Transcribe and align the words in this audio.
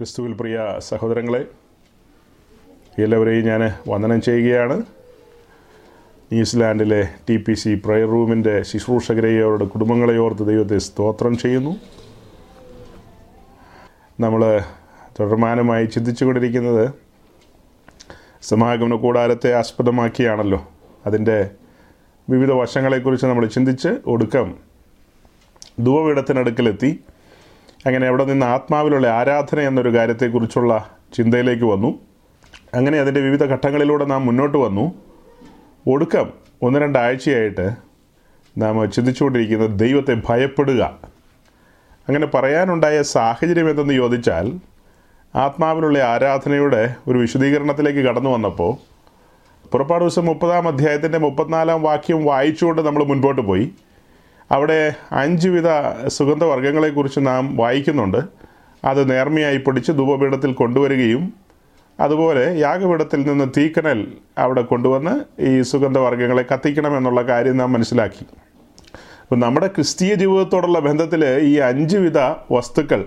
ക്രിസ്തുവിൽ 0.00 0.32
പ്രിയ 0.32 0.60
സഹോദരങ്ങളെ 0.78 1.46
എല്ലാവരെയും 2.98 3.44
ഞാൻ 3.44 3.72
വന്ദനം 3.88 4.20
ചെയ്യുകയാണ്. 4.20 4.82
ന്യൂസിലാൻഡിലെ 6.32 7.08
ടി 7.28 7.36
പി 7.36 7.52
സി 7.52 7.82
പ്രയർ 7.84 8.08
റൂമിന്റെ 8.08 8.62
ശുശ്രൂഷകരെയും 8.62 9.44
അവരുടെ 9.44 9.64
കുടുംബങ്ങളെ 9.64 10.18
ഓർത്ത് 10.18 10.46
ദൈവത്തെ 10.46 10.78
സ്തോത്രം 10.78 11.38
ചെയ്യുന്നു. 11.38 11.76
നമ്മൾ 14.20 14.60
തുടർമാനമായി 15.20 15.86
ചിന്തിച്ചുകൊണ്ടിരിക്കുന്നത് 15.86 16.90
സമാഗമന 18.42 18.94
കൂടാരത്തെ 18.94 19.52
ആസ്പദമാക്കിയാണല്ലോ. 19.52 20.68
അതിന്റെ 21.06 21.50
വിവിധ 22.30 22.52
വശങ്ങളെക്കുറിച്ച് 22.52 23.26
നമ്മൾ 23.26 23.46
ചിന്തിച്ച് 23.46 23.88
ഒടുക്കം 24.06 24.58
ധൂവപീഠത്തിനടുക്കലെത്തി 25.80 27.00
അങ്ങനെ 27.86 28.06
അവിടെ 28.06 28.24
നിന്ന് 28.24 28.46
ആത്മാവിലുള്ള 28.46 29.06
ആരാധന 29.06 29.60
എന്നൊരു 29.60 29.94
കാര്യത്തെക്കുറിച്ചുള്ള 29.94 30.90
ചിന്തയിലേക്ക് 31.12 31.64
വന്നു. 31.64 31.98
അങ്ങനെ 32.74 32.98
അതിന്റെ 32.98 33.20
വിവിധ 33.20 33.44
ഘട്ടങ്ങളിലൂടെ 33.44 34.04
നാം 34.04 34.26
മുന്നോട്ട് 34.26 34.58
വന്നു. 34.58 34.92
ഒടുക്കം 35.86 36.30
ഒന്ന് 36.62 36.80
രണ്ടാഴ്ചയായിട്ട് 36.80 37.70
നാം 38.58 38.90
ചിന്തിച്ചുകൊണ്ടിരിക്കുന്നത് 38.90 39.78
ദൈവത്തെ 39.78 40.20
ഭയപ്പെടുക. 40.28 40.98
അങ്ങനെ 42.08 42.26
പറയാനുണ്ടായ 42.26 43.02
സാഹചര്യം 43.02 43.70
എന്തെന്ന് 43.70 43.94
ചോദിച്ചാൽ 43.94 44.52
ആത്മാവിലുള്ള 45.34 45.98
ആരാധനയുടെ 45.98 46.94
ഒരു 47.08 47.18
വിശദീകരണത്തിലേക്ക് 47.18 47.98
കടന്നു 47.98 48.30
വന്നപ്പോൾ 48.30 48.90
പുറപ്പാട് 49.68 50.04
ദിവസം 50.04 50.24
മുപ്പതാം 50.24 50.68
അധ്യായത്തിന്റെ 50.68 51.18
മുപ്പത്തിനാലാം 51.18 51.82
വാക്യം 51.82 52.24
വായിച്ചുകൊണ്ട് 52.24 52.82
നമ്മൾ 52.82 53.04
മുൻപോട്ട് 53.04 53.40
പോയി. 53.40 53.72
അവിടെ 54.52 54.94
അഞ്ച് 55.12 55.48
വിധ 55.48 55.68
സുഗന്ധവർഗങ്ങളെക്കുറിച്ച് 56.06 57.20
നാം 57.26 57.56
വായിക്കുന്നുണ്ട്. 57.56 58.20
അത് 58.84 59.10
നേർമയായി 59.10 59.56
പൊടിച്ച് 59.56 59.92
ധൂപപീഠത്തിൽ 59.92 60.52
കൊണ്ടുവരികയും 60.52 61.32
അതുപോലെ 62.00 62.58
യാഗപീഠത്തിൽ 62.58 63.20
നിന്ന് 63.22 63.46
തീക്കനൽ 63.56 64.12
അവിടെ 64.38 64.62
കൊണ്ടുവന്ന് 64.62 65.42
ഈ 65.42 65.62
സുഗന്ധവർഗങ്ങളെ 65.62 66.44
കത്തിക്കണമെന്നുള്ള 66.54 67.22
കാര്യം 67.22 67.56
നാം 67.56 67.72
മനസ്സിലാക്കി. 67.72 68.24
അപ്പം 69.22 69.40
നമ്മുടെ 69.40 69.66
ക്രിസ്തീയ 69.66 70.14
ജീവിതത്തോടുള്ള 70.14 70.78
ബന്ധത്തിൽ 70.78 71.24
ഈ 71.40 71.58
അഞ്ച് 71.58 71.96
വിധ 71.96 72.18
വസ്തുക്കൾ 72.52 73.04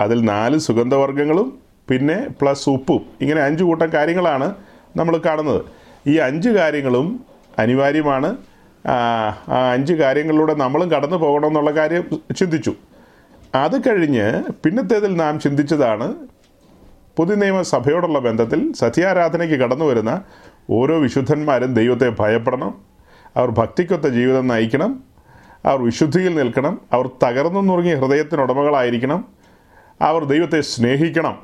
അതിൽ 0.00 0.24
നാല് 0.24 0.58
സുഗന്ധവർഗങ്ങളും 0.58 1.58
പിന്നെ 1.90 2.28
പ്ലസ് 2.40 2.68
ഉപ്പും 2.68 3.00
ഇങ്ങനെ 3.20 3.40
അഞ്ച് 3.42 3.64
കൂട്ടം 3.64 3.92
കാര്യങ്ങളാണ് 3.94 4.54
നമ്മൾ 4.96 5.20
കാണുന്നത്. 5.26 5.62
ഈ 6.06 6.16
അഞ്ച് 6.16 6.48
കാര്യങ്ങളും 6.48 7.24
അനിവാര്യമാണ്. 7.58 8.36
ആ 8.86 9.28
അഞ്ച് 9.72 9.94
കാര്യങ്ങളിലൂടെ 9.94 10.54
നമ്മളും 10.54 10.90
കടന്നു 10.90 11.16
പോകണമെന്നുള്ള 11.16 11.70
കാര്യം 11.70 12.04
ചിന്തിച്ചു. 12.36 12.74
അത് 13.54 13.80
കഴിഞ്ഞ് 13.80 14.42
പിന്നത്തേതിൽ 14.64 15.16
നാം 15.16 15.40
ചിന്തിച്ചതാണ് 15.40 16.14
പുതിയ 17.16 17.34
നിയമസഭയോടുള്ള 17.34 18.18
ബന്ധത്തിൽ 18.18 18.72
സത്യാരാധനയ്ക്ക് 18.72 19.56
കടന്നു 19.56 19.84
വരുന്ന 19.84 20.22
ഓരോ 20.70 20.98
വിശുദ്ധന്മാരും 20.98 21.74
ദൈവത്തെ 21.74 22.12
ഭയപ്പെടണം 22.20 22.74
അവർ 23.36 23.50
ഭക്തിക്കൊത്ത 23.50 24.02
ജീവിതം 24.02 24.46
നയിക്കണം 24.46 25.02
അവർ 25.64 25.82
വിശുദ്ധിയിൽ 25.82 26.34
നിൽക്കണം 26.34 26.80
അവർ 26.92 27.10
തകർന്നു 27.24 27.60
നുറുങ്ങിയ 27.60 27.94
ഹൃദയത്തിനുടമകളായിരിക്കണം 27.94 29.24
അവർ 30.02 30.24
ദൈവത്തെ 30.24 30.60
സ്നേഹിക്കണം. 30.60 31.38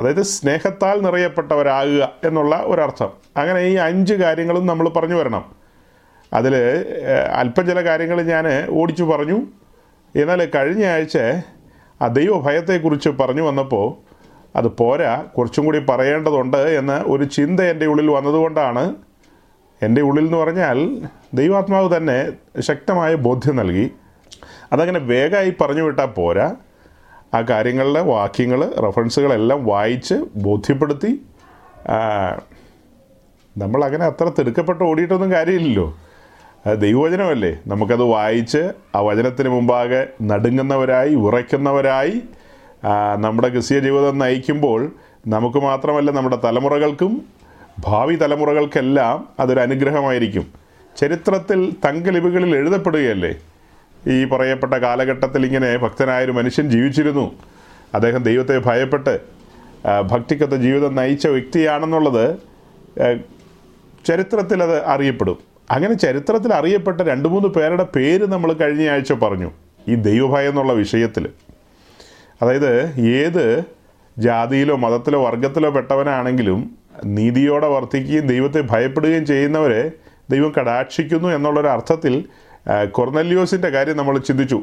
അതായത് 0.00 0.22
സ്നേഹത്താൽ 0.22 1.02
നിറയപ്പെട്ടവരാകുക 1.02 2.12
എന്നുള്ള 2.24 2.62
ഒരർത്ഥം. 2.64 3.10
അങ്ങനെ 3.36 3.60
ഈ 3.60 3.74
അഞ്ച് 3.74 4.14
കാര്യങ്ങളും 4.14 4.66
നമ്മൾ 4.66 4.88
പറഞ്ഞു 4.88 5.14
വരണം. 5.14 5.65
അതിൽ 6.32 6.56
അല്പം 7.34 7.66
ചില 7.66 7.80
കാര്യങ്ങൾ 7.84 8.22
ഞാൻ 8.22 8.46
ഓടിച്ചു 8.70 9.04
പറഞ്ഞു. 9.04 9.40
എന്നാൽ 10.16 10.50
കഴിഞ്ഞ 10.54 10.86
ആഴ്ച 10.86 11.18
ആ 12.02 12.06
ദൈവഭയത്തെക്കുറിച്ച് 12.06 13.08
പറഞ്ഞു 13.08 13.42
വന്നപ്പോൾ 13.42 13.94
അത് 14.56 14.66
പോരാ 14.66 15.24
കുറച്ചും 15.38 15.64
കൂടി 15.64 15.78
പറയേണ്ടതുണ്ട് 15.78 16.56
എന്ന 16.56 17.04
ഒരു 17.06 17.24
ചിന്ത 17.24 17.60
എന്റെ 17.60 17.86
ഉള്ളിൽ 17.86 18.10
വന്നതുകൊണ്ടാണ്. 18.10 18.94
എന്റെ 19.82 20.02
ഉള്ളിൽ 20.02 20.24
എന്ന് 20.24 20.36
പറഞ്ഞാൽ 20.36 21.02
ദൈവാത്മാവ് 21.34 21.96
തന്നെ 21.96 22.32
ശക്തമായ 22.60 23.14
ബോധ്യം 23.14 23.56
നൽകി. 23.56 23.90
അതങ്ങനെ 24.72 25.00
വേഗമായി 25.00 25.54
പറഞ്ഞു 25.60 25.82
വിട്ടാൽ 25.82 26.06
പോരാ. 26.06 26.56
ആ 27.34 27.40
കാര്യങ്ങളിലെ 27.40 28.00
വാക്യങ്ങൾ 28.00 28.74
റെഫറൻസുകളെല്ലാം 28.74 29.64
വായിച്ച് 29.64 30.14
ബോധ്യപ്പെടുത്തി. 30.36 31.22
നമ്മളങ്ങനെ 33.58 34.04
അത്ര 34.04 34.32
തിടുക്കപ്പെട്ട് 34.38 34.84
ഓടിയിട്ടൊന്നും 34.84 35.32
കാര്യമില്ലല്ലോ. 35.32 35.98
ദൈവവചനമല്ലേ? 36.74 37.58
നമുക്കത് 37.66 38.02
വായിച്ച് 38.02 38.72
ആ 38.96 39.00
വചനത്തിന് 39.00 39.48
മുമ്പാകെ 39.48 40.06
നടുങ്ങുന്നവരായി 40.22 41.14
ഉറയ്ക്കുന്നവരായി 41.14 42.22
നമ്മുടെ 43.16 43.48
ക്രിസ്തീയ 43.48 43.78
ജീവിതം 43.78 44.18
നയിക്കുമ്പോൾ 44.18 44.90
നമുക്ക് 45.26 45.58
മാത്രമല്ല 45.58 46.10
നമ്മുടെ 46.10 46.38
തലമുറകൾക്കും 46.44 47.22
ഭാവി 47.78 48.14
തലമുറകൾക്കെല്ലാം 48.14 49.28
അതൊരു 49.40 49.60
അനുഗ്രഹമായിരിക്കും. 49.60 50.46
ചരിത്രത്തിൽ 51.00 51.72
തങ്കലിപികളിൽ 51.84 52.56
എഴുതപ്പെടുകയല്ലേ? 52.56 53.32
ഈ 54.12 54.24
പറയപ്പെട്ട 54.24 54.74
കാലഘട്ടത്തിൽ 54.74 55.46
ഇങ്ങനെ 55.46 55.76
ഭക്തനായൊരു 55.76 56.32
മനുഷ്യൻ 56.32 56.70
ജീവിച്ചിരുന്നു. 56.70 57.32
അദ്ദേഹം 57.94 58.22
ദൈവത്തെ 58.22 58.58
ഭയപ്പെട്ട് 58.58 59.20
ഭക്തിക്കത്ത 60.02 60.54
ജീവിതം 60.54 60.94
നയിച്ച 60.94 61.26
വ്യക്തിയാണെന്നുള്ളത് 61.26 62.36
ചരിത്രത്തിൽ 64.06 64.62
അത് 64.62 64.86
അറിയപ്പെടും. 64.86 65.55
അങ്ങനെ 65.70 65.94
ചരിത്രത്തിൽ 65.94 66.54
അറിയപ്പെട്ട 66.54 67.00
രണ്ട് 67.00 67.28
മൂന്ന് 67.28 67.48
പേരുടെ 67.48 67.86
പേര് 67.96 68.26
നമ്മൾ 68.32 68.52
കഴിഞ്ഞ 68.52 68.88
ആഴ്ച 68.88 69.12
പറഞ്ഞു 69.12 69.50
ഈ 69.88 69.94
ദൈവഭയം 69.94 70.48
എന്നുള്ള 70.48 70.72
വിഷയത്തിൽ. 70.72 71.28
അതായത് 72.42 73.00
ഏത് 73.00 73.64
ജാതിയിലോ 74.18 74.76
മതത്തിലോ 74.76 75.24
വർഗത്തിലോ 75.24 75.70
പെട്ടവനാണെങ്കിലും 75.70 76.60
നീതിയോടെ 77.04 77.68
വർത്തിക്കുകയും 77.68 78.26
ദൈവത്തെ 78.26 78.60
ഭയപ്പെടുകയും 78.60 79.26
ചെയ്യുന്നവരെ 79.26 79.92
ദൈവം 80.30 80.52
കടാക്ഷിക്കുന്നു 80.58 81.28
എന്നുള്ളൊരു 81.28 81.68
അർത്ഥത്തിൽ 81.68 82.24
കൊർന്നലിയോസിന്റെ 82.90 83.68
കാര്യം 83.68 83.96
നമ്മൾ 83.96 84.18
ചിന്തിച്ചു. 84.18 84.62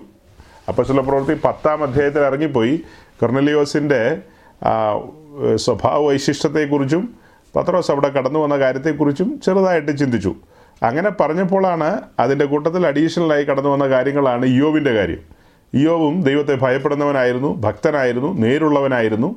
അപ്പോൾ 0.68 0.84
ചില 0.85 1.00
പ്രവൃത്തി 1.00 1.41
പത്താം 1.46 1.84
അധ്യായത്തിൽ 1.84 2.20
ഇറങ്ങിപ്പോയി. 2.20 2.75
കൊർന്നലിയോസിന്റെ 3.22 4.22
സ്വഭാവ 5.56 6.00
വൈശിഷ്ടത്തെക്കുറിച്ചും 6.08 7.16
പത്രോസ് 7.56 7.91
അവിടെ 7.91 8.09
കടന്നു 8.09 8.40
വന്ന 8.40 8.56
കാര്യത്തെക്കുറിച്ചും 8.58 9.41
ചെറുതായിട്ട് 9.46 9.97
ചിന്തിച്ചു. 9.97 10.35
അങ്ങനെ 10.83 11.09
പറഞ്ഞപ്പോഴാണ് 11.09 12.01
അതിന്റെ 12.19 12.45
കൂട്ടത്തിൽ 12.45 12.88
അഡീഷണലായി 12.88 13.44
കടന്നു 13.44 13.69
വന്ന 13.69 13.88
കാര്യങ്ങളാണ് 13.88 14.45
ഇയോവിന്റെ 14.45 14.94
കാര്യം. 14.94 15.17
ഇയോവും 15.73 16.21
ദൈവത്തെ 16.21 16.55
ഭയപ്പെടുന്നവനായിരുന്നു 16.55 17.61
ഭക്തനായിരുന്നു 17.61 18.33
നേരുള്ളവനായിരുന്നു. 18.33 19.35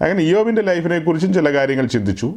അങ്ങനെ 0.00 0.20
ഇയോവിന്റെ 0.20 0.62
ലൈഫിനെക്കുറിച്ചും 0.62 1.32
ചില 1.32 1.52
കാര്യങ്ങൾ 1.52 1.86
ചിന്തിച്ചു. 1.86 2.34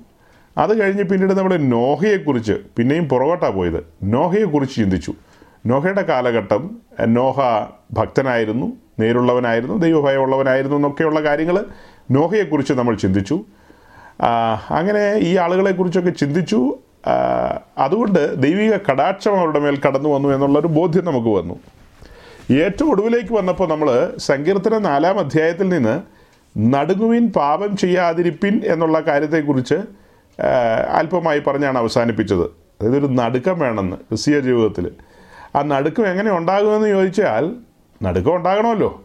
അത് 0.58 0.82
കഴിഞ്ഞ് 0.82 1.04
പിന്നീട് 1.04 1.34
നമ്മൾ 1.34 1.58
നോഹയെക്കുറിച്ച് 1.58 2.54
പിന്നെയും 2.78 3.10
പുറകോട്ടാണ് 3.10 3.54
പോയത്. 3.54 3.84
നോഹയെക്കുറിച്ച് 4.04 4.76
ചിന്തിച്ചു. 4.76 5.14
നോഹയുടെ 5.66 6.02
കാലഘട്ടം 6.02 6.82
നോഹ 7.08 7.38
ഭക്തനായിരുന്നു 7.94 8.74
നേരുള്ളവനായിരുന്നു 9.00 9.76
ദൈവഭയമുള്ളവനായിരുന്നു 9.78 10.76
എന്നൊക്കെയുള്ള 10.76 11.20
കാര്യങ്ങൾ 11.24 11.66
നോഹയെക്കുറിച്ച് 12.12 12.74
നമ്മൾ 12.74 12.96
ചിന്തിച്ചു. 12.96 13.46
അങ്ങനെ 14.70 15.14
ഈ 15.16 15.38
ആളുകളെക്കുറിച്ചൊക്കെ 15.38 16.10
ചിന്തിച്ചു. 16.10 16.78
അതുകൊണ്ട് 17.78 18.42
ദൈവിക 18.44 18.78
കടാക്ഷം 18.92 19.40
അവരുടെ 19.40 19.60
മേൽ 19.60 19.82
കടന്നു 19.88 20.10
വന്നു 20.10 20.30
എന്നുള്ളൊരു 20.30 20.68
ബോധ്യം 20.68 21.06
നമുക്ക് 21.06 21.28
വന്നു. 21.28 21.60
ഏറ്റവും 22.52 22.92
ഒടുവിലേക്ക് 22.92 23.34
വന്നപ്പോൾ 23.34 23.70
നമ്മൾ 23.70 24.14
സങ്കീർത്തന 24.18 24.78
നാലാം 24.78 25.20
അധ്യായത്തിൽ 25.20 25.70
നിന്ന് 25.70 26.02
നടുങ്ങുവിൻ 26.58 27.32
പാപം 27.32 27.78
ചെയ്യാതിരിപ്പിൻ 27.78 28.62
എന്നുള്ള 28.66 29.00
കാര്യത്തെക്കുറിച്ച് 29.00 29.76
അല്പമായി 30.94 31.40
പറഞ്ഞാണ് 31.40 31.78
അവസാനിപ്പിച്ചത്. 31.78 32.46
അതായത് 32.46 32.98
ഒരു 32.98 33.06
നടുക്കം 33.06 33.60
വേണമെന്ന് 33.60 33.96
ക്രിസ്തീയ 33.96 34.40
ജീവിതത്തിൽ 34.40 34.92
ആ 35.56 35.62
നടുക്കം 35.62 36.08
എങ്ങനെ 36.08 36.38
ഉണ്ടാകുമെന്ന് 36.38 36.88
ചോദിച്ചാൽ 36.88 37.56
നടുക്കം 38.04 38.36
ഉണ്ടാകണമല്ലോ. 38.36 39.04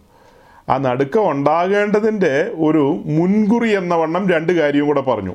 ആ 0.69 0.77
നടുക്കം 0.77 1.31
ഉണ്ടാകേണ്ടതിന്റെ 1.31 2.51
ഒരു 2.59 3.03
മുൻകുറി 3.07 3.71
എന്ന 3.77 3.95
വണ്ണം 3.95 4.31
രണ്ട് 4.31 4.53
കാര്യവും 4.53 4.87
കൂടെ 4.87 5.01
പറഞ്ഞു. 5.01 5.35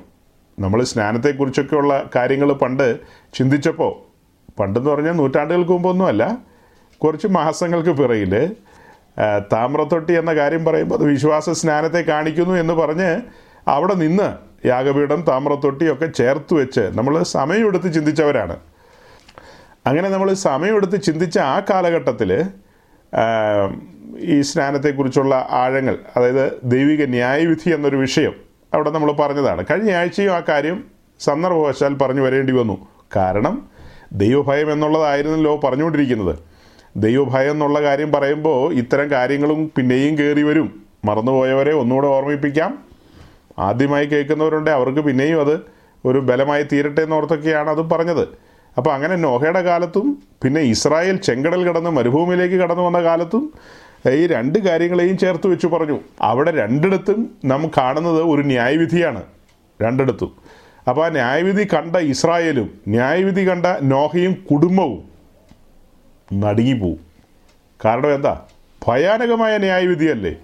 നമ്മൾ 0.60 0.84
സ്നാനത്തെക്കുറിച്ചൊക്കെയുള്ള 0.84 2.10
കാര്യങ്ങൾ 2.16 2.54
പണ്ട് 2.54 3.00
ചിന്തിച്ചപ്പോൾ 3.34 4.10
പണ്ടെന്ന് 4.60 4.90
പറഞ്ഞാൽ 4.90 5.14
നൂറ്റാണ്ടുകൾക്ക് 5.14 5.72
മുമ്പൊന്നുമല്ല 5.72 6.38
കുറച്ച് 7.02 7.28
മാസങ്ങൾക്ക് 7.28 7.90
പിറകിൽ 7.90 8.56
താമ്രത്തൊട്ടി 9.54 10.14
എന്ന 10.14 10.34
കാര്യം 10.34 10.66
പറയുമ്പോൾ 10.66 10.96
അത് 10.96 11.04
വിശ്വാസ 11.04 11.50
സ്നാനത്തെ 11.50 12.02
കാണിക്കുന്നു 12.02 12.56
എന്ന് 12.56 12.74
പറഞ്ഞ് 12.74 13.22
അവിടെ 13.68 13.94
നിന്ന് 13.94 14.28
യാഗപീഠം 14.68 15.22
താമ്രത്തൊട്ടിയൊക്കെ 15.22 16.06
ചേർത്ത് 16.06 16.54
വെച്ച് 16.54 16.82
നമ്മൾ 16.82 17.24
സമയമെടുത്ത് 17.24 17.94
ചിന്തിച്ചവരാണ്. 17.94 18.58
അങ്ങനെ 19.88 20.10
നമ്മൾ 20.10 20.34
സമയമെടുത്ത് 20.34 21.02
ചിന്തിച്ച 21.02 21.38
ആ 21.40 21.60
കാലഘട്ടത്തിൽ 21.70 22.32
ഈ 24.20 24.42
സ്നാനത്തെക്കുറിച്ചുള്ള 24.42 25.48
ആഴങ്ങൾ 25.52 25.98
അതായത് 26.18 26.60
ദൈവിക 26.64 27.06
ന്യായവിധി 27.06 27.70
എന്നൊരു 27.70 27.96
വിഷയം 27.96 28.49
അവിടെ 28.74 28.90
നമ്മൾ 28.90 29.12
പറഞ്ഞതാണ്. 29.12 29.66
കഴിഞ്ഞ 29.72 29.92
ആഴ്ചയും 29.96 30.32
ആ 30.32 30.42
കാര്യം 30.50 30.84
സന്ദർഭവശാൽ 31.20 31.94
പറഞ്ഞു 31.94 32.22
വരേണ്ടി 32.22 32.54
വന്നു. 32.54 32.88
കാരണം 33.16 33.66
ദൈവഭയം 34.12 34.72
എന്നുള്ളതായിരുന്നല്ലോ 34.72 35.60
പറഞ്ഞുകൊണ്ടിരിക്കുന്നത്. 35.64 36.36
ദൈവഭയം 36.98 37.52
എന്നുള്ള 37.52 37.82
കാര്യം 37.82 38.12
പറയുമ്പോൾ 38.12 38.74
ഇത്തരം 38.74 39.12
കാര്യങ്ങളും 39.12 39.72
പിന്നെയും 39.76 40.18
കയറി 40.18 40.42
വരും. 40.42 40.82
മറന്നുപോയവരെ 41.06 41.74
ഒന്നുകൂടെ 41.74 42.08
ഓർമ്മിപ്പിക്കാം. 42.08 42.78
ആദ്യമായി 43.60 44.06
കേൾക്കുന്നവരുണ്ട് 44.06 44.72
അവർക്ക് 44.72 45.00
പിന്നെയും 45.00 45.42
അത് 45.42 45.62
ഒരു 46.06 46.20
ബലമായി 46.20 46.64
തീരട്ടെ 46.64 47.02
എന്നോർത്തൊക്കെയാണ് 47.02 47.70
അത് 47.70 47.82
പറഞ്ഞത്. 47.82 48.28
അപ്പോൾ 48.78 48.94
അങ്ങനെ 48.94 49.16
നോഹയുടെ 49.16 49.62
കാലത്തും 49.62 50.24
പിന്നെ 50.44 50.62
ഇസ്രായേൽ 50.62 51.16
ചെങ്കടൽ 51.16 51.68
കടന്ന് 51.70 51.90
മരുഭൂമിയിലേക്ക് 51.90 52.56
കടന്നു 52.56 52.84
വന്ന 52.84 53.02
കാലത്തും 53.04 53.54
ഈ 54.08 54.28
രണ്ട് 54.28 54.60
കാര്യങ്ങളെയും 54.60 55.18
ചേർത്ത് 55.18 55.48
വെച്ച് 55.48 55.68
പറഞ്ഞു. 55.68 56.00
അവിടെ 56.22 56.52
രണ്ടിടത്തും 56.52 57.36
നാം 57.46 57.72
കാണുന്നത് 57.78 58.24
ഒരു 58.24 58.42
ന്യായവിധിയാണ്. 58.42 59.24
രണ്ടിടത്തും. 59.82 60.36
അപ്പോൾ 60.88 61.06
ആ 61.06 61.10
ന്യായവിധി 61.10 61.68
കണ്ട 61.74 61.96
ഇസ്രായേലും 61.96 62.80
ന്യായവിധി 62.88 63.50
കണ്ട 63.50 63.66
നോഹയും 63.82 64.46
കുടുംബവും 64.52 65.10
നടുങ്ങിപ്പോവും. 66.34 67.00
കാരണം 67.86 68.14
എന്താ? 68.16 68.42
ഭയാനകമായ 68.88 69.58
ന്യായവിധിയല്ലേ? 69.58 70.36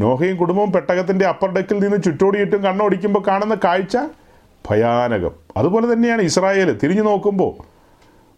നോഹയും 0.00 0.36
കുടുംബവും 0.36 0.72
പെട്ടകത്തിന്റെ 0.72 1.26
അപ്പർ 1.26 1.50
ഡെക്കിൽ 1.50 1.78
നിന്ന് 1.78 2.02
ചുറ്റോടിയിട്ടും 2.02 2.62
കണ്ണോടിക്കുമ്പോൾ 2.62 3.22
കാണുന്ന 3.26 3.54
കാഴ്ച 3.64 3.96
ഭയാനകം. 4.70 5.30
അതുപോലെ 5.56 5.92
തന്നെയാണ് 5.92 6.22
ഇസ്രായേൽ 6.22 6.78
തിരിഞ്ഞു 6.82 7.02
നോക്കുമ്പോൾ 7.02 7.62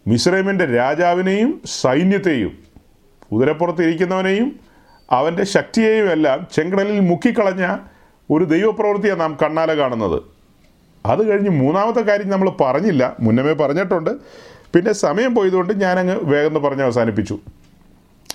മിസ്രൈമിന്റെ 0.08 0.64
രാജാവിനെയും 0.64 1.62
സൈന്യത്തെയും 1.66 2.73
കുതിരപ്പുറത്ത് 3.32 3.82
ഇരിക്കുന്നവനെയും 3.82 4.60
അവന്റെ 5.10 5.44
ശക്തിയെയും 5.44 6.10
എല്ലാം 6.12 6.46
ചെങ്കടലിൽ 6.52 7.00
മുക്കിക്കളഞ്ഞ 7.00 7.76
ഒരു 8.30 8.44
ദൈവപ്രവൃത്തിയാണ് 8.44 9.20
നാം 9.20 9.38
കണ്ണാലെ 9.42 9.74
കാണുന്നത്. 9.74 10.22
അത് 11.06 11.30
കഴിഞ്ഞ് 11.30 11.50
മൂന്നാമത്തെ 11.50 12.00
കാര്യം 12.00 12.30
നമ്മൾ 12.30 12.50
പറഞ്ഞില്ല. 12.50 13.16
മുന്നമേ 13.20 13.52
പറഞ്ഞിട്ടുണ്ട്. 13.52 14.10
പിന്നെ 14.74 14.92
സമയം 14.92 15.34
പോയതുകൊണ്ട് 15.34 15.80
ഞാനങ്ങ് 15.80 16.18
വേഗം 16.22 16.62
പറഞ്ഞ് 16.62 16.82
അവസാനിപ്പിച്ചു. 16.82 17.38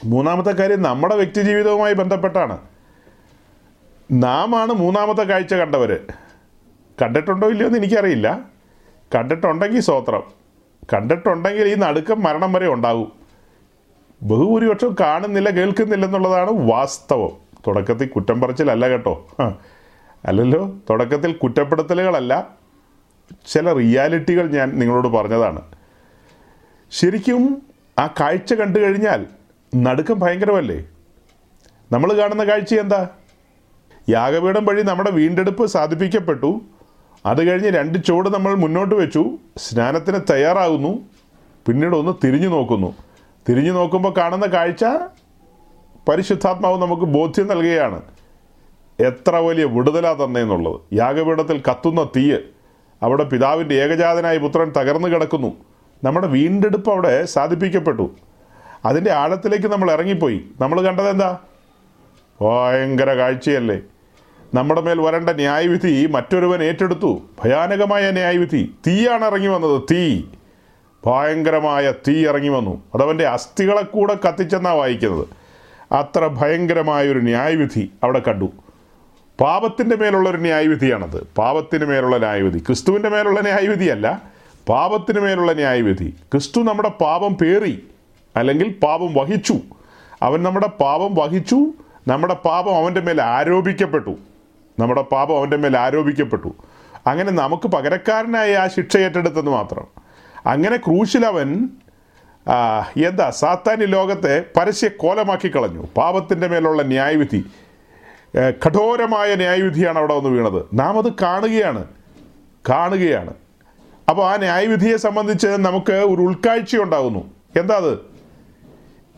മൂന്നാമത്തെ 0.05 0.51
കാര്യം 0.51 0.81
നമ്മുടെ 0.81 1.15
വ്യക്തി 1.15 1.41
ജീവിതവുമായി 1.41 1.93
ബന്ധപ്പെട്ടാണ്. 1.93 2.57
നാം 4.11 4.55
ആണ് 4.55 4.73
മൂന്നാമത്തെ 4.73 5.23
കാഴ്ച 5.23 5.53
കണ്ടവർ 5.53 5.99
കണ്ടിട്ടുണ്ടോ 7.01 7.49
ഇല്ലയോ 7.49 7.67
എന്ന് 7.67 7.79
എനിക്കറിയില്ല. 7.79 8.39
കണ്ടിട്ടുണ്ടെങ്കിൽ 9.15 9.79
സ്വോത്രം 9.79 10.23
കണ്ടിട്ടുണ്ടെങ്കിൽ 10.93 11.67
ഈ 11.67 11.75
നടുക്കം 11.75 12.23
മരണം 12.23 12.53
വരെ 12.53 12.67
ഉണ്ടാകും. 12.67 13.18
ബഹുഭൂരിപക്ഷം 14.21 14.95
കാണുന്നില്ല 14.99 15.49
കേൾക്കുന്നില്ല 15.49 16.05
എന്നുള്ളതാണ് 16.05 16.51
വാസ്തവം. 16.51 17.31
തുടക്കത്തിൽ 17.67 18.07
കുറ്റം 18.07 18.41
പറച്ചിലല്ല 18.41 18.87
കേട്ടോ. 18.87 19.27
അല്ലല്ലോ 20.25 20.75
തുടക്കത്തിൽ 20.89 21.31
കുറ്റപ്പെടുത്തലുകളല്ല. 21.31 22.47
ചില 23.47 23.73
റിയാലിറ്റികൾ 23.73 24.51
ഞാൻ 24.51 24.79
നിങ്ങളോട് 24.79 25.07
പറഞ്ഞതാണ്. 25.07 25.61
ശരിക്കും 26.91 27.61
ആ 27.99 28.07
കാഴ്ച 28.07 28.53
കണ്ടു 28.53 28.79
കഴിഞ്ഞാൽ 28.79 29.25
നടുക്കം 29.75 30.19
ഭയങ്കരമല്ലേ? 30.19 30.83
നമ്മൾ 31.91 32.13
കാണുന്ന 32.13 32.43
കാഴ്ച 32.43 32.75
എന്താ? 32.75 33.07
യാഗപീഠം 34.09 34.65
വഴി 34.65 34.81
നമ്മുടെ 34.81 35.11
വീണ്ടെടുപ്പ് 35.11 35.65
സാധിപ്പിക്കപ്പെട്ടു. 35.65 36.61
അത് 37.25 37.47
കഴിഞ്ഞ് 37.47 37.69
രണ്ട് 37.69 38.03
ചുവട് 38.05 38.29
നമ്മൾ 38.29 38.55
മുന്നോട്ട് 38.55 38.95
വെച്ചു. 38.95 39.37
സ്നാനത്തിന് 39.57 40.19
തയ്യാറാകുന്നു. 40.29 40.99
പിന്നീട് 41.67 41.95
ഒന്ന് 41.95 42.27
തിരിഞ്ഞു 42.27 42.47
നോക്കുന്നു. 42.47 42.93
തിരിഞ്ഞു 43.49 43.71
നോക്കുമ്പോൾ 43.71 44.13
കാണുന്ന 44.17 44.45
കാഴ്ച 44.45 44.85
പരിശുദ്ധാത്മാവ് 46.09 46.81
നമുക്ക് 46.81 47.01
ബോധ്യം 47.01 47.47
നൽകുകയാണ്. 47.47 48.01
എത്ര 48.99 49.35
വലിയ 49.35 49.65
വിടുതലാ 49.65 50.13
തന്നെയെന്നുള്ളത് 50.13 50.81
യാഗപീഠത്തിൽ 50.93 51.63
കത്തുന്ന 51.69 52.03
തീയ് 52.03 52.37
അവിടെ 53.03 53.23
പിതാവിന്റെ 53.23 53.75
ഏകജാതനായ 53.75 54.37
പുത്രൻ 54.37 54.71
തകർന്നു 54.71 55.07
കിടക്കുന്നു. 55.07 55.53
നമ്മുടെ 56.03 56.27
വീണ്ടെടുപ്പ് 56.27 56.91
അവിടെ 56.91 57.25
സാധിപ്പിക്കപ്പെട്ടു. 57.25 58.15
അതിന്റെ 58.85 59.11
ആഴത്തിലേക്ക് 59.11 59.67
നമ്മൾ 59.67 59.91
ഇറങ്ങിപ്പോയി. 59.91 60.45
നമ്മൾ 60.61 60.81
കണ്ടത് 60.81 61.09
എന്താ? 61.09 61.37
ഭയങ്കര 62.41 63.13
കാഴ്ചയല്ലേ. 63.13 63.79
നമ്മുടെ 64.53 64.81
മേൽ 64.81 65.01
വരേണ്ട 65.01 65.29
ന്യായവിധി 65.29 66.07
മറ്റൊരുവൻ 66.11 66.63
ഏറ്റെടുത്തു. 66.63 67.21
ഭയാനകമായ 67.43 68.11
ന്യായവിധി. 68.11 68.75
തീയാണ് 68.87 69.25
ഇറങ്ങി 69.25 69.47
വന്നത്. 69.47 69.81
തീ. 69.91 70.21
ഭയങ്കരമായ 71.05 71.93
തീ 72.07 72.27
ഇറങ്ങി 72.27 72.49
വന്നു. 72.49 72.83
അതവന്റെ 72.95 73.27
അസ്ഥികളെ 73.27 73.81
കൂടെ 73.81 74.17
കത്തിച്ചെന്നാണ് 74.27 74.75
വായിക്കുന്നത്. 74.75 75.27
അത്ര 75.93 76.27
ഭയങ്കരമായ 76.27 77.09
ഒരു 77.09 77.19
ന്യായവിധി 77.19 77.91
അവിടെ 78.03 78.21
കണ്ടു. 78.27 78.49
പാപത്തിന്റെ 79.41 79.95
മേലുള്ള 79.95 80.29
ഒരു 80.29 80.37
ന്യായവിധിയാണത്. 80.37 81.27
പാപത്തിന് 81.37 81.85
മേലുള്ള 81.85 82.17
ന്യായവിധി. 82.17 82.59
ക്രിസ്തുവിന്റെ 82.59 83.09
മേലുള്ള 83.09 83.39
ന്യായവിധിയല്ല. 83.39 84.21
പാപത്തിന് 84.69 85.19
മേലുള്ള 85.19 85.53
ന്യായവിധി. 85.53 86.13
ക്രിസ്തു 86.31 86.59
നമ്മുടെ 86.59 86.89
പാപം 86.89 87.35
പേറി 87.35 87.87
അല്ലെങ്കിൽ 88.35 88.75
പാപം 88.83 89.13
വഹിച്ചു. 89.13 89.55
അവൻ 90.21 90.43
നമ്മുടെ 90.43 90.67
പാപം 90.67 91.15
വഹിച്ചു. 91.15 91.55
നമ്മുടെ 92.07 92.33
പാപം 92.33 92.75
അവന്റെ 92.75 93.01
മേൽ 93.01 93.21
ആരോപിക്കപ്പെട്ടു. 93.21 94.15
നമ്മുടെ 94.79 95.01
പാപം 95.01 95.37
അവന്റെ 95.37 95.57
മേൽ 95.57 95.77
ആരോപിക്കപ്പെട്ടു. 95.77 96.55
അങ്ങനെ 97.07 97.31
നമുക്ക് 97.31 97.67
പകരക്കാരനായി 97.67 98.51
ആ 98.51 98.67
ശിക്ഷ 98.67 98.97
ഏറ്റെടുത്തെന്ന് 98.97 99.51
മാത്രം. 99.51 100.08
അങ്ങനെ 100.45 100.77
ക്രൂശിലവൻ 100.77 101.69
എന്താ 103.05 103.29
സാത്താനി 103.29 103.85
ലോകത്തെ 103.85 104.43
പരസ്യ 104.57 104.87
കോലമാക്കി 104.87 105.55
കളഞ്ഞു. 105.55 105.87
പാപത്തിന്റെ 105.97 106.47
മേലുള്ള 106.47 106.81
ന്യായവിധി 106.81 107.45
കഠോരമായ 108.35 109.35
ന്യായവിധിയാണ് 109.35 109.97
അവിടെ 109.97 110.13
വന്ന് 110.13 110.29
വീണത്. 110.29 110.65
നാം 110.73 110.97
അത് 110.97 111.13
കാണുകയാണ്. 111.21 111.85
കാണുകയാണ്. 112.69 113.33
അപ്പോൾ 114.09 114.33
ആ 114.33 114.37
ന്യായവിധിയെ 114.37 114.97
സംബന്ധിച്ച് 114.97 115.47
നമുക്ക് 115.47 115.93
ഒരു 115.93 116.21
ഉൾക്കാഴ്ച 116.21 116.77
ഉണ്ടാകുന്നു. 116.77 117.31
എന്താ 117.59 117.75
അത്? 117.75 117.93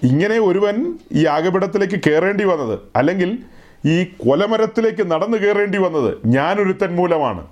ഇങ്ങനെ 0.03 0.39
ഒരുവൻ 0.39 0.99
ഈ 1.11 1.25
യാഗപീഠത്തിലേക്ക് 1.25 1.99
കയറേണ്ടി 2.07 2.43
വന്നത് 2.43 2.79
അല്ലെങ്കിൽ 2.95 3.39
ഈ 3.85 4.03
കൊലമരത്തിലേക്ക് 4.03 5.11
നടന്നു 5.11 5.37
കയറേണ്ടി 5.37 5.77
വന്നത് 5.77 6.17
ഞാനൊരുത്തൻ 6.25 6.95
മൂലമാണ്. 6.95 7.47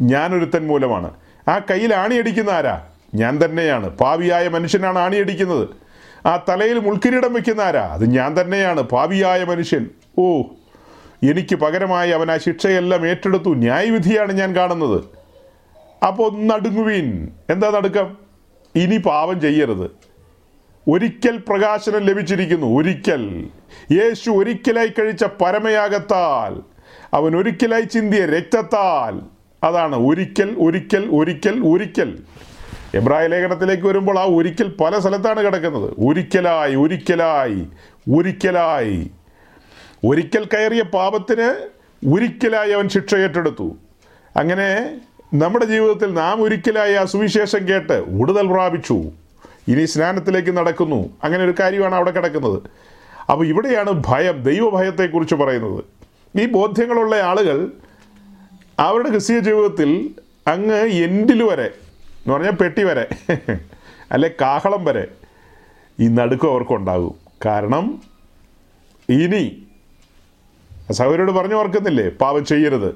ഞാനൊരുത്തൻ 0.00 0.66
മൂലമാണ്. 0.66 1.10
ആ 1.48 1.58
കയ്യിൽ 1.58 1.94
ആണിയടിക്കുന്ന 1.94 2.50
ആരാ? 2.50 2.82
ഞാൻ 3.14 3.44
തന്നെയാണ്. 3.44 3.88
പാവിയായ 3.88 4.48
മനുഷ്യനാണ് 4.48 4.98
ആണിയടിക്കുന്നത്. 4.98 5.68
ആ 6.26 6.44
തലയിൽ 6.48 6.78
മുൾക്കിരീടം 6.78 7.32
വെക്കുന്ന 7.32 7.60
ആരാ? 7.60 7.86
അത് 7.86 8.10
ഞാൻ 8.10 8.40
തന്നെയാണ്. 8.40 8.80
പാവിയായ 8.80 9.44
മനുഷ്യൻ. 9.44 9.90
ഓ 10.18 10.42
എനിക്ക് 11.30 11.56
പകരമായി 11.56 12.10
അവൻ 12.10 12.30
ആ 12.30 12.36
ശിക്ഷയെല്ലാം 12.36 13.06
ഏറ്റെടുത്തു. 13.06 13.54
ന്യായവിധിയാണ് 13.54 14.32
ഞാൻ 14.32 14.56
കാണുന്നത്. 14.56 15.04
അപ്പോൾ 16.06 16.42
നടുങ്ങുവീൻ. 16.42 17.28
എന്താ 17.50 17.70
നടുക്കം? 17.70 18.16
ഇനി 18.76 18.96
പാപം 18.96 19.40
ചെയ്യരുത്. 19.40 19.90
ഒരിക്കൽ 20.90 21.36
പ്രകാശനം 21.36 21.98
ലഭിച്ചിരിക്കുന്നു. 21.98 22.78
ഒരിക്കൽ. 22.78 23.48
യേശു 23.92 24.30
ഒരിക്കലായി 24.30 24.86
കഴിച്ച 24.86 25.24
പരമയാഗത്താൽ 25.24 26.62
അവൻ 27.14 27.36
ഒരിക്കലായി 27.36 27.82
ചിന്തിയ 27.82 28.26
രക്തത്താൽ. 28.26 29.20
അതാണ് 29.66 29.96
ഒരിക്കൽ 29.96 30.56
ഒരിക്കൽ 30.58 31.08
ഒരിക്കൽ 31.12 31.62
ഒരിക്കൽ. 31.66 32.18
എബ്രായ 32.94 33.26
ലേഖനത്തിലേക്ക് 33.26 33.82
വരുമ്പോൾ 33.82 34.18
ആ 34.18 34.24
ഒരിക്കൽ 34.24 34.76
പല 34.80 34.98
സ്ഥലത്താണ് 34.98 35.44
കിടക്കുന്നത്. 35.44 35.94
ഒരിക്കലായി 35.98 36.74
ഒരിക്കലായി 36.74 37.66
ഒരിക്കലായി. 38.12 39.10
ഒരിക്കൽ 40.06 40.44
കയറിയ 40.44 40.82
പാപത്തിന് 40.82 41.70
ഒരിക്കലായി 42.14 42.70
അവൻ 42.70 42.88
ശിക്ഷ 42.88 43.14
ഏറ്റെടുത്തു. 43.14 43.76
അങ്ങനെ 44.36 45.00
നമ്മുടെ 45.34 45.64
ജീവിതത്തിൽ 45.64 46.14
നാം 46.14 46.42
ഒരിക്കലായി 46.42 46.94
ആ 46.94 47.04
സുവിശേഷം 47.04 47.68
കേട്ട് 47.68 48.04
വിടുതൽ 48.06 48.46
പ്രാപിച്ചു. 48.46 49.04
ഇനി 49.68 49.84
സ്നാനത്തിലേക്ക് 49.84 50.56
നടക്കുന്നു. 50.56 51.10
അങ്ങനെ 51.24 51.44
ഒരു 51.44 51.54
കാര്യമാണ് 51.60 51.94
അവിടെ 51.94 52.10
കിടക്കുന്നത്. 52.10 52.62
അപ്പോൾ 53.30 53.46
ഇവിടെയാണ് 53.46 54.02
ഭയം 54.06 54.42
ദൈവഭയത്തെക്കുറിച്ച് 54.42 55.34
പറയുന്നത്. 55.34 55.84
ഈ 56.40 56.46
ബോധ്യങ്ങളുള്ള 56.46 57.16
ആളുകൾ 57.16 57.70
അവരുടെ 58.78 59.08
ക്രിസ്തീയ 59.08 59.38
ജീവിതത്തിൽ 59.38 60.10
അങ്ങ് 60.48 60.82
എൻഡിൽ 60.82 61.42
വരെ 61.42 61.70
എന്ന് 62.24 62.34
പറഞ്ഞാൽ 62.34 62.52
പെട്ടി 62.52 62.82
വരെ. 62.84 63.08
അല്ലെ 64.12 64.28
കാഹളം 64.40 64.84
വരെ 64.84 65.08
ഈ 66.00 66.08
നടുക്കം 66.08 66.50
അവർക്കുണ്ടാകും. 66.50 67.14
കാരണം 67.46 68.02
ഇനി 69.08 69.62
സഹോദരോട് 70.92 71.32
പറഞ്ഞു 71.32 71.54
ഓർക്കുന്നില്ലേ? 71.54 72.08
പാപം 72.08 72.44
ചെയ്യരുത്. 72.44 72.94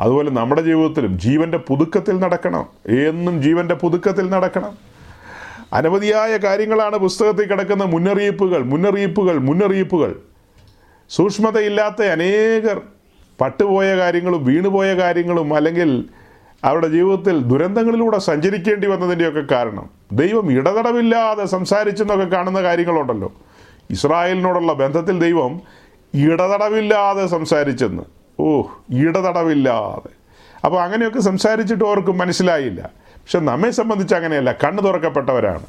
അതുപോലെ 0.00 0.30
നമ്മുടെ 0.30 0.62
ജീവിതത്തിലും 0.62 1.18
ജീവന്റെ 1.18 1.58
പുതുക്കത്തിൽ 1.58 2.18
നടക്കണം. 2.18 2.66
എന്നും 2.88 3.42
ജീവന്റെ 3.42 3.74
പുതുക്കത്തിൽ 3.74 4.30
നടക്കണം. 4.30 4.78
അനവധിയായ 5.72 6.36
കാര്യങ്ങളാണ് 6.36 6.96
പുസ്തകത്തിൽ 6.96 7.46
കിടക്കുന്ന 7.48 7.84
മുന്നറിയിപ്പുകൾ 7.84 8.62
മുന്നറിയിപ്പുകൾ 8.62 9.38
മുന്നറിയിപ്പുകൾ. 9.38 10.20
സൂക്ഷ്മതയില്ലാത്ത 11.10 12.02
അനേകർ 12.02 12.80
പട്ടുപോയ 13.40 13.96
കാര്യങ്ങളും 13.96 14.44
വീണുപോയ 14.44 14.94
കാര്യങ്ങളും 14.94 15.54
അല്ലെങ്കിൽ 15.54 16.08
അവരുടെ 16.64 16.88
ജീവിതത്തിൽ 16.88 17.38
ദുരന്തങ്ങളിലൂടെ 17.38 18.18
സഞ്ചരിക്കേണ്ടി 18.18 18.86
വന്നതിന്റെയൊക്കെ 18.86 19.42
കാരണം 19.50 19.90
ദൈവം 20.12 20.52
ഇടതടവില്ലാതെ 20.52 21.44
സംസാരിച്ചെന്നൊക്കെ 21.44 22.24
കാണുന്ന 22.24 22.62
കാര്യങ്ങളുണ്ടല്ലോ. 22.62 23.32
ഇസ്രായേലിനോടുള്ള 23.90 24.72
ബന്ധത്തിൽ 24.72 25.20
ദൈവം 25.20 25.60
ഇടതടവില്ലാതെ 26.14 27.26
സംസാരിച്ചെന്ന്. 27.26 28.02
ഓ 28.40 28.62
ഇടതടവില്ലാതെ. 28.90 30.10
അപ്പോൾ 30.64 30.82
അങ്ങനെയൊക്കെ 30.82 31.20
സംസാരിച്ചിട്ട് 31.20 31.84
അവർക്ക് 31.84 32.08
മനസ്സിലായില്ല. 32.08 32.90
പക്ഷെ 32.98 33.38
നമ്മെ 33.38 33.70
സംബന്ധിച്ച് 33.70 34.14
അങ്ങനെയല്ല 34.14 34.52
കണ്ണു 34.52 34.82
തുറക്കപ്പെട്ടവരാണ്. 34.82 35.66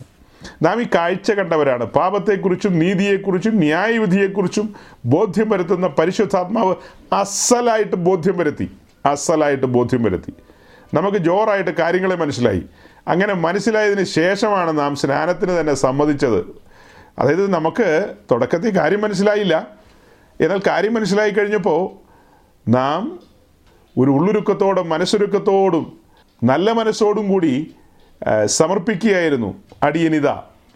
നാം 0.61 0.81
ഈ 0.81 0.85
കാഴ്ച 0.95 1.31
കണ്ടവരാണ്. 1.31 1.83
പാപത്തെക്കുറിച്ചും 1.85 2.79
നീതിയെക്കുറിച്ചും 2.79 3.55
ന്യായവിധിയെക്കുറിച്ചും 3.55 4.75
ബോധ്യം 5.05 5.49
വരുത്തുന്ന 5.49 5.87
പരിശുദ്ധാത്മാവ് 5.87 6.75
അസലായിട്ട് 7.13 7.95
ബോധ്യം 7.95 8.37
വരുത്തി 8.37 8.71
അസലായിട്ട് 9.05 9.65
ബോധ്യം 9.65 10.03
വരുത്തി. 10.03 10.33
നമുക്ക് 10.93 11.17
ജോറായിട്ട് 11.17 11.71
കാര്യങ്ങളെ 11.71 12.15
മനസ്സിലായി. 12.15 12.63
അങ്ങനെ 13.07 13.33
മനസ്സിലായതിന് 13.33 14.03
ശേഷമാണ് 14.03 14.79
നാം 14.79 14.95
സ്നാനത്തിന് 14.95 15.59
തന്നെ 15.59 15.73
സമ്മതിച്ചത്. 15.73 16.39
അതായത് 17.19 17.53
നമുക്ക് 17.53 18.15
തുടക്കത്തിൽ 18.31 18.77
കാര്യം 18.77 19.01
മനസ്സിലായില്ല. 19.01 19.67
എന്നാൽ 20.41 20.61
കാര്യം 20.67 20.93
മനസ്സിലായി 20.93 21.29
കഴിഞ്ഞപ്പോൾ 21.29 21.81
നാം 22.69 23.19
ഒരു 23.97 24.11
ഉള്ളൊരുക്കത്തോടും 24.11 24.89
മനസ്സൊരുക്കത്തോടും 24.89 25.97
നല്ല 26.43 26.71
മനസ്സോടും 26.71 27.27
കൂടി 27.27 27.75
സമർപ്പിക്കുകയായിരുന്നു. 28.45 29.55
അടിയനിത 29.83 30.27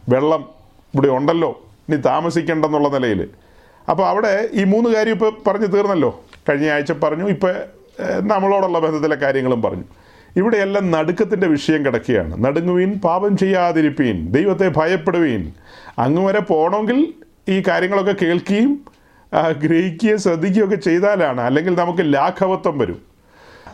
വെള്ളം 0.10 0.50
ഇവിടെ 0.94 1.08
ഉണ്ടല്ലോ 1.08 1.62
ഇനി 1.90 1.96
താമസിക്കേണ്ടെന്നുള്ള 1.96 2.90
നിലയിൽ. 2.90 3.30
അപ്പോൾ 3.90 4.08
അവിടെ 4.08 4.50
ഈ 4.52 4.64
മൂന്ന് 4.64 4.90
കാര്യം 4.90 5.14
ഇപ്പോൾ 5.14 5.32
പറഞ്ഞു 5.48 5.68
തീർന്നല്ലോ. 5.68 6.24
കഴിഞ്ഞ 6.50 6.70
ആഴ്ച 6.70 6.92
പറഞ്ഞു 6.92 7.28
ഇപ്പോൾ 7.28 7.56
നമ്മളോടുള്ള 8.22 8.80
ബന്ധത്തിലെ 8.80 9.16
കാര്യങ്ങളും 9.16 9.62
പറഞ്ഞു. 9.62 9.84
ഇവിടെയെല്ലാം 10.40 10.86
നടുക്കത്തിന്റെ 10.96 11.48
വിഷയം 11.56 11.82
കിടക്കുകയാണ്. 11.86 12.34
നടുങ്ങുവീൻ 12.46 12.92
പാപം 13.06 13.34
ചെയ്യാതിരിപ്പീൻ 13.42 14.18
ദൈവത്തെ 14.36 14.68
ഭയപ്പെടുവീൻ. 14.78 15.44
അങ്ങ് 16.06 16.22
വരെ 16.28 16.42
പോകണമെങ്കിൽ 16.52 17.00
ഈ 17.56 17.58
കാര്യങ്ങളൊക്കെ 17.68 18.16
കേൾക്കുകയും 18.24 18.72
ഗ്രഹിക്കുകയും 19.64 20.20
ശ്രദ്ധിക്കുകയൊക്കെ 20.26 20.78
ചെയ്താലാണ് 20.88 21.42
അല്ലെങ്കിൽ 21.48 21.74
നമുക്ക് 21.82 22.04
ലാഘവത്വം 22.16 22.76
വരും. 22.82 23.00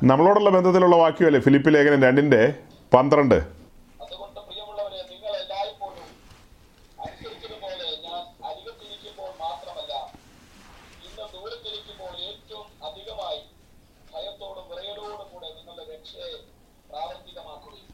നമ്മളോടുള്ള 0.09 0.49
ബന്ധത്തിലുള്ള 0.55 0.95
വാക്യമല്ലേ 1.03 1.39
ഫിലിപ്പ് 1.47 1.73
ലേഖനം 1.75 1.99
രണ്ടിന്റെ 2.07 2.41
പന്ത്രണ്ട് 2.93 3.35
അതുകൊണ്ട് 4.03 4.39
പ്രിയമുള്ളവരെ 4.47 5.01
നിങ്ങൾ 5.11 5.33
എല്ലായ്പ്പോഴും 5.41 6.07
അനുസരിച്ചതുപോലെ 7.03 7.85
ഞാൻ 8.07 8.21
അരികത്തിരിക്കുമ്പോൾ 8.49 9.31
മാത്രമല്ല 9.43 9.93
ഇന്ന് 11.07 11.25
ദൂരത്തിരിക്കുമ്പോൾ 11.35 12.13
ഏറ്റവും 12.29 12.67
അധികമായി 12.89 13.41
ഭയത്തോടും 14.13 14.65
വിറയലോടും 14.71 15.27
കൂടെ 15.33 15.49
നിങ്ങളുടെ 15.57 15.85
രക്ഷയെ 15.93 16.31
പ്രാവർത്തികമാക്കുകയും 16.89 17.87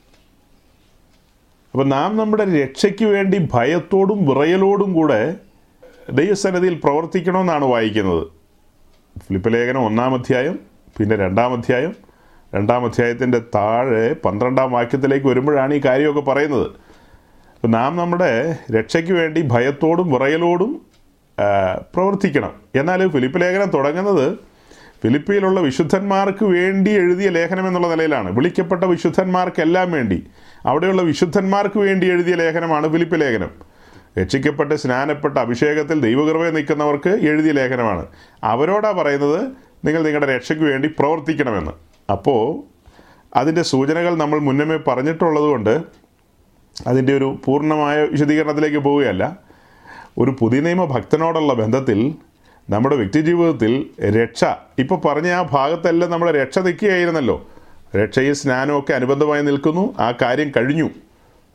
അപ്പോൾ 1.78 1.90
നാം 1.90 2.18
നമ്മുടെ 2.18 2.64
രക്ഷയ്ക്ക് 2.64 3.06
വേണ്ടി 3.06 3.48
ഭയത്തോടും 3.54 4.26
വിറയലോടും 4.26 4.94
കൂടെ 4.94 5.36
ദൈവസന്നിധിയിൽ 6.12 6.82
പ്രവർത്തിക്കണമെന്നാണ് 6.84 7.66
വായിക്കുന്നത്. 7.66 8.28
ഫിലിപ്പ് 9.20 9.54
ലേഖനം 9.54 9.86
ഒന്നാം 9.86 10.14
അധ്യായം 10.14 10.60
പിന്നെ 10.98 11.16
രണ്ടാം 11.16 11.54
അധ്യായം. 11.54 11.96
രണ്ടാം 12.56 12.86
അധ്യായത്തിന്റെ 12.86 13.40
താഴെ 13.56 14.14
പന്ത്രണ്ടാം 14.14 14.72
വാക്യത്തിലേക്ക് 14.72 15.28
വരുമ്പോഴാണ് 15.28 15.74
ഈ 15.74 15.82
കാര്യമൊക്കെ 15.86 16.22
പറയുന്നത്. 16.22 16.68
അപ്പം 17.56 17.72
നാം 17.72 17.98
നമ്മുടെ 17.98 18.58
രക്ഷയ്ക്ക് 18.72 19.12
വേണ്ടി 19.12 19.42
ഭയത്തോടും 19.42 20.12
വിറയലോടും 20.12 20.82
പ്രവർത്തിക്കണം. 21.94 22.54
എന്നാൽ 22.76 23.08
ഫിലിപ്പ് 23.08 23.42
ലേഖനം 23.42 23.70
തുടങ്ങുന്നത് 23.70 24.38
ഫിലിപ്പിയിലുള്ള 25.04 25.60
വിശുദ്ധന്മാർക്ക് 25.60 26.46
വേണ്ടി 26.46 26.92
എഴുതിയ 26.92 27.30
ലേഖനം 27.30 27.68
എന്നുള്ള 27.68 27.88
നിലയിലാണ്. 27.88 28.32
വിളിക്കപ്പെട്ട 28.32 28.84
വിശുദ്ധന്മാർക്കെല്ലാം 28.84 29.92
വേണ്ടി. 29.92 30.28
അവിടെയുള്ള 30.66 31.02
വിശുദ്ധന്മാർക്ക് 31.02 31.80
വേണ്ടി 31.80 32.08
എഴുതിയ 32.08 32.36
ലേഖനമാണ് 32.36 32.92
ഫിലിപ്പ് 32.92 33.22
ലേഖനം. 33.22 33.52
രക്ഷിക്കപ്പെട്ട് 34.20 34.76
സ്നാനപ്പെട്ട 34.76 35.38
അഭിഷേകത്തിൽ 35.38 36.02
ദൈവകൃപയെ 36.02 36.52
നിൽക്കുന്നവർക്ക് 36.52 37.10
എഴുതിയ 37.10 37.52
ലേഖനമാണ്. 37.52 38.06
അവരോടാ 38.44 38.92
പറയുന്നത് 38.92 39.52
നിങ്ങൾ 39.86 40.04
നിങ്ങളുടെ 40.04 40.36
രക്ഷയ്ക്ക് 40.36 40.66
വേണ്ടി 40.66 40.88
പ്രവർത്തിക്കണമെന്ന്. 41.00 41.72
അപ്പോൾ 42.12 42.64
അതിന്റെ 43.38 43.62
സൂചനകൾ 43.62 44.16
നമ്മൾ 44.16 44.40
മുന്നമേ 44.40 44.80
പറഞ്ഞിട്ടുള്ളത് 44.88 45.44
കൊണ്ട് 45.44 45.82
അതിന്റെ 46.88 47.18
ഒരു 47.18 47.40
പൂർണമായ 47.46 48.06
വിശദീകരണത്തിലേക്ക് 48.06 48.78
പോവുകയല്ല. 48.78 49.38
ഒരു 50.18 50.36
പുതിയ 50.40 50.60
നിയമ 50.60 50.86
ഭക്തനോടുള്ള 50.86 51.54
ബന്ധത്തിൽ 51.54 52.16
നമ്മുടെ 52.70 52.96
വ്യക്തിജീവിതത്തിൽ 52.96 53.86
രക്ഷ. 54.10 54.46
ഇപ്പോൾ 54.80 55.00
പറഞ്ഞ 55.00 55.32
ആ 55.32 55.42
ഭാഗത്തെല്ലാം 55.42 56.12
നമ്മുടെ 56.12 56.32
രക്ഷ 56.32 56.60
നിൽക്കുകയായിരുന്നല്ലോ. 56.60 57.48
രക്ഷയും 57.96 58.36
സ്നാനവും 58.36 58.80
ഒക്കെ 58.80 58.94
അനുബന്ധമായി 58.94 59.42
നിൽക്കുന്നു. 59.42 59.96
ആ 60.00 60.14
കാര്യം 60.22 60.52
കഴിഞ്ഞു. 60.58 60.90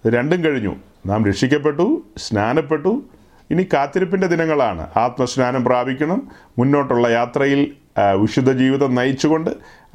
രണ്ടും 0.06 0.44
കഴിഞ്ഞു. 0.44 0.76
നാം 1.06 1.26
രക്ഷിക്കപ്പെട്ടു 1.26 2.02
സ്നാനപ്പെട്ടു. 2.16 3.02
ഇനി 3.50 3.62
കാത്തിരിപ്പിന്റെ 3.62 4.26
ദിനങ്ങളാണ്. 4.26 4.86
ആത്മസ്നാനം 4.96 5.64
പ്രാപിക്കണം. 5.64 6.28
മുന്നോട്ടുള്ള 6.58 7.08
യാത്രയിൽ 7.08 7.72
വിശുദ്ധ 8.16 8.52
ജീവിതം 8.52 8.94
നയിച്ചുകൊണ്ട് 8.94 9.50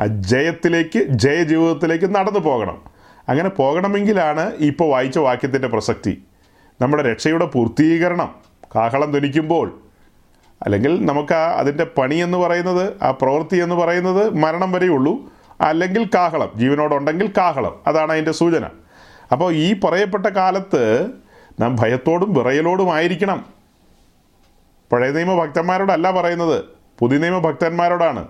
ജയത്തിലേക്ക് 0.07 0.99
ജയജീവിതത്തിലേക്ക് 0.99 2.15
നടന്നു 2.15 2.39
പോകണം. 2.39 2.81
അങ്ങനെ 3.29 3.49
പോകണമെങ്കിലാണ് 3.49 4.51
ഇപ്പോൾ 4.59 4.89
വായിച്ച 4.89 5.17
വാക്യത്തിന്റെ 5.17 5.67
പ്രസക്തി. 5.67 6.23
നമ്മുടെ 6.81 7.03
രക്ഷയുടെ 7.03 7.45
പൂർത്തീകരണം. 7.45 8.35
കാഹളം 8.75 9.11
ധ്വനിക്കുമ്പോൾ 9.11 9.79
അല്ലെങ്കിൽ 10.63 11.05
നമുക്ക് 11.05 11.33
ആ 11.33 11.59
അതിന്റെ 11.59 11.83
പണി 11.83 12.15
എന്ന് 12.15 12.37
പറയുന്നത് 12.37 13.03
ആ 13.03 13.11
പ്രവൃത്തി 13.11 13.57
എന്ന് 13.57 13.75
പറയുന്നത് 13.75 14.33
മരണം 14.33 14.71
വരെയുള്ളൂ. 14.71 15.17
അല്ലെങ്കിൽ 15.61 16.09
കാഹളം 16.15 16.51
ജീവനോടുണ്ടെങ്കിൽ 16.55 17.33
കാഹളം. 17.37 17.75
അതാണ് 17.87 18.11
അതിന്റെ 18.11 18.31
സൂചന. 18.31 18.65
അപ്പോൾ 19.31 19.53
ഈ 19.53 19.79
പറയപ്പെട്ട 19.79 20.25
കാലത്ത് 20.25 21.09
നാം 21.59 21.75
ഭയത്തോടും 21.75 22.33
വിറയലോടും 22.33 22.93
ആയിരിക്കണം. 22.93 23.45
പഴയ 24.91 25.11
നിയമ 25.11 25.45
ഭക്തന്മാരോടല്ല 25.45 26.11
പറയുന്നത്. 26.11 26.63
പുതിയ 26.99 27.17
നിയമ 27.17 27.39
ഭക്തന്മാരോടാണ്. 27.39 28.27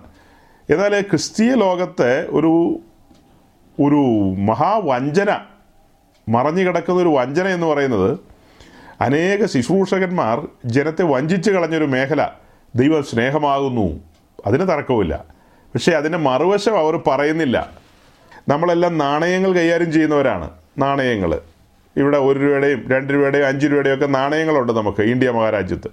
എന്നാൽ 0.70 1.00
ക്രിസ്തീയ 1.00 1.54
ലോകത്തെ 1.54 2.26
ഒരു 2.26 2.80
ഒരു 3.80 4.34
മഹാവഞ്ചന 4.40 5.38
മറഞ്ഞു 6.28 6.62
കിടക്കുന്ന 6.62 7.00
ഒരു 7.00 7.08
വഞ്ചന 7.08 7.46
എന്ന് 7.46 7.66
പറയുന്നത് 7.66 8.18
അനേക 9.00 9.46
ശുശ്രൂഷകന്മാർ 9.46 10.48
ജനത്തെ 10.64 11.02
വഞ്ചിച്ച് 11.02 11.50
കളഞ്ഞൊരു 11.50 11.84
മേഖല 11.84 12.28
ദൈവം 12.74 13.02
സ്നേഹമാകുന്നു 13.02 14.00
അതിന് 14.46 14.68
തർക്കവുമില്ല. 14.68 15.24
പക്ഷേ 15.74 15.92
അതിന്റെ 15.92 16.18
മറുവശം 16.18 16.78
അവർ 16.78 17.02
പറയുന്നില്ല. 17.06 17.70
നമ്മളെല്ലാം 18.48 18.98
നാണയങ്ങൾ 18.98 19.52
കൈകാര്യം 19.52 19.92
ചെയ്യുന്നവരാണ് 19.92 20.50
നാണയങ്ങൾ 20.78 21.40
ഇവിടെ 21.96 22.18
ഒരു 22.18 22.38
രൂപയുടെയും 22.38 22.90
രണ്ട് 22.90 23.12
രൂപയുടെയും 23.12 23.46
അഞ്ച് 23.46 23.66
രൂപയുടെയും 23.66 23.94
ഒക്കെ 23.94 24.06
നാണയങ്ങളുണ്ട് 24.06 24.72
നമുക്ക് 24.72 25.02
ഇന്ത്യ 25.02 25.30
മഹാരാജ്യത്ത്. 25.30 25.90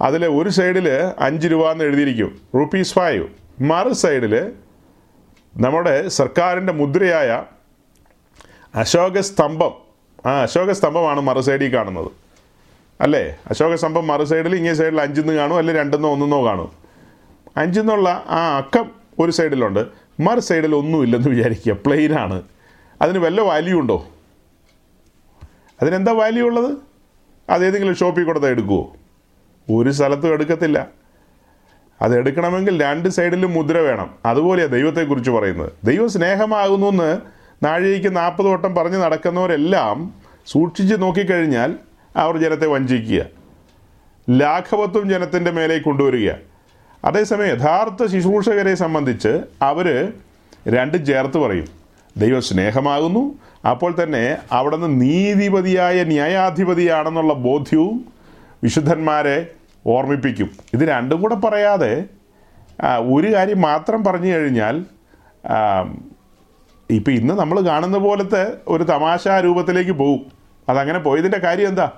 അതിൽ 0.00 0.26
ഒരു 0.26 0.48
സൈഡിൽ 0.48 0.88
അഞ്ച് 1.18 1.48
രൂപ 1.48 1.70
എന്ന് 1.70 1.84
എഴുതിയിരിക്കും. 1.84 2.40
Rupees 2.54 2.92
five. 2.92 3.28
മറു 3.60 3.92
സൈഡിൽ 3.92 4.52
നമ്മുടെ 5.56 6.08
സർക്കാരിന്റെ 6.08 6.72
മുദ്രയായ 6.72 7.44
അശോക 8.74 9.20
സ്തംഭം 9.20 9.91
ആ 10.26 10.42
അശോക 10.42 10.72
സ്തംഭമാണ് 10.72 11.20
മറു 11.20 11.40
സൈഡിൽ 11.40 11.74
കാണുന്നത്. 11.74 12.10
അല്ലേ? 13.00 13.36
അശോക 13.50 13.74
സ്തംഭം 13.74 14.06
മറു 14.06 14.24
സൈഡിൽ 14.24 14.56
ഇങ്ങേ 14.56 14.74
സൈഡിൽ 14.74 15.00
അഞ്ചെന്ന് 15.00 15.32
കാണും 15.32 15.58
അല്ലെങ്കിൽ 15.58 15.82
രണ്ടെന്നോ 15.82 16.12
ഒന്നെന്നോ 16.12 16.44
കാണും. 16.44 16.72
അഞ്ചെന്നുള്ള 17.56 18.24
ആ 18.28 18.56
അക്കം 18.56 18.90
ഒരു 19.18 19.30
സൈഡിലുണ്ട്. 19.30 19.86
മറു 20.20 20.40
സൈഡിൽ 20.40 20.74
ഒന്നുമില്ലെന്ന് 20.74 21.28
വിചാരിക്കുക. 21.28 21.72
പ്ലെയിനാണ് 21.86 22.42
അതിന് 23.02 23.18
വല്ല 23.18 23.40
വാല്യൂ 23.40 23.80
ഉണ്ടോ? 23.80 24.06
അതിനെന്താ 25.82 26.12
വാല്യൂ 26.12 26.46
ഉള്ളത്? 26.46 26.78
അതേതെങ്കിലും 27.50 27.94
ഷോപ്പിൽ 27.94 28.24
കൊടുത്താൽ 28.24 28.48
എടുക്കുമോ 28.48 28.96
ഒരു 29.70 29.90
സ്ഥലത്തും 29.90 30.32
എടുക്കത്തില്ല. 30.32 30.86
അത് 32.02 32.18
എടുക്കണമെങ്കിൽ 32.18 32.82
രണ്ട് 32.82 33.08
സൈഡിലും 33.08 33.52
മുദ്ര 33.52 33.78
വേണം. 33.78 34.14
അതുപോലെയാണ് 34.26 34.72
ദൈവത്തെക്കുറിച്ച് 34.72 35.30
പറയുന്നത്. 35.30 35.72
ദൈവം 35.84 36.08
സ്നേഹമാകുന്നു 36.08 36.86
എന്ന് 36.86 37.20
നാഴികയ്ക്ക് 37.62 38.16
നാൽപ്പത് 38.16 38.46
വട്ടം 38.46 38.74
പറഞ്ഞ് 38.74 38.96
നടക്കുന്നവരെല്ലാം 38.96 40.14
സൂക്ഷിച്ച് 40.46 40.94
നോക്കിക്കഴിഞ്ഞാൽ 41.02 41.70
അവർ 42.16 42.34
ജനത്തെ 42.38 42.66
വഞ്ചിക്കുക. 42.66 43.22
ലാഘവത്വം 44.30 45.04
ജനത്തിന്റെ 45.10 45.50
മേലെ 45.50 45.78
കൊണ്ടുവരിക. 45.78 46.30
അതേസമയം 47.04 47.50
യഥാർത്ഥ 47.56 48.06
ശുശ്രൂഷകരെ 48.12 48.74
സംബന്ധിച്ച് 48.74 49.32
അവർ 49.62 50.12
രണ്ട് 50.68 51.06
ചേർത്ത് 51.06 51.38
പറയും. 51.38 51.68
ദൈവം 52.16 52.42
സ്നേഹമാകുന്നു 52.42 53.22
അപ്പോൾ 53.70 54.02
തന്നെ 54.02 54.24
അവിടെ 54.52 54.76
നിന്ന് 54.76 55.00
നീതിപതിയായ 55.00 56.04
ന്യായാധിപതിയാണെന്നുള്ള 56.04 57.34
ബോധ്യവും 57.46 57.96
വിശുദ്ധന്മാരെ 58.64 59.36
ഓർമ്മിപ്പിക്കും. 59.86 60.50
ഇത് 60.74 60.84
രണ്ടും 60.88 61.20
കൂടെ 61.22 61.34
പറയാതെ 61.34 62.04
ഒരു 63.14 63.28
കാര്യം 63.34 63.60
മാത്രം 63.60 64.04
പറഞ്ഞു 64.04 64.30
കഴിഞ്ഞാൽ 64.34 64.76
ഇപ്പം 66.92 67.12
ഇന്ന് 67.12 67.34
നമ്മൾ 67.34 67.60
കാണുന്ന 67.60 67.98
പോലത്തെ 67.98 68.52
ഒരു 68.68 68.82
തമാശ 68.82 69.28
രൂപത്തിലേക്ക് 69.28 69.90
പോകും 69.90 70.32
അതങ്ങനെ 70.68 70.98
പോയതിന്റെ 70.98 71.38
കാര്യം 71.38 71.68
എന്താ? 71.68 71.90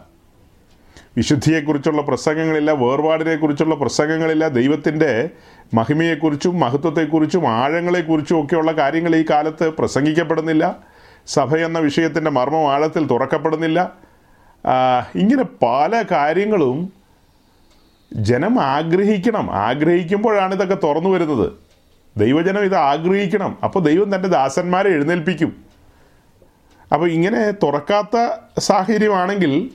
വിശുദ്ധിയെക്കുറിച്ചുള്ള 1.17 2.03
പ്രസംഗങ്ങളില്ല 2.03 2.71
വേർപാടിനെക്കുറിച്ചുള്ള 2.71 3.75
പ്രസംഗങ്ങളില്ല 3.75 4.49
ദൈവത്തിന്റെ 4.49 5.31
മഹിമയെക്കുറിച്ചും 5.75 6.61
മഹത്വത്തെക്കുറിച്ചും 6.61 7.49
ആഴങ്ങളെക്കുറിച്ചും 7.49 8.45
ഒക്കെയുള്ള 8.45 8.73
കാര്യങ്ങൾ 8.73 9.17
ഈ 9.17 9.25
കാലത്ത് 9.31 9.69
പ്രസംഗിക്കപ്പെടുന്നില്ല. 9.69 10.79
സഭ 11.27 11.57
എന്ന 11.57 11.79
വിഷയത്തിന്റെ 11.79 12.31
മർമ്മം 12.31 12.73
ആഴത്തിൽ 12.73 13.07
തുറക്കപ്പെടുന്നില്ല. 13.07 13.93
ഇങ്ങനെ 15.15 15.43
പല 15.43 16.05
കാര്യങ്ങളും 16.11 16.93
ജനം 18.13 18.61
ആഗ്രഹിക്കണം. 18.61 19.51
ആഗ്രഹിക്കുമ്പോഴാണ് 19.51 20.55
ഇതൊക്കെ 20.55 20.75
തുറന്നു 20.75 21.11
വരുന്നത്. 21.11 21.53
ദൈവജനം 22.17 22.63
ഇത് 22.65 22.77
ആഗ്രഹിക്കണം. 22.77 23.59
അപ്പോൾ 23.65 23.81
ദൈവം 23.85 24.15
തന്റെ 24.15 24.29
ദാസന്മാരെ 24.29 24.91
എഴുന്നേൽപ്പിക്കും. 24.91 25.53
അപ്പോൾ 26.93 27.11
ഇങ്ങനെ 27.11 27.51
തുറക്കാത്ത 27.51 28.17
സാഹചര്യമാണെങ്കിൽ 28.59 29.71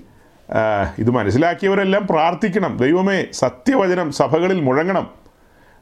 ഇത് 0.98 1.10
മനസ്സിലാക്കിയവരെല്ലാം 1.10 2.08
പ്രാർത്ഥിക്കണം. 2.08 2.77
ദൈവമേ 2.77 3.25
സത്യവചനം 3.31 4.12
സഭകളിൽ 4.12 4.62
മുഴങ്ങണം. 4.62 5.10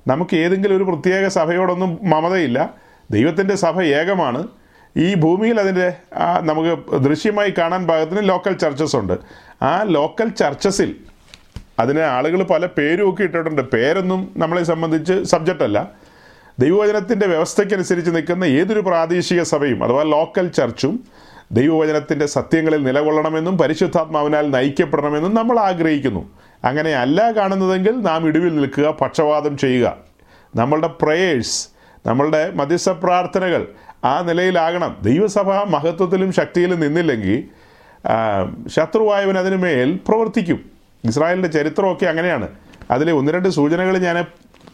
നമുക്ക് 0.08 0.36
ഏതെങ്കിലും 0.36 0.78
ഒരു 0.78 0.84
പ്രത്യേക 0.84 1.28
സഭയോടൊന്നും 1.28 1.98
മമതയില്ല. 2.04 2.74
ദൈവത്തിന്റെ 3.12 3.56
സഭ 3.56 3.82
ഏകമാണ്. 3.82 4.48
ഈ 4.98 5.16
ഭൂമിയിൽ 5.16 5.60
അതിന്റെ 5.60 5.94
നമുക്ക് 6.40 6.98
ദൃശ്യമായി 6.98 7.54
കാണാൻ 7.58 7.88
പാകത്തിന് 7.88 8.30
ലോക്കൽ 8.30 8.54
ചർച്ചസ് 8.54 8.96
ഉണ്ട്. 8.96 9.14
ആ 9.64 9.84
ലോക്കൽ 9.84 10.30
ചർച്ചസിൽ 10.30 10.96
അതിന് 11.80 12.00
ആളുകൾ 12.00 12.44
പല 12.44 12.66
പേരും 12.66 13.10
ഒക്കെ 13.10 13.24
ഇട്ടിട്ടുണ്ട്. 13.24 13.62
പേരൊന്നും 13.62 14.34
നമ്മളെ 14.38 14.64
സംബന്ധിച്ച് 14.64 15.24
സബ്ജക്റ്റല്ല 15.24 16.07
ദൈവവചനത്തിന്റെ 16.60 17.28
വ്യവസ്ഥയ്ക്കനുസരിച്ച് 17.28 18.12
നിൽക്കുന്ന 18.12 18.46
ഏതൊരു 18.46 18.80
പ്രാദേശിക 18.80 19.42
സഭയും 19.44 19.84
അഥവാ 19.84 20.04
ലോക്കൽ 20.04 20.48
ചർച്ചും 20.48 21.04
ദൈവവചനത്തിന്റെ 21.52 22.26
സത്യങ്ങളിൽ 22.26 22.84
നിലകൊള്ളണമെന്നും 22.84 23.58
പരിശുദ്ധാത്മാവിനാൽ 23.58 24.50
നയിക്കപ്പെടണമെന്നും 24.52 25.36
നമ്മൾ 25.36 25.60
ആഗ്രഹിക്കുന്നു. 25.60 26.30
അങ്ങനെ 26.64 26.96
അല്ല 26.96 27.32
കാണുന്നതെങ്കിൽ 27.32 27.96
നാം 28.02 28.28
ഇടിവിൽ 28.28 28.56
നിൽക്കുക 28.56 28.90
പക്ഷപാതം 29.02 29.58
ചെയ്യുക. 29.58 29.98
നമ്മളുടെ 30.56 30.88
പ്രേയേഴ്സ് 30.88 31.68
നമ്മളുടെ 32.06 32.52
മധ്യസ്ഥ 32.56 32.90
പ്രാർത്ഥനകൾ 32.90 33.68
ആ 34.06 34.22
നിലയിലാകണം. 34.22 34.98
ദൈവസഭ 35.02 35.50
മഹത്വത്തിലും 35.52 36.34
ശക്തിയിലും 36.34 36.80
നിന്നില്ലെങ്കിൽ 36.80 37.44
ശത്രുവായവൻ 38.70 39.38
അതിനുമേൽ 39.38 40.00
പ്രവർത്തിക്കും. 40.08 40.60
ഇസ്രായേലിന്റെ 41.06 41.50
ചരിത്രമൊക്കെ 41.50 42.06
അങ്ങനെയാണ്. 42.06 42.48
അതിലെ 42.92 43.12
ഒന്ന് 43.14 43.32
രണ്ട് 43.32 43.50
സൂചനകൾ 43.50 43.98
ഞാൻ 43.98 44.26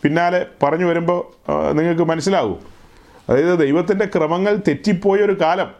പിന്നാലെ 0.03 0.45
പറഞ്ഞു 0.63 0.86
വരുമ്പോൾ 0.86 1.72
നിങ്ങൾക്ക് 1.72 2.01
മനസ്സിലാകും 2.01 2.60
അതായത് 3.29 3.60
ദൈവത്തിന്റെ 3.60 4.05
ക്രമങ്ങൾ 4.05 4.55
തെറ്റിപ്പോയൊരു 4.67 5.41
കാലം. 5.41 5.72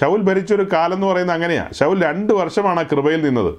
ഷൗൽ 0.00 0.20
ഭരിച്ചൊരു 0.22 0.66
കാലം 0.72 0.94
എന്ന് 0.94 1.06
പറയുന്നത് 1.06 1.34
അങ്ങനെയാണ് 1.34 1.74
ഷൗൽ 1.74 2.04
രണ്ട് 2.04 2.32
വർഷമാണ് 2.32 2.84
കൃപയിൽ 2.84 3.24
നിന്നത് 3.24 3.54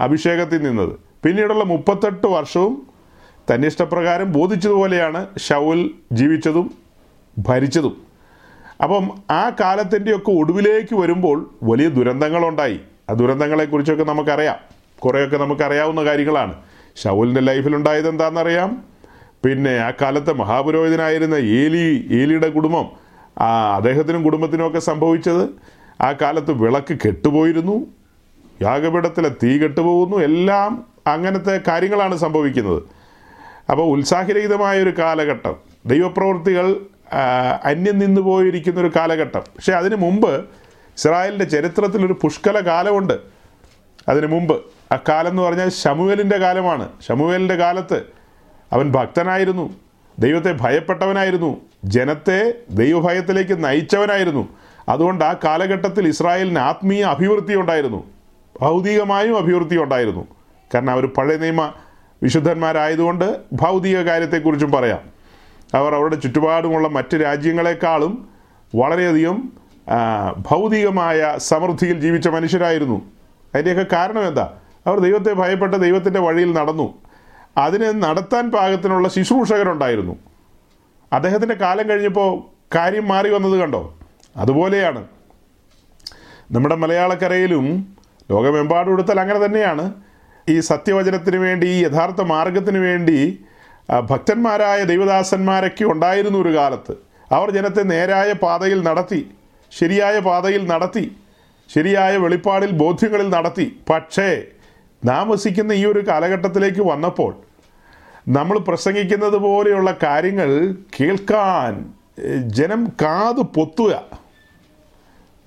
അഭിഷേകത്തിൽ 0.00 0.62
നിന്നത്. 0.62 0.92
പിന്നീടുള്ള 1.24 1.64
മുപ്പത്തെട്ട് 1.64 2.26
വർഷവും 2.26 2.86
തന്റെ 3.50 3.68
ഇഷ്ടപ്രകാരം 3.68 4.32
ബോധിച്ചതുപോലെയാണ് 4.32 5.26
ഷൗൽ 5.38 5.90
ജീവിച്ചതും 6.12 6.74
ഭരിച്ചതും. 7.38 8.02
അപ്പം 8.82 9.10
ആ 9.30 9.50
കാലത്തിന്റെയൊക്കെ 9.60 10.30
ഒടുവിലേക്ക് 10.30 10.94
വരുമ്പോൾ 10.94 11.50
വലിയ 11.62 11.88
ദുരന്തങ്ങളുണ്ടായി. 11.88 12.80
ആ 13.10 13.12
ദുരന്തങ്ങളെക്കുറിച്ചൊക്കെ 13.12 14.04
നമുക്കറിയാം. 14.04 14.56
കുറേയൊക്കെ 14.98 15.36
നമുക്കറിയാവുന്ന 15.36 16.04
കാര്യങ്ങളാണ്. 16.04 16.54
ഷൗലിന്റെ 17.02 17.40
ലൈഫിലുണ്ടായത് 17.40 18.08
എന്താണെന്നറിയാം? 18.08 18.91
പിന്നെ 19.44 19.78
ആ 19.78 19.90
കാലത്തെ 19.90 20.32
മഹാപുരോഹിതനായിരുന്ന 20.32 21.34
ഏലി 21.34 22.08
ഏലിയുടെ 22.10 22.48
കുടുംബം 22.48 22.86
ആ 23.38 23.76
അദ്ദേഹത്തിനും 23.76 24.22
കുടുംബത്തിനും 24.22 24.66
ഒക്കെ 24.66 24.78
സംഭവിച്ചത്. 24.78 25.48
ആ 26.02 26.12
കാലത്ത് 26.12 26.52
വിളക്ക് 26.52 26.98
കെട്ടുപോയിരുന്നു. 27.06 27.86
യാഗപീഠത്തിലെ 28.62 29.28
തീ 29.28 29.58
കെട്ടുപോകുന്നു. 29.58 30.16
എല്ലാം 30.16 30.84
അങ്ങനത്തെ 31.06 31.60
കാര്യങ്ങളാണ് 31.68 32.16
സംഭവിക്കുന്നത്. 32.16 32.82
അപ്പോൾ 33.70 33.82
ഉത്സാഹരഹിതമായ 33.82 34.82
ഒരു 34.82 34.98
കാലഘട്ടം. 34.98 35.56
ദൈവപ്രവൃത്തികൾ 35.86 36.76
അന്യം 37.64 37.98
നിന്ന് 37.98 38.20
പോയിരിക്കുന്ന 38.20 38.80
ഒരു 38.80 38.92
കാലഘട്ടം. 38.96 39.40
പക്ഷേ 39.40 39.72
അതിനു 39.72 39.96
മുമ്പ് 39.96 40.40
ഇസ്രായേലിന്റെ 40.96 41.44
ചരിത്രത്തിൽ 41.44 42.06
ഒരു 42.06 42.18
പുഷ്കല 42.22 42.60
കാലമുണ്ട്. 42.60 43.18
അതിനു 44.08 44.26
മുമ്പ്. 44.26 44.60
ആ 44.92 44.98
കാലം 45.08 45.30
എന്ന് 45.30 45.42
പറഞ്ഞാൽ 45.42 45.70
ഷമുവേലിന്റെ 45.70 46.36
കാലമാണ്. 46.36 46.88
ഷമുവേലിന്റെ 47.08 47.54
കാലത്ത് 47.54 48.21
അവൻ 48.72 48.90
ഭക്തനായിരുന്നു. 48.90 49.74
ദൈവത്തെ 50.18 50.56
ഭയപ്പെട്ടവനായിരുന്നു. 50.60 51.60
ജനത്തെ 51.84 52.54
ദൈവഭയത്തിലേക്ക് 52.70 53.64
നയിച്ചവനായിരുന്നു. 53.64 54.48
അതുകൊണ്ട് 54.88 55.24
ആ 55.24 55.32
കാലഘട്ടത്തിൽ 55.44 56.08
ഇസ്രായേലിന് 56.08 56.58
ആത്മീയ 56.58 57.02
അഭിവൃദ്ധി 57.04 57.54
ഉണ്ടായിരുന്നു. 57.54 58.04
ഭൗതികമായും 58.60 59.36
അഭിവൃദ്ധി 59.36 59.76
ഉണ്ടായിരുന്നു. 59.76 60.26
കാരണം 60.74 60.90
അവർ 60.90 61.06
പഴയ 61.06 61.36
നിയമ 61.36 61.72
വിശുദ്ധന്മാരായതുകൊണ്ട് 62.22 63.40
ഭൗതിക 63.52 63.98
കാര്യത്തെക്കുറിച്ചും 63.98 64.70
പറയാം. 64.70 65.00
അവർ 65.74 65.94
അവരുടെ 65.94 66.14
ചുറ്റുപാടുമുള്ള 66.14 66.88
മറ്റ് 66.88 67.16
രാജ്യങ്ങളെക്കാളും 67.16 68.28
വളരെയധികം 68.76 69.52
ഭൗതികമായ 70.38 71.34
സമൃദ്ധിയിൽ 71.36 72.00
ജീവിച്ച 72.00 72.28
മനുഷ്യരായിരുന്നു. 72.28 73.02
അതിന്റെയൊക്കെ 73.54 73.96
കാരണം 73.96 74.28
എന്താ? 74.28 74.52
അവർ 74.86 74.98
ദൈവത്തെ 74.98 75.32
ഭയപ്പെട്ട് 75.32 75.76
ദൈവത്തിന്റെ 75.76 76.20
വഴിയിൽ 76.20 76.52
നടന്നു. 76.52 77.01
അതിനെ 77.56 77.92
നടത്താൻ 77.92 78.50
പാകത്തിനുള്ള 78.50 79.08
ശുശ്രൂഷകരുണ്ടായിരുന്നു. 79.08 80.16
അദ്ദേഹത്തിന്റെ 81.12 81.54
കാലം 81.54 81.88
കഴിഞ്ഞപ്പോൾ 81.88 82.30
കാര്യം 82.76 83.08
മാറി 83.08 83.30
വന്നത് 83.30 83.56
കണ്ടോ? 83.60 83.94
അതുപോലെയാണ്. 84.36 85.06
നമ്മുടെ 86.52 86.74
മലയാളക്കരയിലും 86.74 87.96
ലോകമെമ്പാടും 88.30 88.92
എടുത്താൽ 88.92 89.20
അങ്ങനെ 89.20 89.44
തന്നെയാണ്. 89.44 89.94
ഈ 90.48 90.60
സത്യവചനത്തിന് 90.60 91.36
വേണ്ടി 91.36 91.66
ഈ 91.66 91.84
യഥാർത്ഥ 91.84 92.22
മാർഗത്തിന് 92.22 92.78
വേണ്ടി 92.78 93.18
ഭക്തന്മാരായ 94.10 94.84
ദൈവദാസന്മാരൊക്കെ 94.84 95.84
ഉണ്ടായിരുന്നു 95.84 96.38
ഒരു 96.38 96.56
കാലത്ത്. 96.56 96.94
അവർ 97.32 97.50
ജനത്തെ 97.50 97.82
നേരായ 97.82 98.32
പാതയിൽ 98.32 98.82
നടത്തി 98.82 99.30
ശരിയായ 99.70 100.18
പാതയിൽ 100.18 100.66
നടത്തി 100.66 101.16
ശരിയായ 101.74 102.16
വെളിപ്പാടിൽ 102.16 102.70
ബോധ്യങ്ങളിൽ 102.70 103.28
നടത്തി. 103.28 103.76
പക്ഷേ 103.90 104.44
നാം 105.04 105.28
വസിക്കുന്ന 105.28 105.72
ഈ 105.72 105.84
ഒരു 105.84 106.08
കാലഘട്ടത്തിലേക്ക് 106.08 106.82
വന്നപ്പോൾ 106.82 107.36
നമ്മൾ 108.28 108.58
പ്രസംഗിക്കുന്നത് 108.58 109.36
പോലെയുള്ള 109.36 109.96
കാര്യങ്ങൾ 110.02 110.74
കേൾക്കാൻ 111.00 111.94
ജനം 112.46 112.88
കാത് 113.02 113.42
പൊത്തുക. 113.42 114.02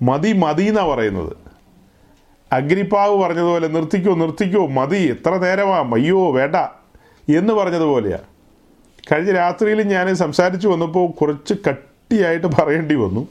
മതി 0.02 0.32
മതി 0.32 0.62
എന്നാണ് 0.62 0.88
പറയുന്നത്. 0.88 1.36
അഗ്നിപ്പാവ് 2.52 3.22
പറഞ്ഞതുപോലെ 3.22 3.68
നിർത്തിക്കോ 3.68 4.14
നിർത്തിക്കോ 4.14 4.66
മതി 4.66 4.96
എത്ര 4.96 5.36
നേരമാ 5.36 5.78
അയ്യോ 5.78 6.32
വേണ്ട 6.32 6.56
എന്ന് 7.28 7.52
പറഞ്ഞതുപോലെയാണ് 7.54 8.28
കഴിഞ്ഞ 9.12 9.32
രാത്രിയിൽ 9.32 9.82
ഞാൻ 9.82 10.14
സംസാരിച്ചു 10.14 10.68
വന്നപ്പോൾ 10.68 11.10
കുറച്ച് 11.10 11.54
കട്ടിയായിട്ട് 11.68 12.46
പറയേണ്ടി 12.46 12.94
വന്നു. 12.94 13.28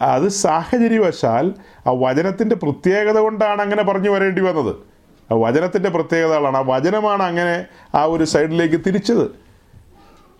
അത് 0.00 0.28
സാഹചര്യവശാൽ 0.28 1.54
ആ 1.86 1.90
വചനത്തിന്റെ 1.90 2.56
പ്രത്യേകത 2.56 3.18
കൊണ്ടാണ് 3.18 3.62
അങ്ങനെ 3.62 3.82
പറഞ്ഞു 3.82 4.10
വരേണ്ടി 4.10 4.42
വന്നത്. 4.42 4.95
വചനത്തിന്റെ 5.34 5.90
പ്രത്യേകതകളാണ്. 5.90 6.56
ആ 6.56 6.60
വചനമാണ് 6.60 7.22
അങ്ങനെ 7.22 7.66
ആ 7.94 8.04
ഒരു 8.04 8.24
സൈഡിലേക്ക് 8.24 8.80
തിരിച്ചത്. 8.86 9.24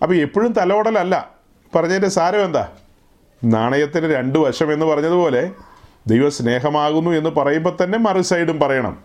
അപ്പോൾ 0.03 0.14
എപ്പോഴും 0.14 0.53
തലോടലല്ല. 0.53 1.31
പറഞ്ഞതിന്റെ 1.75 2.09
സാരം 2.09 2.44
എന്താ? 2.44 2.68
നാണയത്തിന് 3.44 4.14
രണ്ട് 4.14 4.38
വശം 4.38 4.72
എന്ന് 4.72 4.87
പറഞ്ഞതുപോലെ 4.87 5.51
ദൈവ 6.07 6.29
സ്നേഹമാകുന്നു 6.29 7.11
എന്ന് 7.11 7.31
പറയുമ്പോൾ 7.31 7.77
തന്നെ 7.85 7.99
മറു 7.99 8.20
സൈഡും 8.20 8.61
പറയണം. 8.61 9.03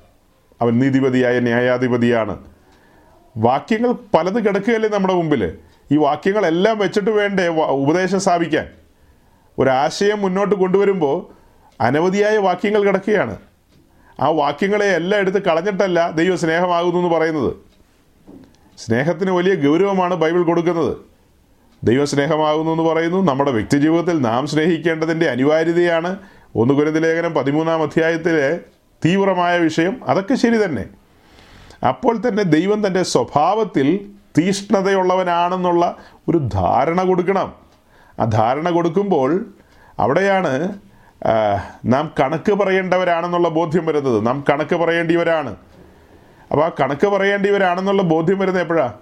അവൻ 0.61 0.79
നീതിപതിയായ 0.79 1.39
ന്യായാധിപതിയാണ്. 1.39 2.37
വാക്യങ്ങൾ 3.37 3.91
പലത് 3.91 4.47
കിടക്കുകയല്ലേ 4.47 4.89
നമ്മുടെ 4.89 5.13
മുമ്പിൽ 5.13 5.57
ഈ 5.91 5.97
വാക്യങ്ങളെല്ലാം 5.97 6.77
വെച്ചിട്ട് 6.77 7.09
വേണ്ടേ 7.09 7.47
ഉപദേശം 7.47 8.19
സ്ഥാപിക്കാൻ? 8.19 8.67
ഒരാശയം 9.59 10.19
മുന്നോട്ട് 10.19 10.55
കൊണ്ടുവരുമ്പോൾ 10.55 11.27
അനവധിയായ 11.81 12.37
വാക്യങ്ങൾ 12.37 12.83
കിടക്കുകയാണ്. 12.83 13.37
ആ 14.21 14.27
വാക്യങ്ങളെ 14.27 14.85
എല്ലാം 14.85 15.19
എടുത്ത് 15.19 15.41
കളഞ്ഞിട്ടല്ല 15.43 16.11
ദൈവ 16.11 16.35
സ്നേഹമാകുന്നു 16.35 16.99
എന്ന് 16.99 17.09
പറയുന്നത്. 17.09 17.53
സ്നേഹത്തിന് 18.77 19.31
വലിയ 19.31 19.55
ഗൗരവമാണ് 19.55 20.13
ബൈബിൾ 20.13 20.43
കൊടുക്കുന്നത്. 20.43 20.97
ദൈവസ്നേഹമാകുന്നു 21.83 22.71
എന്ന് 22.71 22.83
പറയുന്നു. 22.83 23.17
നമ്മുടെ 23.17 23.51
വ്യക്തിജീവിതത്തിൽ 23.51 24.21
നാം 24.21 24.47
സ്നേഹിക്കേണ്ടതിന്റെ 24.47 25.29
അനിവാര്യതയാണ് 25.29 26.17
ഒന്ന് 26.55 26.73
കുരുതി 26.73 26.99
ലേഖനം 26.99 27.33
പതിമൂന്നാം 27.33 27.81
അധ്യായത്തിലെ 27.81 28.59
തീവ്രമായ 29.05 29.59
വിഷയം. 29.59 30.01
അതൊക്കെ 30.07 30.35
ശരി 30.35 30.65
തന്നെ. 30.65 30.85
അപ്പോൾ 31.87 32.17
തന്നെ 32.17 32.43
ദൈവം 32.43 32.87
തന്റെ 32.87 33.03
സ്വഭാവത്തിൽ 33.03 34.09
തീഷ്ണതയുള്ളവനാണെന്നുള്ള 34.37 35.95
ഒരു 36.29 36.37
ധാരണ 36.37 37.03
കൊടുക്കണം. 37.03 37.53
ആ 38.19 38.25
ധാരണ 38.25 38.69
കൊടുക്കുമ്പോൾ 38.69 39.45
അവിടെയാണ് 39.99 40.73
നാം 41.85 42.11
കണക്ക് 42.19 42.53
പറയേണ്ടവരാണെന്നുള്ള 42.53 43.49
ബോധ്യം 43.49 43.85
വരുന്നത്. 43.85 44.27
നാം 44.27 44.43
കണക്ക് 44.49 44.75
പറയേണ്ടിവരാണ് 44.75 45.55
അപ്പോൾ 46.51 46.65
ആ 46.65 46.69
കണക്ക് 46.81 47.07
പറയേണ്ടിവരാണെന്നുള്ള 47.07 48.01
ബോധ്യം 48.01 48.39
വരുന്നത് 48.39 48.61
എപ്പോഴാണ് 48.61 48.93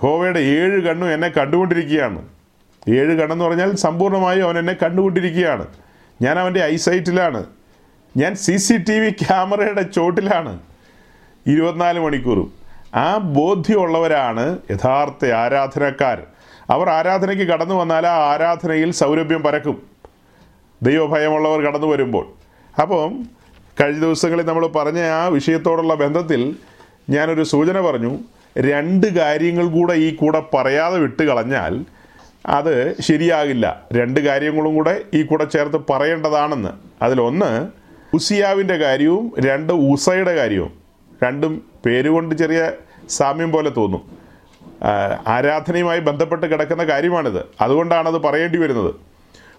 ഹോവയുടെ 0.00 0.38
ഏഴ് 0.38 0.82
കണ്ണും 0.82 1.14
എന്നെ 1.14 1.28
കണ്ടുകൊണ്ടിരിക്കുകയാണ്. 1.28 2.28
ഏഴ് 2.88 3.20
കണ്ണെന്ന് 3.20 3.44
പറഞ്ഞാൽ 3.44 3.76
സമ്പൂർണമായും 3.76 4.44
അവൻ 4.44 4.58
എന്നെ 4.58 4.72
കണ്ടുകൊണ്ടിരിക്കുകയാണ്. 4.72 5.66
ഞാൻ 6.22 6.38
അവന്റെ 6.38 6.60
ഐസൈറ്റിലാണ്. 6.60 7.44
ഞാൻ 8.16 8.34
സി 8.34 8.56
സി 8.56 8.76
ടി 8.76 8.98
വി 8.98 9.10
ക്യാമറയുടെ 9.10 9.82
ചോട്ടിലാണ്. 9.82 10.58
ഇരുപത്തിനാല് 11.46 12.00
മണിക്കൂറും. 12.00 12.52
ആ 12.94 13.16
ബോധ്യമുള്ളവരാണ് 13.16 14.58
യഥാർത്ഥ 14.70 15.32
ആരാധനക്കാർ. 15.32 16.22
അവർ 16.70 16.88
ആരാധനയ്ക്ക് 16.88 17.44
കടന്നു 17.44 17.74
വന്നാൽ 17.74 18.06
ആ 18.06 18.32
ആരാധനയിൽ 18.32 18.92
സൗരഭ്യം 18.92 19.42
പരക്കും. 19.42 19.91
ദൈവഭയമുള്ളവർ 20.82 21.60
കടന്നു 21.60 21.86
വരുമ്പോൾ. 21.86 22.26
അപ്പം 22.82 23.24
കഴിഞ്ഞ 23.80 24.00
ദിവസങ്ങളിൽ 24.00 24.46
നമ്മൾ 24.46 24.66
പറഞ്ഞ 24.66 25.00
ആ 25.00 25.26
വിഷയത്തോടുള്ള 25.26 25.94
ബന്ധത്തിൽ 25.94 26.56
ഞാനൊരു 27.10 27.42
സൂചന 27.42 27.80
പറഞ്ഞു. 27.80 28.18
രണ്ട് 28.58 29.06
കാര്യങ്ങൾ 29.06 29.66
കൂടെ 29.66 29.92
ഈ 29.92 30.14
കൂടെ 30.14 30.42
പറയാതെ 30.54 30.98
വിട്ട് 30.98 31.22
കളഞ്ഞാൽ 31.22 31.84
അത് 32.46 33.00
ശരിയാകില്ല. 33.00 33.82
രണ്ട് 33.92 34.20
കാര്യങ്ങളും 34.20 34.74
കൂടെ 34.74 35.00
ഈ 35.14 35.22
കൂടെ 35.22 35.44
ചേർത്ത് 35.44 35.80
പറയേണ്ടതാണെന്ന്. 35.90 36.68
അതിലൊന്ന് 37.02 37.68
ഉസിയാവിന്റെ 38.14 38.76
കാര്യവും 38.76 39.32
രണ്ട് 39.38 39.72
ഉസയുടെ 39.72 40.34
കാര്യവും. 40.34 40.72
രണ്ടും 41.24 41.62
പേരുകൊണ്ട് 41.86 42.34
ചെറിയ 42.34 42.72
സാമ്യം 43.08 43.52
പോലെ 43.52 43.70
തോന്നും. 43.70 44.02
ആരാധനയുമായി 45.26 46.00
ബന്ധപ്പെട്ട് 46.00 46.46
കിടക്കുന്ന 46.46 46.84
കാര്യമാണിത്. 46.84 47.46
അതുകൊണ്ടാണത് 47.60 48.14
അത് 48.14 48.22
പറയേണ്ടി 48.22 48.58
വരുന്നത്. 48.58 48.94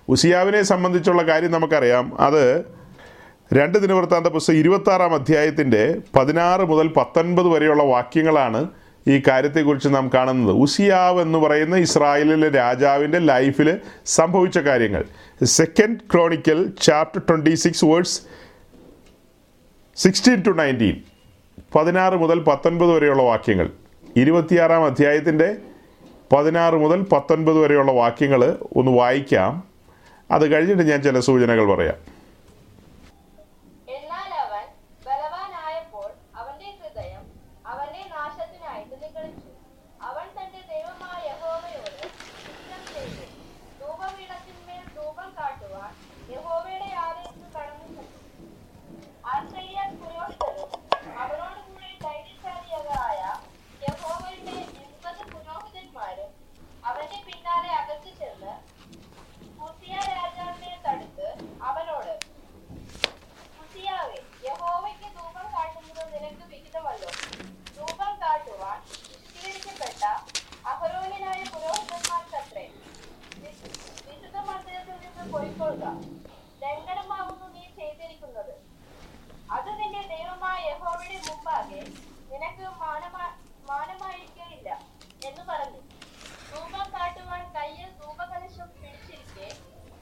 ഉസിയാവിനെ 0.10 0.62
സംബന്ധിച്ചുള്ള 0.62 1.22
കാര്യം 1.22 1.52
നമുക്കറിയാം. 1.52 2.22
അത് 2.22 2.62
രണ്ട് 3.54 3.78
ദിനവൃത്താന്ത 3.78 4.28
പുസ്തകം 4.28 4.58
ഇരുപത്താറാം 4.58 5.14
അധ്യായത്തിന്റെ 5.14 5.96
പതിനാറ് 6.16 6.62
മുതൽ 6.62 6.88
പത്തൊൻപത് 6.88 7.48
വരെയുള്ള 7.48 7.84
വാക്യങ്ങളാണ് 7.84 8.68
ഈ 9.08 9.22
കാര്യത്തെക്കുറിച്ച് 9.28 9.90
നാം 9.90 10.10
കാണുന്നത്. 10.14 10.56
ഉസിയാവ് 10.56 11.22
എന്ന് 11.22 11.40
പറയുന്ന 11.40 11.76
ഇസ്രായേലിലെ 11.76 12.50
രാജാവിന്റെ 12.50 13.20
ലൈഫിൽ 13.20 13.78
സംഭവിച്ച 14.06 14.60
കാര്യങ്ങൾ. 14.60 15.06
Second 15.44 15.98
chronicle 16.14 16.72
chapter 16.82 17.22
twenty 17.30 17.56
six 17.56 17.86
verse 17.86 18.22
sixteen 19.96 20.44
to 20.48 20.50
nineteen 20.50 21.02
പതിനാറ് 21.76 22.14
മുതൽ 22.14 22.40
പത്തൊൻപത് 22.40 22.92
വരെയുള്ള 22.92 23.24
വാക്യങ്ങൾ. 23.24 23.70
ഇരുപത്തിയാറാം 24.16 24.86
അധ്യായത്തിന്റെ 24.86 25.56
പതിനാറ് 26.36 26.76
മുതൽ 26.76 27.02
പത്തൊൻപത് 27.02 27.60
വരെയുള്ള 27.60 27.92
വാക്യങ്ങൾ 27.92 28.58
ഒന്ന് 28.76 28.92
വായിക്കാം. 28.92 29.73
അത് 30.30 30.52
കഴിഞ്ഞിട്ട് 30.52 30.84
ഞാൻ 30.84 31.02
ചില 31.02 31.20
സൂചനകൾ 31.20 31.66
പറയാം 31.72 31.98
എന്നാൽ 33.90 34.32
അവൻ 34.40 34.66
ബലവാനായപ്പോൾ 35.06 36.10
അവന്റെ 36.36 36.70
ഹൃദയം 36.72 37.24
അവന്റെ 37.66 38.04
നാശത്തിനായിട്ട് 38.14 38.96
നിഗളിച്ചു 39.04 39.52
അവൻ 40.02 40.28
തന്റെ 40.38 40.62
ദൈവമായ 40.72 41.22
യഹോവയോട് 41.30 42.02
കുറ്റം 42.46 42.82
ചെയ്തു 42.90 43.26
ധൂപപീഠത്തിന്മേൽ 43.82 44.84
ധൂപം 44.98 45.30
കാട്ടുവാൻ 45.38 45.92
യഹോവയുടെ 46.34 46.90
ആലയത്തിൽ 47.04 47.48
കടന്നു 47.56 47.88
ചെന്നു 47.90 48.20
ആശ്രയ 49.26 49.78
പുരോഹിതരും 49.94 50.70
അവനോട് 51.18 51.60
കൂടെ 51.68 51.92
ധൈര്യശാലികളായ 52.04 53.22
യഹോവയുടെ 53.84 54.56
എൺപത് 54.82 55.24
പുരോഹിതന്മാരും 55.34 56.32
അവന്റെ 56.86 57.20
പിന്നാലെ 57.28 57.72
അകത്തു 57.76 58.12
ചെന്ന് 58.20 58.54
ഉസിയ 59.66 59.96
രാജാവിനെ 60.12 60.72
തടുത്ത് 60.86 61.28
അവനോട് 61.62 62.14
ഉസിയാവേ, 63.62 64.18
യഹോവയ്ക്ക് 64.46 65.08
ധൂപം 65.16 65.46
കാട്ടുന്നത് 65.54 66.02
നിനക്ക് 66.14 66.46
വിഹിതമല്ലോ. 66.50 67.12
ധൂപം 67.78 68.12
കാട്ടുവാൻ 68.22 68.78
വിശുദ്ധീകരിക്കപ്പെട്ട 68.90 70.02
അഹരോന്യനായ 70.68 71.40
പുരോഹിതന്മാർക്കത്രേ. 71.54 72.66
വി- 73.38 73.56
വിശുദ്ധ 74.08 74.38
മന്ദിരത്തിൽ 74.42 74.98
നിന്ന് 75.06 75.34
പൊയ്ക്കൊള്ളുക. 75.34 75.86
ലംഘനമാകുന്നു 76.64 77.48
നീ 77.56 77.64
ചെയ്തിരിക്കുന്നത്. 77.80 78.54
അത് 79.52 79.70
നിന്റെ 79.80 80.04
ദൈവമായ 80.08 80.60
യഹോവയുടെ 80.70 81.20
മുമ്പാകെ 81.30 81.82
നിനക്ക് 82.32 82.66
മാനമാ- 82.82 83.36
മാനമായിരിക്കുകയില്ല 83.70 84.70
എന്ന് 85.26 85.44
പറഞ്ഞു 85.44 85.82
ധൂപം 86.50 86.86
കാട്ടുവാൻ 86.94 87.44
കയ്യിൽ 87.54 87.90
ധൂപകലശം 88.00 88.70
പിടിച്ചിരിക്കെ 88.74 89.48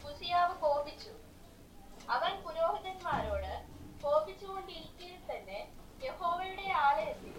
ഉസിയാവ് 0.09 0.53
കോപിച്ചു 0.55 1.13
അവൻ 2.09 2.33
പുരോഹിതന്മാരോട് 2.41 3.51
കോപിച്ചുകൊണ്ടിരിക്കയിൽ 4.01 5.19
തന്നെ 5.29 5.59
യഹോവയുടെ 6.05 6.67
ആലയത്തിൽ 6.79 7.35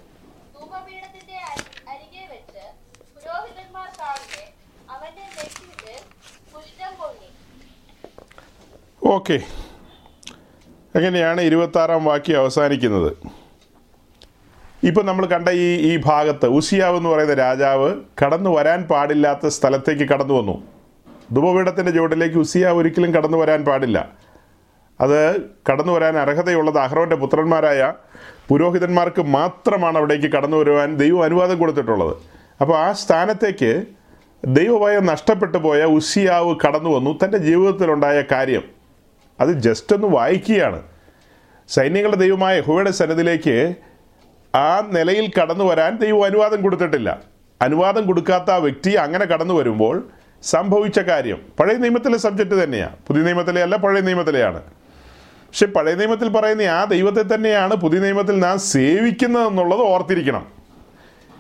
ധൂപപീഠത്തിന്റെ 0.54 1.36
അരി- 1.42 1.88
അരികെ 1.88 2.26
വെച്ച് 2.26 2.64
പുരോഹിതന്മാർ 3.14 3.88
കാണുകെ 4.00 4.44
അവന്റെ 4.90 5.26
നെറ്റിയിൽ 5.28 6.00
കുഷ്ഠം 6.52 6.94
പൊങ്ങി 6.96 7.30
ഓക്കെ. 9.12 9.40
എങ്ങനെയാണ് 10.94 11.40
ഇരുപത്താറാം 11.40 12.04
വാക്യം 12.04 12.38
അവസാനിക്കുന്നത്? 12.38 13.12
ഇപ്പം 14.82 15.06
നമ്മൾ 15.06 15.26
കണ്ട 15.26 15.48
ഈ 15.48 15.66
ഈ 15.74 16.00
ഭാഗത്ത് 16.04 16.46
ഉസിയാവ് 16.46 16.96
എന്ന് 16.96 17.08
പറയുന്ന 17.08 17.34
രാജാവ് 17.34 17.94
കടന്നു 18.24 18.50
വരാൻ 18.50 18.82
പാടില്ലാത്ത 18.82 19.46
സ്ഥലത്തേക്ക് 19.46 20.02
കടന്നു 20.02 20.34
വന്നു. 20.34 20.62
ധുപപീഠത്തിന്റെ 21.32 21.92
ചുവട്ടിലേക്ക് 21.92 22.36
ഉസിയാവ് 22.36 22.78
ഒരിക്കലും 22.78 23.14
കടന്നു 23.14 23.38
വരാൻ 23.38 23.64
പാടില്ല. 23.64 24.08
അത് 25.00 25.40
കടന്നു 25.40 25.92
വരാൻ 25.92 26.18
അർഹതയുള്ളത് 26.18 26.78
അഹ്റോന്റെ 26.78 27.16
പുത്രന്മാരായ 27.16 27.92
പുരോഹിതന്മാർക്ക് 28.48 29.22
മാത്രമാണ് 29.22 29.98
അവിടേക്ക് 29.98 30.26
കടന്നു 30.26 30.56
വരുവാൻ 30.56 30.96
ദൈവം 30.96 31.22
അനുവാദം 31.22 31.58
കൊടുത്തിട്ടുള്ളത്. 31.58 32.16
അപ്പോൾ 32.60 32.78
ആ 32.78 32.92
സ്ഥാനത്തേക്ക് 32.92 33.84
ദൈവഭയം 34.44 35.06
നഷ്ടപ്പെട്ടു 35.06 35.58
പോയ 35.58 35.84
ഉസിയാവ് 35.84 36.56
കടന്നു 36.66 36.90
വന്നു. 36.90 37.18
തന്റെ 37.24 37.38
ജീവിതത്തിലുണ്ടായ 37.38 38.24
കാര്യം. 38.32 38.81
അത് 39.40 39.48
ജസ്റ്റ് 39.48 39.96
ഒന്ന് 39.96 40.06
വായിക്കുകയാണ്. 40.06 40.82
സൈന്യങ്ങളുടെ 41.68 42.16
ദൈവമായ 42.16 42.58
യഹോവയുടെ 42.58 42.90
സന്നദ്ധിലേക്ക് 42.90 43.74
ആ 44.54 44.80
നിലയിൽ 44.92 45.30
കടന്നു 45.42 45.64
വരാൻ 45.64 45.96
ദൈവം 45.96 46.24
അനുവാദം 46.24 46.62
കൊടുത്തിട്ടില്ല. 46.62 47.20
അനുവാദം 47.62 48.06
കൊടുക്കാത്ത 48.06 48.50
ആ 48.50 48.56
വ്യക്തി 48.56 48.90
അങ്ങനെ 48.90 49.24
കടന്നു 49.24 49.54
വരുമ്പോൾ 49.54 50.08
സംഭവിച്ച 50.42 50.98
കാര്യം 50.98 51.40
പഴയ 51.60 51.74
നിയമത്തിലെ 51.74 52.18
സബ്ജക്റ്റ് 52.18 52.64
തന്നെയാണ് 52.64 52.96
പുതിയ 53.06 53.22
നിയമത്തിലെ 53.22 53.62
അല്ല 53.62 53.76
പഴയ 53.76 54.00
നിയമത്തിലെയാണ്. 54.00 54.62
പക്ഷെ 54.62 55.66
പഴയ 55.66 55.94
നിയമത്തിൽ 55.94 56.28
പറയുന്ന 56.28 56.62
ആ 56.62 56.84
ദൈവത്തെ 56.84 57.34
തന്നെയാണ് 57.34 57.74
പുതിയ 57.74 57.98
നിയമത്തിൽ 57.98 58.38
നാം 58.38 58.58
സേവിക്കുന്നത് 58.58 59.46
എന്നുള്ളത് 59.46 59.80
ഓർത്തിരിക്കണം. 59.80 60.46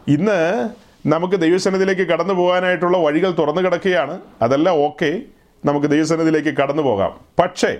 ഇന്ന് 0.08 0.68
നമുക്ക് 1.08 1.40
ദൈവസന്നിധിയിലേക്ക് 1.40 2.02
കടന്നു 2.02 2.34
പോകാനായിട്ടുള്ള 2.34 2.98
വഴികൾ 2.98 3.30
തുറന്നു 3.30 3.62
കിടക്കുകയാണ്. 3.62 4.20
അതെല്ലാം 4.42 4.76
ഓക്കെ. 4.76 5.20
നമുക്ക് 5.64 5.86
ദൈവസന്നിധിയിലേക്ക് 5.86 6.48
കടന്നു 6.48 6.82
പോകാം. 6.82 7.20
പക്ഷേ 7.38 7.76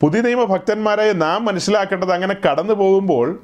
പുതിയ 0.00 0.20
നിയമ 0.20 0.44
ഭക്തന്മാരായ 0.44 1.12
നാം 1.12 1.44
മനസ്സിലാക്കേണ്ടത് 1.44 2.12
അങ്ങനെ 2.12 2.36
കടന്നു 2.50 2.72
പോകുമ്പോൾ 2.72 3.42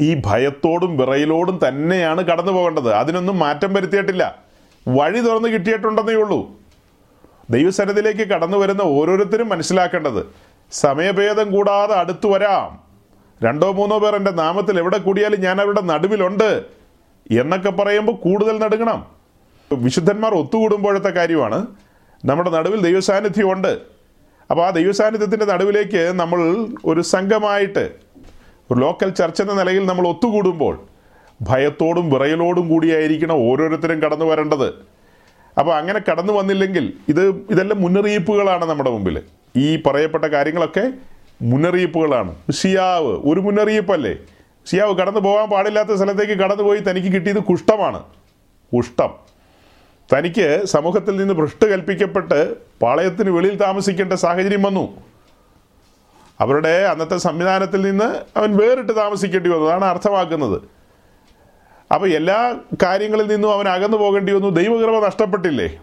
ഈ 0.00 0.22
ഭയത്തോടും 0.26 0.98
വിറയിലോടും 0.98 1.60
തന്നെയാണ് 1.68 2.24
കടന്നു 2.24 2.52
പോകേണ്ടത്. 2.52 2.92
അതിനൊന്നും 2.92 3.38
മാറ്റം 3.38 3.74
വരുത്തിയിട്ടില്ല. 3.74 4.38
വഴി 4.88 5.20
തുറന്ന് 5.20 5.48
കിട്ടിയിട്ടുണ്ടെന്നേ 5.48 6.14
ഉള്ളൂ. 6.14 6.50
ദൈവസന്നിധിയിലേക്ക് 7.50 8.20
കടന്നു 8.20 8.56
വരുന്ന 8.56 8.82
ഓരോരുത്തരും 8.82 9.48
മനസ്സിലാക്കേണ്ടത് 9.48 10.26
സമയഭേദം 10.72 11.52
കൂടാതെ 11.52 11.94
അടുത്തു 11.94 12.28
വരാം. 12.28 12.80
രണ്ടോ 13.42 13.72
മൂന്നോ 13.72 13.98
പേർ 13.98 14.16
എന്റെ 14.16 14.30
നാമത്തിൽ 14.30 14.78
എവിടെ 14.78 14.98
കൂടിയാലും 14.98 15.40
ഞാൻ 15.40 15.60
അവരുടെ 15.60 15.80
നടുവിലുണ്ട് 15.80 16.64
എന്നൊക്കെ 17.30 17.70
പറയുമ്പോൾ 17.70 18.12
കൂടുതൽ 18.12 18.58
നടുങ്ങണം. 18.58 19.21
വിശുദ്ധന്മാർ 19.74 20.34
ഒത്തുകൂടുമ്പോഴത്തെ 20.34 21.08
കാര്യമാണ്. 21.08 21.66
നമ്മുടെ 22.24 22.50
നടുവിൽ 22.50 22.80
ദൈവസാന്നിധ്യം 22.80 23.52
ഉണ്ട്. 23.52 23.78
അപ്പോൾ 24.50 24.66
ആ 24.66 24.70
ദൈവസാന്നിധ്യത്തിന്റെ 24.70 25.46
നടുവിലേക്ക് 25.46 26.12
നമ്മൾ 26.14 26.66
ഒരു 26.84 27.00
സംഘമായിട്ട് 27.00 27.92
ഒരു 28.70 28.80
ലോക്കൽ 28.80 29.10
ചർച്ച 29.10 29.42
എന്ന 29.42 29.52
നിലയിൽ 29.52 29.86
നമ്മൾ 29.86 30.08
ഒത്തുകൂടുമ്പോൾ 30.08 30.82
ഭയത്തോടും 31.42 32.10
വിറയലോടും 32.10 32.68
കൂടിയായിരിക്കണം 32.68 33.50
ഓരോരുത്തരും 33.50 34.02
കടന്നു 34.02 34.24
വരേണ്ടത്. 34.24 34.66
അപ്പോൾ 35.58 35.74
അങ്ങനെ 35.74 36.00
കടന്നു 36.10 36.32
വന്നില്ലെങ്കിൽ 36.32 36.92
ഇത് 37.08 37.26
ഇതെല്ലാം 37.50 37.82
മുന്നറിയിപ്പുകളാണ് 37.82 38.64
നമ്മുടെ 38.64 38.90
മുമ്പിൽ. 38.90 39.22
ഈ 39.56 39.82
പറയപ്പെട്ട 39.86 40.24
കാര്യങ്ങളൊക്കെ 40.24 40.92
മുന്നറിയിപ്പുകളാണ്. 41.42 42.36
ഷിയാവ് 42.52 43.12
ഒരു 43.12 43.40
മുന്നറിയിപ്പല്ലേ? 43.40 44.16
ഷിയാവ് 44.70 44.96
കടന്നു 44.96 45.20
പോകാൻ 45.20 45.48
പാടില്ലാത്ത 45.48 45.94
സ്ഥലത്തേക്ക് 45.94 46.32
കടന്നുപോയി 46.32 46.78
തനിക്ക് 46.78 47.08
കിട്ടിയത് 47.08 47.42
കുഷ്ഠമാണ്. 47.42 48.02
കുഷ്ഠം. 48.74 49.21
തനിക്ക് 50.12 50.62
സമൂഹത്തിൽ 50.64 51.16
നിന്ന് 51.16 51.34
ഭ്രഷ്ട് 51.34 51.66
കൽപ്പിക്കപ്പെട്ട് 51.66 52.54
പാളയത്തിന് 52.82 53.30
വെളിയിൽ 53.30 53.56
താമസിക്കേണ്ട 53.56 54.12
സാഹചര്യം 54.12 54.62
വന്നു. 54.62 55.00
അവരുടെ 56.40 56.68
അന്നത്തെ 56.68 57.16
സംവിധാനത്തിൽ 57.16 57.82
നിന്ന് 57.82 58.38
അവൻ 58.38 58.56
വേറിട്ട് 58.56 58.96
താമസിക്കേണ്ടി 58.96 59.50
വന്നു. 59.50 59.66
അതാണ് 59.66 59.84
അർത്ഥമാക്കുന്നത്. 59.84 60.62
അപ്പോൾ 61.94 62.08
എല്ലാ 62.08 62.56
കാര്യങ്ങളിൽ 62.82 63.26
നിന്നും 63.26 63.52
അവൻ 63.52 63.68
അകന്നു 63.68 63.96
പോകേണ്ടി 63.96 64.32
വന്നു. 64.32 64.48
ദൈവകൃപ 64.48 65.06
നഷ്ടപ്പെട്ടില്ലേ? 65.06 65.78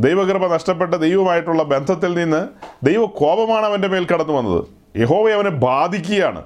ദൈവകൃപ 0.00 0.54
നഷ്ടപ്പെട്ട 0.54 0.94
ദൈവമായിട്ടുള്ള 0.94 1.62
ബന്ധത്തിൽ 1.62 2.14
നിന്ന് 2.14 2.48
ദൈവ 2.82 3.06
കോപമാണ് 3.06 3.66
അവന്റെ 3.66 3.88
മേൽ 3.88 4.06
കടന്നു 4.06 4.32
വന്നത്. 4.32 4.64
യഹോവ 4.98 5.30
അവനെ 5.30 5.50
ബാധിക്കുകയാണ്. 5.50 6.42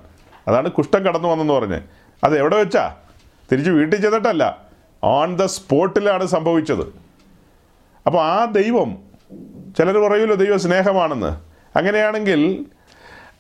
അതാണ് 0.49 0.71
കുഷ്ഠം 0.71 1.03
കടന്നു 1.03 1.29
വന്നെന്ന് 1.29 1.55
പറഞ്ഞ്. 1.55 1.81
അത് 2.25 2.39
എവിടെ 2.39 2.57
വെച്ചാ? 2.57 2.97
തിരിച്ച് 3.53 3.71
വീട്ടിൽ 3.71 4.03
ചെന്നിട്ടല്ല. 4.03 4.64
ഓൺ 5.05 5.37
ദ 5.37 5.45
സ്പോട്ടിലാണ് 5.45 6.27
സംഭവിച്ചത്. 6.27 6.95
അപ്പോൾ 8.07 8.23
ആ 8.23 8.45
ദൈവം 8.45 8.99
ചിലർ 9.79 9.99
പറയുമല്ലോ 9.99 10.37
ദൈവ 10.37 10.57
സ്നേഹമാണെന്ന്. 10.57 11.41
അങ്ങനെയാണെങ്കിൽ 11.79 12.67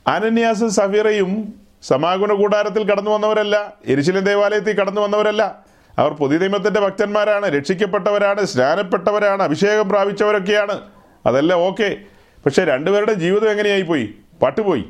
അനന്യാസും 0.07 0.70
സഫീറയും 0.70 1.55
സമാഗമന 1.83 2.33
കൂടാരത്തിൽ 2.35 2.90
കടന്നു 2.90 3.11
വന്നവരല്ല 3.11 3.72
എരിശിലൻ 3.87 4.24
ദേവാലയത്തിൽ 4.24 4.74
കടന്നു 4.74 5.00
വന്നവരല്ല. 5.00 5.59
അവർ 5.98 6.11
പുതിയ 6.12 6.38
നിയമത്തിന്റെ 6.38 6.81
ഭക്തന്മാരാണ് 6.81 7.46
രക്ഷിക്കപ്പെട്ടവരാണ് 7.46 8.44
സ്നാനപ്പെട്ടവരാണ് 8.44 9.42
അഭിഷേകം 9.42 9.88
പ്രാപിച്ചവരൊക്കെയാണ്. 9.88 10.81
അതെല്ലാം 11.27 11.61
ഓക്കെ. 11.61 11.96
പക്ഷേ 12.44 12.64
രണ്ടുപേരുടെ 12.64 13.12
ജീവിതം 13.12 13.50
എങ്ങനെയായി 13.50 13.83
പോയി 13.83 14.14
പട്ടുപോയി. 14.42 14.85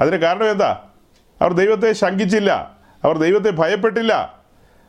അതിന് 0.00 0.16
കാരണം 0.16 0.50
എന്താ? 0.50 0.80
അവർ 1.40 1.52
ദൈവത്തെ 1.52 1.92
ശങ്കിച്ചില്ല. 1.92 2.76
അവർ 3.04 3.18
ദൈവത്തെ 3.18 3.50
ഭയപ്പെട്ടില്ല. 3.50 4.40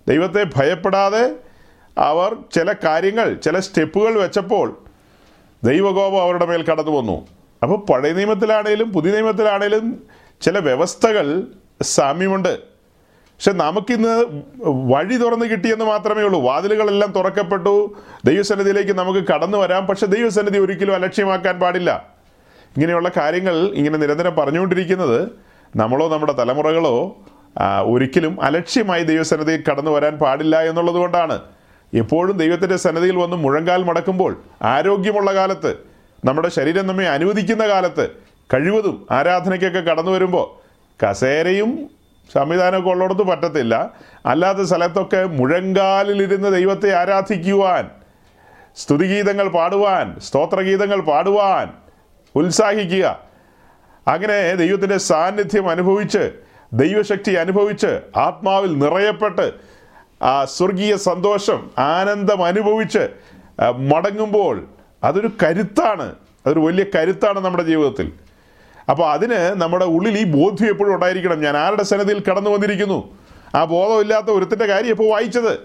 ദൈവത്തെ 0.08 0.46
ഭയപ്പെടാതെ 0.56 1.36
അവർ 1.98 2.36
ചില 2.54 2.74
കാര്യങ്ങൾ 2.84 3.34
ചില 3.34 3.60
സ്റ്റെപ്പുകൾ 3.60 4.20
വെച്ചപ്പോൾ 4.20 4.78
ദൈവകോപം 5.64 6.22
അവരുടെ 6.22 6.46
മേൽ 6.46 6.64
കടന്നു 6.64 6.92
വന്നു. 6.92 7.28
അപ്പോൾ 7.64 7.92
പഴയ 7.92 8.14
നിയമത്തിലാണേലും 8.14 8.92
പുതിയ 8.92 9.12
നിയമത്തിലാണേലും 9.12 10.04
ചില 10.42 10.60
വ്യവസ്ഥകൾ 10.60 11.48
സാമ്യമുണ്ട്. 11.82 12.60
പക്ഷെ 12.60 13.52
നമുക്കിന്ന് 13.52 14.26
വഴി 14.64 15.16
തുറന്ന് 15.16 15.46
കിട്ടിയെന്ന് 15.46 15.86
മാത്രമേ 15.86 16.22
ഉള്ളൂ. 16.22 16.42
വാതിലുകളെല്ലാം 16.42 17.12
തുറക്കപ്പെട്ടു. 17.12 17.96
ദൈവസന്നിധിയിലേക്ക് 18.26 18.92
നമുക്ക് 18.92 19.28
കടന്നു 19.28 19.58
വരാം. 19.58 19.88
പക്ഷെ 19.88 20.06
ദൈവസന്നിധി 20.06 20.58
ഒരിക്കലും 20.58 20.96
അലക്ഷ്യമാക്കാൻ 20.96 21.60
പാടില്ല. 21.60 22.18
ഇങ്ങനെയുള്ള 22.78 23.12
കാര്യങ്ങൾ 23.18 23.56
ഇങ്ങനെ 23.56 23.98
നിരന്തരം 23.98 24.36
പറഞ്ഞുകൊണ്ടിരിക്കുന്നത് 24.36 25.30
നമ്മളോ 25.76 26.10
നമ്മുടെ 26.10 26.34
തലമുറകളോ 26.34 27.18
ഒരിക്കലും 27.84 28.42
അലക്ഷ്യമായി 28.42 29.04
ദൈവസന്നിധിയിൽ 29.04 29.64
കടന്നു 29.72 29.92
വരാൻ 29.92 30.18
പാടില്ല 30.18 30.64
എന്നുള്ളത് 30.64 30.96
കൊണ്ടാണ്. 30.96 31.42
എപ്പോഴും 31.94 32.38
ദൈവത്തിന്റെ 32.38 32.76
സന്നിധിയിൽ 32.76 33.16
വന്ന് 33.16 33.38
മുഴങ്കാൽ 33.38 33.84
മടക്കുമ്പോൾ 33.84 34.42
ആരോഗ്യമുള്ള 34.62 35.36
കാലത്ത് 35.36 35.76
നമ്മുടെ 36.26 36.50
ശരീരം 36.50 36.88
നമ്മെ 36.88 37.10
അനുവദിക്കുന്ന 37.10 37.68
കാലത്ത് 37.68 38.10
കഴിവതും 38.54 39.08
ആരാധനയ്ക്കൊക്കെ 39.12 39.80
കടന്നു 39.80 40.12
വരുമ്പോൾ 40.12 40.68
കസേരയും 41.06 41.90
സംവിധാനമൊക്കെ 42.34 42.90
ഉള്ളിടത്ത് 42.90 43.22
പറ്റത്തില്ല. 43.22 43.92
അല്ലാത്ത 44.26 44.60
സ്ഥലത്തൊക്കെ 44.60 45.24
മുഴങ്കാലിലിരുന്ന് 45.24 46.54
ദൈവത്തെ 46.54 46.94
ആരാധിക്കുവാൻ 46.94 47.90
സ്തുതിഗീതങ്ങൾ 48.76 49.48
പാടുവാൻ 49.48 50.20
സ്തോത്രഗീതങ്ങൾ 50.20 51.02
പാടുവാൻ 51.02 51.74
ഉത്സാഹിക്കുക. 52.36 53.20
അങ്ങനെ 54.08 54.56
ദൈവത്തിന്റെ 54.56 54.98
സാന്നിധ്യം 54.98 55.70
അനുഭവിച്ച് 55.70 56.47
ദൈവശക്തി 56.74 57.32
അനുഭവിച്ച് 57.32 58.02
ആത്മാവിൽ 58.18 58.80
നിറയപ്പെട്ട് 58.80 59.52
ആ 60.22 60.46
സ്വർഗീയ 60.46 60.96
സന്തോഷം 60.96 61.72
ആനന്ദം 61.78 62.46
അനുഭവിച്ച് 62.46 63.08
മടങ്ങുമ്പോൾ 63.78 64.68
അതൊരു 65.04 65.30
കരുത്താണ്. 65.44 66.16
അതൊരു 66.46 66.60
വലിയ 66.60 66.86
കരുത്താണ് 66.96 67.40
നമ്മുടെ 67.40 67.64
ജീവിതത്തിൽ. 67.64 68.12
അപ്പോൾ 68.90 69.12
അതിന് 69.12 69.62
നമ്മുടെ 69.62 69.86
ഉള്ളിൽ 69.86 70.20
ഈ 70.20 70.24
ബോധ്യം 70.24 70.70
എപ്പോഴും 70.70 70.96
ഉണ്ടായിരിക്കണം. 70.96 71.42
ഞാൻ 71.42 71.58
ആരുടെ 71.58 71.84
സന്നദ്ധിയിൽ 71.84 72.24
കടന്നു 72.32 72.50
വന്നിരിക്കുന്നു? 72.50 73.18
ആ 73.56 73.66
ബോധമില്ലാത്ത 73.66 74.26
ഒരുത്തിന്റെ 74.26 74.66
കാര്യം 74.66 74.90
ഇപ്പോൾ 74.90 75.10
വായിച്ചത്? 75.10 75.60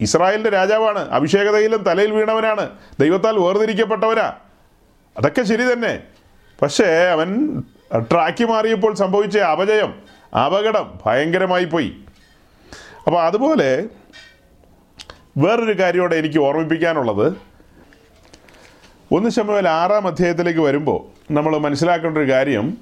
ഇസ്രായേലിന്റെ 0.00 0.50
രാജാവാണ്. 0.50 1.10
അഭിഷേകതയിലും 1.10 1.82
തലയിൽ 1.82 2.12
വീണവനാണ്. 2.12 2.70
ദൈവത്താൽ 3.00 3.38
വേർതിരിക്കപ്പെട്ടവനാ. 3.38 4.32
അതൊക്കെ 5.18 5.42
ശരി 5.42 5.72
തന്നെ. 5.72 6.02
പക്ഷേ 6.62 6.86
അവൻ 6.86 7.60
ട്രാക്കി 8.00 8.44
മാറിയപ്പോൾ 8.44 8.94
സംഭവിച്ച 8.94 9.38
അപജയം 9.38 10.05
അപകടം 10.34 10.98
ഭയങ്കരമായി 11.06 11.64
പോയി. 11.64 11.92
അപ്പോൾ 13.06 13.22
അതുപോലെ 13.22 13.88
വേറൊരു 15.36 15.78
കാര്യമോടെ 15.78 16.16
എനിക്ക് 16.16 16.38
ഓർമ്മിപ്പിക്കാനുള്ളത്. 16.38 17.36
ഒന്ന് 19.12 19.30
ശമുവേൽ 19.30 19.68
ആറാം 19.68 20.06
അധ്യായത്തിലേക്ക് 20.06 20.60
വരുമ്പോൾ 20.60 21.32
നമ്മൾ 21.32 21.58
മനസ്സിലാക്കേണ്ട 21.58 22.18
ഒരു 22.18 22.30
കാര്യം 22.30 22.78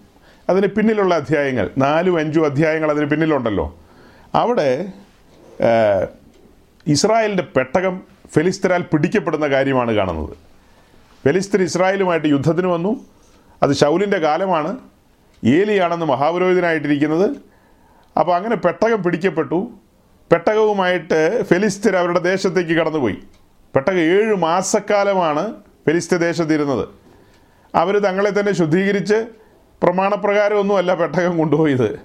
അതിന് 0.48 0.66
പിന്നിലുള്ള 0.66 1.14
അധ്യായങ്ങൾ 1.14 1.70
നാലും 1.78 2.18
അഞ്ചും 2.18 2.44
അധ്യായങ്ങൾ 2.44 2.90
അതിന് 2.90 3.06
പിന്നിലുണ്ടല്ലോ. 3.10 3.78
അവിടെ 4.34 4.88
ഇസ്രായേലിന്റെ 6.86 7.42
പെട്ടകം 7.42 8.02
ഫെലിസ്തരാൽ 8.34 8.82
പിടിക്കപ്പെടുന്ന 8.82 9.46
കാര്യമാണ് 9.46 9.92
കാണുന്നത്. 9.92 10.36
ഫെലിസ്തർ 11.24 11.62
ഇസ്രായേലുമായിട്ട് 11.62 12.26
യുദ്ധത്തിന് 12.26 12.66
വന്നു. 12.66 13.06
അത് 13.62 13.72
ശൗലിന്റെ 13.72 14.18
കാലമാണ്. 14.18 14.78
ഏലിയാണെന്ന് 15.44 16.06
മഹാപുരോഹിതനായിട്ടിരിക്കുന്നത്. 16.06 17.30
അപ്പോൾ 18.18 18.36
അങ്ങനെ 18.36 18.56
പെട്ടകം 18.56 19.02
പിടിക്കപ്പെട്ടു. 19.02 19.70
പെട്ടകവുമായിട്ട് 20.32 21.44
ഫെലിസ്തർ 21.44 21.96
അവരുടെ 21.96 22.18
ദേശത്തേക്ക് 22.18 22.70
കടന്നുപോയി. 22.70 23.18
പെട്ടകം 23.74 23.98
ഏഴ് 23.98 24.34
മാസക്കാലമാണ് 24.34 25.54
ഫെലിസ്തീൻ 25.86 26.20
ദേശത്തിരുന്നത്. 26.20 26.88
അവർ 27.74 27.98
തങ്ങളെ 27.98 28.40
തന്നെ 28.40 28.52
ശുദ്ധീകരിച്ച് 28.52 29.26
പ്രമാണപ്രകാരമൊന്നുമല്ല 29.82 30.94
പെട്ടകം 30.94 31.38
കൊണ്ടുപോയത്. 31.38 32.00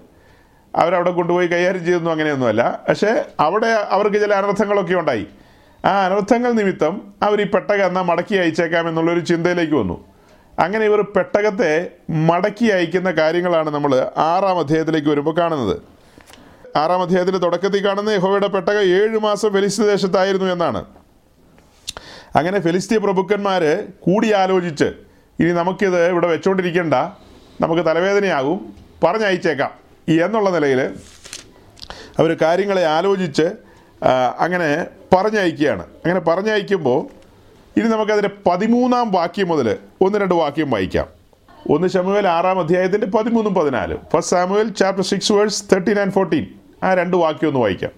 അവരവിടെ 0.76 1.12
കൊണ്ടുപോയി 1.12 1.48
കൈകാര്യം 1.48 1.86
ചെയ്തൊന്നും 1.86 2.12
അങ്ങനെയൊന്നുമല്ല. 2.12 2.84
പക്ഷേ 2.90 3.26
അവിടെ 3.40 3.68
അവർക്ക് 3.68 4.22
ചില 4.22 4.34
അനർത്ഥങ്ങളൊക്കെ 4.34 4.94
ഉണ്ടായി. 4.94 5.28
ആ 5.86 6.06
അനർത്ഥങ്ങൾ 6.06 6.52
നിമിത്തം 6.52 7.14
അവർ 7.24 7.42
ഈ 7.42 7.44
പെട്ടകം 7.44 7.86
എന്നാൽ 7.86 8.02
മടക്കി 8.02 8.36
അയച്ചേക്കാം 8.36 8.90
എന്നുള്ളൊരു 8.90 9.20
ചിന്തയിലേക്ക് 9.20 9.74
വന്നു. 9.74 10.06
അങ്ങനെ 10.60 10.86
ഇവർ 10.86 11.02
പെട്ടകത്തെ 11.02 11.88
മടക്കി 12.10 12.66
അയക്കുന്ന 12.66 13.12
കാര്യങ്ങളാണ് 13.12 13.70
നമ്മൾ 13.70 13.92
ആറാം 14.18 14.60
അധ്യായത്തിലേക്ക് 14.60 15.08
വരുമ്പോൾ 15.08 15.36
കാണുന്നത്. 15.38 15.76
ആറാം 16.76 17.02
അധ്യായത്തിന്റെ 17.02 17.40
തുടക്കത്തിൽ 17.40 17.86
കാണുന്ന 17.86 18.10
യഹോവയുടെ 18.10 18.48
പെട്ടക 18.48 18.80
ഏഴ് 18.80 19.18
മാസം 19.18 19.54
ഫെലിസ്തീൻ 19.54 19.88
ദേശത്തായിരുന്നു 19.88 20.48
എന്നാണ്. 20.54 20.86
അങ്ങനെ 22.36 22.60
ഫെലിസ്തീയ 22.60 22.98
പ്രഭുക്കന്മാർ 22.98 23.64
കൂടിയാലോചിച്ച് 24.00 24.90
ഇനി 25.40 25.52
നമുക്കിത് 25.52 26.10
ഇവിടെ 26.10 26.28
വെച്ചുകൊണ്ടിരിക്കേണ്ട 26.28 26.94
നമുക്ക് 27.62 27.86
തലവേദനയാകും 27.86 28.76
പറഞ്ഞയച്ചേക്കാം. 29.04 29.72
എന്നുള്ള 30.10 30.50
നിലയിൽ 30.50 30.80
അവർ 32.20 32.38
കാര്യങ്ങളെ 32.42 32.86
ആലോചിച്ച് 32.86 33.48
അങ്ങനെ 34.40 34.88
പറഞ്ഞയക്കുകയാണ്. 35.16 35.84
അങ്ങനെ 35.84 36.20
പറഞ്ഞയക്കുമ്പോൾ 36.20 37.19
ഇനി 37.76 37.88
നമുക്കതിന്റെ 37.88 38.32
പതിമൂന്നാം 38.48 39.08
വാക്യം 39.16 39.48
മുതൽ 39.52 39.68
ഒന്ന് 40.06 40.18
രണ്ട് 40.22 40.36
വാക്യം 40.42 40.70
വായിക്കാം. 40.74 41.08
ഒന്ന് 41.66 41.88
ശമുവേൽ 41.94 42.26
ആറാം 42.28 42.58
അധ്യായത്തിന്റെ 42.62 43.08
പതിമൂന്നും 43.16 43.54
പതിനാലും. 43.56 44.00
First 44.12 44.32
Samuel 44.34 44.68
chapter 44.80 45.06
six 45.12 45.34
verse 45.38 45.64
thirteen 45.72 45.98
and 46.04 46.16
fourteen 46.18 46.46
ആ 46.84 46.94
രണ്ട് 47.00 47.16
വാക്യം 47.24 47.50
ഒന്ന് 47.50 47.62
വായിക്കാം 47.64 47.94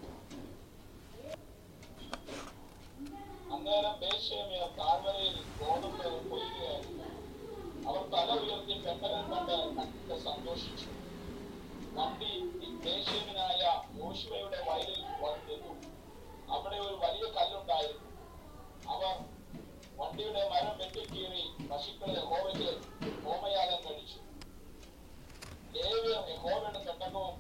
അന്നേരം 3.54 3.94
ബേശേമിയർ 4.02 4.68
താഴ്വരയിൽ 4.80 5.36
ഗോതമ്പ് 5.60 6.00
കൊയ്യുകയായിരുന്നു 6.30 7.08
അവർ 7.88 8.04
തല 8.14 8.30
ഉയർത്തി 8.42 8.76
പെട്ടകം 8.86 9.26
കണ്ട് 9.32 9.54
കണ്ട് 9.78 10.16
സന്തോഷിച്ചു 10.26 10.90
വണ്ടി 11.98 12.32
ബേശേമിനായ 12.86 13.62
യോശുവയുടെ 14.00 14.62
വയലിൽ 14.70 15.02
വന്നു 15.24 15.44
നിന്നു 15.52 15.74
അവിടെ 16.50 16.78
ഒരു 16.86 16.96
വലിയ 17.04 17.26
കല്ലുണ്ടായിരുന്നു 17.38 18.08
അവർ 18.88 19.14
വണ്ടിയുടെ 20.00 20.44
മരം 20.52 20.76
വെട്ടിക്കീറി 20.80 21.42
പശുക്കളെ 21.70 22.14
യഹോവയ്ക്ക് 22.18 22.70
ഹോമയാഗം 23.26 23.80
കഴിച്ചു 23.86 24.20
ലേവ്യർ 25.76 26.06
യഹോവയുടെ 26.32 26.80
പെട്ടകവും 26.88 27.36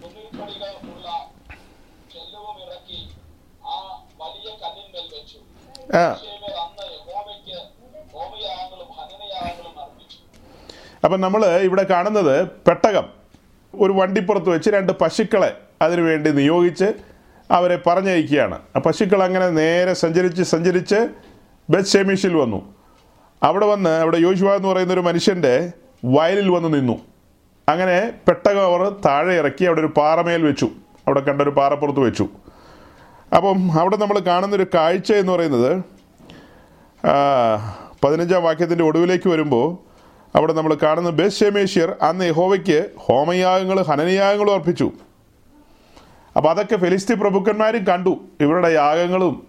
മുന്നിൽപ്പടികൾ 0.00 0.72
ഉള്ള 0.92 1.08
ചെല്ലവും 2.12 2.56
ഇറക്കി 2.64 3.00
ആ 3.66 3.76
വലിയ 4.20 4.48
കല്ലിന്മേൽ 4.62 5.06
വെച്ചു 5.14 5.40
ആ 5.70 5.77
ശേവർ 5.77 5.77
അന്ന് 5.77 5.77
യഹോവയ്ക്ക് 5.77 5.77
ഹോമയാഗങ്ങളും 5.77 5.77
ഹനനയാഗങ്ങളും 5.77 5.77
അർപ്പിച്ചു 5.77 5.77
അപ്പം 11.04 11.20
നമ്മൾ 11.20 11.46
ഇവിടെ 11.46 11.82
കാണുന്നത് 11.82 12.48
പെട്ടകം. 12.48 13.04
ഒരു 13.74 13.92
വണ്ടിപ്പുറത്ത് 13.92 14.48
വെച്ച് 14.48 14.70
രണ്ട് 14.70 14.92
പശുക്കളെ 14.92 15.56
അതിനുവേണ്ടി 15.82 16.30
നിയോഗിച്ച് 16.30 16.92
അവരെ 17.50 17.78
പറഞ്ഞയക്കുകയാണ്. 17.86 18.58
ആ 18.76 18.78
പശുക്കൾ 18.78 19.22
അങ്ങനെ 19.22 19.48
നേരെ 19.48 19.94
സഞ്ചരിച്ച് 19.94 20.42
സഞ്ചരിച്ച് 20.42 21.08
ബെത് 21.70 21.84
ഷെമീഷിൽ 21.84 22.34
വന്നു. 22.34 22.74
അവിടെ 23.42 23.66
വന്ന് 23.66 23.90
അവിടെ 23.90 24.16
യോശുവ 24.16 24.56
എന്ന് 24.56 24.68
പറയുന്ന 24.68 24.92
ഒരു 24.92 25.00
മനുഷ്യന്റെ 25.00 25.72
വയലിൽ 26.04 26.48
വന്ന് 26.48 26.74
നിന്നു. 26.74 27.00
അങ്ങനെ 27.68 28.12
പെട്ടകം 28.28 28.64
അവർ 28.64 28.96
താഴെ 29.06 29.34
ഇറക്കി 29.34 29.64
അവിടെ 29.64 29.80
ഒരു 29.80 29.86
പാറമേൽ 29.86 30.42
വെച്ചു. 30.42 30.66
അവിടെ 31.06 31.20
കണ്ട 31.20 31.42
ഒരു 31.42 31.50
പാറപ്പുറത്ത് 31.50 32.00
വെച്ചു. 32.00 32.28
അപ്പം 33.36 33.80
അവിടെ 33.80 33.96
നമ്മൾ 33.96 34.18
കാണുന്നൊരു 34.18 34.66
കാഴ്ച 34.74 35.12
എന്ന് 35.12 35.32
പറയുന്നത് 35.32 35.82
പതിനഞ്ചാം 38.04 38.42
വാക്യത്തിന്റെ 38.42 38.84
ഒടുവിലേക്ക് 38.84 39.28
വരുമ്പോൾ 39.28 39.66
അവിടെ 40.36 40.52
നമ്മൾ 40.52 40.76
കാണുന്ന 40.82 41.10
ബെസ്ഷമേഷ്യർ 41.10 41.96
അന്ന് 42.02 42.24
യഹോവയ്ക്ക് 42.24 42.90
ഹോമയാഗങ്ങൾ 42.96 43.82
ഹനനയാഗങ്ങളും 43.82 44.54
അർപ്പിച്ചു. 44.54 44.90
അപ്പോൾ 46.36 46.50
അതൊക്കെ 46.50 46.76
ഫെലിസ്തി 46.76 47.14
പ്രഭുക്കന്മാരും 47.14 47.84
കണ്ടു. 47.84 48.20
ഇവരുടെ 48.40 48.68
യാഗങ്ങളും 48.68 49.46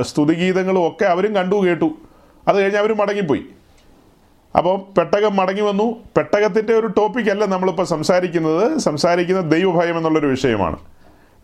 സ്തുതിഗീതങ്ങളും 0.00 0.88
ഒക്കെ 0.88 1.04
അവരും 1.04 1.34
കണ്ടു 1.34 1.56
കേട്ടു. 1.66 1.90
അത് 2.48 2.56
കഴിഞ്ഞ് 2.56 2.78
അവർ 2.78 2.94
മടങ്ങിപ്പോയി. 2.94 3.44
അപ്പോൾ 4.58 4.76
പെട്ടകം 4.98 5.36
മടങ്ങി 5.36 5.62
വന്നു. 5.62 5.88
പെട്ടകത്തിന്റെ 6.16 6.74
ഒരു 6.74 6.86
ടോപ്പിക്കല്ല 6.86 7.44
നമ്മളിപ്പോൾ 7.44 7.86
സംസാരിക്കുന്നത്. 7.94 8.78
സംസാരിക്കുന്ന 8.78 9.40
ദൈവഭയം 9.40 9.96
എന്നുള്ളൊരു 9.96 10.26
വിഷയമാണ്. 10.26 10.78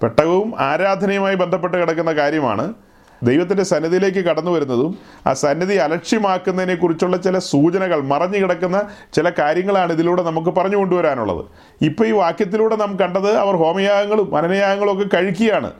പെട്ടകവും 0.04 0.54
ആരാധനയുമായി 0.60 1.34
ബന്ധപ്പെട്ട് 1.34 1.76
കിടക്കുന്ന 1.76 2.12
കാര്യമാണ്. 2.12 2.74
ദൈവത്തിന്റെ 3.22 3.62
സന്നിധിയിലേക്ക് 3.62 4.18
കടന്നു 4.18 4.50
വരുന്നതും 4.50 4.98
ആ 5.26 5.32
സന്നിധി 5.32 5.74
അലക്ഷ്യമാക്കുന്നതിനെ 5.74 6.74
കുറിച്ചുള്ള 6.74 7.16
ചില 7.16 7.38
സൂചനകൾ 7.38 8.00
മറഞ്ഞു 8.00 8.38
കിടക്കുന്ന 8.38 8.82
ചില 9.12 9.30
കാര്യങ്ങളാണ് 9.30 9.92
ഇതിലൂടെ 9.92 10.22
നമുക്ക് 10.22 10.48
പറഞ്ഞു 10.48 10.76
കൊണ്ടുവരാനുള്ളത്. 10.76 11.44
ഇപ്പോൾ 11.82 12.06
ഈ 12.06 12.10
വാക്യത്തിലൂടെ 12.10 12.76
നാം 12.76 12.98
കണ്ടത് 13.00 13.36
അവർ 13.36 13.56
ഹോമയാഗങ്ങളും 13.56 14.30
മനനയാഗങ്ങളും 14.30 14.92
ഒക്കെ 14.92 15.16
കഴിക്കുകയാണ്. 15.16 15.72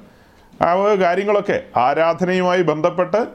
ആ 0.63 0.95
കാര്യങ്ങളൊക്കെ 0.95 1.63
ആരാധനയുമായി 1.77 2.63
ബന്ധപ്പെട്ട് 2.63 3.27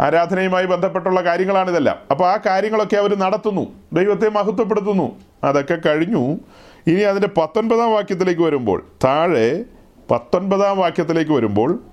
ആരാധനയുമായി 0.00 0.66
ബന്ധപ്പെട്ടുള്ള 0.66 1.20
കാര്യങ്ങളാണ് 1.20 1.36
കാര്യങ്ങളാണിതെല്ലാം 1.36 1.96
അപ്പോൾ 2.10 2.26
ആ 2.28 2.38
കാര്യങ്ങളൊക്കെ 2.46 2.96
അവർ 2.96 3.18
നടത്തുന്നു 3.18 3.66
ദൈവത്തെ 3.92 4.28
മഹത്വപ്പെടുത്തുന്നു. 4.28 5.16
അതൊക്കെ 5.44 5.78
കഴിഞ്ഞു. 5.86 6.38
ഇനി 6.86 7.00
അതിന്റെ 7.00 7.28
പത്തൊൻപതാം 7.40 7.92
വാക്യത്തിലേക്ക് 7.92 8.42
വരുമ്പോൾ 8.42 8.86
താഴെ 9.04 9.64
പത്തൊൻപതാം 10.10 10.78
വാക്യത്തിലേക്ക് 10.78 11.30
വരുമ്പോൾ 11.30 11.84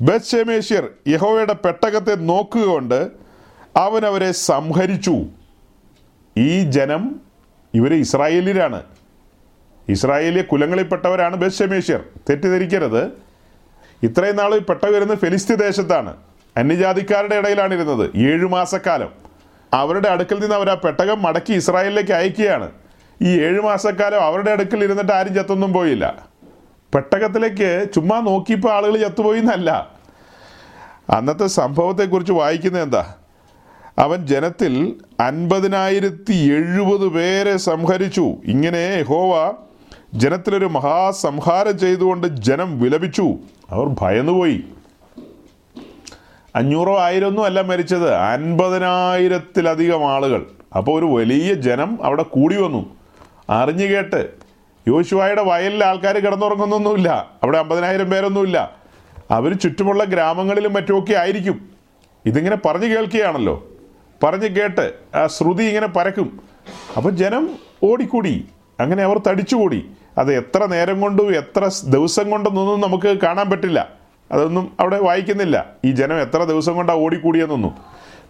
ബത്ഷേമേശ്യർ 0.00 0.88
യഹോവയുടെ 1.08 1.52
പെട്ടകത്തെ 1.52 2.14
നോക്കുക 2.14 2.60
കൊണ്ട് 2.60 3.08
അവൻ 3.76 4.06
അവരെ 4.06 4.32
സംഹരിച്ചു. 4.32 5.24
ഈ 6.36 6.60
ജനം 6.60 7.20
ഇവർ 7.74 7.94
ഇസ്രായേലിലാണ് 7.94 8.82
ഇസ്രായേലിയ 9.88 10.42
കുലങ്ങളിൽപ്പെട്ടവരാണ് 10.42 11.36
ബെശമേഷ്യർ 11.36 12.04
തെറ്റിദ്ധരിക്കരുത്. 12.30 13.04
ഇത്രയും 14.02 14.36
നാൾ 14.36 14.58
പെട്ട 14.58 14.86
വരുന്നത് 14.86 15.18
ഫെലിസ്തീൻ 15.18 15.58
ദേശത്താണ്. 15.58 16.16
അന്യജാതിക്കാരുടെ 16.56 17.36
ഇടയിലാണ് 17.36 17.74
ഇരുന്നത്. 17.74 18.10
ഏഴു 18.16 18.46
മാസക്കാലം. 18.46 19.10
അവരുടെ 19.74 20.08
അടുക്കൽ 20.08 20.40
നിന്ന് 20.40 20.56
അവർ 20.56 20.70
ആ 20.70 20.74
പെട്ടകം 20.74 21.22
മടക്കി 21.22 21.52
ഇസ്രായേലിലേക്ക് 21.52 22.12
അയക്കുകയാണ്. 22.12 22.72
ഈ 23.22 23.40
ഏഴു 23.40 23.60
മാസക്കാലം 23.60 24.20
അവരുടെ 24.20 24.50
അടുക്കൽ 24.50 24.84
ഇരുന്നിട്ട് 24.84 25.12
ആരും 25.12 25.34
ചത്തൊന്നും 25.34 25.72
പോയില്ല. 25.72 26.31
പെട്ടകത്തിലേക്ക് 26.94 27.86
ചുമ്മാ 27.94 28.20
നോക്കിയപ്പോൾ 28.20 28.72
ആളുകൾ 28.72 28.96
ചത്തുപോയി 28.96 29.38
എന്നല്ല 29.38 29.90
അന്നത്തെ 31.10 31.46
സംഭവത്തെക്കുറിച്ച് 31.46 32.32
വായിക്കുന്നത് 32.32 32.82
എന്താ? 32.82 33.14
അവൻ 33.98 34.26
ജനത്തിൽ 34.26 34.94
അൻപതിനായിരത്തി 35.20 36.32
എഴുപത് 36.32 37.08
പേരെ 37.08 37.56
സംഹരിച്ചു. 37.56 38.34
ഇങ്ങനെ 38.44 39.02
ഹോവ 39.02 39.52
ജനത്തിലൊരു 40.14 40.64
മഹാസംഹാരം 40.64 41.78
ചെയ്തുകൊണ്ട് 41.78 42.26
ജനം 42.26 42.80
വിലപിച്ചു. 42.80 43.34
അവർ 43.70 43.86
ഭയന്നുപോയി. 44.00 44.64
അഞ്ഞൂറോ 46.56 46.98
ആയിരമൊന്നും 46.98 47.44
അല്ല 47.44 47.60
മരിച്ചത്. 47.60 48.14
അൻപതിനായിരത്തിലധികം 48.14 50.10
ആളുകൾ. 50.10 50.46
അപ്പോൾ 50.76 50.98
ഒരു 50.98 51.06
വലിയ 51.06 51.54
ജനം 51.54 51.98
അവിടെ 52.02 52.22
കൂടി 52.22 52.56
വന്നു. 52.56 52.96
അറിഞ്ഞു 53.50 53.84
കേട്ട് 53.84 54.41
യോശുവായുടെ 54.88 55.42
വയലിൽ 55.42 55.84
ആൾക്കാർ 55.84 56.18
കിടന്നുറങ്ങുന്നൊന്നുമില്ല. 56.18 57.30
അവിടെ 57.42 57.58
അമ്പതിനായിരം 57.58 58.10
പേരൊന്നുമില്ല. 58.10 58.76
അവർ 59.30 59.52
ചുറ്റുമുള്ള 59.52 60.04
ഗ്രാമങ്ങളിലും 60.04 60.72
മറ്റുമൊക്കെ 60.72 61.14
ആയിരിക്കും. 61.14 61.68
ഇതിങ്ങനെ 62.26 62.56
പറഞ്ഞു 62.56 62.86
കേൾക്കുകയാണല്ലോ. 62.86 63.68
പറഞ്ഞു 64.22 64.60
കേട്ട് 64.60 64.92
ആ 65.14 65.26
ശ്രുതി 65.26 65.64
ഇങ്ങനെ 65.64 65.86
പരക്കും. 65.86 66.40
അപ്പം 66.96 67.16
ജനം 67.16 67.50
ഓടിക്കൂടി. 67.82 68.48
അങ്ങനെ 68.80 69.02
അവർ 69.02 69.18
തടിച്ചുകൂടി. 69.18 69.90
അത് 70.18 70.34
എത്ര 70.34 70.66
നേരം 70.66 71.00
കൊണ്ടും 71.00 71.36
എത്ര 71.36 71.70
ദിവസം 71.84 72.34
ഒന്നും 72.34 72.80
നമുക്ക് 72.80 73.20
കാണാൻ 73.20 73.50
പറ്റില്ല. 73.50 73.88
അതൊന്നും 74.32 74.76
അവിടെ 74.80 74.98
വായിക്കുന്നില്ല. 74.98 75.66
ഈ 75.84 75.92
ജനം 75.92 76.20
എത്ര 76.20 76.44
ദിവസം 76.44 76.76
കൊണ്ടാണ് 76.76 76.98
ഓടിക്കൂടിയെന്നൊന്നും. 76.98 77.74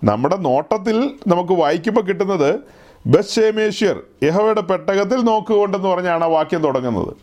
നമ്മുടെ 0.05 0.37
നോട്ടത്തിൽ 0.37 1.15
നമുക്ക് 1.27 1.53
വായിക്കുമ്പോൾ 1.53 2.01
കിട്ടുന്നത് 2.01 2.61
ബസ്ഷേമേഷ്യർ 3.07 4.03
യഹോവയുടെ 4.23 4.61
പെട്ടകത്തിൽ 4.61 5.17
നോക്കുകൊണ്ടെന്ന് 5.17 5.89
പറഞ്ഞാണ് 5.89 6.25
ആ 6.25 6.27
വാക്യം 6.27 6.61
തുടങ്ങുന്നത്. 6.61 7.17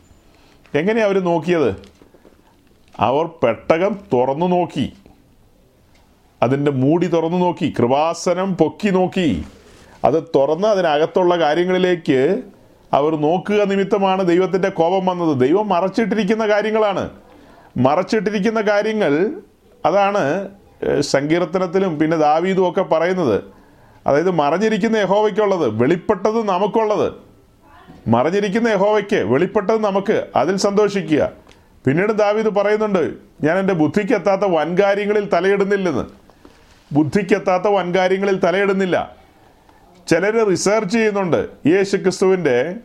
എങ്ങനെയാണ് 0.77 1.11
അവർ 1.11 1.23
നോക്കിയത്? 1.23 1.75
അവർ 2.99 3.25
പെട്ടകം 3.25 3.99
തുറന്നു 4.13 4.45
നോക്കി. 4.45 4.93
അതിന്റെ 6.43 6.71
മൂടി 6.71 7.07
തുറന്നു 7.07 7.37
നോക്കി. 7.37 7.73
കൃപാസനം 7.79 8.57
പൊക്കി 8.57 8.89
നോക്കി. 8.89 9.45
അത് 10.05 10.23
തുറന്ന് 10.35 10.67
അതിനകത്തുള്ള 10.67 11.39
കാര്യങ്ങളിലേക്ക് 11.39 12.43
അവർ 12.93 13.15
നോക്കുക 13.15 13.63
നിമിത്തമാണ് 13.63 14.27
ദൈവത്തിന്റെ 14.27 14.69
കോപം 14.69 15.05
വന്നത്. 15.05 15.37
ദൈവം 15.37 15.67
മറച്ചിട്ടിരിക്കുന്ന 15.67 16.47
കാര്യങ്ങളാണ്. 16.47 17.09
മറച്ചിട്ടിരിക്കുന്ന 17.77 18.61
കാര്യങ്ങൾ 18.61 19.41
അതാണ് 19.85 20.49
സങ്കീർത്തനത്തിലും 21.01 21.99
പിന്നെ 21.99 22.17
ദാവീതും 22.17 22.69
ഒക്കെ 22.69 22.81
പറയുന്നത്. 22.81 23.58
അതായത് 24.07 24.31
മറഞ്ഞിരിക്കുന്ന 24.31 24.97
യഹോവയ്ക്കുള്ളത് 24.97 25.69
വെളിപ്പെട്ടത് 25.81 26.47
നമുക്കുള്ളത്. 26.47 27.13
മറഞ്ഞിരിക്കുന്ന 28.07 28.67
യഹോവയ്ക്ക് 28.67 29.15
വെളിപ്പെട്ടത് 29.15 29.83
നമുക്ക് 29.83 30.27
അതിൽ 30.35 30.55
സന്തോഷിക്കുക. 30.57 31.31
പിന്നീട് 31.85 32.11
ദാവീദ് 32.11 32.47
പറയുന്നുണ്ട് 32.47 33.13
ഞാൻ 33.43 33.57
എന്റെ 33.57 33.73
ബുദ്ധിക്കെത്താത്ത 33.73 34.41
വൻകാര്യങ്ങളിൽ 34.41 35.29
തലയിടുന്നില്ലെന്ന്. 35.29 36.05
ബുദ്ധിക്കെത്താത്ത 36.93 37.63
വൻകാര്യങ്ങളിൽ 37.63 38.39
തലയിടുന്നില്ല. 38.39 39.15
ചിലർ 40.07 40.47
റിസർച്ച് 40.49 40.95
ചെയ്യുന്നുണ്ട് 40.95 41.49
യേശു 41.67 41.97
ക്രിസ്തുവിന്റെ 41.97 42.75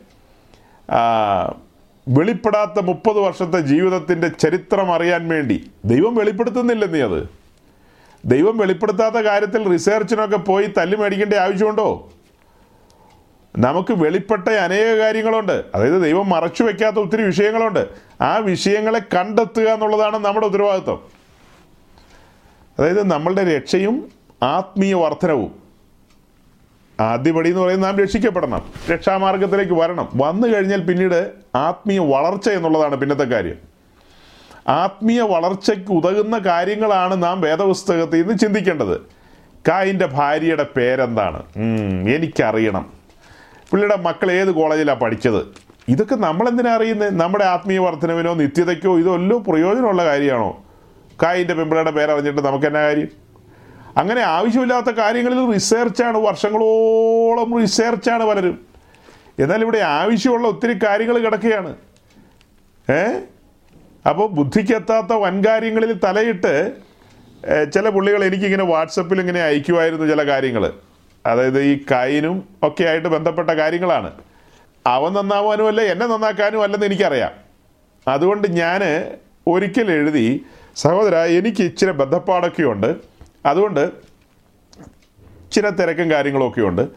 വെളിപ്പെടാത്ത 2.08 2.80
മുപ്പത് 2.80 3.18
വർഷത്തെ 3.18 3.60
ജീവിതത്തിന്റെ 3.60 4.28
ചരിത്രം 4.28 4.94
അറിയാൻ 4.94 5.28
വേണ്ടി. 5.28 5.70
ദൈവം 5.84 6.14
വെളിപ്പെടുത്തുന്നില്ല 6.14 6.84
നീ 6.84 7.00
അത്. 7.00 7.43
ദൈവം 8.24 8.58
വെളിപ്പെടുത്താത്ത 8.58 9.14
കാര്യത്തിൽ 9.14 9.68
റിസർച്ചിനൊക്കെ 9.68 10.36
പോയി 10.36 10.70
തല്ലി 10.78 10.96
മേടിക്കേണ്ട 10.96 11.34
ആവശ്യമുണ്ടോ? 11.34 12.12
നമുക്ക് 13.58 13.92
വെളിപ്പെട്ട 13.92 14.48
അനേക 14.48 14.86
കാര്യങ്ങളുണ്ട്. 14.86 15.64
അതായത് 15.74 16.02
ദൈവം 16.02 16.28
മറച്ചു 16.28 16.62
വെക്കാത്ത 16.62 16.96
ഒത്തിരി 16.96 17.22
വിഷയങ്ങളുണ്ട്. 17.22 17.88
ആ 18.20 18.36
വിഷയങ്ങളെ 18.36 18.98
കണ്ടെത്തുക 18.98 19.62
എന്നുള്ളതാണ് 19.62 20.18
നമ്മുടെ 20.18 20.46
ഉത്തരവാദിത്വം. 20.46 21.02
അതായത് 22.78 23.10
നമ്മളുടെ 23.10 23.56
രക്ഷയും 23.56 24.12
ആത്മീയ 24.42 24.94
വർധനവും. 24.94 25.62
ആദ്യപടി 27.00 27.48
എന്ന് 27.48 27.60
പറയുന്നത് 27.60 27.90
നാം 27.90 27.98
രക്ഷിക്കപ്പെടണം. 27.98 28.62
രക്ഷാമാർഗത്തിലേക്ക് 28.92 29.72
വരണം. 29.72 30.08
വന്നു 30.16 30.48
കഴിഞ്ഞാൽ 30.48 30.80
പിന്നീട് 30.80 31.32
ആത്മീയ 31.54 31.98
വളർച്ച 31.98 32.48
എന്നുള്ളതാണ് 32.48 32.96
പിന്നത്തെ 32.96 33.24
കാര്യം. 33.24 33.73
ആത്മീയ 34.68 35.20
വളർച്ചയ്ക്ക് 35.20 35.92
ഉതകുന്ന 35.92 36.38
കാര്യങ്ങളാണ് 36.38 37.22
നാം 37.22 37.40
വേദപുസ്തകത്തിൽ 37.40 38.22
നിന്ന് 38.22 38.38
ചിന്തിക്കേണ്ടത്. 38.38 39.00
കായിന്റെ 39.68 40.06
ഭാര്യയുടെ 40.06 40.66
പേരെന്താണ്? 40.76 41.42
എനിക്കറിയണം. 42.14 42.92
പുള്ളിയുടെ 43.70 43.96
മക്കൾ 43.96 44.32
ഏത് 44.32 44.52
കോളേജിലാണ് 44.52 45.00
പഠിച്ചത്? 45.00 45.46
ഇതൊക്കെ 45.88 46.14
നമ്മളെന്തിനാ 46.14 46.74
അറിയുന്നത് 46.74 47.20
നമ്മുടെ 47.20 47.44
ആത്മീയ 47.44 47.78
വർധനവിനോ 47.78 48.34
നിത്യതയ്ക്കോ 48.34 48.98
ഇതല്ലോ 48.98 49.38
പ്രയോജനമുള്ള 49.38 50.04
കാര്യമാണോ? 50.04 50.64
കായിന്റെ 51.22 51.54
പെമ്പിളയുടെ 51.54 51.90
പേരറിഞ്ഞിട്ട് 51.90 52.40
നമുക്ക് 52.40 52.66
എന്നാ 52.66 52.80
കാര്യം? 52.80 53.08
അങ്ങനെ 53.96 54.20
ആവശ്യമില്ലാത്ത 54.20 54.86
കാര്യങ്ങളിൽ 54.86 55.52
റിസർച്ചാണ് 55.52 56.18
വർഷങ്ങളോളം 56.18 57.60
റിസർച്ചാണ് 57.60 58.24
പലരും. 58.24 58.58
എന്നാൽ 59.38 59.62
ഇവിടെ 59.62 59.78
ആവശ്യമുള്ള 59.78 60.48
ഒത്തിരി 60.48 60.78
കാര്യങ്ങൾ 60.84 61.18
കിടക്കുകയാണ്. 61.18 61.76
ഏ? 62.92 63.20
അപ്പോൾ 64.08 64.28
ബുദ്ധിക്കെത്താത്ത 64.28 65.12
വൻകാര്യങ്ങളിൽ 65.12 65.92
തലയിട്ട് 65.92 66.72
ചില 67.74 67.88
പുള്ളികൾ 67.88 68.24
എനിക്കിങ്ങനെ 68.24 68.64
വാട്സപ്പിൽ 68.64 69.20
ഇങ്ങനെ 69.20 69.40
അയക്കുമായിരുന്നു 69.40 70.06
ചില 70.06 70.22
കാര്യങ്ങൾ. 70.28 70.72
അതായത് 71.26 71.62
ഈ 71.62 71.84
കൈനും 71.92 72.48
ഒക്കെ 72.62 72.84
ആയിട്ട് 72.84 73.08
ബന്ധപ്പെട്ട 73.08 73.50
കാര്യങ്ങളാണ്. 73.50 74.12
അവൻ 74.86 75.12
നന്നാവാനും 75.12 75.68
അല്ല 75.68 75.80
എന്നെ 75.80 76.06
നന്നാക്കാനും 76.06 76.62
അല്ലെന്ന് 76.62 76.86
എനിക്കറിയാം. 76.86 77.32
അതുകൊണ്ട് 78.08 78.48
ഞാൻ 78.52 78.80
ഒരിക്കൽ 79.46 79.90
എഴുതി 79.90 80.46
സഹോദര 80.76 81.14
എനിക്ക് 81.14 81.62
ഇച്ചിരി 81.62 81.90
ബന്ധപ്പാടൊക്കെ 81.90 82.62
ഉണ്ട്. 82.62 82.96
അതുകൊണ്ട് 83.46 83.90
ചില 85.52 85.68
തിരക്കും 85.68 86.10
കാര്യങ്ങളൊക്കെ 86.10 86.60
ഉണ്ട്. 86.60 86.88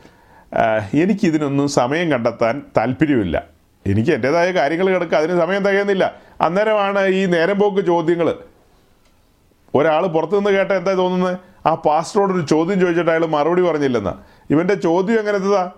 എനിക്കിതിനൊന്നും 0.93 1.67
സമയം 1.67 2.11
കണ്ടെത്താൻ 2.11 2.61
താല്പര്യമില്ല. 2.77 3.56
എനിക്ക് 3.91 4.11
എന്റെതായ 4.11 4.51
കാര്യങ്ങൾ 4.51 4.93
കിടക്കുക 4.93 5.17
അതിന് 5.17 5.39
സമയം 5.39 5.63
തികയുന്നില്ല. 5.63 6.15
അന്നേരമാണ് 6.41 7.07
ഈ 7.07 7.25
നേരം 7.25 7.59
പോക്ക് 7.59 7.85
ചോദ്യങ്ങൾ 7.85 8.35
ഒരാൾ 9.75 10.07
പുറത്തുനിന്ന് 10.07 10.49
കേട്ട 10.49 10.71
എന്താ 10.71 10.93
തോന്നുന്നത് 10.93 11.37
ആ 11.65 11.75
പാസ്റ്ററോട് 11.75 12.33
ഒരു 12.33 12.45
ചോദ്യം 12.45 12.79
ചോദിച്ചിട്ട് 12.79 13.11
അയാൾ 13.11 13.25
മറുപടി 13.25 13.61
പറഞ്ഞില്ലെന്ന്. 13.61 14.09
ഇവന്റെ 14.53 14.73
ചോദ്യം 14.73 15.19
എങ്ങനത്തതാ 15.19 15.71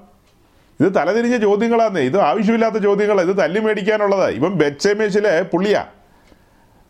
ഇത്? 0.82 0.96
തലതിരിഞ്ഞ 0.96 1.38
ചോദ്യങ്ങളാന്നേ. 1.38 2.02
ഇത് 2.02 2.20
ആവശ്യമില്ലാത്ത 2.20 2.76
ചോദ്യങ്ങളാണ് 2.76 3.30
ഇത് 3.30 3.38
തല്ലി 3.38 3.60
മേടിക്കാനുള്ളതാണ് 3.60 4.32
ഇവൻ 4.32 4.50
ബെച്ചമേശിലെ 4.50 5.42
പുള്ളിയാ. 5.42 5.86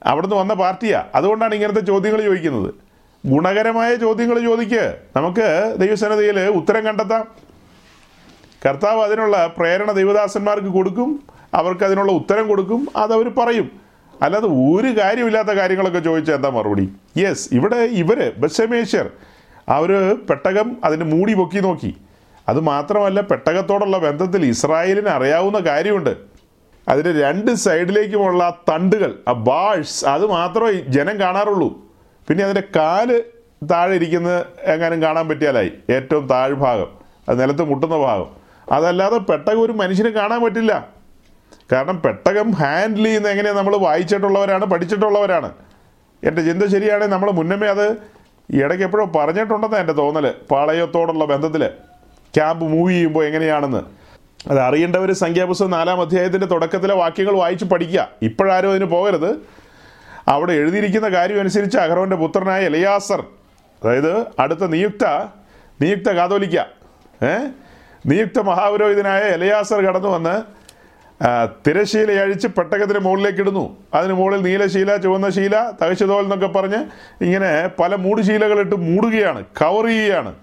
അവിടുന്ന് 0.03 0.36
വന്ന 0.36 0.53
പാർട്ടിയാ. 0.53 1.05
അതുകൊണ്ടാണ് 1.15 1.55
ഇങ്ങനത്തെ 1.55 1.79
ചോദ്യങ്ങൾ 1.79 2.21
ചോദിക്കുന്നത്. 2.21 2.73
ഗുണകരമായ 3.25 3.95
ചോദ്യങ്ങൾ 3.95 4.39
ചോദിക്ക്. 4.39 4.97
നമുക്ക് 5.15 5.75
ദൈവസന്നതയിൽ 5.77 6.39
ഉത്തരം 6.39 6.86
കണ്ടെത്താം. 6.86 7.49
കർത്താവ് 8.65 9.02
അതിനുള്ള 9.02 9.54
പ്രേരണ 9.58 9.91
ദൈവദാസന്മാർക്ക് 9.91 10.67
കൊടുക്കും 10.67 11.10
അവർക്ക് 11.54 11.84
അതിനുള്ള 11.84 12.12
ഉത്തരം 12.12 12.48
കൊടുക്കും 12.48 12.88
അതവർ 12.95 13.28
പറയും. 13.30 13.67
അല്ലാതെ 14.24 14.48
ഒരു 14.48 14.89
കാര്യമില്ലാത്ത 15.00 15.48
കാര്യങ്ങളൊക്കെ 15.48 16.00
ചോദിച്ചാൽ 16.00 16.36
എന്താ 16.36 16.50
മറുപടി? 16.50 16.86
യെസ് 17.17 17.54
ഇവിടെ 17.54 17.76
ഇവർ 17.76 18.19
ബസമേശ്വർ 18.38 19.10
അവർ 19.69 19.91
പെട്ടകം 20.30 20.78
അതിന് 20.84 21.04
മൂടി 21.04 21.34
പൊക്കി 21.34 21.60
നോക്കി. 21.60 21.98
അത് 22.50 22.60
മാത്രമല്ല 22.60 23.22
പെട്ടകത്തോടുള്ള 23.22 23.98
ബന്ധത്തിൽ 23.98 24.45
ഇസ്രായേലിന് 24.45 25.07
അറിയാവുന്ന 25.07 25.60
കാര്യമുണ്ട്. 25.60 26.14
അതിന് 26.88 27.22
രണ്ട് 27.22 27.51
സൈഡിലേക്കുമുള്ള 27.51 28.43
തണ്ടുകൾ 28.70 29.12
ആ 29.28 29.32
ബാഴ്സ് 29.32 30.05
അത് 30.05 30.26
മാത്രമേ 30.26 30.72
ജനം 30.95 31.20
കാണാറുള്ളൂ. 31.20 31.70
പിന്നെ 32.28 32.43
അതിന്റെ 32.43 32.64
കാൽ 32.76 33.24
താഴെ 33.72 33.93
ഇരിക്കുന്നത് 33.95 34.45
എങ്ങാനും 34.64 35.01
കാണാൻ 35.01 35.28
പറ്റിയാലായി? 35.28 35.72
ഏറ്റവും 35.89 36.28
താഴ്ഭാഗം 36.28 36.89
അത് 37.30 37.41
നിലത്ത് 37.41 37.64
മുട്ടുന്ന 37.72 37.97
ഭാഗം. 37.97 38.39
അതല്ലാതെ 38.72 39.17
പെട്ടകം 39.17 39.61
ഒരു 39.61 39.72
മനുഷ്യന് 39.72 40.09
കാണാൻ 40.09 40.43
പറ്റില്ല. 40.43 40.88
കാരണം 41.72 42.01
പെട്ടകം 42.01 42.51
ഹാൻഡിൽ 42.51 43.05
ചെയ്യുന്ന 43.05 43.30
എങ്ങനെയാണ് 43.30 43.57
നമ്മൾ 43.57 43.78
വായിച്ചിട്ടുള്ളവരാണ് 43.78 44.65
പഠിച്ചിട്ടുള്ളവരാണ്. 44.65 45.51
എന്റെ 46.24 46.41
ചിന്ത 46.41 46.63
ശരിയാണെങ്കിൽ 46.63 47.13
നമ്മൾ 47.13 47.32
മുന്നമേ 47.32 47.67
അത് 47.67 47.97
ഇടയ്ക്ക് 48.53 48.84
എപ്പോഴോ 48.84 49.05
പറഞ്ഞിട്ടുണ്ടെന്നാണ് 49.05 49.82
എന്റെ 49.82 49.93
തോന്നൽ 49.93 50.34
പാളയത്തോടുള്ള 50.51 51.26
ബന്ധത്തിൽ 51.26 51.70
ക്യാമ്പ് 52.34 52.65
മൂവ് 52.65 52.91
ചെയ്യുമ്പോൾ 52.91 53.26
എങ്ങനെയാണെന്ന്. 53.26 53.82
അത് 54.49 54.59
അറിയേണ്ടവർ 54.59 55.11
സംഖ്യാപുസ്തകം 55.11 55.72
നാലാം 55.72 56.01
അധ്യായത്തിന്റെ 56.01 56.47
തുടക്കത്തിലെ 56.47 56.93
വാക്യങ്ങൾ 56.93 57.34
വായിച്ച് 57.34 57.65
പഠിക്കുക. 57.65 58.09
ഇപ്പോഴാരും 58.22 58.72
അതിന് 58.72 58.86
പോകരുത്. 58.86 59.39
അവിടെ 60.28 60.53
എഴുതിയിരിക്കുന്ന 60.53 61.09
കാര്യം 61.09 61.39
അനുസരിച്ച് 61.39 61.78
അഹ്റോന്റെ 61.78 62.15
പുത്രനായ 62.15 62.61
എലയാസർ 62.65 63.24
അതായത് 63.84 64.26
അടുത്ത 64.39 64.59
നിയുക്ത 64.59 65.05
നിയുക്ത 65.82 66.09
കാതോലിക്ക 66.09 66.57
ഏ? 67.26 67.38
നിയുക്ത 68.06 68.39
മഹാപുരോഹിതനായ 68.39 69.20
എലയാസർ 69.20 69.82
കടന്നു 69.86 70.10
വന്ന് 70.10 70.60
തിരശീല 71.68 72.12
അഴിച്ച് 72.12 72.47
പെട്ടകത്തിന് 72.47 73.00
മുകളിലേക്ക് 73.00 73.39
ഇടുന്നു. 73.39 73.78
അതിന് 73.93 74.14
മുകളിൽ 74.14 74.41
നീലശീല 74.41 74.97
ചുവന്ന 74.97 75.30
ശീല 75.30 75.72
തകശ്ശതോൽ 75.82 76.24
എന്നൊക്കെ 76.24 76.47
പറഞ്ഞ് 76.47 76.86
ഇങ്ങനെ 77.24 77.68
പല 77.68 77.95
മൂടുശീലകളിട്ട് 77.95 78.76
മൂടുകയാണ് 78.76 79.45
കവർ 79.62 79.86
ചെയ്യുകയാണ്. 79.86 80.36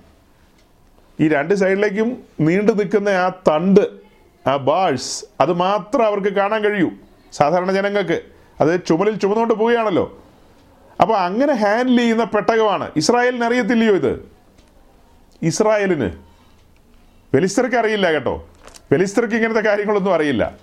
ഈ 1.20 1.28
രണ്ട് 1.28 1.54
സൈഡിലേക്കും 1.54 2.22
നീണ്ടു 2.40 2.72
നിൽക്കുന്ന 2.72 3.08
ആ 3.08 3.28
തണ്ട് 3.28 3.80
ആ 4.48 4.56
ബാഴ്സ് 4.56 5.24
അത് 5.40 5.52
മാത്രം 5.52 6.06
അവർക്ക് 6.06 6.28
കാണാൻ 6.28 6.62
കഴിയൂ 6.62 6.90
സാധാരണ 7.32 7.72
ജനങ്ങൾക്ക്. 7.72 8.22
അത് 8.60 8.84
ചുമലിൽ 8.86 9.18
ചുമന്നുകൊണ്ട് 9.18 9.54
പോവുകയാണല്ലോ. 9.54 10.22
അപ്പോൾ 11.00 11.18
അങ്ങനെ 11.18 11.52
ഹാൻഡിൽ 11.52 11.96
ചെയ്യുന്ന 11.96 12.24
പെട്ടകമാണ്. 12.24 12.90
ഇസ്രായേലിന് 12.96 13.44
അറിയത്തില്ലയോ 13.44 13.94
ഇത്? 13.94 14.28
ഇസ്രായേലിന്. 15.42 16.25
ഫെലിസ്തർക്ക് 17.36 17.76
അറിയില്ല 17.76 18.12
കേട്ടോ. 18.12 18.48
ഫെലിസ്റ്റർക്ക് 18.90 19.34
ഇങ്ങനത്തെ 19.34 19.60
കാര്യങ്ങളൊന്നും 19.60 20.14
അറിയില്ല. 20.14 20.56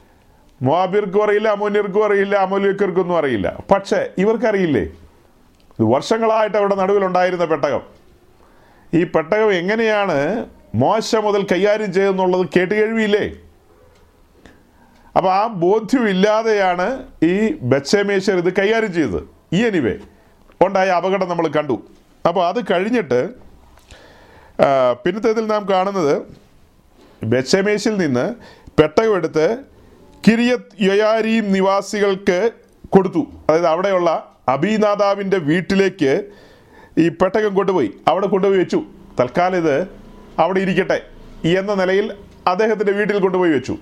മൊബിർക്കും 0.61 1.23
അറിയില്ല 1.23 1.47
അമോന്യർക്കും 1.47 2.05
അറിയില്ല 2.05 2.35
അമോലിയർക്കൊന്നും 2.35 3.17
അറിയില്ല. 3.17 3.63
പക്ഷേ 3.71 4.09
ഇവർക്കറിയില്ലേ? 4.17 4.81
ഇത് 5.79 5.83
വർഷങ്ങളായിട്ട് 5.83 6.57
അവിടെ 6.57 6.75
നടുവിലുണ്ടായിരുന്ന 6.75 7.45
പെട്ടകം. 7.45 7.81
ഈ 8.93 9.03
പെട്ടകം 9.03 9.53
എങ്ങനെയാണ് 9.53 10.45
മോശ 10.75 11.15
മുതൽ 11.15 11.47
കൈകാര്യം 11.51 11.93
ചെയ്തെന്നുള്ളത് 11.93 12.49
കേട്ട് 12.57 12.73
കഴിവിയില്ലേ 12.81 13.33
അപ്പോൾ 15.15 15.33
ആ 15.33 15.47
ബോധ്യമില്ലാതെയാണ് 15.47 17.03
ഈ 17.23 17.53
ബച്ചമേശ്വർ 17.61 18.37
ഇത് 18.37 18.53
കൈകാര്യം 18.55 18.93
ചെയ്തത്. 18.93 19.23
ഈ 19.53 19.65
എനിവേ 19.65 19.97
ഉണ്ടായ 20.65 20.89
അപകടം 20.89 21.29
നമ്മൾ 21.29 21.47
കണ്ടു. 21.47 21.83
അപ്പോൾ 22.27 22.47
അത് 22.47 22.59
കഴിഞ്ഞിട്ട് 22.71 23.29
പിന്നത്തേതിൽ 25.05 25.47
നാം 25.47 25.67
കാണുന്നത് 25.69 26.42
ബെച്ചമേശിൽ 27.23 27.97
നിന്ന് 27.97 28.35
പെട്ടകമെടുത്ത് 28.81 29.57
കിരിയത് 30.27 30.81
യൊയാരീം 30.81 31.51
നിവാസികൾക്ക് 31.51 32.51
കൊടുത്തു. 32.89 33.19
അതായത് 33.49 33.67
അവിടെയുള്ള 33.67 34.35
അബീനാദാവിന്റെ 34.47 35.37
വീട്ടിലേക്ക് 35.37 36.25
ഈ 36.97 37.09
പെട്ടകം 37.09 37.55
കൊണ്ടുപോയി. 37.55 37.91
അവിടെ 38.07 38.27
കൊണ്ടുപോയി 38.27 38.59
വെച്ചു. 38.59 38.83
തൽക്കാലം 39.19 39.55
ഇത് 39.55 39.87
അവിടെ 40.39 40.59
ഇരിക്കട്ടെ 40.59 41.01
എന്ന 41.47 41.73
നിലയിൽ 41.73 42.13
അദ്ദേഹത്തിന്റെ 42.47 42.93
വീട്ടിൽ 42.93 43.19
കൊണ്ടുപോയി 43.19 43.51
വെച്ചു. 43.51 43.77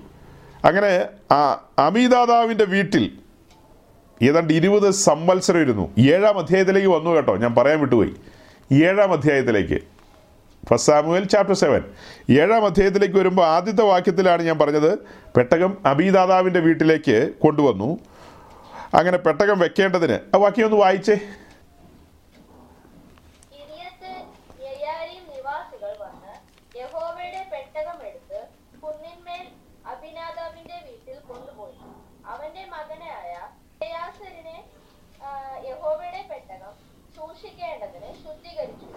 അങ്ങനെ 0.64 1.06
ആ 1.32 1.68
അമീദാദാവിന്റെ 1.78 2.64
വീട്ടിൽ 2.64 3.12
ഏതാണ്ട് 4.22 4.52
ഇരുപത് 4.52 4.90
സംവത്സരം 4.90 5.60
ഇരുന്നു 5.60 5.90
ഏഴാം 5.98 6.38
അധ്യായത്തിലേക്ക് 6.38 6.88
വന്നു 6.88 7.10
കേട്ടോ. 7.10 7.36
ഞാൻ 7.36 7.54
പറയാൻ 7.54 7.80
വിട്ടുപോയി. 7.80 8.14
ഏഴാം 8.72 9.12
അധ്യായത്തിലേക്ക്. 9.12 9.91
ഫസ്റ്റ് 10.62 10.88
സാമുവൽ 10.88 11.24
ചാപ്റ്റർ 11.24 11.54
സെവൻ 11.54 11.82
ഏഴാം 12.34 12.66
അധ്യായത്തിലേക്ക് 12.66 13.16
വരുമ്പോൾ 13.16 13.46
ആദ്യത്തെ 13.46 13.84
വാക്യത്തിലാണ് 13.84 14.42
ഞാൻ 14.42 14.58
പറഞ്ഞത്. 14.58 14.90
പെട്ടകം 15.36 15.72
അബീദാതാവിന്റെ 15.86 16.60
വീട്ടിലേക്ക് 16.60 17.16
കൊണ്ടുവന്നു. 17.40 17.88
അങ്ങനെ 18.94 19.18
പെട്ടകം 19.18 19.58
വെക്കേണ്ടതിന് 19.58 20.18
ആ 20.34 20.38
വാക്യം 20.38 20.66
ഒന്ന് 20.66 20.76
വായിച്ചേ 20.76 21.14
കിരിയത്ത് 23.52 24.12
യെയാരീം 24.64 25.22
നിവാസികൾ 25.30 25.92
വന്ന് 26.02 26.32
യഹോവയുടെ 26.78 27.42
പെട്ടകം 27.52 27.98
എടുത്ത് 28.08 28.40
കുന്നിന്മേൽ 28.82 29.46
അഭിനാദാവിന്റെ 29.86 30.78
വീട്ടിൽ 30.86 31.18
കൊണ്ടുപോയി 31.30 31.78
അവന്റെ 32.26 32.64
മകനായ 32.66 33.32
യെയാസരിനെ 33.84 34.58
ആ, 35.20 35.30
യഹോവയുടെ 35.66 36.22
പെട്ടകം 36.30 36.72
സൂക്ഷിക്കേണ്ടതിന് 37.16 38.10
ശുദ്ധീകരിച്ചു 38.22 38.88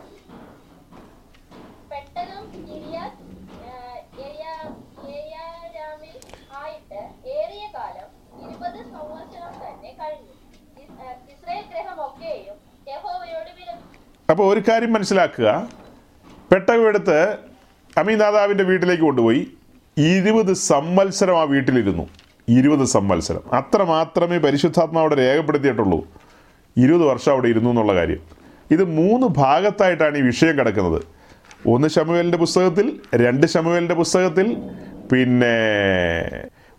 പെട്ടകം 1.91 2.43
കിരിയത്ത് 2.63 3.25
ആ, 3.65 3.73
യെയാ- 4.19 4.71
യെയാരാമിൽ 5.09 6.15
ആയിട്ട് 6.59 7.01
ഏറിയ 7.35 7.65
കാലം 7.75 8.09
ഇരുപത് 8.43 8.79
സംവത്സരം 8.93 9.53
തന്നെ 9.59 9.91
കഴിഞ്ഞു 9.99 10.33
ഇസ്- 10.77 10.97
ആ, 10.99 11.05
ഇസ്രായേൽ 11.33 11.65
ഗ്രഹമൊക്കെയും 11.69 11.83
യഹോവയോട് 11.83 11.93
വിലപിച്ചു 11.95 12.14
അപ്പോൾ 14.29 14.53
ഒരു 14.53 14.61
കാര്യം 14.69 14.93
മനസ്സിലാക്കുക. 14.93 15.69
പെട്ടകമെടുത്ത് 16.51 17.37
അമീനാദാവിന്റെ 17.97 18.63
വീട്ടിലേക്ക് 18.63 19.03
കൊണ്ടുപോയി. 19.03 19.47
ഇരുപത് 19.97 20.53
സംവത്സരം 20.53 21.39
ആ 21.39 21.43
വീട്ടിലിരുന്നു. 21.43 22.09
ഇരുപത് 22.49 22.87
സംവത്സരം. 22.87 23.53
അത്ര 23.53 23.83
മാത്രമേ 23.83 24.37
പരിശുദ്ധാത്മാവിടെ 24.37 25.15
രേഖപ്പെടുത്തിയിട്ടുള്ളൂ. 25.15 26.07
ഇരുപത് 26.77 27.03
വർഷം 27.03 27.31
അവിടെ 27.31 27.47
ഇരുന്നു 27.47 27.69
എന്നുള്ള 27.69 27.93
കാര്യം. 27.93 28.19
ഇത് 28.71 28.83
മൂന്ന് 28.83 29.27
ഭാഗത്തായിട്ടാണ് 29.27 30.17
ഈ 30.17 30.21
വിഷയം 30.21 30.59
കിടക്കുന്നത്. 30.59 31.01
ഒന്ന് 31.67 31.87
ശമുവേലിന്റെ 31.87 32.37
പുസ്തകത്തിൽ 32.37 32.99
രണ്ട് 33.15 33.47
ശമുവേലിന്റെ 33.47 33.95
പുസ്തകത്തിൽ 33.95 34.57
പിന്നെ 35.11 35.57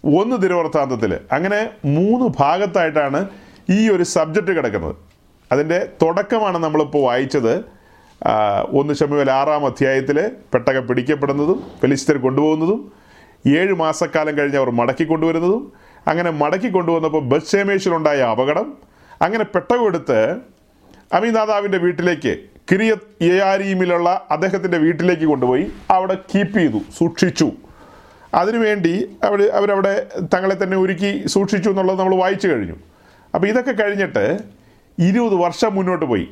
ഒന്ന് 0.05 0.43
തിരുവർത്താന്തത്തിൽ 0.43 1.19
അങ്ങനെ 1.33 1.71
മൂന്ന് 1.85 2.29
ഭാഗത്തായിട്ടാണ് 2.39 3.29
ഈ 3.71 3.89
ഒരു 3.89 4.03
സബ്ജക്റ്റ് 4.03 4.53
കിടക്കുന്നത്. 4.57 5.06
അതിന്റെ 5.53 5.89
തുടക്കമാണ് 6.03 6.59
നമ്മളിപ്പോൾ 6.59 7.03
വായിച്ചത്. 7.07 7.55
ഒന്ന് 8.73 8.95
ശമുവൽ 8.95 9.31
ആറാം 9.31 9.67
അധ്യായത്തിൽ 9.67 10.31
പെട്ടക 10.55 10.79
പിടിക്കപ്പെടുന്നതും 10.79 11.59
ഫെലിസ്തർ 11.81 12.17
കൊണ്ടുപോകുന്നതും 12.17 12.93
ഏഴ് 13.59 13.75
മാസക്കാലം 13.75 14.39
കഴിഞ്ഞ് 14.39 14.59
അവർ 14.59 14.71
മടക്കി 14.71 15.05
കൊണ്ടുവരുന്നതും 15.05 15.73
അങ്ങനെ 16.09 16.31
മടക്കി 16.31 16.69
കൊണ്ടുവന്നപ്പോൾ 16.69 17.23
ബസ്സേമേശിലുണ്ടായ 17.25 18.21
അപകടം 18.23 18.67
അങ്ങനെ 19.23 19.45
പെട്ടകം 19.45 19.87
എടുത്ത് 19.87 20.37
അമീനാദാവിന്റെ 21.13 21.79
വീട്ടിലേക്ക് 21.79 22.37
കിരിയത് 22.73 23.05
യയാരീമിലുള്ള 23.23 24.27
അദ്ദേഹത്തിന്റെ 24.31 24.79
വീട്ടിലേക്ക് 24.79 25.25
കൊണ്ടുപോയി 25.25 25.73
അവിടെ 25.91 26.15
കീപ്പ് 26.15 26.59
ചെയ്തു 26.59 26.81
സൂക്ഷിച്ചു. 26.99 27.53
അതിനുവേണ്ടി 28.35 29.17
അവർ 29.25 29.41
അവരവിടെ 29.49 30.07
തങ്ങളെ 30.35 30.57
തന്നെ 30.63 30.77
ഒരുക്കി 30.77 31.27
സൂക്ഷിച്ചു 31.27 31.71
എന്നുള്ളത് 31.71 31.99
നമ്മൾ 31.99 32.15
വായിച്ചു 32.17 32.49
കഴിഞ്ഞു. 32.49 32.77
അപ്പോൾ 33.35 33.47
ഇതൊക്കെ 33.47 33.83
കഴിഞ്ഞിട്ട് 33.83 34.25
ഇരുപത് 34.99 35.35
വർഷം 35.35 35.75
മുന്നോട്ട് 35.75 36.07
പോയി. 36.07 36.29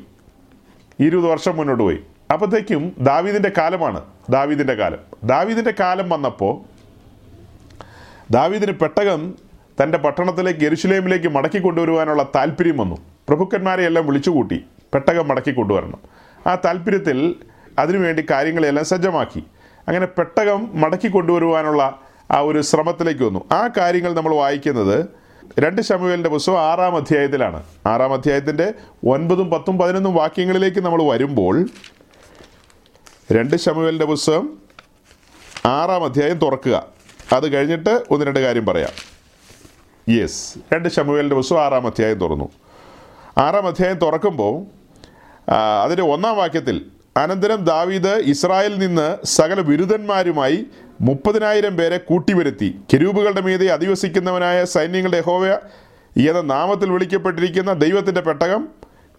ഇരുപത് 0.99 1.25
വർഷം 1.25 1.57
മുന്നോട്ട് 1.57 1.83
പോയി. 1.83 1.99
അപ്പോഴത്തേക്കും 2.33 2.95
ദാവീദിന്റെ 2.99 3.51
കാലമാണ്. 3.57 4.01
ദാവീദിന്റെ 4.29 4.73
കാലം. 4.73 4.97
ദാവീദിന്റെ 5.23 5.73
കാലം 5.79 6.09
വന്നപ്പോൾ 6.09 6.61
ദാവീദിന് 8.31 8.71
പെട്ടകം 8.71 9.35
തന്റെ 9.83 9.97
പട്ടണത്തിലേക്ക് 9.97 10.65
എരുശുലേമിലേക്ക് 10.65 11.27
മടക്കി 11.27 11.57
കൊണ്ടുവരുവാനുള്ള 11.57 12.23
താല്പര്യം 12.35 12.77
വന്നു. 12.77 12.95
പ്രഭുക്കന്മാരെ 13.27 13.83
എല്ലാം 13.83 14.05
വിളിച്ചുകൂട്ടി 14.05 14.65
പെട്ടകം 14.93 15.27
മടക്കി 15.27 15.51
കൊണ്ടുവരണം. 15.51 15.99
ആ 16.47 16.55
താല്പര്യത്തിൽ 16.55 17.35
അതിനുവേണ്ടി 17.79 18.25
കാര്യങ്ങളെല്ലാം 18.31 18.85
സജ്ജമാക്കി. 18.85 19.43
അങ്ങനെ 19.87 20.05
പെട്ടകം 20.05 20.81
മടക്കി 20.81 21.07
കൊണ്ടുവരുവാനുള്ള 21.07 21.99
ആ 22.31 22.39
ഒരു 22.39 22.61
ശ്രമത്തിലേക്ക് 22.61 23.23
വന്നു. 23.23 23.45
ആ 23.51 23.69
കാര്യങ്ങൾ 23.77 24.13
നമ്മൾ 24.13 24.35
വായിക്കുന്നത് 24.35 25.24
രണ്ട് 25.59 25.81
ശമുവേലിന്റെ 25.81 26.29
പുസ്തകം 26.29 26.59
ആറാം 26.59 26.95
അധ്യായത്തിലാണ്. 26.95 27.63
ആറാം 27.85 28.13
അധ്യായത്തിന്റെ 28.13 28.73
ഒൻപതും 29.07 29.49
പത്തും 29.49 29.77
പതിനൊന്നും 29.77 30.13
വാക്യങ്ങളിലേക്ക് 30.15 30.79
നമ്മൾ 30.79 31.03
വരുമ്പോൾ 31.03 31.65
രണ്ട് 33.31 33.55
ശമുവേലിന്റെ 33.55 34.05
പുസ്തകം 34.05 34.57
ആറാം 35.65 36.03
അധ്യായം 36.03 36.37
തുറക്കുക. 36.37 36.85
അത് 37.33 37.53
കഴിഞ്ഞിട്ട് 37.53 38.03
ഒന്ന് 38.11 38.25
രണ്ട് 38.25 38.39
കാര്യം 38.39 38.65
പറയാം. 38.65 38.93
യെസ് 40.13 40.59
രണ്ട് 40.73 40.89
ശമുവേലിന്റെ 40.89 41.35
പുസ്തകം 41.35 41.63
ആറാം 41.63 41.87
അധ്യായം 41.87 42.19
തുറന്നു. 42.19 42.49
ആറാം 43.37 43.67
അധ്യായം 43.67 43.95
തുറക്കുമ്പോൾ 43.95 44.65
അതിന്റെ 45.83 46.03
ഒന്നാം 46.03 46.37
വാക്യത്തിൽ 46.37 46.85
അനന്തരം 47.17 47.63
ദാവീദ് 47.65 48.21
ഇസ്രായേലിൽ 48.25 48.79
നിന്ന് 48.79 49.25
സകല 49.25 49.61
ബിരുദന്മാരുമായി 49.61 50.65
മുപ്പതിനായിരം 51.01 51.77
പേരെ 51.77 51.97
കൂട്ടിവരുത്തി. 51.97 52.79
കെരൂബുകളുടെ 52.93 53.41
മീതെ 53.41 53.67
അധിവസിക്കുന്നവനായ 53.67 54.65
സൈന്യങ്ങളുടെ 54.65 55.21
ഹോവ 55.21 55.47
എന്ന 56.17 56.41
നാമത്തിൽ 56.41 56.91
വിളിക്കപ്പെട്ടിരിക്കുന്ന 56.91 57.73
ദൈവത്തിന്റെ 57.73 58.21
പെട്ടകം 58.21 58.67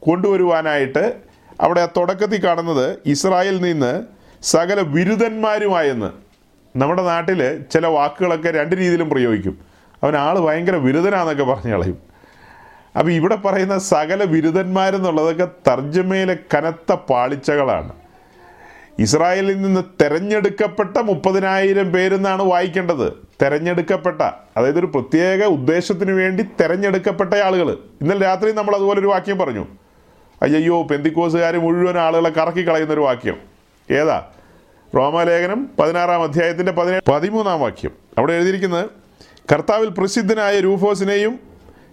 കൊണ്ടുവരുവാനായിട്ട് 0.01 1.17
അവിടെ 1.61 1.81
ആ 1.81 1.89
തുടക്കത്തിൽ 1.97 2.45
കാണുന്നത് 2.45 2.99
ഇസ്രായേലിൽ 3.07 3.63
നിന്ന് 3.63 4.03
സകല 4.43 4.81
ബിരുദന്മാരുമായെന്ന് 4.81 6.11
നമ്മുടെ 6.79 7.03
നാട്ടിൽ 7.03 7.63
ചില 7.71 7.87
വാക്കുകളൊക്കെ 7.87 8.51
രണ്ട് 8.51 8.77
രീതിയിലും 8.77 9.11
പ്രയോഗിക്കും. 9.11 9.59
അവൻ 10.03 10.17
ആൾ 10.17 10.39
ഭയങ്കര 10.39 10.77
ബിരുദനാന്നൊക്കെ 10.77 11.45
പറഞ്ഞു 11.45 11.73
കളയും. 11.73 11.99
അപ്പോൾ 12.99 13.11
ഇവിടെ 13.11 13.37
പറയുന്ന 13.37 13.79
സകല 13.79 14.25
ബിരുദന്മാരെന്നുള്ളതൊക്കെ 14.25 15.49
തർജമയിലെ 15.69 16.37
കനത്ത 16.55 16.93
പാളിച്ചകളാണ്. 16.93 17.93
ഇസ്രായേലിൽ 18.99 19.63
നിന്ന് 19.63 19.81
തെരഞ്ഞെടുക്കപ്പെട്ട 20.03 20.97
മുപ്പതിനായിരം 20.97 21.93
പേരെന്നാണ് 21.93 22.43
വായിക്കേണ്ടത്. 22.43 23.13
തെരഞ്ഞെടുക്കപ്പെട്ട 23.43 24.23
അതായത് 24.57 24.79
ഒരു 24.79 24.87
പ്രത്യേക 24.87 25.45
ഉദ്ദേശത്തിന് 25.45 26.13
വേണ്ടി 26.13 26.43
തെരഞ്ഞെടുക്കപ്പെട്ട 26.61 27.35
ആളുകൾ 27.35 27.73
ഇന്നലെ 27.73 28.21
രാത്രി 28.21 28.53
നമ്മൾ 28.53 28.75
അതുപോലെ 28.75 29.01
ഒരു 29.01 29.07
വാക്യം 29.07 29.39
പറഞ്ഞു. 29.39 29.67
അയ്യോ 30.43 30.83
പെന്തിക്കോസുകാർ 30.83 31.57
മുഴുവൻ 31.57 31.99
ആളുകളെ 31.99 32.31
കറക്കി 32.31 32.69
കളയുന്ന 32.69 32.95
ഒരു 32.95 33.01
വാക്യം. 33.01 33.37
ഏതാ? 33.91 34.29
റോമാലേഖനം 34.97 35.71
പതിനാറാം 35.79 36.23
അധ്യായത്തിന്റെ 36.23 36.73
പതിനേഴ് 36.73 37.11
പതിമൂന്നാം 37.11 37.61
വാക്യം. 37.61 37.91
അവിടെ 38.19 38.33
എഴുതിയിരിക്കുന്നത് 38.33 38.91
കർത്താവിൽ 39.53 39.89
പ്രസിദ്ധനായ 39.89 40.61
രൂഫോസിനെയും 40.61 41.41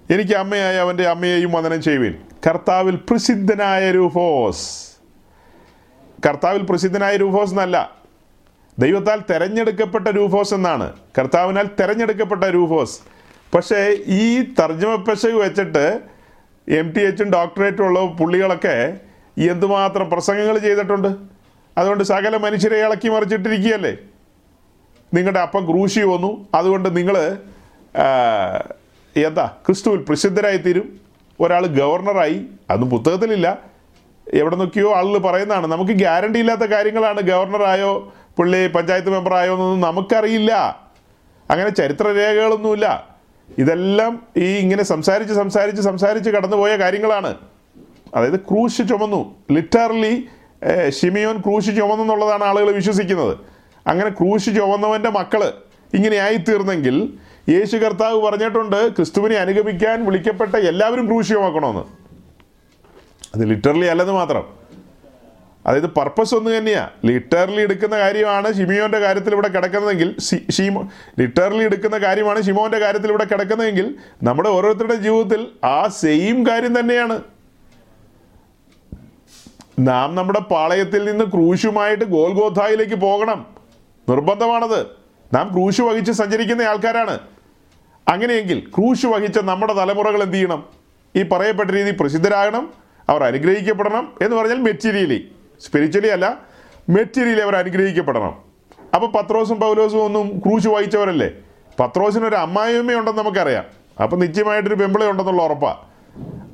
എനിക്ക് 0.10 0.34
അമ്മയായ 0.34 0.76
അവന്റെ 0.76 1.08
അമ്മയെയും 1.08 1.51
വന്ദനം 1.51 1.82
ചെയ്യുവിൻ. 1.82 2.14
കർത്താവിൽ 2.47 2.95
പ്രസിദ്ധനായ 2.95 3.91
രൂഫോസ്. 3.91 4.93
കർത്താവിൽ 6.26 6.61
പ്രസിദ്ധനായ 6.61 7.17
രൂഫോസ് 7.17 7.51
എന്നല്ല. 7.51 7.78
ദൈവത്താൽ 8.80 9.21
തെരഞ്ഞെടുക്കപ്പെട്ട 9.30 10.07
രൂഫോസ് 10.07 10.53
എന്നാണ്. 10.53 10.93
കർത്താവിനാൽ 11.19 11.69
തെരഞ്ഞെടുക്കപ്പെട്ട 11.80 12.43
രൂഫോസ്. 12.43 12.99
പക്ഷേ 13.55 13.97
ഈ 14.07 14.53
തർജമ 14.59 14.95
പെശക് 14.95 15.32
വെച്ചിട്ട് 15.32 16.01
എം 16.67 16.89
ടി 16.91 17.01
എച്ചും 17.01 17.30
ഡോക്ടറേറ്റും 17.30 17.86
ഉള്ള 17.86 18.05
പുള്ളികളൊക്കെ 18.05 18.97
എന്തുമാത്രം 19.38 20.09
പ്രസംഗങ്ങൾ 20.09 20.57
ചെയ്തിട്ടുണ്ട്? 20.57 21.07
അതുകൊണ്ട് 21.78 22.03
സകല 22.03 22.38
മനുഷ്യരെ 22.38 22.78
ഇളക്കി 22.78 23.09
മറിച്ചിട്ടിരിക്കുകയല്ലേ? 23.09 23.97
നിങ്ങളുടെ 25.13 25.39
അപ്പം 25.39 25.65
ക്രൂശി 25.65 25.99
വന്നു. 25.99 26.47
അതുകൊണ്ട് 26.53 26.97
നിങ്ങൾ 26.97 27.38
എന്താ 29.15 29.51
ക്രിസ്തുവിൽ 29.65 30.05
പ്രസിദ്ധരായി 30.07 30.57
തീരും 30.57 30.99
ഒരാൾ 31.39 31.65
ഗവർണറായി. 31.65 32.45
അതും 32.69 32.89
പുസ്തകത്തിലില്ല. 32.89 33.72
എവിടെ 34.34 34.55
നോക്കിയോ 34.55 34.93
ആളുകൾ 34.93 35.17
പറയുന്നതാണ് 35.17 35.67
നമുക്ക് 35.67 35.91
ഗ്യാരണ്ടി 35.91 36.39
ഇല്ലാത്ത 36.39 36.61
കാര്യങ്ങളാണ് 36.61 37.21
ഗവർണറായോ 37.21 38.13
പുള്ളി 38.38 38.67
പഞ്ചായത്ത് 38.67 39.09
മെമ്പറായോ 39.09 39.53
എന്നൊന്നും 39.53 39.89
നമുക്കറിയില്ല. 39.89 40.84
അങ്ങനെ 41.51 41.69
ചരിത്ര 41.69 42.07
രേഖകളൊന്നുമില്ല 42.07 43.13
ഇതെല്ലാം 43.57 44.28
ഈ 44.38 44.45
ഇങ്ങനെ 44.45 44.84
സംസാരിച്ച് 44.84 45.34
സംസാരിച്ച് 45.34 45.82
സംസാരിച്ച് 45.82 46.30
കടന്നുപോയ 46.30 46.76
കാര്യങ്ങളാണ്. 46.76 47.36
അതായത് 48.15 48.39
ക്രൂശ് 48.39 48.89
ചുമന്നു. 48.89 49.36
ലിറ്ററലി 49.51 50.28
ഷിമിയോൻ 50.89 51.38
ക്രൂശ് 51.38 51.65
ചുമന്നു 51.65 52.03
എന്നുള്ളതാണ് 52.03 52.43
ആളുകൾ 52.43 52.71
വിശ്വസിക്കുന്നത്. 52.71 53.38
അങ്ങനെ 53.88 54.09
ക്രൂശ് 54.09 54.45
ചുമന്നവന്റെ 54.45 55.09
മക്കൾ 55.09 55.53
ഇങ്ങനെ 55.93 56.15
ആയിത്തീർന്നെങ്കിൽ 56.15 57.13
യേശു 57.49 57.78
കർത്താവ് 57.78 58.21
പറഞ്ഞിട്ടുണ്ട് 58.21 58.95
ക്രിസ്തുവിനെ 58.95 59.36
അനുഗമിക്കാൻ 59.36 60.05
വിളിക്കപ്പെട്ട 60.05 60.55
എല്ലാവരും 60.55 61.07
ക്രൂശ് 61.07 61.34
അത് 63.36 63.50
ലിറ്ററലി 63.50 63.86
അല്ലെന്ന് 63.86 64.14
മാത്രം. 64.14 64.44
അതായത് 65.68 65.88
പർപ്പസ് 65.88 66.36
ഒന്ന് 66.36 66.58
തന്നെയാണ് 66.58 66.90
ലിറ്ററലി 67.06 67.62
എടുക്കുന്ന 67.62 67.98
കാര്യമാണ് 67.98 68.54
ഷിമിയോന്റെ 68.54 69.00
കാര്യത്തിൽ 69.00 69.34
ഇവിടെ 69.34 69.48
കിടക്കുന്നതെങ്കിൽ 69.48 70.16
ഷീമോ 70.52 70.90
ലിറ്ററലി 71.20 71.64
എടുക്കുന്ന 71.64 71.98
കാര്യമാണ് 71.98 72.42
ഷിമോന്റെ 72.42 72.80
കാര്യത്തിൽ 72.80 73.10
ഇവിടെ 73.10 73.24
കിടക്കുന്നതെങ്കിൽ 73.24 73.96
നമ്മുടെ 74.24 74.50
ഓരോരുത്തരുടെ 74.50 74.96
ജീവിതത്തിൽ 74.96 75.48
ആ 75.64 75.88
സെയിം 75.88 76.48
കാര്യം 76.48 76.80
തന്നെയാണ്. 76.80 77.22
നാം 79.80 80.16
നമ്മുടെ 80.16 80.40
പാളയത്തിൽ 80.40 81.12
നിന്ന് 81.12 81.26
ക്രൂശുമായിട്ട് 81.26 82.04
ഗോൽഗോഥായിലേക്ക് 82.04 82.96
പോകണം. 82.96 83.46
നിർബന്ധമാണത്. 84.10 84.88
നാം 85.34 85.50
ക്രൂശ് 85.54 85.82
വഹിച്ച് 85.82 86.12
സഞ്ചരിക്കുന്ന 86.12 86.62
ആൾക്കാരാണ്. 86.62 87.20
അങ്ങനെയെങ്കിൽ 88.08 88.60
ക്രൂശ് 88.60 89.06
വഹിച്ച 89.06 89.40
നമ്മുടെ 89.40 89.74
തലമുറകൾ 89.74 90.24
എന്ത് 90.24 90.36
ചെയ്യണം? 90.36 90.64
ഈ 91.16 91.24
പറയപ്പെട്ട 91.24 91.72
രീതി 91.72 91.92
പ്രസിദ്ധരാകണം. 92.00 92.83
അവർ 93.10 93.24
അനുഗ്രഹിക്കപ്പെടണം 93.24 94.14
എന്ന് 94.22 94.36
പറഞ്ഞാൽ 94.36 94.58
മെറ്റീരിയലി. 94.58 95.32
സ്പിരിച്വലി 95.62 96.08
അല്ല 96.08 96.41
മെറ്റീരിയലി 96.89 97.39
അവർ 97.39 97.56
അനുഗ്രഹിക്കപ്പെടണം. 97.56 98.38
അപ്പോൾ 98.95 99.12
പത്രോസും 99.12 99.60
പൗലോസും 99.60 100.04
ഒന്നും 100.04 100.39
ക്രൂശ് 100.45 100.68
ഒരു 102.26 102.36
അമ്മായിയമ്മ 102.36 102.93
ഉണ്ടെന്ന് 102.93 103.22
നമുക്കറിയാം. 103.22 103.66
അപ്പം 104.04 104.20
നിശ്ചയമായിട്ടൊരു 104.20 104.76
പെമ്പിള 104.76 105.06
ഉണ്ടെന്നുള്ള 105.06 105.41
ഉറപ്പാണ് 105.41 105.78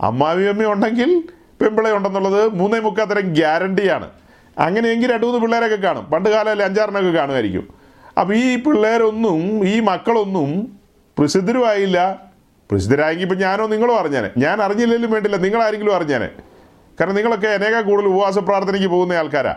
അമ്മാവിയമ്മ 0.01 0.63
ഉണ്ടെങ്കിൽ 0.63 1.23
പെമ്പിള 1.61 1.91
ഉണ്ടെന്നുള്ളത് 1.91 2.53
മൂന്നേ 2.53 2.79
മുക്കാത്തരം 2.79 3.21
ഗ്യാരണ്ടിയാണ് 3.21 4.09
അങ്ങനെയെങ്കിൽ 4.57 5.11
രണ്ട് 5.11 5.25
മൂന്ന് 5.25 5.41
പിള്ളേരൊക്കെ 5.41 5.75
കാണും. 5.75 6.05
പണ്ട് 6.05 6.29
കാലമല്ലേ 6.29 6.65
അഞ്ചാറിനൊക്കെ 6.65 7.09
കാണുമായിരിക്കും. 7.09 7.67
അപ്പോൾ 8.19 8.35
ഈ 8.35 8.55
പിള്ളേരൊന്നും 8.55 9.67
ഈ 9.67 9.79
മക്കളൊന്നും 9.79 10.79
പ്രസിദ്ധരുമായില്ല. 11.17 12.28
പ്രസിദ്ധരായെങ്കിൽ 12.69 13.25
ഇപ്പം 13.27 13.39
ഞാനോ 13.45 13.63
നിങ്ങളോ 13.73 13.93
അറിഞ്ഞാനെ. 14.01 14.29
ഞാൻ 14.43 14.57
അറിഞ്ഞില്ലെങ്കിലും 14.65 15.11
വേണ്ടില്ല 15.15 15.37
നിങ്ങളാരെങ്കിലും 15.45 15.93
അറിഞ്ഞാനെ. 15.97 16.29
കാരണം 16.99 17.15
നിങ്ങളൊക്കെ 17.19 17.49
അനേക 17.59 17.75
കൂടുതൽ 17.89 18.07
ഉപവാസ 18.13 18.37
പ്രാർത്ഥനയ്ക്ക് 18.47 18.89
പോകുന്ന 18.95 19.13
ആൾക്കാരാ. 19.21 19.53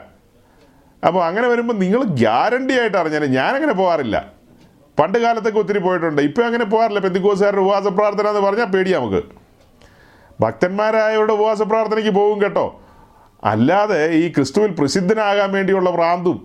അപ്പോൾ 1.02 1.20
അങ്ങനെ 1.28 1.46
വരുമ്പോൾ 1.52 1.76
നിങ്ങൾ 1.84 2.00
ഗ്യാരണ്ടി 2.20 2.74
ആയിട്ട് 2.80 2.98
അറിഞ്ഞാനെ. 3.02 3.28
ഞാനങ്ങനെ 3.38 3.74
പോകാറില്ല 3.80 4.16
പണ്ട് 4.98 5.18
കാലത്തൊക്കെ 5.24 5.58
ഒത്തിരി 5.62 5.80
പോയിട്ടുണ്ട്. 5.86 6.20
ഇപ്പം 6.28 6.44
അങ്ങനെ 6.48 6.64
പോകാറില്ല 6.72 7.00
പെന്തിക്കോസുകാരുടെ 7.06 7.62
ഉപവാസ 7.66 7.86
പ്രാർത്ഥന 7.98 8.28
എന്ന് 8.32 8.42
പറഞ്ഞാൽ 8.46 8.68
പേടിയാ 8.74 8.96
നമുക്ക്. 9.00 9.22
ഭക്തന്മാരായവരുടെ 10.44 11.34
ഉപവാസ 11.38 11.62
പ്രാർത്ഥനയ്ക്ക് 11.72 12.12
പോകും 12.20 12.38
കേട്ടോ. 12.44 12.66
അല്ലാതെ 13.52 14.00
ഈ 14.20 14.24
ക്രിസ്തുവിൽ 14.34 14.72
പ്രസിദ്ധനാകാൻ 14.80 15.50
വേണ്ടിയുള്ള 15.56 15.90
പ്രാന്തും 15.98 16.38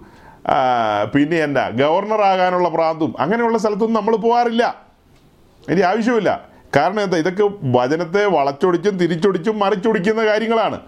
പിന്നെ 1.13 1.37
പിന്നെ 1.45 1.63
ഗവർണർ 1.81 2.21
ആകാനുള്ള 2.31 2.69
പ്രാന്തും 2.75 3.11
അങ്ങനെയുള്ള 3.23 3.57
സ്ഥലത്തൊന്നും 3.63 3.97
നമ്മൾ 3.99 4.15
പോകാറില്ല 4.25 4.63
ഇനി 5.71 5.81
ആവശ്യമില്ല. 5.91 6.31
കാരണം 6.77 7.01
എന്താ? 7.03 7.17
ഇതൊക്കെ 7.17 7.49
വചനത്തെ 7.63 8.25
വളച്ചൊടിച്ചും 8.25 8.97
തിരിച്ചൊടിച്ചും 8.97 9.59
മറിച്ചൊടിക്കുന്ന 9.59 10.25
കാര്യങ്ങളാണ്. 10.25 10.79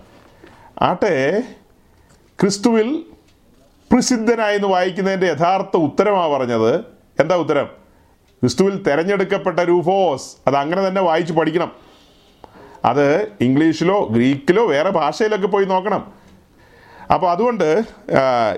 ആട്ടെ 0.81 1.43
ക്രിസ്തുവിൽ 2.41 3.03
പ്രസിദ്ധനായെന്ന് 3.93 4.67
വായിക്കുന്നതിന്റെ 4.67 5.27
യഥാർത്ഥ 5.27 5.77
ഉത്തരമാണ് 5.77 6.31
പറഞ്ഞത്. 6.31 6.75
എന്താ 7.19 7.35
ഉത്തരം? 7.35 7.65
ക്രിസ്തുവിൽ 8.41 8.83
തിരഞ്ഞെടുക്കപ്പെട്ട 8.83 9.59
രൂഫോസ്. 9.59 10.35
അത് 10.47 10.55
അങ്ങനെ 10.55 10.87
തന്നെ 10.87 11.01
വായിച്ച് 11.01 11.33
പഠിക്കണം. 11.33 11.71
അത് 12.85 13.27
ഇംഗ്ലീഷിലോ 13.41 14.07
ഗ്രീക്കിലോ 14.11 14.67
വേറെ 14.67 14.89
ഭാഷയിലൊക്കെ 14.89 15.47
പോയി 15.47 15.65
നോക്കണം. 15.65 16.13
അപ്പോൾ 17.13 17.31
അതുകൊണ്ട് 17.31 17.83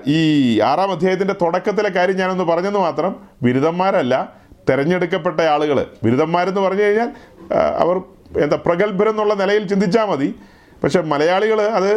ഈ 0.06 0.20
ആറാം 0.60 0.90
അധ്യായത്തിന്റെ 0.90 1.34
തുടക്കത്തിലെ 1.42 1.88
കാര്യം 1.88 2.16
ഞാനൊന്ന് 2.16 2.44
പറഞ്ഞെന്ന് 2.44 2.80
മാത്രം 2.80 3.16
ബിരുദന്മാരല്ല 3.42 4.41
തിരഞ്ഞെടുക്കപ്പെട്ട 4.68 5.40
ആളുകൾ 5.40 5.86
ബിരുദന്മാരെന്ന് 6.04 6.60
പറഞ്ഞു 6.60 6.82
കഴിഞ്ഞാൽ 6.82 7.10
അവർ 7.78 7.98
എന്താ 8.42 8.58
പ്രഗത്ഭരെന്നുള്ള 8.66 9.34
നിലയിൽ 9.34 9.68
ചിന്തിച്ചാൽ 9.68 10.04
മതി. 10.04 10.34
പക്ഷെ 10.82 11.00
മലയാളികൾ 11.00 11.62
അത് 11.62 11.90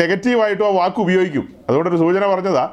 നെഗറ്റീവായിട്ടും 0.00 0.66
ആ 0.66 0.70
വാക്ക് 0.70 1.00
ഉപയോഗിക്കും. 1.00 1.52
അതുകൊണ്ടൊരു 1.68 1.96
സൂചന 1.96 2.26
പറഞ്ഞതാ 2.26 2.70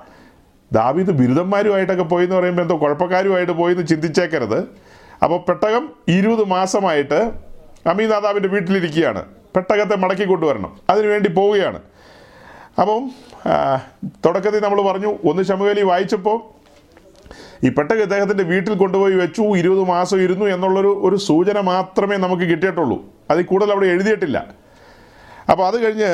ദാവീദ് 0.72 1.12
ബിരുദന്മാരുമായിട്ടൊക്കെ 1.12 2.04
പോയി 2.04 2.24
എന്ന് 2.24 2.36
പറയുമ്പോൾ 2.36 2.62
എന്തോ 2.62 2.82
കുഴപ്പക്കാരുമായിട്ട് 2.82 3.54
പോയി 3.54 3.74
എന്ന് 3.74 3.88
ചിന്തിച്ചേക്കരുത്. 3.88 4.60
അപ്പോൾ 5.24 5.40
പെട്ടകം 5.40 5.90
ഇരുപത് 6.08 6.44
മാസമായിട്ട് 6.48 7.32
അമീനാദാവിന്റെ 7.88 8.50
വീട്ടിലിരിക്കുകയാണ്. 8.50 9.26
പെട്ടകത്തെ 9.56 9.96
മടക്കി 9.96 10.24
കൊണ്ടുവരണം. 10.24 10.78
അതിനുവേണ്ടി 10.90 11.30
പോവുകയാണ്. 11.30 11.80
അപ്പം 12.82 13.12
തുടക്കത്തിൽ 14.26 14.60
നമ്മൾ 14.64 14.82
പറഞ്ഞു 14.82 15.18
ഒന്ന് 15.26 15.44
ശമുവേലി 15.44 15.82
വായിച്ചപ്പോൾ 15.82 16.38
ഈ 17.66 17.70
പെട്ടക 17.70 18.00
ഇദ്ദേഹത്തിന്റെ 18.06 18.44
വീട്ടിൽ 18.44 18.74
കൊണ്ടുപോയി 18.74 19.16
വെച്ചു 19.16 19.44
ഇരുപത് 19.58 19.84
മാസം 19.90 20.22
ഇരുന്നു 20.22 20.46
എന്നുള്ളൊരു 20.46 20.92
ഒരു 21.08 21.18
സൂചന 21.28 21.58
മാത്രമേ 21.60 22.16
നമുക്ക് 22.18 22.44
കിട്ടിയിട്ടുള്ളൂ. 22.44 22.98
അതിൽ 23.32 23.46
കൂടുതൽ 23.52 23.72
അവിടെ 23.72 23.86
എഴുതിയിട്ടില്ല. 23.86 24.38
അപ്പോൾ 25.52 25.66
അത് 25.68 25.78
കഴിഞ്ഞ് 25.84 26.12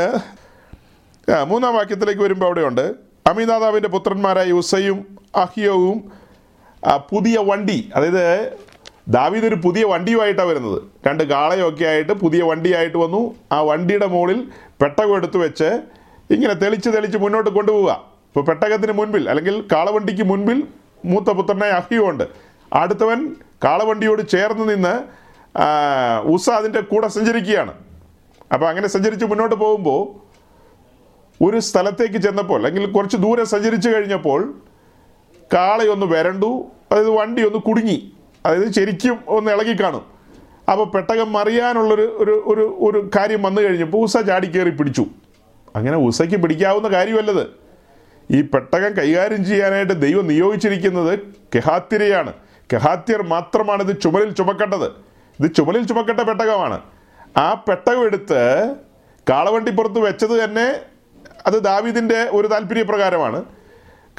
മൂന്നാം 1.52 1.74
വാക്യത്തിലേക്ക് 1.76 2.22
വരുമ്പോൾ 2.22 2.46
അവിടെയുണ്ട്. 2.46 2.86
അമിതാദാവിന്റെ 3.30 3.90
പുത്രന്മാരായ 3.90 4.52
ഉസയും 4.52 5.00
അഹിയവും 5.36 5.98
പുതിയ 7.12 7.38
വണ്ടി 7.50 7.92
അതായത് 7.96 8.58
ദാവീദ് 9.16 9.46
ഒരു 9.46 9.58
പുതിയ 9.66 9.84
വണ്ടിയുമായിട്ടാണ് 9.86 10.50
വരുന്നത്. 10.50 10.80
രണ്ട് 11.08 11.24
കാളയൊക്കെ 11.24 11.86
ആയിട്ട് 11.86 12.14
പുതിയ 12.14 12.42
വണ്ടിയായിട്ട് 12.44 12.98
വന്നു. 12.98 13.36
ആ 13.52 13.62
വണ്ടിയുടെ 13.62 14.06
മുകളിൽ 14.06 14.40
പെട്ടകം 14.82 15.16
എടുത്തു 15.16 15.38
വെച്ച് 15.38 15.70
ഇങ്ങനെ 16.36 16.54
തെളിച്ച് 16.54 16.90
തെളിച്ച് 16.90 17.18
മുന്നോട്ട് 17.18 17.50
കൊണ്ടുപോവുക. 17.50 17.92
ഇപ്പോൾ 18.28 18.44
പെട്ടകത്തിന് 18.50 18.92
മുൻപിൽ 18.92 19.24
അല്ലെങ്കിൽ 19.30 19.56
കാളവണ്ടിക്ക് 19.72 20.24
മുൻപിൽ 20.24 20.60
മൂത്ത 21.06 21.26
പുത്രനായ 21.26 21.70
അഹിയുണ്ട് 21.70 22.24
അടുത്തവൻ 22.74 23.36
കാളവണ്ടിയോട് 23.64 24.30
ചേർന്ന് 24.30 24.70
നിന്ന് 24.70 25.20
ഉസ 26.28 26.50
അതിന്റെ 26.50 26.82
കൂടെ 26.82 27.08
സഞ്ചരിക്കുകയാണ്. 27.08 27.74
അപ്പോൾ 28.54 28.70
അങ്ങനെ 28.70 28.88
സഞ്ചരിച്ച് 28.88 29.26
മുന്നോട്ട് 29.26 29.56
പോകുമ്പോൾ 29.56 30.30
ഒരു 31.44 31.60
സ്ഥലത്തേക്ക് 31.60 32.18
ചെന്നപ്പോൾ 32.18 32.66
അല്ലെങ്കിൽ 32.66 32.92
കുറച്ച് 32.92 33.18
ദൂരെ 33.18 33.44
സഞ്ചരിച്ചു 33.44 33.90
കഴിഞ്ഞപ്പോൾ 33.90 34.62
കാളയൊന്ന് 35.54 36.06
വരണ്ടു 36.06 36.66
അതായത് 36.92 37.10
വണ്ടി 37.10 37.46
ഒന്ന് 37.46 37.60
കുടുങ്ങി. 37.60 38.14
അതായത് 38.46 38.74
ശരിക്കും 38.74 39.20
ഒന്ന് 39.28 39.52
ഇളകി 39.52 39.84
കാണും. 39.84 40.06
അപ്പോൾ 40.72 40.84
പെട്ടകം 40.84 41.32
മറിയാനുള്ളൊരു 41.32 42.02
ഒരു 42.02 42.44
ഒരു 42.48 42.78
ഒരു 42.80 43.10
കാര്യം 43.16 43.44
വന്നു 43.44 43.62
കഴിഞ്ഞപ്പോൾ 43.62 43.98
ഉസ 43.98 44.18
ചാടി 44.18 44.70
പിടിച്ചു. 44.70 45.06
അങ്ങനെ 45.76 45.98
ഉസയ്ക്ക് 45.98 46.36
പിടിക്കാവുന്ന 46.36 46.88
കാര്യമല്ലത്. 46.88 47.69
ഈ 48.32 48.42
പെട്ടകം 48.42 48.98
കൈകാര്യം 48.98 49.46
ചെയ്യാനായിട്ട് 49.46 50.02
ദൈവം 50.02 50.28
നിയോഗിച്ചിരിക്കുന്നത് 50.28 51.20
കെഹാത്തിരയാണ് 51.56 52.34
കെഹാത്യർ 52.74 53.24
മാത്രമാണ് 53.24 53.84
ഇത് 53.84 54.02
ചുമലിൽ 54.02 54.34
ചുമക്കേണ്ടത്. 54.34 54.86
ഇത് 55.40 55.56
ചുമലിൽ 55.56 55.88
ചുമക്കേണ്ട 55.88 56.22
പെട്ടകമാണ്. 56.22 56.80
ആ 57.38 57.54
പെട്ടകം 57.54 58.06
എടുത്ത് 58.06 58.76
കാളവണ്ടിപ്പുറത്ത് 59.30 60.00
വെച്ചത് 60.00 60.44
തന്നെ 60.44 60.80
അത് 61.48 61.64
ദാവീദിന്റെ 61.64 62.28
ഒരു 62.32 62.48
താല്പര്യപ്രകാരമാണ്. 62.48 63.44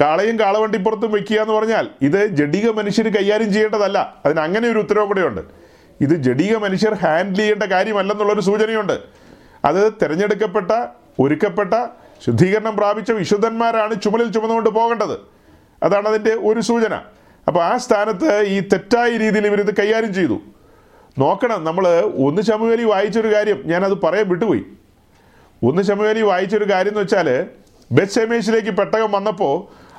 കാളയും 0.01 0.41
കാളവണ്ടിപ്പുറത്തും 0.41 1.13
വെക്കുക 1.13 1.37
എന്ന് 1.37 1.55
പറഞ്ഞാൽ 1.55 1.89
ഇത് 2.03 2.27
ജഡിക 2.27 2.71
മനുഷ്യർ 2.71 3.09
കൈകാര്യം 3.09 3.53
ചെയ്യേണ്ടതല്ല. 3.53 4.17
അതിന് 4.27 4.41
അങ്ങനെ 4.41 4.69
ഒരു 4.69 4.79
ഉത്തരവ് 4.79 5.07
കൂടെയുണ്ട്. 5.07 5.41
ഇത് 6.01 6.11
ജഡിക 6.11 6.57
മനുഷ്യർ 6.57 6.95
ഹാൻഡിൽ 6.95 7.37
ചെയ്യേണ്ട 7.37 7.63
കാര്യമല്ലെന്നുള്ളൊരു 7.63 8.41
സൂചനയുണ്ട്. 8.41 9.01
അത് 9.65 9.93
തിരഞ്ഞെടുക്കപ്പെട്ട 9.93 10.87
ഒരുക്കപ്പെട്ട 11.21 11.75
ശുദ്ധീകരണം 12.27 12.77
പ്രാപിച്ച 12.77 13.13
വിശുദ്ധന്മാരാണ് 13.13 14.03
ചുമലിൽ 14.03 14.33
ചുമന്നുകൊണ്ട് 14.33 14.71
പോകേണ്ടത്. 14.71 15.19
അതാണ് 15.83 16.09
അതിന്റെ 16.09 16.35
ഒരു 16.35 16.61
സൂചന. 16.61 16.95
അപ്പോൾ 17.49 17.65
ആ 17.65 17.77
സ്ഥാനത്ത് 17.77 18.41
ഈ 18.41 18.61
തെറ്റായ 18.61 19.17
രീതിയിൽ 19.17 19.47
ഇവരിത് 19.47 19.75
കൈകാര്യം 19.75 20.15
ചെയ്തു. 20.15 20.39
നോക്കണം 21.19 21.65
നമ്മൾ 21.65 21.89
ഒന്ന് 22.27 22.43
ചമുവേലി 22.43 22.85
വായിച്ചൊരു 22.85 23.35
കാര്യം 23.35 23.63
ഞാനത് 23.67 24.03
പറയാൻ 24.03 24.29
വിട്ടുപോയി. 24.29 24.65
ഒന്ന് 25.63 25.83
ചമുവേലി 25.83 26.21
വായിച്ചൊരു 26.21 26.71
കാര്യം 26.73 26.91
എന്ന് 26.91 27.01
വെച്ചാൽ 27.01 27.47
ബെത്സേമേശിലേക്ക് 27.93 28.71
പെട്ടകം 28.71 29.13
വന്നപ്പോൾ 29.13 29.55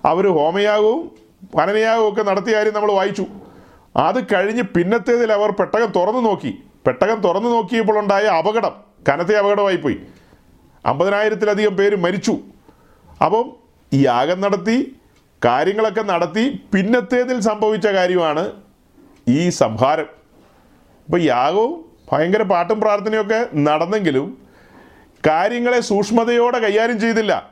അവർ 0.07 0.27
ഹോമയാകവും 0.27 1.11
വനനയാഗവും 1.55 2.13
ഒക്കെ 2.13 2.23
നടത്തിയ 2.23 2.55
കാര്യം 2.55 2.73
നമ്മൾ 2.73 2.91
വായിച്ചു. 2.91 3.25
അത് 3.97 4.23
കഴിഞ്ഞ് 4.23 4.63
പിന്നത്തേതിൽ 4.63 5.33
അവർ 5.33 5.51
പെട്ടകം 5.51 5.91
തുറന്നു 5.95 6.19
നോക്കി. 6.19 6.63
പെട്ടകം 6.87 7.21
തുറന്നു 7.21 7.49
നോക്കിയപ്പോൾ 7.49 7.99
ഉണ്ടായ 7.99 8.23
അപകടം 8.23 8.71
കനത്തെ 9.09 9.35
അപകടമായിപ്പോയി. 9.35 9.97
അമ്പതിനായിരത്തിലധികം 10.85 11.75
പേര് 11.77 11.95
മരിച്ചു. 11.95 12.39
അപ്പം 13.25 13.57
ഈ 13.93 14.05
യാഗം 14.05 14.41
നടത്തി 14.41 14.97
കാര്യങ്ങളൊക്കെ 15.45 16.01
നടത്തി 16.01 16.61
പിന്നത്തേതിൽ 16.73 17.39
സംഭവിച്ച 17.39 17.87
കാര്യമാണ് 17.87 18.51
ഈ 19.27 19.49
സംഹാരം. 19.49 20.05
ഇപ്പം 21.07 21.21
യാഗവും 21.21 21.85
ഭയങ്കര 22.11 22.41
പാട്ടും 22.41 22.81
പ്രാർത്ഥനയൊക്കെ 22.81 23.47
നടന്നെങ്കിലും 23.57 24.37
കാര്യങ്ങളെ 25.27 25.79
സൂക്ഷ്മതയോടെ 25.79 26.59
കൈകാര്യം 26.59 26.99
ചെയ്തില്ല. 26.99 27.51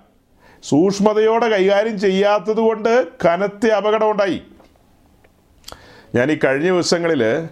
സൂക്ഷ്മതയോടെ 0.64 1.50
കൈകാര്യം 1.50 2.00
ചെയ്യാത്തത് 2.00 2.58
കൊണ്ട് 2.58 3.08
കനത്ത 3.26 3.68
അപകടമുണ്ടായി. 3.68 4.42
ഞാൻ 6.16 6.32
ഈ 6.32 6.40
കഴിഞ്ഞ 6.44 6.70
ദിവസങ്ങളിൽ 6.72 7.48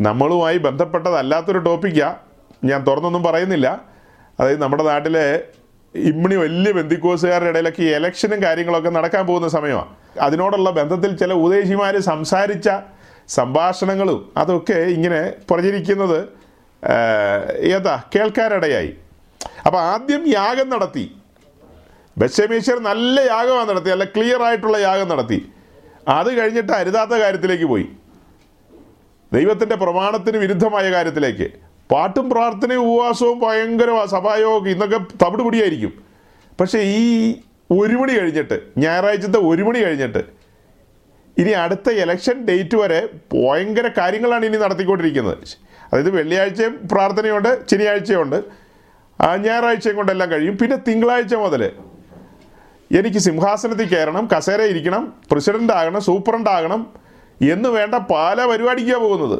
നമ്മളുമായി 0.00 0.58
ബന്ധപ്പെട്ടതല്ലാത്തൊരു 0.58 1.58
ടോപ്പിക്കാണ് 1.58 2.16
ഞാൻ 2.64 2.84
തുറന്നൊന്നും 2.84 3.22
പറയുന്നില്ല. 3.22 3.87
അതായത് 4.40 4.62
നമ്മുടെ 4.62 4.82
നാട്ടിലെ 4.82 5.42
ഇമ്മണി 5.94 6.34
വലിയ 6.34 6.72
ബന്ധിക്കോസുകാരുടെ 6.72 7.50
ഇടയിലൊക്കെ 7.50 7.82
ഈ 7.82 7.88
ഇലക്ഷനും 7.94 8.42
കാര്യങ്ങളൊക്കെ 8.42 8.88
നടക്കാൻ 8.88 9.26
പോകുന്ന 9.26 9.48
സമയമാണ് 9.48 9.92
അതിനോടുള്ള 10.20 10.70
ബന്ധത്തിൽ 10.70 11.16
ചില 11.16 11.32
ഉദ്ദേശിമാർ 11.32 11.94
സംസാരിച്ച 12.00 12.68
സംഭാഷണങ്ങളും 13.28 14.32
അതൊക്കെ 14.36 14.78
ഇങ്ങനെ 14.96 15.20
പ്രചരിക്കുന്നത് 15.50 16.18
ഏതാ 17.76 18.02
കേൾക്കാനിടയായി. 18.14 18.96
അപ്പോൾ 19.66 19.80
ആദ്യം 19.80 20.22
യാഗം 20.28 20.68
നടത്തി. 20.70 21.04
ബസ്സമീശ്വർ 22.18 22.78
നല്ല 22.78 23.20
യാഗമാണ് 23.20 23.68
നടത്തി 23.68 23.90
അല്ല 23.90 24.04
ക്ലിയർ 24.04 24.42
ആയിട്ടുള്ള 24.42 24.76
യാഗം 24.78 25.08
നടത്തി. 25.08 25.38
അത് 26.08 26.30
കഴിഞ്ഞിട്ട് 26.38 26.72
അരുതാത്ത 26.72 27.10
കാര്യത്തിലേക്ക് 27.10 27.64
പോയി. 27.64 27.88
ദൈവത്തിന്റെ 29.32 29.76
പ്രമാണത്തിന് 29.76 30.36
വിരുദ്ധമായ 30.36 30.92
കാര്യത്തിലേക്ക്. 30.92 31.48
പാട്ടും 31.90 32.30
പ്രാർത്ഥനയും 32.30 32.80
ഉപവാസവും 32.80 33.38
ഭയങ്കര 33.40 33.90
സഭായോഗം 34.14 34.68
ഇന്നൊക്കെ 34.68 34.98
തവിട് 35.22 35.42
പിടിയായിരിക്കും 35.42 35.92
പക്ഷേ 36.60 36.78
ഈ 36.78 37.04
ഒരു 37.70 37.96
മണി 38.00 38.12
കഴിഞ്ഞിട്ട് 38.18 38.56
ഞായറാഴ്ചത്തെ 38.78 39.38
ഒരു 39.50 39.62
മണി 39.62 39.78
കഴിഞ്ഞിട്ട് 39.84 40.22
ഇനി 41.40 41.50
അടുത്ത 41.64 41.88
ഇലക്ഷൻ 42.02 42.36
ഡേറ്റ് 42.46 42.76
വരെ 42.76 43.00
ഭയങ്കര 43.34 43.86
കാര്യങ്ങളാണ് 43.98 44.44
ഇനി 44.46 44.56
നടത്തിക്കൊണ്ടിരിക്കുന്നത്. 44.56 45.42
അതായത് 45.88 46.10
വെള്ളിയാഴ്ചയും 46.16 46.74
പ്രാർത്ഥനയുണ്ട് 46.92 47.50
ശനിയാഴ്ചയുണ്ട് 47.70 48.38
ഞായറാഴ്ചയും 49.44 49.96
കൊണ്ടെല്ലാം 49.96 50.28
കഴിയും. 50.32 50.56
പിന്നെ 50.58 50.76
തിങ്കളാഴ്ച 50.88 51.34
മുതൽ 51.34 51.62
എനിക്ക് 52.98 53.18
സിംഹാസനത്തിൽ 53.18 53.86
കയറണം 53.88 54.28
കസേര 54.32 54.60
ഇരിക്കണം 54.72 55.02
പ്രസിഡന്റ് 55.30 55.72
ആകണം 55.72 56.02
സൂപ്രണ്ട് 56.08 56.50
ആകണം 56.50 56.82
എന്ന് 57.54 57.68
വേണ്ട 57.68 57.94
പല 57.94 58.46
പരിപാടിക്കാണ് 58.50 59.02
പോകുന്നത്. 59.04 59.38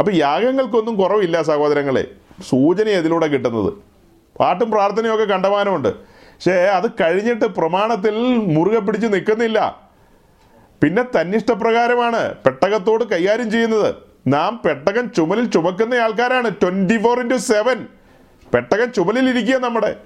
അപ്പോൾ 0.00 0.10
യാഗങ്ങൾക്കൊന്നും 0.14 0.96
കുറവില്ല 0.96 1.42
സഹോദരങ്ങളെ. 1.42 2.04
സൂചന 2.48 2.88
ഇതിലൂടെ 2.88 3.26
കിട്ടുന്നത്? 3.26 3.72
പാട്ടും 4.40 4.70
പ്രാർത്ഥനയും 4.70 5.14
ഒക്കെ 5.14 5.24
കണ്ടമാനമുണ്ട്. 5.24 5.88
പക്ഷേ 5.88 6.52
അത് 6.52 6.90
കഴിഞ്ഞിട്ട് 7.00 7.44
പ്രമാണത്തിൽ 7.44 8.14
മുറുകെ 8.54 8.78
പിടിച്ച് 8.78 9.06
നിൽക്കുന്നില്ല. 9.06 9.88
പിന്നെ 10.82 11.02
തന്നിഷ്ടപ്രകാരമാണ് 11.02 12.34
പെട്ടകത്തോട് 12.34 13.04
കൈകാര്യം 13.04 13.50
ചെയ്യുന്നത്. 13.50 13.94
നാം 14.26 14.60
പെട്ടകം 14.64 15.10
ചുമലിൽ 15.10 15.50
ചുമക്കുന്ന 15.50 15.94
ആൾക്കാരാണ്. 15.94 16.50
ട്വന്റി 16.50 17.02
ഫോർ 17.02 17.20
ഇന്റു 17.20 17.34
സെവൻ 17.34 17.86
പെട്ടകം 18.54 18.92
ചുമലിൽ 18.92 19.28
ഇരിക്കുക 19.28 19.56
നമ്മുടെ. 19.56 19.96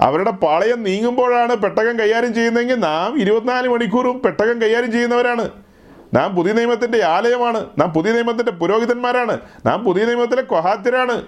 അവരുടെ 0.00 0.30
പാളയം 0.30 0.82
നീങ്ങുമ്പോഴാണ് 0.82 1.54
പെട്ടകം 1.54 1.98
കൈകാര്യം 1.98 2.34
ചെയ്യുന്നതെങ്കിൽ 2.34 2.74
നാം 2.74 3.20
ഇരുപത്തിനാല് 3.20 3.68
മണിക്കൂറും 3.68 4.22
പെട്ടകം 4.22 4.62
കൈകാര്യം 4.62 4.92
ചെയ്യുന്നവരാണ്. 4.92 5.67
നാം 6.14 6.36
പുതിയ 6.36 6.52
നിയമത്തിന്റെ 6.52 7.04
ആലയമാണ്. 7.04 7.66
നാം 7.78 7.92
പുതിയ 7.92 8.12
നിയമത്തിന്റെ 8.12 8.52
പുരോഹിതന്മാരാണ്. 8.52 9.40
നാം 9.66 9.84
പുതിയ 9.84 10.04
നിയമത്തിലെ 10.04 10.42
കൊഹാത്തിരാണ്. 10.42 11.22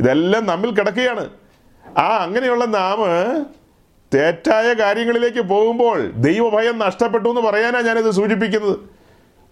ഇതെല്ലാം 0.00 0.46
നമ്മിൽ 0.46 0.70
കിടക്കുകയാണ്. 0.70 1.30
ആ 1.98 2.06
അങ്ങനെയുള്ള 2.06 2.64
നാം 2.64 2.98
തെറ്റായ 4.14 4.72
കാര്യങ്ങളിലേക്ക് 4.72 5.40
പോകുമ്പോൾ 5.40 6.06
ദൈവഭയം 6.06 6.78
നഷ്ടപ്പെട്ടു 6.78 7.28
എന്ന് 7.28 7.40
പറയാനാണ് 7.40 7.86
ഞാനിത് 7.86 8.10
സൂചിപ്പിക്കുന്നത്. 8.10 8.78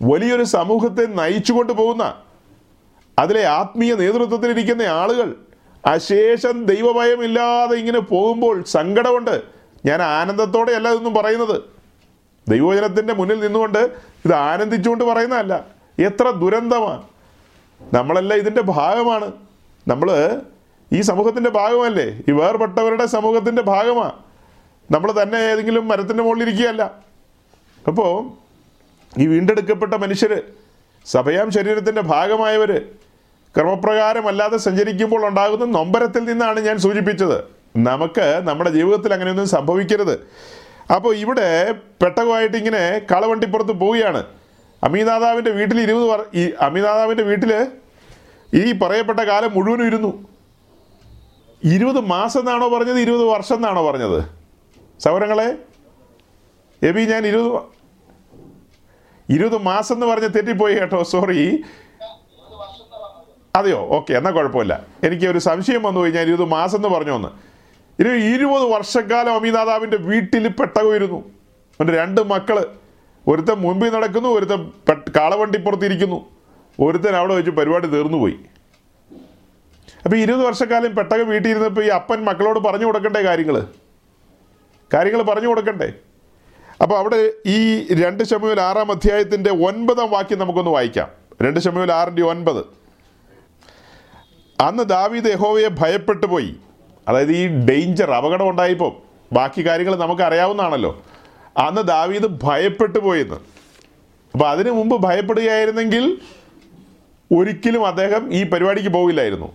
വലിയൊരു 0.02 0.42
സമൂഹത്തെ 0.42 1.06
നയിച്ചുകൊണ്ട് 1.06 1.72
പോകുന്ന 1.72 2.14
അതിലെ 3.18 3.46
ആത്മീയ 3.46 3.94
നേതൃത്വത്തിലിരിക്കുന്ന 3.94 4.82
ആളുകൾ 4.82 5.34
അശേഷം 5.86 6.64
ദൈവഭയമില്ലാതെ 6.64 7.76
ഇങ്ങനെ 7.76 8.00
പോകുമ്പോൾ 8.00 8.62
സങ്കടമുണ്ട്. 8.62 9.42
ഞാൻ 9.86 10.02
ആനന്ദത്തോടെയല്ല 10.02 10.88
ഇതൊന്നും 10.88 11.14
പറയുന്നത്. 11.14 11.62
ദൈവവചനത്തിന്റെ 12.48 13.14
മുന്നിൽ 13.14 13.40
നിന്നുകൊണ്ട് 13.40 13.90
ഇത് 14.26 14.34
ആനന്ദിച്ചുകൊണ്ട് 14.34 15.04
പറയുന്നതല്ല. 15.04 15.64
എത്ര 15.98 16.30
ദുരന്തമാണ്. 16.30 17.02
നമ്മളെല്ലാം 17.94 18.40
ഇതിന്റെ 18.40 18.62
ഭാഗമാണ്. 18.62 19.32
നമ്മൾ 19.88 20.40
ഈ 20.92 21.00
സമൂഹത്തിന്റെ 21.00 21.50
ഭാഗമല്ലേ? 21.50 22.20
ഈ 22.28 22.32
വേർപെട്ടവരുടെ 22.32 23.06
സമൂഹത്തിന്റെ 23.06 23.62
ഭാഗമാണ് 23.62 24.12
നമ്മൾ 24.90 25.22
തന്നെ 25.22 25.36
ഏതെങ്കിലും 25.36 25.88
മരത്തിന്റെ 25.88 26.24
മുകളിലിരിക്കുകയല്ല. 26.24 26.94
അപ്പോൾ 27.86 28.30
ഈ 29.20 29.26
വീണ്ടെടുക്കപ്പെട്ട 29.26 29.94
മനുഷ്യർ 29.94 30.42
സഭയാം 31.06 31.50
ശരീരത്തിന്റെ 31.50 32.02
ഭാഗമായവർ 32.02 32.82
ക്രമപ്രകാരമല്ലാതെ 33.56 34.56
സഞ്ചരിക്കുമ്പോൾ 34.56 35.26
ഉണ്ടാകുന്ന 35.26 35.64
നൊമ്പരത്തിൽ 35.64 36.24
നിന്നാണ് 36.24 36.60
ഞാൻ 36.60 36.78
സൂചിപ്പിച്ചത്. 36.78 37.44
നമുക്ക് 37.76 38.40
നമ്മുടെ 38.42 38.70
ജീവിതത്തിൽ 38.70 39.12
അങ്ങനെയൊന്നും 39.12 39.48
സംഭവിക്കരുത്. 39.48 40.20
അപ്പോൾ 40.94 41.12
ഇവിടെ 41.22 41.48
പെട്ടകമായിട്ട് 42.02 42.56
ഇങ്ങനെ 42.56 42.82
കളവണ്ടിപ്പുറത്ത് 43.10 43.74
പോവുകയാണ്. 43.82 44.20
അമീനാഥാവിന്റെ 44.82 45.50
വീട്ടിൽ 45.50 45.78
ഇരുപത് 45.80 46.06
വർ 46.10 46.20
ഈ 46.34 46.42
അമീനാഥാവിന്റെ 46.66 47.24
വീട്ടിൽ 47.30 47.52
ഈ 48.54 48.72
പറയപ്പെട്ട 48.82 49.20
കാലം 49.20 49.50
മുഴുവനും 49.56 49.86
ഇരുന്നു. 49.86 50.12
ഇരുപത് 51.74 52.00
മാസം 52.14 52.40
എന്നാണോ 52.40 52.68
പറഞ്ഞത് 52.68 53.00
ഇരുപത് 53.00 53.24
വർഷം 53.34 53.56
എന്നാണോ 53.56 53.82
പറഞ്ഞത്? 53.88 54.20
സൗരങ്ങളെ 55.04 55.48
എബി 56.82 57.02
ഞാൻ 57.12 57.26
ഇരുപത് 57.26 57.50
ഇരുപത് 59.28 59.58
മാസം 59.62 59.94
എന്ന് 59.94 60.06
പറഞ്ഞ് 60.06 60.28
തെറ്റിപ്പോയി 60.36 60.74
കേട്ടോ 60.78 61.02
സോറി 61.02 61.40
അതെയോ? 63.54 63.80
ഓക്കെ 63.96 64.12
എന്നാൽ 64.18 64.32
കുഴപ്പമില്ല. 64.32 64.74
എനിക്ക് 65.04 65.26
ഒരു 65.32 65.38
സംശയം 65.38 65.82
വന്നുപോയി 65.82 66.12
ഞാൻ 66.16 66.24
ഇരുപത് 66.28 66.48
മാസം 66.48 66.76
എന്ന് 66.76 66.88
പറഞ്ഞു 66.88 67.12
ഒന്ന് 67.18 67.30
ഇനി 67.98 68.08
ഇരുപത് 68.08 68.62
വർഷക്കാലം 68.62 69.34
അമിതാതാവിന്റെ 69.34 69.96
വീട്ടിൽ 69.96 70.48
പെട്ടകമായിരുന്നു 70.48 71.30
അവന്റെ 71.80 71.94
രണ്ട് 71.98 72.20
മക്കൾ 72.20 72.66
ഒരുത്തൻ 73.26 73.54
മുമ്പിൽ 73.54 73.90
നടക്കുന്നു 73.90 74.28
ഒരുത്തൻ 74.28 74.72
കാളവണ്ടിപ്പുറത്തിരിക്കുന്നു. 75.16 76.30
ഒരുത്തൻ 76.80 77.16
അവിടെ 77.16 77.34
വെച്ച് 77.34 77.50
പരിപാടി 77.50 77.86
തീർന്നു 77.86 78.18
പോയി 78.18 78.38
അപ്പോൾ 80.04 80.16
ഇരുപത് 80.16 80.42
വർഷക്കാലം 80.46 80.94
പെട്ടകം 80.94 81.28
വീട്ടിൽ 81.28 81.50
ഇരുന്നപ്പോൾ 81.50 81.84
ഈ 81.84 81.88
അപ്പൻ 81.88 82.24
മക്കളോട് 82.24 82.58
പറഞ്ഞു 82.58 82.86
കൊടുക്കണ്ടേ 82.86 83.20
കാര്യങ്ങൾ 83.20 83.66
കാര്യങ്ങൾ 84.94 85.22
പറഞ്ഞു 85.22 85.48
കൊടുക്കണ്ടേ? 85.48 85.92
അപ്പോൾ 86.82 86.98
അവിടെ 86.98 87.32
ഈ 87.46 87.86
രണ്ട് 88.02 88.22
ശമുവിൽ 88.24 88.60
ആറാം 88.60 88.90
അധ്യായത്തിന്റെ 88.90 89.50
ഒൻപതാം 89.50 90.10
വാക്യം 90.10 90.38
നമുക്കൊന്ന് 90.38 90.70
വായിക്കാം. 90.70 91.08
രണ്ട് 91.42 91.60
ശമുവിൽ 91.60 91.92
ആറിന്റെ 91.92 92.22
ഒൻപത്. 92.22 92.64
അന്ന് 94.60 94.82
ദാവീദ് 94.82 95.26
യഹോവയെ 95.26 95.68
ഭയപ്പെട്ടു 95.68 96.26
പോയി 96.26 96.56
അതായത് 97.08 97.32
ഈ 97.32 97.48
ഡേഞ്ചർ 97.48 98.10
അപകടം 98.10 98.48
ഉണ്ടായപ്പോൾ 98.48 98.92
ബാക്കി 99.34 99.66
കാര്യങ്ങൾ 99.66 99.96
നമുക്ക് 99.96 100.22
അറിയാവുന്നതാണല്ലോ 100.22 101.02
അന്ന് 101.58 101.82
ദാവീദ് 101.82 102.26
ഭയപ്പെട്ടു 102.42 102.98
പോയെന്ന്. 102.98 103.34
അപ്പോൾ 104.32 104.48
അതിനു 104.48 104.70
മുമ്പ് 104.70 105.02
ഭയപ്പെടുകയായിരുന്നെങ്കിൽ 105.02 106.18
ഒരിക്കലും 107.36 107.86
അദ്ദേഹം 107.86 108.34
ഈ 108.34 108.42
പരിപാടിക്ക് 108.42 108.88
പോകില്ലായിരുന്നു. 108.88 109.52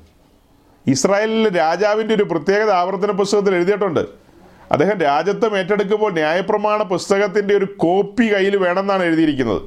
ഇസ്രായേലിലെ 0.87 1.49
രാജാവിന്റെ 1.49 2.15
ഒരു 2.15 2.23
പ്രത്യേകത 2.23 2.71
ആവർത്തന 2.71 3.11
പുസ്തകത്തിൽ 3.11 3.55
എഴുതിയിട്ടുണ്ട്. 3.55 3.99
അദ്ദേഹം 4.71 4.99
രാജ്യത്വം 4.99 5.57
ഏറ്റെടുക്കുമ്പോൾ 5.57 6.13
ന്യായപ്രമാണ 6.13 6.83
പുസ്തകത്തിന്റെ 6.83 7.55
ഒരു 7.55 7.65
കോപ്പി 7.65 8.33
കയ്യിൽ 8.33 8.57
വേണമെന്നാണ് 8.57 9.03
എഴുതിയിരിക്കുന്നത്. 9.03 9.61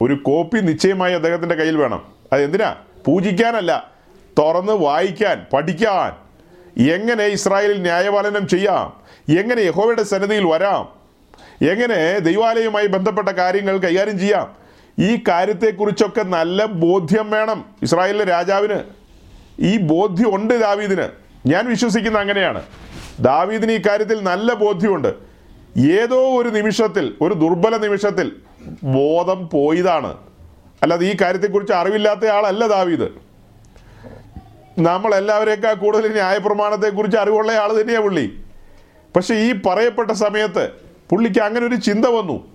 ഒരു 0.00 0.14
കോപ്പി 0.14 0.58
നിശ്ചയമായി 0.58 1.14
അദ്ദേഹത്തിന്റെ 1.14 1.54
കയ്യിൽ 1.54 1.76
വേണം. 1.76 2.02
അത് 2.32 2.42
എന്തിനാ 2.42 2.76
പൂജിക്കാനല്ല. 3.06 3.90
തുറന്ന് 4.38 4.72
വായിക്കാൻ 4.72 5.46
പഠിക്കാൻ. 5.52 6.23
എങ്ങനെ 6.78 7.24
ഇസ്രായേലിൽ 7.24 7.80
ന്യായപാലനം 7.80 8.48
ചെയ്യാം? 8.48 8.92
എങ്ങനെ 9.38 9.60
യഹോവയുടെ 9.60 10.02
സന്നിധിയിൽ 10.02 10.44
വരാം? 10.44 10.88
എങ്ങനെ 11.70 12.18
ദൈവാലയവുമായി 12.18 12.86
ബന്ധപ്പെട്ട 12.86 13.28
കാര്യങ്ങൾ 13.28 13.76
കൈകാര്യം 13.76 14.18
ചെയ്യാം? 14.18 14.64
ഈ 14.98 15.24
കാര്യത്തെക്കുറിച്ചൊക്കെ 15.28 16.22
നല്ല 16.22 16.64
ബോധ്യം 16.64 17.30
വേണം 17.30 17.64
ഇസ്രായേലിലെ 17.82 18.24
രാജാവിന്. 18.24 18.80
ഈ 19.60 19.76
ബോധ്യമുണ്ട് 19.76 20.54
ദാവീദിന്. 20.54 21.08
ഞാൻ 21.46 21.66
വിശ്വസിക്കുന്ന 21.66 22.18
അങ്ങനെയാണ്. 22.18 22.62
ദാവീദിന് 23.20 23.72
ഈ 23.72 23.78
കാര്യത്തിൽ 23.78 24.22
നല്ല 24.22 24.54
ബോധ്യമുണ്ട്. 24.54 25.14
ഏതോ 25.78 26.40
ഒരു 26.40 26.48
നിമിഷത്തിൽ 26.48 27.14
ഒരു 27.20 27.34
ദുർബല 27.34 27.76
നിമിഷത്തിൽ 27.76 28.32
ബോധം 28.82 29.48
പോയതാണ്. 29.52 30.16
അല്ലാതെ 30.82 31.06
ഈ 31.06 31.16
കാര്യത്തെക്കുറിച്ച് 31.20 31.72
അറിവില്ലാത്ത 31.72 32.26
ആളല്ല 32.26 32.66
ദാവീദ്. 32.66 33.23
നമ്മളെല്ലാവരേക്കാൾ 34.78 35.74
കൂടുതൽ 35.74 36.12
ന്യായപ്രമാണത്തെക്കുറിച്ച് 36.12 37.18
അറിവുള്ള 37.18 37.52
ആൾ 37.52 37.80
തന്നെയാണ് 37.80 38.04
പുള്ളി. 38.04 38.44
പക്ഷെ 39.16 39.34
ഈ 39.34 39.52
പറയപ്പെട്ട 39.52 40.10
സമയത്ത് 40.10 40.72
പുള്ളിക്ക് 41.10 41.40
അങ്ങനെ 41.40 41.66
ഒരു 41.66 41.74
ചിന്ത 41.74 42.06
വന്നു. 42.06 42.48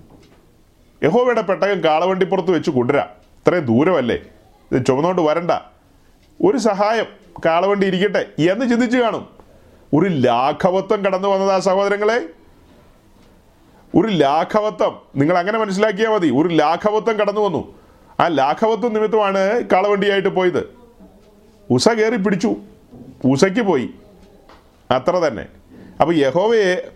യഹോവയുടെ 1.04 1.42
പെട്ടകം 1.42 1.84
കാളവണ്ടിപ്പുറത്ത് 1.84 2.52
വെച്ച് 2.52 2.72
കൊണ്ടുവരാം. 2.72 3.08
ഇത്രയും 3.38 3.66
ദൂരമല്ലേ? 3.66 4.20
ഇത് 4.72 4.86
ചുമന്നോണ്ട് 4.86 5.22
വരണ്ട. 5.22 5.52
ഒരു 6.44 6.58
സഹായം 6.58 7.06
കാളവണ്ടി 7.46 7.88
ഇരിക്കട്ടെ 7.88 8.26
എന്ന് 8.42 8.70
ചിന്തിച്ചു 8.70 8.98
കാണും. 8.98 9.30
ഒരു 9.94 10.10
ലാഘവത്വം 10.10 11.06
കടന്നു 11.06 11.28
വന്നതാ 11.28 11.60
സഹോദരങ്ങളെ. 11.60 12.18
ഒരു 13.96 14.08
ലാഘവത്വം. 14.08 15.00
നിങ്ങൾ 15.16 15.38
അങ്ങനെ 15.38 15.60
മനസ്സിലാക്കിയാൽ 15.60 16.10
മതി. 16.10 16.30
ഒരു 16.30 16.48
ലാഘവത്വം 16.48 17.20
കടന്നു 17.20 17.42
വന്നു. 17.42 17.74
ആ 18.20 18.28
ലാഘവത്വം 18.28 18.94
നിമിത്തമാണ് 18.94 19.64
കാളവണ്ടിയായിട്ട് 19.72 20.30
പോയത്. 20.30 20.79
ഉസ 21.70 21.90
കയറി 21.90 22.16
പിടിച്ചു. 22.16 22.56
ഉസയ്ക്ക് 23.26 23.62
പോയി. 23.62 23.90
അത്ര 24.92 25.12
തന്നെ. 25.12 25.46
അപ്പോൾ 26.02 26.16
യഹോവയെ 26.16 26.92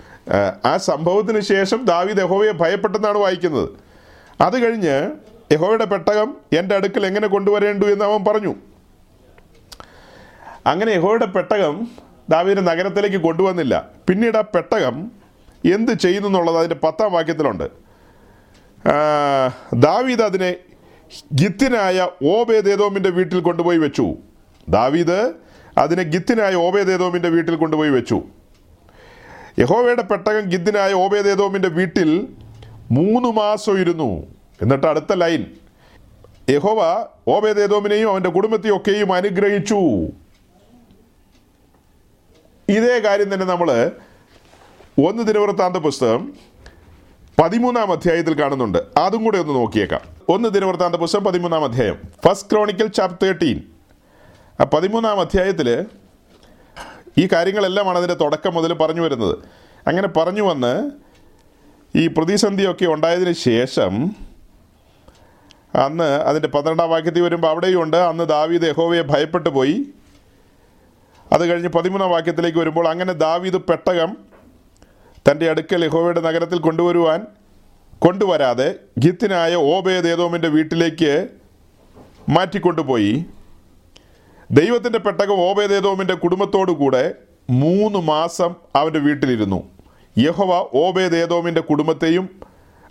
ആ, 0.66 0.78
സംഭവത്തിന് 0.78 1.40
ശേഷം 1.40 1.86
ദാവീദ് 1.86 2.18
യഹോവയെ 2.18 2.52
ഭയപ്പെട്ടെന്നാണ് 2.52 3.18
വായിക്കുന്നത്. 3.18 3.70
അത് 4.42 4.66
കഴിഞ്ഞ് 4.66 5.12
യഹോവയുടെ 5.52 5.86
പെട്ടകം 5.86 6.38
എന്റെ 6.58 6.76
അടുക്കൽ 6.76 7.06
എങ്ങനെ 7.06 7.28
കൊണ്ടുവരേണ്ടു 7.28 7.86
എന്ന് 7.86 8.06
അവൻ 8.06 8.26
പറഞ്ഞു. 8.26 8.56
അങ്ങനെ 10.66 10.92
യഹോവയുടെ 10.92 11.26
പെട്ടകം 11.26 11.88
ദാവീദിന്റെ 12.30 12.72
നഗരത്തിലേക്ക് 12.72 13.18
കൊണ്ടുവന്നില്ല. 13.18 13.90
പിന്നീട് 14.10 14.38
ആ 14.38 14.42
പെട്ടകം 14.42 15.12
എന്ത് 15.74 15.92
ചെയ്യുന്നു 15.92 16.30
എന്നുള്ളത് 16.30 16.58
അതിന്റെ 16.58 16.76
പത്താം 16.76 17.12
വാക്യത്തിലുണ്ട്. 17.12 17.70
ദാവീദ് 19.74 20.22
അതിനെ 20.22 20.56
ഗിത്തിനായ 21.34 22.08
ഓബേദേദോമിന്റെ 22.26 23.10
വീട്ടിൽ 23.10 23.40
കൊണ്ടുപോയി 23.40 23.78
വെച്ചു. 23.78 24.16
ദാവീദ് 24.70 25.34
അതിനെ 25.78 26.04
ഗിത്തിനായ 26.04 26.56
ഓബേദേദോമിന്റെ 26.56 27.30
വീട്ടിൽ 27.30 27.56
കൊണ്ടുപോയി 27.56 27.90
വെച്ചു. 27.90 28.24
യഹോവയുടെ 29.60 30.02
പെട്ടകം 30.02 30.50
ഗിദ്ദിനായ 30.50 30.94
ഓബേദേദോമിന്റെ 30.94 31.68
വീട്ടിൽ 31.68 32.28
മൂന്ന് 32.92 33.30
മാസം 33.30 33.82
ഇരുന്നു. 33.82 34.28
എന്നിട്ട് 34.62 34.88
അടുത്ത 34.88 35.14
ലൈൻ 35.14 35.46
യഹോവ 36.50 37.06
ഓബേദേദോമിനെയും 37.28 38.10
അവന്റെ 38.10 38.30
കുടുംബത്തെയും 38.30 38.78
ഒക്കെയും 38.78 39.14
അനുഗ്രഹിച്ചു. 39.14 39.76
ഇതേ 42.70 43.00
കാര്യം 43.00 43.34
തന്നെ 43.34 43.46
നമ്മൾ 43.46 43.92
ഒന്ന് 45.08 45.24
ദിനവൃത്താന്ത 45.24 45.78
പുസ്തകം 45.78 46.34
പതിമൂന്നാം 47.44 47.92
അധ്യായത്തിൽ 47.92 48.42
കാണുന്നുണ്ട്. 48.42 48.78
അതും 48.98 49.24
കൂടെ 49.24 49.38
ഒന്ന് 49.38 49.54
നോക്കിയേക്കാം. 49.54 50.02
ഒന്ന് 50.30 50.50
ദിനവൃത്താന്ത 50.50 50.96
പുസ്തകം 50.96 51.24
പതിമൂന്നാം 51.24 51.64
അധ്യായം. 51.64 51.98
ഫസ്റ്റ് 52.26 52.52
ക്രോണിക്കൽ 52.52 52.88
ചാപ്റ്റർ 52.88 53.26
തേർട്ടീൻ 53.26 53.73
പതിമൂന്നാം 54.60 55.20
അധ്യായത്തിൽ 55.20 55.86
ഈ 57.18 57.28
കാര്യങ്ങളെല്ലാമാണ് 57.34 57.98
അതിന്റെ 57.98 58.14
തുടക്കം 58.14 58.54
മുതൽ 58.54 58.74
പറഞ്ഞു 58.74 59.02
വരുന്നത്. 59.02 59.38
അങ്ങനെ 59.88 60.08
പറഞ്ഞു 60.08 60.42
വന്ന് 60.42 60.92
ഈ 61.98 62.08
പ്രതിസന്ധിയൊക്കെ 62.08 62.86
ഉണ്ടായതിന് 62.86 63.32
ശേഷം 63.32 64.16
അന്ന് 65.76 66.04
അതിന്റെ 66.04 66.48
പന്ത്രണ്ടാം 66.48 66.90
വാക്യത്തിൽ 66.90 67.22
വരുമ്പോൾ 67.22 67.48
അവിടെയും 67.48 67.84
ഉണ്ട്. 67.84 67.98
അന്ന് 67.98 68.24
ദാവീദ് 68.24 68.64
യഹോവയെ 68.64 69.02
ഭയപ്പെട്ടു 69.02 69.50
പോയി. 69.50 69.86
അത് 71.32 71.50
കഴിഞ്ഞ് 71.50 71.70
പതിമൂന്നാം 71.70 72.10
വാക്യത്തിലേക്ക് 72.10 72.58
വരുമ്പോൾ 72.58 72.88
അങ്ങനെ 72.88 73.14
ദാവീദ് 73.14 73.58
പെട്ടകം 73.58 74.18
തന്റെ 75.32 75.50
അടുക്കൽ 75.50 75.86
യഹോവയുടെ 75.86 76.22
നഗരത്തിൽ 76.22 76.60
കൊണ്ടുവരുവാൻ 76.60 77.28
കൊണ്ടുവരാതെ 78.00 78.76
ഗിത്തിനായ 79.00 79.56
ഓബേദേദോമിന്റെ 79.56 80.48
വീട്ടിലേക്ക് 80.48 81.28
മാറ്റിക്കൊണ്ടുപോയി. 82.30 83.26
ദൈവത്തിന്റെ 84.54 85.00
പെട്ടകം 85.00 85.34
ഓബേദേദോമിന്റെ 85.34 86.14
കുടുംബത്തോടു 86.14 86.72
കൂടെ 86.72 87.14
മൂന്ന് 87.50 88.00
മാസം 88.00 88.56
അവന്റെ 88.76 89.00
വീട്ടിലിരുന്നു. 89.00 89.64
യഹോവ 90.18 90.70
ഓബേദേദോമിന്റെ 90.74 91.62
കുടുംബത്തെയും 91.62 92.30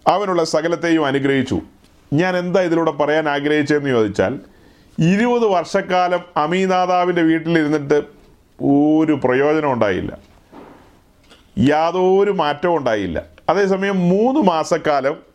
അവനുള്ള 0.08 0.44
സകലത്തെയും 0.44 1.06
അനുഗ്രഹിച്ചു. 1.06 1.60
ഞാൻ 2.12 2.36
എന്താ 2.36 2.60
ഇതിലൂടെ 2.60 2.90
പറയാൻ 2.90 3.28
ആഗ്രഹിച്ചതെന്ന് 3.28 3.90
ചോദിച്ചാൽ 3.90 4.40
ഇരുപത് 4.98 5.46
വർഷക്കാലം 5.46 6.20
അമീനാദാവിന്റെ 6.36 7.22
വീട്ടിലിരുന്നിട്ട് 7.22 7.94
ഒരു 8.64 9.20
പ്രയോജനം 9.24 9.72
ഉണ്ടായില്ല. 9.72 10.18
യാതൊരു 11.58 12.30
മാറ്റവും 12.30 12.76
ഉണ്ടായില്ല. 12.76 13.22
അതേസമയം 13.48 14.08
മൂന്ന് 14.08 14.40
മാസക്കാലം 14.40 15.31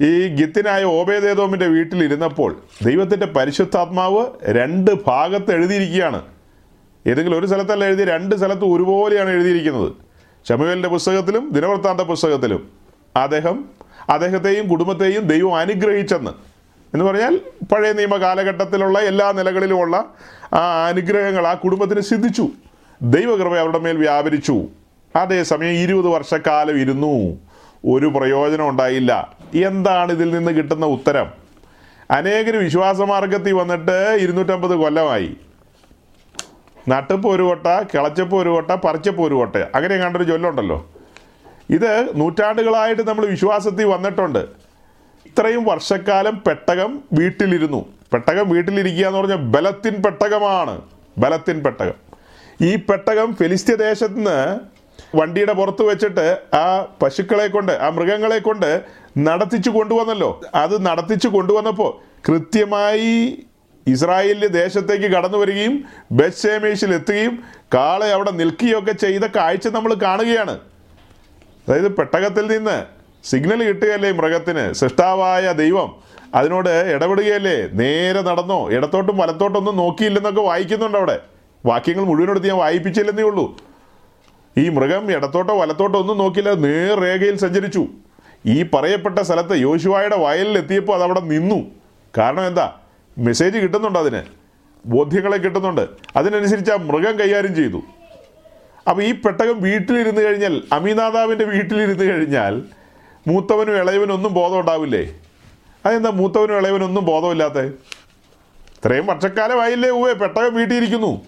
ഈ 0.00 0.28
ഗിത്തിനായ 0.28 0.84
ഓബേദേദോമിന്റെ 0.84 1.66
വീട്ടിലിരുന്നപ്പോൾ 1.66 2.62
ദൈവത്തിന്റെ 2.82 3.26
പരിശുദ്ധാത്മാവ് 3.26 4.26
രണ്ട് 4.44 4.90
ഭാഗത്ത് 5.06 5.52
എഴുതിയിരിക്കുകയാണ്. 5.52 6.22
ഏതെങ്കിലും 7.06 7.38
ഒരു 7.38 7.46
സ്ഥലത്തല്ല 7.46 7.84
എഴുതി 7.84 8.04
രണ്ട് 8.04 8.36
സ്ഥലത്ത് 8.36 8.64
ഒരുപോലെയാണ് 8.64 9.30
എഴുതിയിരിക്കുന്നത്. 9.30 9.92
ശമുവേലിന്റെ 10.48 10.88
പുസ്തകത്തിലും 10.88 11.50
ദിനവൃത്താന്ത 11.52 12.00
പുസ്തകത്തിലും 12.00 12.68
അദ്ദേഹം 13.16 13.64
അദ്ദേഹത്തെയും 14.10 14.68
കുടുംബത്തെയും 14.68 15.22
ദൈവം 15.22 15.56
അനുഗ്രഹിച്ചെന്ന്. 15.56 16.30
എന്ന് 16.94 17.04
പറഞ്ഞാൽ 17.04 17.40
പഴയ 17.72 17.92
നിയമ 17.92 18.16
കാലഘട്ടത്തിലുള്ള 18.16 18.98
എല്ലാ 18.98 19.32
നിലകളിലുമുള്ള 19.32 20.04
ആ 20.54 20.86
അനുഗ്രഹങ്ങൾ 20.86 21.46
ആ 21.46 21.54
കുടുംബത്തിന് 21.54 22.00
സിദ്ധിച്ചു. 22.00 22.48
ദൈവകൃപ 23.02 23.56
അവരുടെ 23.56 23.78
മേൽ 23.78 23.96
വ്യാപരിച്ചു. 23.96 24.64
അതേസമയം 25.16 25.70
ഇരുപത് 25.70 26.06
വർഷക്കാലം 26.06 26.80
ഇരുന്നു. 26.80 27.38
ഒരു 27.86 28.06
പ്രയോജനം 28.06 28.68
ഉണ്ടായില്ല. 28.68 29.37
എന്താണ് 29.54 30.12
ഇതിൽ 30.12 30.30
നിന്ന് 30.30 30.52
കിട്ടുന്ന 30.52 30.86
ഉത്തരം? 30.86 31.32
അനേകർ 32.10 32.56
വിശ്വാസമാർഗത്തിൽ 32.56 33.52
വന്നിട്ട് 33.52 34.18
ഇരുന്നൂറ്റമ്പത് 34.20 34.70
കൊല്ലമായി. 34.70 35.36
നട്ടപ്പ് 36.88 37.28
ഒരു 37.28 37.42
കൊട്ട 37.42 37.66
കിളച്ചപ്പ് 37.66 38.36
ഒരു 38.36 38.48
കൊട്ട 38.48 38.70
പറിച്ചപ്പ് 38.70 39.22
ഒരു 39.22 39.34
കൊട്ട 39.34 39.56
അങ്ങനെ 39.56 39.96
കണ്ടൊരു 39.96 40.24
ചൊല്ലുണ്ടല്ലോ. 40.24 40.90
ഇത് 41.70 42.20
നൂറ്റാണ്ടുകളായിട്ട് 42.20 43.08
നമ്മൾ 43.08 43.26
വിശ്വാസത്തിൽ 43.26 43.84
വന്നിട്ടുണ്ട്. 43.84 44.38
ഇത്രയും 45.26 45.64
വർഷക്കാലം 45.64 46.42
പെട്ടകം 46.46 47.02
വീട്ടിലിരുന്നു. 47.12 47.86
പെട്ടകം 48.12 48.48
വീട്ടിലിരിക്കുക 48.48 49.06
എന്ന് 49.06 49.18
പറഞ്ഞാൽ 49.18 49.36
ബലത്തിൻ 49.36 50.02
പെട്ടകമാണ്. 50.02 50.80
ബലത്തിൻ 51.18 51.62
പെട്ടകം. 51.62 51.94
ഈ 52.60 52.76
പെട്ടകം 52.76 53.34
ഫെലിസ്ത്യ 53.34 53.74
ദേശത്ത് 53.74 54.16
നിന്ന് 54.16 54.78
വണ്ടിയുടെ 55.16 55.52
പുറത്ത് 55.52 55.82
വെച്ചിട്ട് 55.82 56.56
ആ 56.56 56.86
പശുക്കളെ 57.02 57.46
കൊണ്ട് 57.46 57.72
ആ 57.72 57.88
മൃഗങ്ങളെ 57.88 58.38
കൊണ്ട് 58.38 58.82
നടത്തിച്ചു 59.18 59.70
കൊണ്ടുവന്നല്ലോ. 59.70 60.40
അത് 60.54 60.86
നടത്തിച്ചു 60.86 61.28
കൊണ്ടുവന്നപ്പോൾ 61.28 62.00
കൃത്യമായി 62.28 63.38
ഇസ്രായേലിന്റെ 63.86 64.46
ദേശത്തേക്ക് 64.46 65.04
കടന്നു 65.04 65.38
വരികയും 65.38 65.84
ബെത്ഷേമേഷിൽ 66.12 66.94
എത്തുകയും 66.94 67.42
കാളെ 67.74 68.06
അവിടെ 68.06 68.30
നിൽക്കുകയൊക്കെ 68.30 68.92
ചെയ്ത 68.92 69.20
കാഴ്ച 69.20 69.68
നമ്മൾ 69.68 69.94
കാണുകയാണ്. 69.94 70.58
അതായത് 71.68 71.96
പെട്ടകത്തിൽ 71.96 72.46
നിന്ന് 72.46 72.84
സിഗ്നൽ 73.24 73.64
കിട്ടുകയല്ലേ 73.64 74.12
മൃഗത്തിന്? 74.12 74.72
സൃഷ്ടാവായ 74.72 75.52
ദൈവം 75.52 75.96
അതിനോട് 76.34 76.68
ഇടപെടുകയല്ലേ? 76.68 77.68
നേരെ 77.72 78.22
നടന്നോ? 78.22 78.70
ഇടത്തോട്ടും 78.70 79.16
വലത്തോട്ടൊന്നും 79.16 79.76
നോക്കിയില്ലെന്നൊക്കെ 79.76 80.40
വായിക്കുന്നുണ്ട് 80.40 80.98
അവിടെ. 80.98 81.20
വാക്യങ്ങൾ 81.66 82.04
മുഴുവനോട് 82.04 82.46
ഞാൻ 82.46 82.56
വായിപ്പിച്ചില്ലെന്നേ 82.56 83.22
ഉള്ളൂ. 83.22 83.56
ഈ 84.58 84.68
മൃഗം 84.68 85.12
ഇടത്തോട്ടോ 85.12 85.60
വലത്തോട്ടോ 85.60 86.00
ഒന്നും 86.00 86.18
നോക്കിയില്ല. 86.18 86.52
നേർരേഖയിൽ 86.52 87.38
സഞ്ചരിച്ചു. 87.38 87.86
ഈ 88.46 88.62
പറയപ്പെട്ട 88.62 89.18
സ്ഥലത്ത് 89.18 89.52
യോശുവായുടെ 89.52 90.16
വയലിൽ 90.16 90.58
എത്തിയപ്പോൾ 90.58 90.94
അത് 90.94 91.02
അവിടെ 91.02 91.20
നിന്നു. 91.20 91.70
കാരണം 92.18 92.46
എന്താ? 92.46 92.80
മെസ്സേജ് 93.18 93.58
കിട്ടുന്നുണ്ട് 93.58 93.98
അതിന്. 93.98 94.22
ബോധ്യങ്ങളെ 94.86 95.36
കിട്ടുന്നുണ്ട്. 95.36 95.88
അതിനനുസരിച്ച് 96.16 96.70
ആ 96.70 96.76
മൃഗം 96.76 97.20
കൈകാര്യം 97.20 97.54
ചെയ്തു. 97.54 97.82
അപ്പോൾ 98.88 99.02
ഈ 99.02 99.12
പെട്ടകം 99.12 99.60
വീട്ടിലിരുന്ന് 99.60 100.22
കഴിഞ്ഞാൽ 100.22 100.62
അമിനാദാവിന്റെ 100.72 101.44
വീട്ടിലിരുന്ന് 101.44 102.04
കഴിഞ്ഞാൽ 102.04 102.62
മൂത്തവനും 103.26 103.76
ഇളയവനും 103.76 104.14
ഒന്നും 104.14 104.34
ബോധം 104.34 104.60
ഉണ്ടാവില്ലേ? 104.60 105.20
അതെന്താ 105.86 106.10
മൂത്തവനും 106.10 106.58
ഇളയവനും 106.58 106.84
ഒന്നും 106.84 107.04
ബോധമില്ലാത്ത? 107.04 107.58
ഇത്രയും 108.76 109.06
വർഷക്കാലമായില്ലേ 109.06 109.90
ഊവേ 109.90 110.12
പെട്ടകം 110.12 110.54
വീട്ടിലിരിക്കുന്നു 110.54 111.22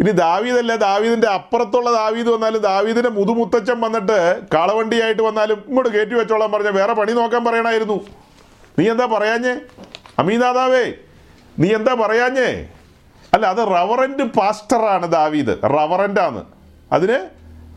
ഇനി 0.00 0.12
ദാവീദല്ല? 0.24 0.72
ദാവീദിന്റെ 0.88 1.28
അപ്പുറത്തുള്ള 1.38 1.88
ദാവീദ് 2.00 2.30
വന്നാലും 2.34 2.60
ദാവീദിന്റെ 2.70 3.10
മുതുമുത്തച്ഛൻ 3.18 3.78
വന്നിട്ട് 3.84 4.18
കാളവണ്ടിയായിട്ട് 4.54 5.22
വന്നാലും 5.28 5.58
ഇങ്ങോട്ട് 5.68 5.90
കയറ്റി 5.94 6.14
വെച്ചോളാൻ 6.20 6.50
പറഞ്ഞ 6.54 6.70
വേറെ 6.78 6.92
പണി 7.00 7.12
നോക്കാൻ 7.18 7.42
പറയണമായിരുന്നു 7.48 7.98
നീ 8.78 8.84
എന്താ 8.92 9.06
പറയാഞ്ഞേ? 9.14 9.54
അമീനാദാവേ 10.20 10.84
നീ 11.62 11.68
എന്താ 11.78 11.92
പറയാഞ്ഞേ? 12.02 12.48
അല്ല 13.34 13.44
അത് 13.54 13.62
റവറന്റ് 13.76 14.24
പാസ്റ്ററാണ് 14.38 15.06
ദാവീദ്. 15.16 15.54
റവറന്റാണ് 15.74 16.40
അതിന് 16.96 17.18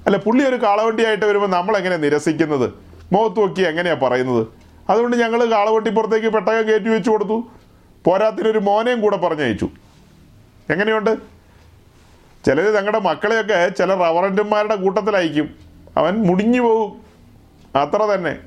അല്ല 0.08 0.18
പുള്ളി 0.26 0.44
ഒരു 0.50 0.58
കാളവണ്ടിയായിട്ട് 0.66 1.26
വരുമ്പോൾ 1.30 1.52
നമ്മൾ 1.58 1.74
എങ്ങനെ 1.78 1.98
നിരസിക്കുന്നത്? 2.06 2.68
മുഖത്ത് 3.14 3.40
നോക്കി 3.40 3.62
എങ്ങനെയാ 3.72 3.96
പറയുന്നത്? 4.06 4.44
അതുകൊണ്ട് 4.90 5.16
ഞങ്ങൾ 5.24 5.40
കാളവണ്ടിപ്പുറത്തേക്ക് 5.56 6.30
പെട്ടകം 6.36 6.66
കയറ്റി 6.68 6.90
വെച്ച് 6.96 7.10
കൊടുത്തു. 7.10 7.38
പോരാത്തിനൊരു 8.06 8.60
മോനെയും 8.60 9.00
കൂടെ 9.06 9.18
പറഞ്ഞയച്ചു. 9.18 9.68
എങ്ങനെയുണ്ട്? 10.74 11.35
ചിലർ 12.46 12.64
തങ്ങളുടെ 12.64 13.00
മക്കളെയൊക്കെ 13.00 13.70
ചില 13.70 13.94
റവറന്റുമാരുടെ 13.94 14.76
കൂട്ടത്തിലയക്കും 14.76 15.56
അവൻ 15.98 16.14
മുടിഞ്ഞു 16.14 16.62
പോകും. 16.62 17.02
അത്ര 17.80 18.04
തന്നെ. 18.04 18.40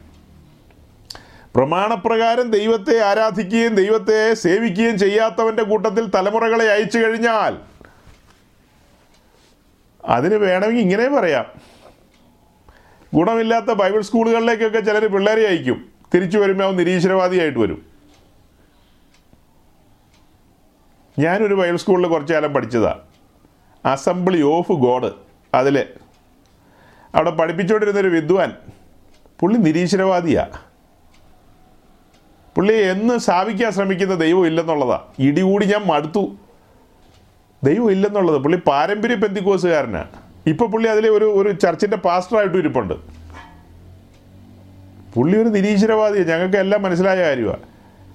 പ്രമാണപ്രകാരം 1.55 2.51
ദൈവത്തെ 2.51 3.05
ആരാധിക്കുകയും 3.05 3.75
ദൈവത്തെ 3.75 4.35
സേവിക്കുകയും 4.35 4.99
ചെയ്യാത്തവന്റെ 4.99 5.63
കൂട്ടത്തിൽ 5.63 6.11
തലമുറകളെ 6.11 6.65
അയച്ചു 6.65 6.99
കഴിഞ്ഞാൽ 6.99 7.59
അതിന് 10.05 10.35
വേണമെങ്കിൽ 10.35 10.83
ഇങ്ങനെ 10.83 11.09
പറയാം. 11.09 11.45
ഗുണമില്ലാത്ത 13.15 13.67
ബൈബിൾ 13.67 14.01
സ്കൂളുകളിലേക്കൊക്കെ 14.01 14.81
ചിലർ 14.81 15.07
പിള്ളേരെ 15.07 15.49
അയക്കും. 15.49 15.93
തിരിച്ചു 16.15 16.39
വരുമ്പോൾ 16.39 16.65
അവൻ 16.65 16.77
നിരീശ്വരവാദിയായിട്ട് 16.77 17.59
വരും. 17.59 17.87
ഞാനൊരു 21.19 21.55
ബൈബിൾ 21.55 21.77
സ്കൂളിൽ 21.77 22.09
കുറച്ചു 22.09 22.35
കാലം 22.35 22.55
പഠിച്ചതാണ് 22.55 23.08
അസംബ്ലി 23.85 24.43
ഓഫ് 24.43 24.73
ഗോഡ് 24.73 25.11
അതിൽ 25.55 25.87
അവിടെ 27.15 27.31
പഠിപ്പിച്ചുകൊണ്ടിരുന്നൊരു 27.31 28.09
വിദ്വാൻ 28.09 28.53
പുള്ളി 29.41 29.59
നിരീശ്വരവാദിയാണ് 29.59 30.59
പുള്ളി 32.57 32.75
എന്ന് 32.75 33.19
സ്ഥാപിക്കാൻ 33.19 33.73
ശ്രമിക്കുന്ന 33.73 34.15
ദൈവം 34.15 34.47
ഇല്ലെന്നുള്ളതാണ് 34.47 35.03
ഇടികൂടി 35.19 35.67
ഞാൻ 35.67 35.83
മടുത്തു. 35.87 36.37
ദൈവം 37.65 37.91
ഇല്ലെന്നുള്ളത്. 37.91 38.43
പുള്ളി 38.43 38.59
പാരമ്പര്യ 38.67 39.15
പെന്തിക്കോസുകാരനാണ് 39.15 40.09
ഇപ്പം 40.47 40.73
പുള്ളി 40.73 40.89
അതിലെ 40.89 41.09
ഒരു 41.09 41.25
ഒരു 41.25 41.51
ചർച്ചിന്റെ 41.53 41.97
പാസ്റ്ററായിട്ടും 41.97 42.59
ഇരിപ്പുണ്ട്. 42.59 42.95
പുള്ളി 45.15 45.39
ഒരു 45.39 45.49
നിരീശ്വരവാദിയാണ് 45.49 46.31
ഞങ്ങൾക്ക് 46.31 46.57
എല്ലാം 46.57 46.83
മനസ്സിലായ 46.83 47.23
കാര്യമാണ് 47.23 47.65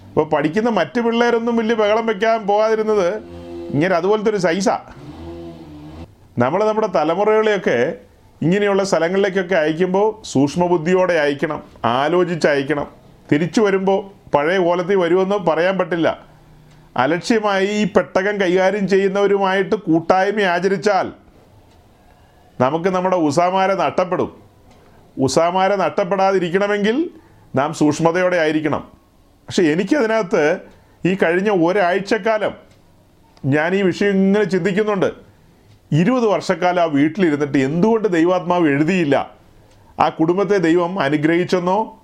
അപ്പോൾ 0.10 0.30
പഠിക്കുന്ന 0.30 0.70
മറ്റു 0.70 1.02
പിള്ളേരൊന്നും 1.02 1.58
വലിയ 1.58 1.76
ബഹളം 1.76 2.06
വെക്കാൻ 2.06 2.48
പോകാതിരുന്നത് 2.48 3.24
ഇങ്ങനെ 3.74 3.96
അതുപോലത്തെ 3.96 4.30
ഒരു 4.30 4.38
സൈസാ. 4.38 4.80
നമ്മൾ 6.38 6.64
നമ്മുടെ 6.64 6.88
തലമുറകളെയൊക്കെ 6.88 7.94
ഇങ്ങനെയുള്ള 8.42 8.84
സ്ഥലങ്ങളിലേക്കൊക്കെ 8.84 9.56
അയക്കുമ്പോൾ 9.56 10.28
സൂക്ഷ്മബുദ്ധിയോടെ 10.28 11.14
അയക്കണം 11.14 11.64
ആലോചിച്ച് 11.86 12.48
അയക്കണം. 12.48 12.88
തിരിച്ചു 13.32 13.62
വരുമ്പോൾ 13.62 14.30
പഴയ 14.32 14.58
കോലത്തിൽ 14.58 14.96
വരുമെന്ന് 14.96 15.36
പറയാൻ 15.36 15.78
പറ്റില്ല. 15.78 16.20
അലക്ഷ്യമായി 16.98 17.68
ഈ 17.68 17.84
പെട്ടകം 17.84 18.42
കൈകാര്യം 18.42 18.88
ചെയ്യുന്നവരുമായിട്ട് 18.88 19.76
കൂട്ടായ്മ 19.76 20.42
ആചരിച്ചാൽ 20.42 21.12
നമുക്ക് 22.62 22.90
നമ്മുടെ 22.90 23.16
ഉസാമാരെ 23.16 23.76
നഷ്ടപ്പെടും. 23.76 24.44
ഉസാമാരെ 25.20 25.76
നഷ്ടപ്പെടാതിരിക്കണമെങ്കിൽ 25.76 27.10
നാം 27.56 27.74
സൂക്ഷ്മതയോടെ 27.74 28.38
ആയിരിക്കണം. 28.38 28.92
പക്ഷെ 29.48 29.64
എനിക്കതിനകത്ത് 29.64 30.58
ഈ 31.06 31.18
കഴിഞ്ഞ 31.24 31.68
ഒരാഴ്ചക്കാലം 31.68 32.52
ഞാൻ 33.46 33.76
ഈ 33.76 33.82
വിഷയം 33.82 34.12
ഇങ്ങനെ 34.12 34.44
ചിന്തിക്കുന്നുണ്ട്. 34.44 35.33
ഇരുപത് 35.94 36.26
വർഷക്കാലം 36.26 36.82
ആ 36.82 36.86
വീട്ടിലിരുന്നിട്ട് 36.86 37.58
എന്തുകൊണ്ട് 37.58 38.08
ദൈവാത്മാവ് 38.08 38.68
എഴുതിയില്ല? 38.68 39.32
ആ 40.00 40.10
കുടുംബത്തെ 40.10 40.58
ദൈവം 40.58 41.00
അനുഗ്രഹിച്ചെന്നോ? 41.00 42.04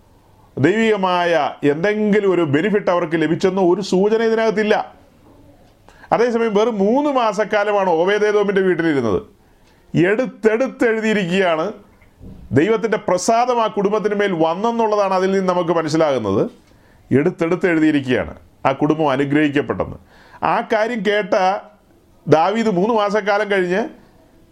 ദൈവികമായ 0.58 1.54
എന്തെങ്കിലും 1.64 2.34
ഒരു 2.34 2.42
ബെനിഫിറ്റ് 2.42 2.92
അവർക്ക് 2.92 3.22
ലഭിച്ചെന്നോ? 3.22 3.74
ഒരു 3.74 3.82
സൂചന 3.82 4.24
ഇതിനകത്തില്ല. 4.24 4.96
അതേസമയം 6.12 6.56
വെറും 6.56 6.78
മൂന്ന് 6.78 7.10
മാസക്കാലമാണ് 7.10 7.90
ഓവേദേദോമിന്റെ 7.90 8.62
വീട്ടിലിരുന്നത്. 8.62 9.22
എടുത്തെടുത്ത് 9.98 10.90
എഴുതിയിരിക്കുകയാണ്. 10.90 11.72
ദൈവത്തിന്റെ 12.52 12.98
പ്രസാദം 12.98 13.64
ആ 13.64 13.68
കുടുംബത്തിന് 13.68 14.16
മേൽ 14.16 14.32
വന്നെന്നുള്ളതാണ് 14.32 15.14
അതിൽ 15.14 15.32
നിന്ന് 15.32 15.54
നമുക്ക് 15.54 15.70
മനസ്സിലാകുന്നത്. 15.70 16.52
എടുത്തെടുത്ത് 17.14 17.68
എഴുതിയിരിക്കുകയാണ്. 17.68 18.34
ആ 18.66 18.72
കുടുംബം 18.72 19.10
അനുഗ്രഹിക്കപ്പെട്ടെന്ന്. 19.10 19.98
ആ 20.46 20.62
കാര്യം 20.74 21.04
കേട്ട 21.08 21.60
ദാവീദ് 22.28 22.70
മൂന്ന് 22.70 22.94
മാസക്കാലം 22.94 23.52
കഴിഞ്ഞ് 23.52 23.90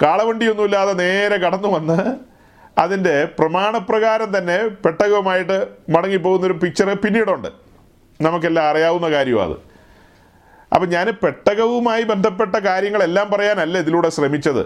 കാളവണ്ടിയൊന്നുമില്ലാതെ 0.02 0.94
നേരെ 0.94 1.38
കടന്നു 1.38 1.68
വന്ന് 1.68 2.16
അതിന്റെ 2.80 3.28
പ്രമാണപ്രകാരം 3.40 4.38
തന്നെ 4.38 4.68
പെട്ടകവുമായിട്ട് 4.68 5.68
മടങ്ങിപ്പോകുന്നൊരു 5.90 6.54
പിക്ചർ 6.54 6.94
പിന്നീടുണ്ട്. 6.94 7.48
നമുക്കെല്ലാം 8.22 8.66
അറിയാവുന്ന 8.66 9.10
കാര്യമാണ് 9.10 9.50
അത്. 9.50 9.58
അപ്പം 10.74 10.90
ഞാൻ 10.90 11.14
പെട്ടകവുമായി 11.24 12.04
ബന്ധപ്പെട്ട 12.04 12.56
കാര്യങ്ങളെല്ലാം 12.56 13.30
പറയാനല്ല 13.30 13.78
ഇതിലൂടെ 13.78 14.10
ശ്രമിച്ചത്. 14.10 14.66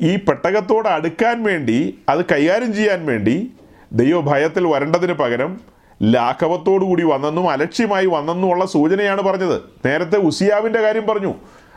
ഈ 0.00 0.16
പെട്ടകത്തോട് 0.16 0.88
അടുക്കാൻ 0.88 1.42
വേണ്ടി 1.42 1.98
അത് 2.08 2.24
കൈകാര്യം 2.24 2.74
ചെയ്യാൻ 2.74 3.06
വേണ്ടി 3.06 3.52
ദൈവഭയത്തിൽ 3.92 4.66
വരേണ്ടതിന് 4.66 5.12
പകരം 5.12 5.60
ലാഘവത്തോടു 6.02 6.84
കൂടി 6.84 7.02
വന്നെന്നും 7.02 7.50
അലക്ഷ്യമായി 7.50 8.06
വന്നെന്നും 8.06 8.50
ഉള്ള 8.50 8.66
സൂചനയാണ് 8.66 9.22
പറഞ്ഞത്. 9.22 9.62
നേരത്തെ 9.86 10.16
ഉസിയാവിന്റെ 10.16 10.80
കാര്യം 10.80 11.06
പറഞ്ഞു. 11.06 11.34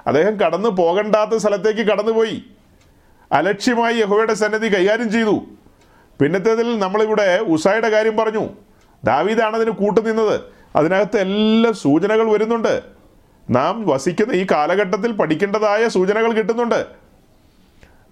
അദ്ദേഹം 0.08 0.40
കടന്നു 0.40 0.70
പോകണ്ടാത്ത 0.70 1.38
സ്ഥലത്തേക്ക് 1.38 1.80
കടന്നുപോയി. 1.80 2.44
അലക്ഷ്യമായി 3.32 3.96
യഹോയുടെ 3.96 4.34
സന്നദ്ധി 4.34 4.68
കൈകാര്യം 4.68 5.12
ചെയ്തു. 5.12 5.44
പിന്നത്തേതിൽ 6.22 6.80
നമ്മളിവിടെ 6.80 7.38
ഉസായുടെ 7.38 7.90
കാര്യം 7.90 8.18
പറഞ്ഞു. 8.18 8.50
ദാവീദാണ് 9.04 9.56
അതിന് 9.56 9.72
കൂട്ടുനിന്നത് 9.72 10.42
അതിനകത്ത് 10.76 11.18
എല്ലാ 11.18 11.72
സൂചനകൾ 11.72 12.32
വരുന്നുണ്ട്. 12.32 12.84
നാം 13.50 13.88
വസിക്കുന്ന 13.88 14.34
ഈ 14.34 14.46
കാലഘട്ടത്തിൽ 14.52 15.12
പഠിക്കേണ്ടതായ 15.12 15.88
സൂചനകൾ 15.88 16.32
കിട്ടുന്നുണ്ട്. 16.32 16.86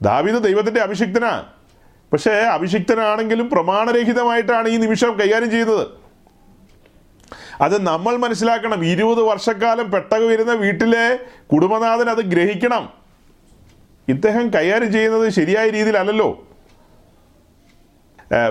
ദാവീദ് 0.02 0.44
ദൈവത്തിന്റെ 0.44 0.82
അഭിഷിക്തനാ. 0.82 1.44
പക്ഷേ 2.14 2.32
അഭിഷിക്തനാണെങ്കിലും 2.32 3.50
പ്രമാണരഹിതമായിട്ടാണ് 3.50 4.68
ഈ 4.70 4.78
നിമിഷം 4.78 5.20
കൈകാര്യം 5.20 5.52
ചെയ്യുന്നത് 5.52 6.01
അത് 7.62 7.82
നമ്മൾ 7.82 8.18
മനസ്സിലാക്കണം. 8.18 8.86
ഇരുപത് 8.86 9.22
വർഷക്കാലം 9.22 9.92
പെട്ടകം 9.92 10.28
വരുന്ന 10.28 10.54
വീട്ടിലെ 10.54 11.20
കുടുംബനാഥൻ 11.54 12.10
അത് 12.10 12.18
ഗ്രഹിക്കണം. 12.18 12.90
ഇദ്ദേഹം 14.08 14.50
കൈകാര്യം 14.50 14.92
ചെയ്യുന്നത് 14.92 15.30
ശരിയായ 15.30 15.70
രീതിയിലല്ലല്ലോ. 15.70 16.48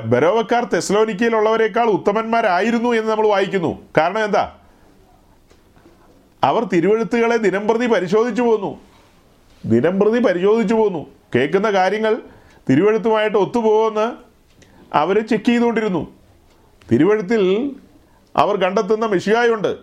ബരോവക്കാർ 0.04 0.64
തെസ്ലോനിക്കയിലുള്ളവരെക്കാൾ 0.64 1.84
ഉത്തമന്മാരായിരുന്നു 1.84 2.92
എന്ന് 2.92 3.10
നമ്മൾ 3.10 3.26
വായിക്കുന്നു. 3.26 3.82
കാരണം 3.96 4.24
എന്താ? 4.24 4.56
അവർ 6.44 6.64
തിരുവഴുത്തുകളെ 6.64 7.36
ദിനംപ്രതി 7.36 7.86
പരിശോധിച്ചു 7.86 8.42
പോന്നു. 8.42 8.80
ദിനംപ്രതി 9.66 10.18
പരിശോധിച്ചു 10.18 10.74
പോന്നു. 10.74 11.06
കേൾക്കുന്ന 11.34 11.70
കാര്യങ്ങൾ 11.70 12.22
തിരുവഴുത്തുമായിട്ട് 12.70 13.38
ഒത്തുപോകുമെന്ന് 13.38 14.12
അവർ 14.96 15.26
ചെക്ക് 15.26 15.44
ചെയ്തുകൊണ്ടിരുന്നു. 15.44 16.12
തിരുവഴുത്തിൽ 16.92 17.76
അവർ 18.36 18.56
കണ്ടെത്തുന്ന 18.56 19.06
മെഷികായുണ്ട് 19.06 19.76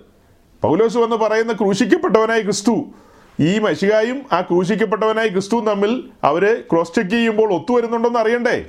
പൗലോസ് 0.62 0.98
എന്ന് 0.98 1.16
പറയുന്ന 1.16 1.54
ക്രൂശിക്കപ്പെട്ടവനായ 1.54 2.42
ക്രിസ്തു. 2.42 2.86
ഈ 3.40 3.60
മഷികായും 3.60 4.26
ആ 4.32 4.42
ക്രൂശിക്കപ്പെട്ടവനായ 4.42 5.28
ക്രിസ്തുവും 5.28 5.66
തമ്മിൽ 5.66 6.10
അവർ 6.24 6.64
ക്രോസ് 6.72 6.96
ചെക്ക് 6.96 7.10
ചെയ്യുമ്പോൾ 7.10 7.54
ഒത്തുവരുന്നുണ്ടെന്ന് 7.54 8.20
അറിയണ്ടേ? 8.20 8.66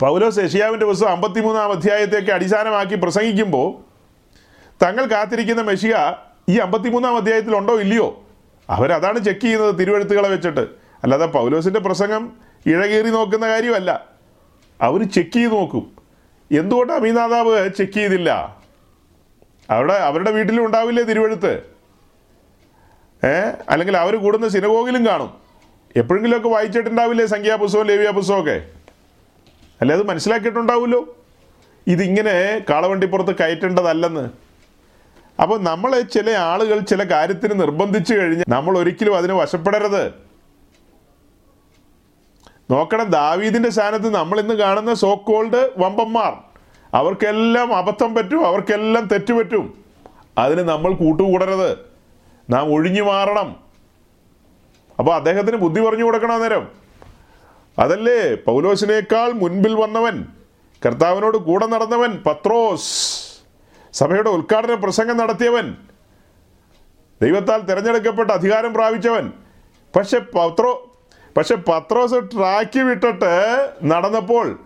പൗലോസ് 0.00 0.38
യഷിയാവിന്റെ 0.38 0.86
പുസ്തകം 0.86 1.10
അമ്പത്തിമൂന്നാം 1.10 1.70
അധ്യായത്തെയൊക്കെ 1.70 2.32
അടിസ്ഥാനമാക്കി 2.32 2.94
പ്രസംഗിക്കുമ്പോൾ 2.94 3.92
തങ്ങൾ 4.84 5.06
കാത്തിരിക്കുന്ന 5.06 5.62
മെഷിക 5.62 5.94
ഈ 6.48 6.58
അമ്പത്തിമൂന്നാം 6.58 7.16
അധ്യായത്തിൽ 7.16 7.56
ഉണ്ടോ 7.56 7.80
ഇല്ലയോ? 7.80 8.24
അവരതാണ് 8.70 9.18
ചെക്ക് 9.18 9.40
ചെയ്യുന്നത് 9.40 9.78
തിരുവഴുത്തുകളെ 9.78 10.28
വെച്ചിട്ട്. 10.28 10.60
അല്ലാതെ 11.02 11.26
പൗലോസിന്റെ 11.26 11.80
പ്രസംഗം 11.80 12.32
ഇഴകേറി 12.66 13.10
നോക്കുന്ന 13.10 13.46
കാര്യമല്ല. 13.46 14.06
അവർ 14.80 15.02
ചെക്ക് 15.02 15.30
ചെയ്ത് 15.30 15.52
നോക്കും. 15.52 16.01
എന്തുകൊണ്ട് 16.52 16.92
അമീനാഥാവ് 16.92 17.68
ചെക്ക് 17.68 17.92
ചെയ്തില്ല? 17.92 18.62
അവിടെ 19.70 19.94
അവരുടെ 19.94 20.30
വീട്ടിലും 20.30 20.64
ഉണ്ടാവില്ലേ 20.64 21.02
തിരുവഴുത്ത്? 21.02 21.62
ഏ? 23.26 23.52
അല്ലെങ്കിൽ 23.68 23.96
അവർ 23.96 24.16
കൂടുന്ന 24.16 24.48
സിനഗോഗിലും 24.48 25.06
കാണും. 25.06 25.34
എപ്പോഴെങ്കിലുമൊക്കെ 25.96 26.48
വായിച്ചിട്ടുണ്ടാവില്ലേ 26.48 27.26
സംഖ്യാപുസ്തകവും 27.26 27.86
ലേവിയ 27.86 28.10
പുസ്തകമൊക്കെ? 28.10 28.66
അല്ലെ 29.80 29.96
അത് 29.96 30.02
മനസ്സിലാക്കിയിട്ടുണ്ടാവുമല്ലോ. 30.06 31.16
ഇതിങ്ങനെ 31.86 32.64
കാളവണ്ടിപ്പുറത്ത് 32.70 33.38
കയറ്റേണ്ടതല്ലെന്ന്. 33.38 34.28
അപ്പോൾ 35.42 35.60
നമ്മളെ 35.62 36.00
ചില 36.00 36.30
ആളുകൾ 36.30 36.78
ചില 36.78 37.10
കാര്യത്തിന് 37.10 37.60
നിർബന്ധിച്ചു 37.60 38.14
കഴിഞ്ഞാൽ 38.14 38.44
നമ്മൾ 38.48 38.78
ഒരിക്കലും 38.78 39.16
അതിന് 39.16 39.32
വശപ്പെടരുത്. 39.32 40.31
നോക്കണം 42.70 43.04
ദാവീദിന്റെ 43.04 43.70
സ്ഥാനത്ത് 43.70 44.14
നമ്മൾ 44.14 44.40
ഇന്ന് 44.40 44.54
കാണുന്ന 44.54 44.94
സോ 44.94 45.14
കോൾഡ് 45.14 45.70
വമ്പന്മാർ. 45.78 46.32
അവർക്കെല്ലാം 46.94 47.76
അബദ്ധം 47.76 48.14
പറ്റും 48.14 48.46
അവർക്കെല്ലാം 48.46 49.04
തെറ്റുപറ്റും 49.04 49.84
അതിന് 50.38 50.60
നമ്മൾ 50.60 50.94
കൂട്ടുകൂടരുത്. 50.94 51.78
നാം 52.50 52.72
ഒഴിഞ്ഞു 52.72 53.02
മാറണം. 53.02 53.56
അപ്പോൾ 54.98 55.14
അദ്ദേഹത്തിന് 55.14 55.56
ബുദ്ധി 55.56 55.80
പറഞ്ഞു 55.80 56.04
കൊടുക്കണം 56.04 56.34
അന്നേരം. 56.34 56.68
അതല്ലേ? 57.78 58.34
പൗലോസിനേക്കാൾ 58.34 59.32
മുൻപിൽ 59.32 59.74
വന്നവൻ 59.74 60.24
കർത്താവിനോട് 60.86 61.36
കൂടെ 61.36 61.66
നടന്നവൻ 61.66 62.22
പത്രോസ്. 62.26 63.22
സഭയുടെ 63.92 64.30
ഉദ്ഘാടന 64.30 64.74
പ്രസംഗം 64.74 65.16
നടത്തിയവൻ. 65.16 65.76
ദൈവത്താൽ 67.22 67.60
തിരഞ്ഞെടുക്കപ്പെട്ട 67.60 68.30
അധികാരം 68.30 68.74
പ്രാപിച്ചവൻ. 68.74 69.32
പക്ഷെ 69.96 70.18
പത്രോ 70.18 70.91
പക്ഷെ 71.36 71.54
പത്രോസ് 71.54 72.14
ട്രാക്ക് 72.14 72.80
വിട്ടിട്ട് 72.80 73.70
നടന്നപ്പോൾ 73.84 74.60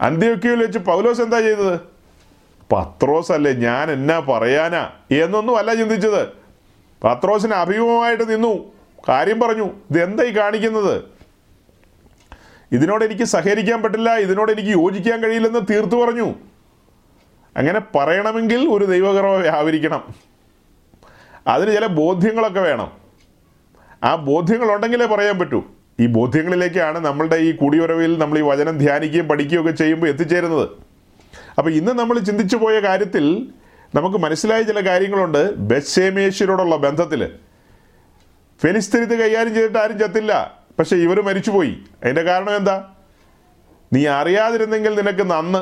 അന്ത്യോക്യയിൽ 0.00 0.62
വെച്ച് 0.62 0.78
പൗലോസ് 0.78 1.20
എന്താ 1.20 1.40
ചെയ്തത്? 1.40 1.80
പത്രോസ് 2.72 3.32
അല്ലേ 3.32 3.52
ഞാൻ 3.52 3.90
എന്നാ 3.90 4.18
പറയാനാ? 4.18 4.90
എന്നൊന്നും 5.10 5.58
അല്ല 5.58 5.74
ചിന്തിച്ചത്. 5.74 6.28
പത്രോസിന് 7.04 7.54
അഭിമുഖമായിട്ട് 7.54 8.32
നിന്നു. 8.32 8.72
കാര്യം 9.08 9.40
പറഞ്ഞു 9.40 9.64
ഇത് 9.64 10.02
എന്തായി 10.02 10.30
കാണിക്കുന്നത്? 10.30 11.02
ഇതിനോട് 12.72 13.04
എനിക്ക് 13.04 13.22
സഹകരിക്കാൻ 13.22 13.82
പറ്റില്ല 13.82 14.16
ഇതിനോട് 14.16 14.52
എനിക്ക് 14.52 14.70
യോജിക്കാൻ 14.70 15.22
കഴിയില്ലെന്ന് 15.22 15.60
തീർത്തു 15.70 15.96
പറഞ്ഞു. 15.96 16.34
അങ്ങനെ 17.56 17.80
പറയണമെങ്കിൽ 17.94 18.68
ഒരു 18.68 18.84
ദൈവകർമ്മ 18.84 19.30
വ്യാപരിക്കണം. 19.30 20.14
അതിന് 21.46 21.72
ചില 21.72 21.86
ബോധ്യങ്ങളൊക്കെ 21.86 22.60
വേണം. 22.60 22.97
ആ 24.04 24.14
ബോധ്യങ്ങൾ 24.14 24.74
ഉണ്ടെങ്കിലേ 24.74 25.06
പറയാൻ 25.06 25.38
പറ്റൂ. 25.38 25.64
ഈ 26.00 26.06
ബോധ്യങ്ങളിലേക്കാണ് 26.06 26.98
നമ്മളുടെ 26.98 27.36
ഈ 27.36 27.56
കൂടിയുറവിൽ 27.56 28.18
നമ്മൾ 28.18 28.38
ഈ 28.38 28.42
വചനം 28.42 28.78
ധ്യാനിക്കുകയും 28.78 29.28
പഠിക്കുകയും 29.28 29.60
ഒക്കെ 29.60 29.70
ചെയ്യുമ്പോൾ 29.70 30.06
എത്തിച്ചേരുന്നത്. 30.06 30.68
അപ്പോൾ 31.58 31.70
ഇന്ന് 31.70 31.92
നമ്മൾ 31.92 32.18
ചിന്തിച്ചു 32.18 32.56
പോയ 32.56 32.80
കാര്യത്തിൽ 32.80 33.48
നമുക്ക് 33.94 34.16
മനസ്സിലായ 34.16 34.62
ചില 34.62 34.88
കാര്യങ്ങളുണ്ട് 34.88 35.54
ബെത്സേമേശ്വരോടുള്ള 35.54 36.76
ബന്ധത്തിൽ 36.76 37.28
ഫെലിസ്തീനത്ത് 38.62 39.18
കൈകാര്യം 39.22 39.54
ചെയ്തിട്ട് 39.54 39.78
ആരും 39.78 39.98
ചത്തില്ല. 39.98 40.58
പക്ഷെ 40.78 40.96
ഇവർ 40.96 41.22
മരിച്ചുപോയി. 41.22 41.78
അതിന്റെ 42.02 42.22
കാരണം 42.22 42.56
എന്താ? 42.56 42.84
നീ 43.92 44.06
അറിയാതിരുന്നെങ്കിൽ 44.06 44.94
നിനക്ക് 44.94 45.30
നന്ന്. 45.30 45.58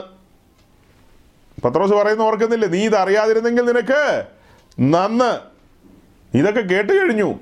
പത്രോസ് 1.62 1.92
പറയുന്ന 1.92 2.22
ഓർക്കുന്നില്ലേ? 2.22 2.68
നീ 2.68 2.84
ഇത് 2.84 2.96
അറിയാതിരുന്നെങ്കിൽ 2.96 3.62
നിനക്ക് 3.62 4.26
നന്ന്. 4.80 5.38
ഇതൊക്കെ 6.36 6.60
കേട്ട് 6.60 6.92
കഴിഞ്ഞു. 6.92 7.38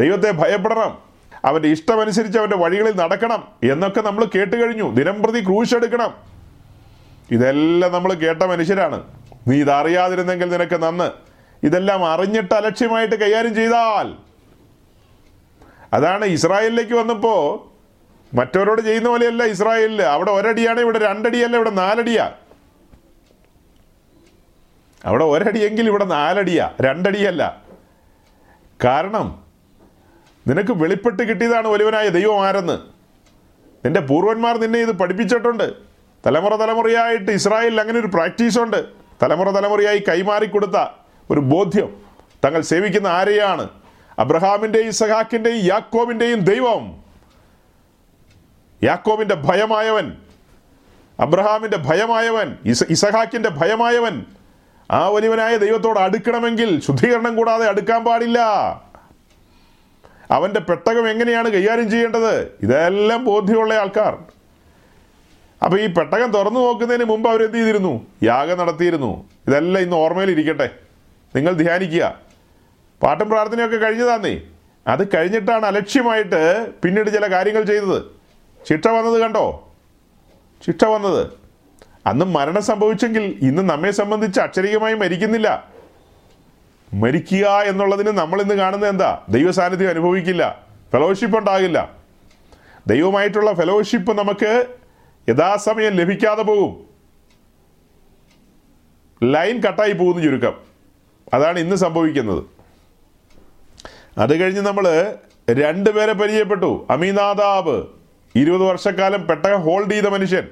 ദൈവത്തെ 0.00 0.30
ഭയപ്പെടണം. 0.30 0.98
അവന്റെ 1.44 1.68
ഇഷ്ടമനുസരിച്ച് 1.68 2.38
അവന്റെ 2.38 2.56
വഴികളിൽ 2.56 2.96
നടക്കണം 2.96 3.48
എന്നൊക്കെ 3.70 4.00
നമ്മൾ 4.00 4.24
കേട്ട് 4.24 4.64
കഴിഞ്ഞു. 4.64 4.94
ദിനം 4.94 5.22
പ്രതി 5.22 5.40
ക്രൂശെടുക്കണം 5.44 6.14
ഇതെല്ലാം 7.30 7.92
നമ്മൾ 7.92 8.14
കേട്ട 8.14 8.42
മനുഷ്യരാണ്. 8.42 9.02
നീ 9.48 9.56
ഇതറിയാതിരുന്നെങ്കിൽ 9.60 10.50
നിനക്ക് 10.50 10.82
നന്ന്. 10.82 11.10
ഇതെല്ലാം 11.62 12.04
അറിഞ്ഞിട്ട് 12.12 12.54
അലക്ഷ്യമായിട്ട് 12.54 13.14
കൈകാര്യം 13.14 13.54
ചെയ്താൽ. 13.54 14.14
അതാണ് 15.92 16.24
ഇസ്രായേലിലേക്ക് 16.24 16.94
വന്നപ്പോൾ 16.94 17.70
മറ്റവരോട് 18.36 18.82
ചെയ്യുന്ന 18.82 19.08
പോലെയല്ല 19.08 19.44
ഇസ്രായേലിൽ 19.44 20.02
അവിടെ 20.02 20.30
ഒരടിയാണ് 20.30 20.80
ഇവിടെ 20.80 20.98
രണ്ടടിയല്ല 20.98 21.56
ഇവിടെ 21.56 21.70
നാലടിയാ. 21.70 22.32
അവിടെ 25.04 25.24
ഒരടിയെങ്കിൽ 25.24 25.86
ഇവിടെ 25.86 26.04
നാലടിയാ 26.04 26.70
രണ്ടടിയല്ല. 26.80 27.62
കാരണം 28.84 29.49
നിനക്ക് 30.50 30.72
വെളിപ്പെട്ട് 30.72 31.22
കിട്ടിയതാണ് 31.22 31.68
വലുവനായ 31.68 32.08
ദൈവം 32.08 32.46
ആരെന്ന്? 32.46 32.78
നിന്റെ 33.84 34.00
പൂർവന്മാർ 34.00 34.58
നിന്നെ 34.58 34.78
ഇത് 34.78 34.92
പഠിപ്പിച്ചിട്ടുണ്ട്. 34.92 35.72
തലമുറ 36.26 36.56
തലമുറയായിട്ട് 36.56 37.30
ഇസ്രായേലിൽ 37.30 37.80
അങ്ങനെ 37.80 37.98
ഒരു 37.98 38.06
പ്രാക്ടീസ് 38.06 38.58
ഉണ്ട്. 38.58 38.84
തലമുറ 39.22 39.50
തലമുറയായി 39.50 39.98
കൈമാറിക്കൊടുത്ത 39.98 40.86
ഒരു 41.30 41.40
ബോധ്യം. 41.40 41.96
തങ്ങൾ 42.44 42.60
സേവിക്കുന്ന 42.60 43.08
ആരെയാണ്? 43.08 43.68
അബ്രഹാമിന്റെയും 44.18 44.92
സഹാക്കിന്റെയും 44.92 45.56
യാക്കോബിന്റെയും 45.56 46.40
ദൈവം. 46.40 47.04
യാക്കോബിന്റെ 48.82 49.34
ഭയമായവൻ 49.34 50.12
അബ്രഹാമിന്റെ 51.20 51.76
ഭയമായവൻ 51.76 52.56
ഇസ 52.64 52.84
ഇസഹാക്കിന്റെ 52.90 53.48
ഭയമായവൻ 53.48 54.24
ആ 54.90 55.08
വലിയവനായ 55.08 55.56
ദൈവത്തോട് 55.56 55.98
അടുക്കണമെങ്കിൽ 55.98 56.80
ശുദ്ധീകരണം 56.80 57.36
കൂടാതെ 57.36 57.68
അടുക്കാൻ 57.68 58.04
പാടില്ല. 58.04 58.38
അവന്റെ 60.30 60.60
പെട്ടകം 60.60 61.10
എങ്ങനെയാണ് 61.10 61.48
കൈകാര്യം 61.48 61.90
ചെയ്യേണ്ടത്? 61.90 62.52
ഇതെല്ലാം 62.62 63.24
ബോധ്യമുള്ള 63.24 63.74
ആൾക്കാർ. 63.74 64.18
അപ്പോൾ 65.64 65.80
ഈ 65.80 65.86
പെട്ടകം 65.86 66.30
തുറന്നു 66.30 66.60
നോക്കുന്നതിന് 66.60 67.04
മുമ്പ് 67.04 67.30
അവരെന്ത് 67.30 67.54
ചെയ്തിരുന്നു? 67.54 68.06
യാഗം 68.22 68.58
നടത്തിയിരുന്നു. 68.58 69.28
ഇതെല്ലാം 69.48 69.82
ഇന്ന് 69.82 69.96
ഓർമ്മയിൽ 69.96 70.30
ഇരിക്കട്ടെ. 70.30 70.70
നിങ്ങൾ 71.36 71.52
ധ്യാനിക്കുക. 71.52 72.20
പാട്ടും 73.02 73.28
പ്രാർത്ഥനയൊക്കെ 73.30 73.76
കഴിഞ്ഞതാന്നേ. 73.76 74.40
അത് 74.86 75.16
കഴിഞ്ഞിട്ടാണ് 75.16 75.66
അലക്ഷ്യമായിട്ട് 75.66 76.70
പിന്നീട് 76.82 77.10
ചില 77.10 77.32
കാര്യങ്ങൾ 77.32 77.62
ചെയ്തത്. 77.62 78.02
ശിക്ഷ 78.68 78.88
വന്നത് 78.88 79.20
കണ്ടോ? 79.20 79.72
ശിക്ഷ 80.66 80.84
വന്നത്. 80.84 81.26
അന്ന് 82.06 82.24
മരണം 82.24 82.62
സംഭവിച്ചെങ്കിൽ 82.62 83.38
ഇന്ന് 83.42 83.70
നമ്മെ 83.70 83.90
സംബന്ധിച്ച് 83.90 84.40
അക്ഷരികമായി 84.40 84.94
മരിക്കുന്നില്ല. 84.94 85.68
മരിക്കുക 86.92 87.46
എന്നുള്ളതിന് 87.46 88.10
നമ്മൾ 88.10 88.42
ഇന്ന് 88.42 88.54
കാണുന്നത് 88.54 88.90
എന്താ? 88.90 89.22
ദൈവ 89.28 89.50
സാന്നിധ്യം 89.50 89.88
അനുഭവിക്കില്ല. 89.88 90.66
ഫെലോഷിപ്പ് 90.92 91.38
ഉണ്ടാകില്ല. 91.38 91.92
ദൈവമായിട്ടുള്ള 92.86 93.52
ഫെലോഷിപ്പ് 93.52 94.18
നമുക്ക് 94.18 94.66
യഥാസമയം 95.28 95.92
ലഭിക്കാതെ 95.92 96.42
പോകും. 96.42 96.90
ലൈൻ 99.32 99.60
കട്ടായി 99.60 99.92
പോകുന്ന 99.92 100.22
ചുരുക്കം. 100.22 100.52
അതാണ് 101.34 101.58
ഇന്ന് 101.58 101.76
സംഭവിക്കുന്നത്. 101.76 102.44
അത് 104.18 104.40
കഴിഞ്ഞ് 104.40 104.60
നമ്മൾ 104.60 105.16
രണ്ടുപേരെ 105.50 106.12
പരിചയപ്പെട്ടു. 106.12 106.86
അമീനാദാബ് 106.90 107.86
ഇരുപത് 108.36 108.62
വർഷക്കാലം 108.62 109.26
പെട്ടകം 109.26 109.60
ഹോൾഡ് 109.60 109.90
ചെയ്ത 109.90 110.06
മനുഷ്യൻ. 110.06 110.48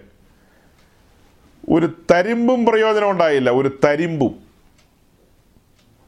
ഒരു 1.71 1.91
തരിമ്പും 2.11 2.67
പ്രയോജനം 2.67 3.11
ഉണ്ടായില്ല. 3.11 3.51
ഒരു 3.51 3.79
തരിമ്പും. 3.85 4.48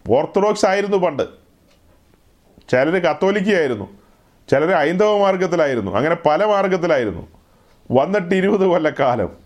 ഓർത്തഡോക്സ് 0.09 0.67
ആയിരുന്നു 0.67 0.97
പണ്ട്. 0.97 1.23
ചിലർ 2.71 3.03
കത്തോലിക്കയായിരുന്നു. 3.03 3.85
ചിലർ 4.51 4.71
ഹൈന്ദവ 4.71 5.19
മാർഗത്തിലായിരുന്നു 5.19 5.91
അങ്ങനെ 5.91 6.17
പല 6.27 6.45
മാർഗത്തിലായിരുന്നു 6.45 7.29
വന്നിട്ട് 7.93 8.35
ഇരുപത് 8.35 8.67
കൊല്ലക്കാലം. 8.67 9.37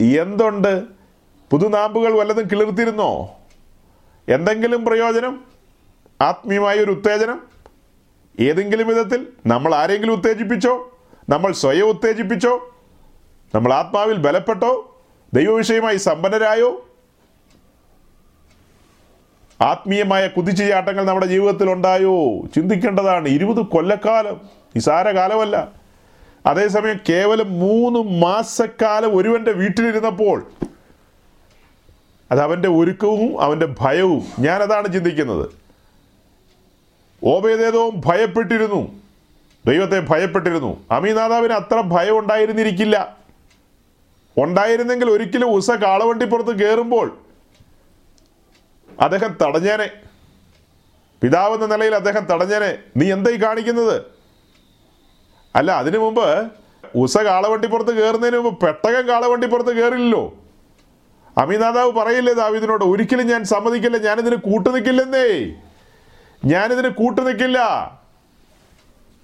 എന്തുണ്ട്? 0.00 0.82
പുതുനാമ്പുകൾ 1.50 2.12
വല്ലതും 2.12 2.46
കിളിർത്തിരുന്നോ? 2.46 3.30
എന്തെങ്കിലും 4.28 4.84
പ്രയോജനം? 4.84 5.44
ആത്മീയമായ 6.20 6.76
ഒരു 6.76 6.90
ഉത്തേജനം? 6.90 7.42
ഏതെങ്കിലും 8.40 8.88
വിധത്തിൽ 8.88 9.26
നമ്മൾ 9.46 9.74
ആരെങ്കിലും 9.74 10.12
ഉത്തേജിപ്പിച്ചോ? 10.12 10.98
നമ്മൾ 11.28 11.52
സ്വയം 11.52 11.88
ഉത്തേജിപ്പിച്ചോ? 11.88 12.74
നമ്മൾ 13.54 13.72
ആത്മാവിൽ 13.72 14.16
ബലപ്പെട്ടോ? 14.16 15.02
ദൈവവിഷയമായി 15.34 15.96
സമ്പന്നരായോ? 15.96 16.89
ആത്മീയമായ 19.60 20.26
കുതിച്ചുചാട്ടങ്ങൾ 20.26 21.04
നമ്മുടെ 21.04 21.26
ജീവിതത്തിൽ 21.26 21.72
ഉണ്ടായോ 21.72 22.46
ചിന്തിക്കേണ്ടതാണ്. 22.54 23.28
ഇരുപത് 23.28 23.66
കൊല്ലക്കാലം. 23.66 24.40
നിസാര 24.76 25.10
കാലമല്ല. 25.10 25.68
അതേസമയം 26.46 27.00
കേവലം 27.08 27.58
മൂന്ന് 27.58 28.20
മാസക്കാലം 28.22 29.16
ഒരുവന്റെ 29.16 29.52
വീട്ടിലിരുന്നപ്പോൾ 29.52 30.50
അത് 32.30 32.40
അവന്റെ 32.40 32.68
ഒരുക്കവും 32.68 33.40
അവന്റെ 33.40 33.68
ഭയവും. 33.80 34.22
ഞാനതാണ് 34.38 34.92
ചിന്തിക്കുന്നത്. 34.92 35.50
ഓബേദേതവും 37.24 38.02
ഭയപ്പെട്ടിരുന്നു. 38.06 38.92
ദൈവത്തെ 39.66 40.06
ഭയപ്പെട്ടിരുന്നു. 40.10 40.84
അമീനാഥാവിന് 40.90 41.52
അത്ര 41.52 41.80
ഭയം 41.80 42.18
ഉണ്ടായിരുന്നിരിക്കില്ല. 42.18 43.16
ഉണ്ടായിരുന്നെങ്കിൽ 44.36 45.10
ഒരിക്കലും 45.10 45.50
ഉസ 45.50 45.70
കാളവണ്ടിപ്പുറത്ത് 45.70 46.58
കയറുമ്പോൾ 46.58 47.18
അദ്ദേഹം 49.00 49.36
തടഞ്ഞേനെ. 49.42 49.90
പിതാവെന്ന 51.22 51.66
നിലയിൽ 51.66 51.94
അദ്ദേഹം 51.94 52.24
തടഞ്ഞേനെ. 52.24 52.78
നീ 52.96 53.12
എന്തായി 53.12 53.36
കാണിക്കുന്നത്? 53.36 54.02
അല്ല 55.56 55.70
അതിനു 55.72 55.98
മുമ്പ് 55.98 56.50
ഉസ 56.94 57.18
കാളവണ്ടിപ്പുറത്ത് 57.18 58.02
കയറുന്നതിന് 58.02 58.38
മുമ്പ് 58.38 58.60
പെട്ടകം 58.60 59.08
കാളവണ്ടിപ്പുറത്ത് 59.08 59.80
കയറില്ലല്ലോ 59.80 60.34
അമിനാഥാവ് 61.38 61.92
പറയില്ലേ 61.92 62.32
ദാവിദിനോട് 62.32 62.84
ഒരിക്കലും 62.84 63.26
ഞാൻ 63.26 63.44
സമ്മതിക്കില്ല 63.44 63.98
ഞാനിതിന് 63.98 64.36
കൂട്ടു 64.36 64.68
നിൽക്കില്ലെന്നേ. 64.68 65.54
ഞാനിതിന് 66.44 66.88
കൂട്ടു 66.88 67.20
നിൽക്കില്ല. 67.20 67.58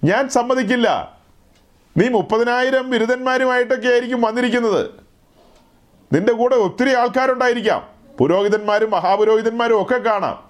ഞാൻ 0.03 0.29
സമ്മതിക്കില്ല. 0.29 1.17
നീ 1.97 2.07
മുപ്പതിനായിരം 2.07 2.89
ബിരുദന്മാരുമായിട്ടൊക്കെ 2.89 3.87
ആയിരിക്കും 3.87 4.21
വന്നിരിക്കുന്നത്. 4.21 4.89
നിന്റെ 6.13 6.33
കൂടെ 6.33 6.55
ഒത്തിരി 6.55 6.93
ആൾക്കാരുണ്ടായിരിക്കാം. 6.93 7.96
പുരോഹിതന്മാരും 8.17 8.91
മഹാപുരോഹിതന്മാരും 8.91 9.81
ഒക്കെ 9.81 9.97
കാണാം. 9.97 10.43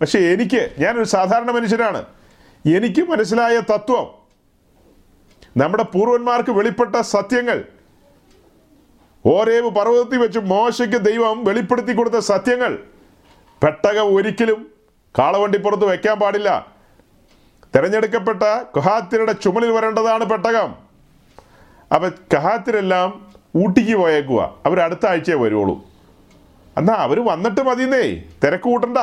പക്ഷെ 0.00 0.18
എനിക്ക് 0.18 0.74
ഞാനൊരു 0.78 1.04
സാധാരണ 1.04 1.50
മനുഷ്യനാണ്. 1.50 2.04
എനിക്ക് 2.76 3.00
മനസ്സിലായ 3.00 3.60
തത്വം. 3.60 4.06
നമ്മുടെ 5.56 5.82
പൂർവന്മാർക്ക് 5.82 6.50
വെളിപ്പെട്ട 6.50 6.96
സത്യങ്ങൾ. 7.00 7.64
ഓരേവ് 9.26 9.70
പർവതത്തിൽ 9.70 10.18
വെച്ച് 10.18 10.38
മോശയ്ക്ക് 10.38 10.96
ദൈവം 10.96 11.44
വെളിപ്പെടുത്തി 11.44 11.92
കൊടുത്ത 11.92 12.14
സത്യങ്ങൾ. 12.14 12.78
പെട്ടക 13.62 13.98
ഒരിക്കലും 13.98 14.70
കാളവണ്ടിപ്പുറത്ത് 15.18 15.84
വയ്ക്കാൻ 15.84 16.18
പാടില്ല. 16.18 16.66
തിരഞ്ഞെടുക്കപ്പെട്ട 17.76 18.42
കഹാത്തിരുടെ 18.76 19.32
ചുമലിൽ 19.32 19.70
വരേണ്ടതാണ് 19.70 20.24
പെട്ടകം. 20.24 20.74
അപ്പൊ 21.94 22.08
കഹാത്തിരെല്ലാം 22.08 23.32
ഊട്ടിക്ക് 23.56 23.96
പോയേക്കുക 23.96 24.54
അവർ 24.66 24.80
അടുത്ത 24.80 25.06
ആഴ്ചയെ 25.06 25.34
വരുവുള്ളൂ. 25.34 25.91
എന്നാ 26.78 26.94
അവർ 26.94 27.24
വന്നിട്ട് 27.24 27.60
മതിയെന്നേ. 27.60 28.22
തിരക്ക് 28.44 28.64
കൂട്ടണ്ട. 28.64 28.98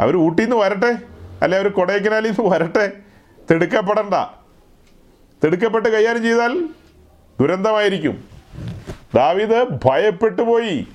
അവർ 0.00 0.16
ഊട്ടിയിൽ 0.16 0.48
നിന്ന് 0.48 0.64
വരട്ടെ. 0.64 0.98
അല്ലെ 1.42 1.58
അവർ 1.58 1.68
കൊടൈക്കനാലിൽ 1.68 2.30
നിന്ന് 2.30 2.50
വരട്ടെ. 2.50 2.92
തിടുക്കപ്പെടണ്ട. 3.50 4.14
തിടുക്കപ്പെട്ട് 5.44 5.88
കൈകാര്യം 5.88 6.22
ചെയ്താൽ 6.22 6.68
ദുരന്തമായിരിക്കും. 7.40 8.24
ദാവിദ് 9.14 9.66
ഭയപ്പെട്ടു 9.84 10.42
പോയി. 10.42 10.86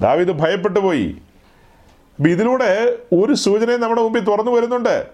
ദാവിദ് 0.00 0.30
ഭയപ്പെട്ടു 0.30 0.80
പോയി. 0.80 1.16
അപ്പം 2.16 2.30
ഇതിലൂടെ 2.30 2.98
ഒരു 3.12 3.34
സൂചനയും 3.34 3.80
നമ്മുടെ 3.80 4.02
മുമ്പിൽ 4.02 4.24
തുറന്നു 4.24 4.50
വരുന്നുണ്ട്. 4.50 5.06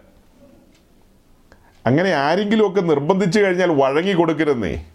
അങ്ങനെ 1.86 2.12
ആരെങ്കിലുമൊക്കെ 2.12 2.80
നിർബന്ധിച്ചു 2.80 3.40
കഴിഞ്ഞാൽ 3.40 3.70
വഴങ്ങി 3.70 4.12
കൊടുക്കരുന്നേ 4.12 4.86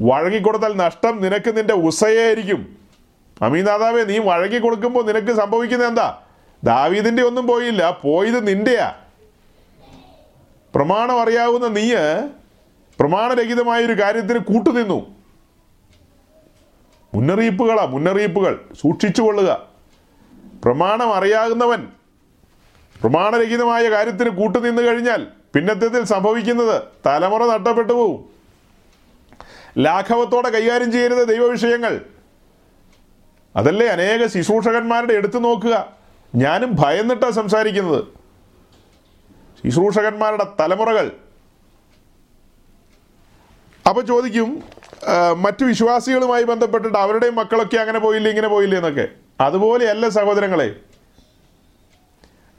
വഴങ്ങി 0.00 0.38
കൊടുത്താൽ 0.38 0.76
നഷ്ടം 0.76 1.22
നിനക്ക് 1.22 1.56
നിന്റെ 1.56 1.74
ഉസയായിരിക്കും 1.74 2.83
അമീനാഥാവേ 3.42 4.04
നീ 4.04 4.18
വഴങ്ങി 4.18 4.58
കൊടുക്കുമ്പോൾ 4.58 5.06
നിനക്ക് 5.06 5.32
സംഭവിക്കുന്നത് 5.32 5.88
എന്താ? 5.88 6.22
ദാവീദിന്റെ 6.64 7.22
ഒന്നും 7.22 7.46
പോയില്ല 7.46 8.00
പോയത് 8.02 8.48
നിന്റെയാ. 8.48 8.94
പ്രമാണം 10.74 11.20
അറിയാവുന്ന 11.20 11.68
നീ 11.68 11.94
പ്രമാണരഹിതമായ 13.00 13.84
ഒരു 13.84 13.92
കാര്യത്തിന് 13.92 14.38
കൂട്ടുനിന്നു. 14.38 15.14
മുന്നറിയിപ്പുകളാ 17.14 17.84
മുന്നറിയിപ്പുകൾ. 17.84 18.64
സൂക്ഷിച്ചു 18.80 19.22
കൊള്ളുക 19.22 19.68
പ്രമാണം 20.64 21.14
അറിയാവുന്നവൻ 21.14 21.88
പ്രമാണരഹിതമായ 23.00 23.90
കാര്യത്തിന് 23.90 24.30
കൂട്ടുനിന്ന് 24.30 24.82
കഴിഞ്ഞാൽ 24.82 25.26
പിന്നത്തത്തിൽ 25.54 26.04
സംഭവിക്കുന്നത് 26.04 26.82
തലമുറ 27.06 27.46
നഷ്ടപ്പെട്ടു 27.46 27.92
പോവും. 27.92 28.24
ലാഘവത്തോടെ 29.78 30.48
കൈകാര്യം 30.48 30.92
ചെയ്യരുത് 30.92 31.28
ദൈവവിഷയങ്ങൾ. 31.28 32.13
അതല്ലേ 33.56 33.86
അനേക 33.86 34.26
ശുശ്രൂഷകന്മാരുടെ 34.26 35.12
എടുത്തു 35.12 35.38
നോക്കുക. 35.38 35.74
ഞാനും 36.34 36.70
ഭയന്നിട്ടാണ് 36.76 37.34
സംസാരിക്കുന്നത്. 37.34 38.04
ശുശ്രൂഷകന്മാരുടെ 39.64 40.46
തലമുറകൾ. 40.60 41.06
അപ്പോൾ 43.88 44.04
ചോദിക്കും 44.04 44.50
മറ്റു 45.36 45.64
വിശ്വാസികളുമായി 45.64 46.44
ബന്ധപ്പെട്ടിട്ട് 46.44 46.98
അവരുടെ 46.98 47.30
മക്കളൊക്കെ 47.30 47.76
അങ്ങനെ 47.76 47.98
പോയില്ലേ 47.98 48.30
ഇങ്ങനെ 48.30 48.48
പോയില്ലേ 48.48 48.76
എന്നൊക്കെ. 48.78 49.06
അതുപോലെയല്ല 49.40 50.08
സഹോദരങ്ങളെ. 50.08 50.68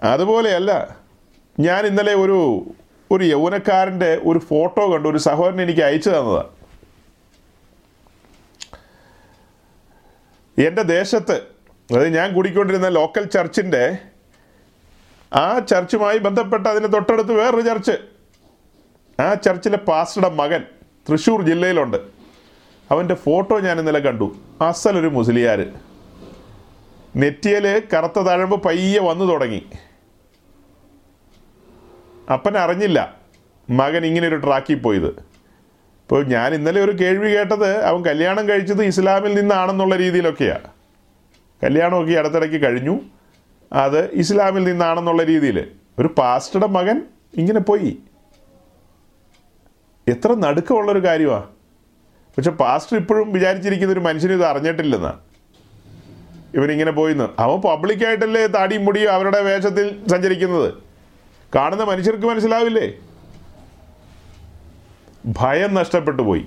അതുപോലെയല്ല 0.03 0.97
ഞാൻ 1.59 1.85
ഇന്നലെ 1.85 2.13
ഒരു 2.13 2.39
ഒരു 3.11 3.23
യൗവനക്കാരന്റെ 3.23 4.21
ഒരു 4.25 4.39
ഫോട്ടോ 4.39 4.91
കണ്ടു 4.91 5.07
ഒരു 5.09 5.17
സഹോദരൻ 5.17 5.61
എനിക്ക് 5.61 5.81
അയച്ചു 5.81 6.09
തന്നതാണ് 6.09 6.51
എന്റെ 10.57 10.81
ദേശത്ത് 10.81 11.41
അതായത് 11.91 12.15
ഞാൻ 12.15 12.33
കൂടിക്കൊണ്ടിരുന്ന 12.33 12.87
ലോക്കൽ 12.87 13.23
ചർച്ചിന്റെ 13.23 13.97
ആ 15.33 15.59
ചർച്ചുമായി 15.59 16.17
ബന്ധപ്പെട്ട 16.17 16.67
അതിന് 16.67 16.93
തൊട്ടടുത്ത് 16.93 17.33
വേറൊരു 17.33 17.61
ചർച്ച് 17.61 17.91
ആ 19.21 19.33
ചർച്ചിലെ 19.33 19.77
പാസ്റ്ററുടെ 19.77 20.29
മകൻ 20.29 20.63
തൃശ്ശൂർ 21.11 21.41
ജില്ലയിലുണ്ട്. 21.41 21.97
അവന്റെ 22.91 23.15
ഫോട്ടോ 23.15 23.59
ഞാൻ 23.59 23.79
ഇന്നലെ 23.79 23.99
കണ്ടു. 23.99 24.35
അസലൊരു 24.61 25.07
മുസ്ലിയാർ. 25.07 25.73
നെറ്റിയിൽ 27.15 27.83
കറുത്ത 27.93 28.19
തഴമ്പ് 28.19 28.63
പയ്യെ 28.63 28.99
വന്നു 28.99 29.25
തുടങ്ങി. 29.25 29.65
അപ്പൻ 32.33 32.57
അറിഞ്ഞില്ല 32.57 33.17
മകൻ 33.69 34.05
ഇങ്ങനെ 34.05 34.27
ഒരു 34.27 34.35
ട്രാക്കിൽ 34.35 34.79
പോയത്. 34.79 35.34
ഇപ്പോൾ 36.05 36.25
ഞാൻ 36.25 36.53
ഇന്നലെ 36.53 36.81
ഒരു 36.81 36.91
കേൾവി 36.91 37.35
കേട്ടത് 37.35 37.83
അവൻ 37.83 38.05
കല്യാണം 38.05 38.49
കഴിച്ചത് 38.49 38.83
ഇസ്ലാമിൽ 38.83 39.33
നിന്നാണെന്നുള്ള 39.33 39.95
രീതിയിലൊക്കെയാണ് 39.95 40.67
കല്യാണമൊക്കെ 41.63 42.13
അടുത്തിടയ്ക്ക് 42.13 42.65
കഴിഞ്ഞു. 42.65 42.99
അത് 43.73 44.11
ഇസ്ലാമിൽ 44.11 44.63
നിന്നാണെന്നുള്ള 44.63 45.23
രീതിയിൽ 45.23 45.71
ഒരു 45.99 46.09
പാസ്റ്ററുടെ 46.17 46.67
മകൻ 46.67 47.01
ഇങ്ങനെ 47.33 47.59
പോയി. 47.59 47.97
എത്ര 50.07 50.33
നടുക്കമുള്ളൊരു 50.33 51.03
കാര്യമാണ് 51.03 51.43
പക്ഷെ 52.37 52.51
പാസ്റ്റർ 52.51 52.97
ഇപ്പോഴും 52.97 53.31
വിചാരിച്ചിരിക്കുന്ന 53.33 53.93
ഒരു 53.93 53.99
മനുഷ്യന് 53.99 54.33
ഇത് 54.33 54.45
അറിഞ്ഞിട്ടില്ലെന്ന്. 54.45 55.13
ഇവനിങ്ങനെ 56.57 56.91
പോയിന്ന്. 56.91 57.27
അവൻ 57.39 57.61
പബ്ലിക്കായിട്ടല്ലേ 57.61 58.47
താടിയും 58.47 58.85
മുടിയും 58.85 59.13
അവരുടെ 59.13 59.41
വേഷത്തിൽ 59.41 60.07
സഞ്ചരിക്കുന്നത്? 60.07 60.73
കാണുന്ന 61.55 61.83
മനുഷ്യർക്ക് 61.83 62.25
മനസ്സിലാവില്ലേ? 62.25 62.93
ഭയം 65.25 65.73
നഷ്ടപ്പെട്ടു 65.73 66.21
പോയി. 66.21 66.45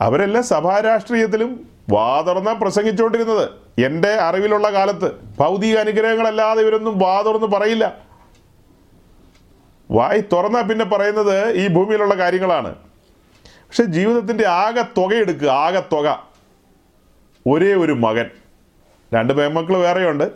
അവരെല്ലാം 0.00 0.44
സഭാരാഷ്ട്രീയത്തിലും 0.44 1.68
വാതുറന്ന 1.90 2.52
പ്രസംഗിച്ചുകൊണ്ടിരുന്നത് 2.52 3.50
എന്റെ 3.84 4.08
അറിവിലുള്ള 4.08 4.72
കാലത്ത് 4.72 5.12
ഭൗതിക 5.38 5.78
അനുഗ്രഹങ്ങളല്ലാതെ 5.78 6.60
ഇവരൊന്നും 6.60 6.98
വാതുറന്ന് 6.98 7.46
പറയില്ല. 7.46 7.96
വായി 9.90 10.24
തുറന്നാൽ 10.32 10.62
പിന്നെ 10.62 10.84
പറയുന്നത് 10.84 11.50
ഈ 11.50 11.68
ഭൂമിയിലുള്ള 11.68 12.14
കാര്യങ്ങളാണ്. 12.14 12.74
പക്ഷെ 13.44 13.84
ജീവിതത്തിന്റെ 13.84 14.46
ആകെ 14.46 14.82
തുക 14.82 15.14
എടുക്കുക 15.14 15.48
ആകെ 15.48 15.80
തുക. 15.80 16.30
ഒരേ 17.48 17.74
ഒരു 17.74 17.92
മകൻ. 17.92 18.30
രണ്ട് 19.14 19.32
പെൺമക്കൾ 19.32 19.76
വേറെയുണ്ട്. 19.76 20.30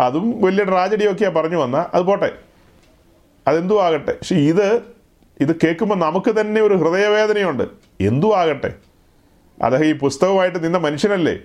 അതും 0.00 0.42
വലിയ 0.42 0.64
ട്രാജഡിയൊക്കെയാണ് 0.64 1.34
പറഞ്ഞു 1.34 1.56
വന്ന. 1.56 1.90
അത് 1.94 2.02
പോട്ടെ. 2.02 2.38
അതെന്തു 3.46 3.82
ആകട്ടെ. 3.82 4.12
പക്ഷെ 4.12 4.34
ഇത് 4.34 4.93
ഇത് 5.40 5.56
കേൾക്കുമ്പോൾ 5.56 5.94
നമുക്ക് 5.94 6.40
തന്നെ 6.40 6.60
ഒരു 6.60 6.74
ഹൃദയവേദനയുണ്ട്. 6.74 7.64
എന്തു 8.00 8.34
ആകട്ടെ 8.34 8.74
അദ്ദേഹം 9.62 9.84
ഈ 9.84 9.92
പുസ്തകമായിട്ട് 9.92 10.64
നിന്ന 10.64 10.78
മനുഷ്യനല്ലേ? 10.78 11.38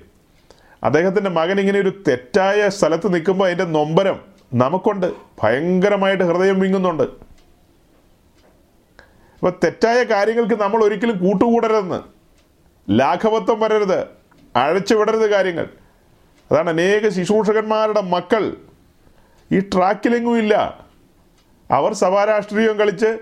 അദ്ദേഹത്തിന്റെ 0.84 1.30
മകൻ 1.30 1.60
ഇങ്ങനെ 1.60 1.80
ഒരു 1.80 2.04
തെറ്റായ 2.08 2.70
സ്ഥലത്ത് 2.70 3.14
നിൽക്കുമ്പോൾ 3.14 3.46
അതിന്റെ 3.46 3.64
നൊമ്പരം 3.64 4.20
നമുക്കുണ്ട്. 4.54 5.14
ഭയങ്കരമായിട്ട് 5.44 6.24
ഹൃദയം 6.24 6.60
വിങ്ങുന്നുണ്ട്. 6.60 7.04
അപ്പോൾ 7.04 9.54
തെറ്റായ 9.64 10.04
കാര്യങ്ങൾക്ക് 10.04 10.62
നമ്മൾ 10.62 10.84
ഒരിക്കലും 10.84 11.18
കൂട്ടുകൂടരുതെന്ന് 11.18 12.02
ലാഘവത്വം 13.00 13.60
വരരുത് 13.60 14.08
അഴച്ചു 14.56 14.96
വിടരുത് 14.96 15.30
കാര്യങ്ങൾ. 15.30 15.68
അതാണ് 16.52 16.70
അനേക 16.70 17.10
ശുശ്രൂഷകന്മാരുടെ 17.10 18.02
മക്കൾ. 18.02 18.58
ഈ 19.52 19.60
ട്രാക്കിലെങ്ങും 19.60 20.38
ഇല്ല. 20.38 20.86
അവർ 21.72 21.94
സഭാരാഷ്ട്രീയം 21.94 22.78
കളിച്ച് 22.78 23.18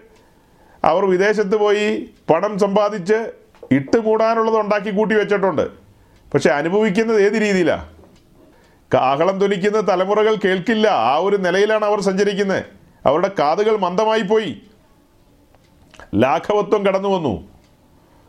അവർ 0.88 1.06
വിദേശത്ത് 1.06 1.56
പോയി 1.56 2.10
പണം 2.30 2.60
സമ്പാദിച്ച് 2.60 3.32
ഇട്ട് 3.72 3.98
മൂടാനുള്ളത് 3.98 4.60
ഉണ്ടാക്കി 4.60 4.90
കൂട്ടി 4.90 5.16
വെച്ചിട്ടുണ്ട്. 5.16 5.70
പക്ഷെ 6.34 6.50
അനുഭവിക്കുന്നത് 6.50 7.22
ഏത് 7.22 7.42
രീതിയിലാണ് 7.42 7.86
കാഹളം 8.94 9.40
ധ്വനിക്കുന്ന 9.40 9.80
തലമുറകൾ 9.90 10.36
കേൾക്കില്ല. 10.36 10.88
ആ 10.88 11.16
ഒരു 11.18 11.36
നിലയിലാണ് 11.36 11.86
അവർ 11.86 12.00
സഞ്ചരിക്കുന്നത്. 12.00 12.66
അവരുടെ 13.06 13.32
കാതുകൾ 13.40 13.78
മന്ദമായി 13.78 14.22
പോയി. 14.22 14.62
ലാഘവത്വം 16.16 16.86
കടന്നു 16.86 17.10
വന്നു. 17.10 17.50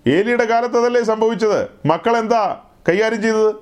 ഏലിയുടെ 0.06 0.44
കാലത്ത് 0.44 0.78
അതല്ലേ 0.78 1.02
സംഭവിച്ചത്? 1.02 1.68
മക്കൾ 1.86 2.16
എന്താ 2.16 2.60
കൈകാര്യം 2.88 3.22
ചെയ്തത്? 3.22 3.54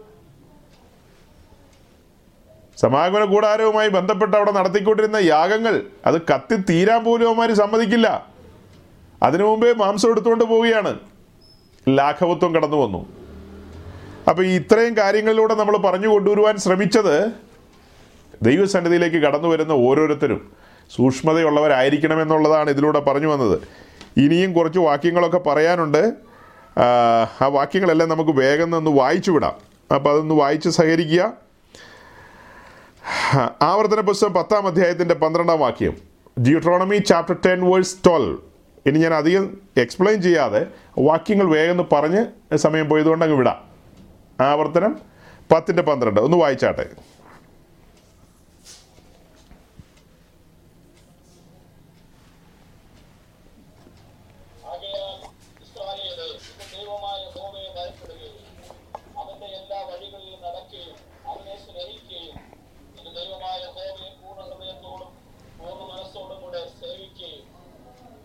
സമാഗമന 2.77 3.25
കൂടാരവുമായി 3.25 3.89
ബന്ധപ്പെട്ട് 3.89 4.37
അവിടെ 4.37 4.51
നടത്തിക്കൊണ്ടിരുന്ന 4.51 5.17
യാഗങ്ങൾ 5.17 5.83
അത് 6.07 6.23
കത്തി 6.23 6.57
തീരാൻ 6.57 7.05
പോലും 7.05 7.27
അവന്മാർ 7.27 7.53
സമ്മതിക്കില്ല. 7.53 8.36
അതിനു 9.23 9.45
മുമ്പേ 9.45 9.73
മാംസം 9.73 10.11
എടുത്തുകൊണ്ട് 10.11 10.45
പോവുകയാണ്. 10.45 10.99
ലാഘവത്വം 11.89 12.55
കടന്നു 12.55 12.77
വന്നു. 12.77 13.07
അപ്പോൾ 14.29 14.47
ഈ 14.47 14.57
ഇത്രയും 14.57 14.97
കാര്യങ്ങളിലൂടെ 14.97 15.55
നമ്മൾ 15.55 15.77
പറഞ്ഞു 15.77 16.09
കൊണ്ടുവരുവാൻ 16.09 16.57
ശ്രമിച്ചത് 16.57 17.33
ദൈവസന്നിധിയിലേക്ക് 18.43 19.17
കടന്നു 19.17 19.49
വരുന്ന 19.49 19.73
ഓരോരുത്തരും 19.73 20.53
സൂക്ഷ്മതയുള്ളവരായിരിക്കണം 20.97 22.23
എന്നുള്ളതാണ് 22.23 22.71
ഇതിലൂടെ 22.71 23.01
പറഞ്ഞു 23.01 23.27
വന്നത്. 23.27 23.61
ഇനിയും 24.17 24.53
കുറച്ച് 24.53 24.79
വാക്യങ്ങളൊക്കെ 24.79 25.39
പറയാനുണ്ട്. 25.39 26.13
ആ, 27.41 27.47
വാക്യങ്ങളെല്ലാം 27.47 28.09
നമുക്ക് 28.09 28.31
വേഗം 28.31 28.77
ഒന്ന് 28.77 28.91
വായിച്ചു 28.91 29.31
വിടാം. 29.31 29.53
അപ്പോൾ 29.95 30.11
അതൊന്ന് 30.11 30.35
വായിച്ച് 30.35 30.69
സഹകരിക്കുക. 30.69 31.33
ആവർത്തന 33.63 34.01
പുസ്തകം 34.01 34.33
പത്താം 34.33 34.67
അധ്യായത്തിന്റെ 34.67 35.15
പന്ത്രണ്ടാം 35.15 35.61
വാക്യം. 35.61 35.97
Deuteronomy 36.39 36.97
chapter 36.97 37.37
ten 37.47 37.71
verse 37.71 37.97
twelve 38.07 38.37
ഇനി 38.87 38.99
ഞാൻ 38.99 39.15
അധികം 39.15 39.45
എക്സ്പ്ലെയിൻ 39.77 40.19
ചെയ്യാതെ 40.23 40.61
വാക്യങ്ങൾ 41.01 41.47
വേഗം 41.53 41.89
പറഞ്ഞ് 41.93 42.23
സമയം 42.59 42.87
പോയതുകൊണ്ട് 42.89 43.25
അങ്ങ് 43.25 43.39
വിടാം. 43.39 43.59
ആവർത്തനം 44.39 44.93
പത്തിന്റെ 45.51 45.83
പന്ത്രണ്ട്. 45.83 46.21
ഒന്ന് 46.21 46.37
വായിച്ചാട്ടെ 46.37 46.87
ആകയാൽ 54.71 55.19
ഇസ്രായേലേ 55.65 56.29
നിന്റെ 56.39 56.67
ദൈവമായ 56.75 57.17
യഹോവയെ 57.27 57.69
ഭയപ്പെടുകയും 57.77 58.43
അവന്റെ 59.21 59.49
എല്ലാ 59.59 59.79
വഴികളിലും 59.89 60.41
നടക്കുകയും 60.47 60.97
അവനെ 61.29 61.55
സ്നേഹിക്കുകയും 61.65 62.37
നിന്റെ 62.97 63.13
ദൈവമായ 63.19 63.57
യഹോവയെ 63.65 63.93
പൂർണ 64.21 64.41
ഹൃദയത്തോടും 64.49 65.11
പൂർണ 65.59 65.81
മനസ്സോടും 65.91 66.39
കൂടെ 66.43 66.63
സേവിക്കുകയും 66.75 67.45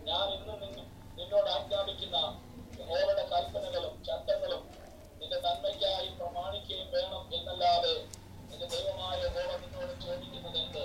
ഞാൻ 0.08 0.26
ഇന്ന് 0.36 0.54
നിന്ന- 0.62 0.86
നിന്നോട് 1.18 1.50
ആജ്ഞാപിക്കുന്ന 1.50 2.16
യഹോവയുടെ 2.80 3.24
കൽപ്പനകളും 3.32 3.94
ചട്ടങ്ങളും 4.08 4.62
നിന്റെ 5.20 5.38
നന്മയ്ക്കായി 5.44 6.08
പ്രമാണിക്കുകയും 6.18 6.88
വേണം 6.94 7.24
എന്നല്ലാതെ 7.38 7.94
നിന്റെ 8.50 8.66
ദൈവമായ 8.74 9.16
യഹോവ 9.24 9.50
നിന്നോട് 9.62 9.94
ചോദിക്കുന്നത് 10.04 10.58
എന്ത് 10.62 10.84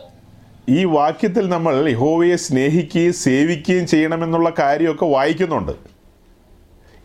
ഈ 0.78 0.86
വാക്യത്തിൽ 0.86 1.50
നമ്മൾ 1.50 1.90
യഹോവയെ 1.90 2.36
സ്നേഹിക്കുകയും 2.36 3.14
സേവിക്കുകയും 3.14 3.88
ചെയ്യണമെന്നുള്ള 3.88 4.52
കാര്യമൊക്കെ 4.60 5.06
വായിക്കുന്നുണ്ട്. 5.06 5.72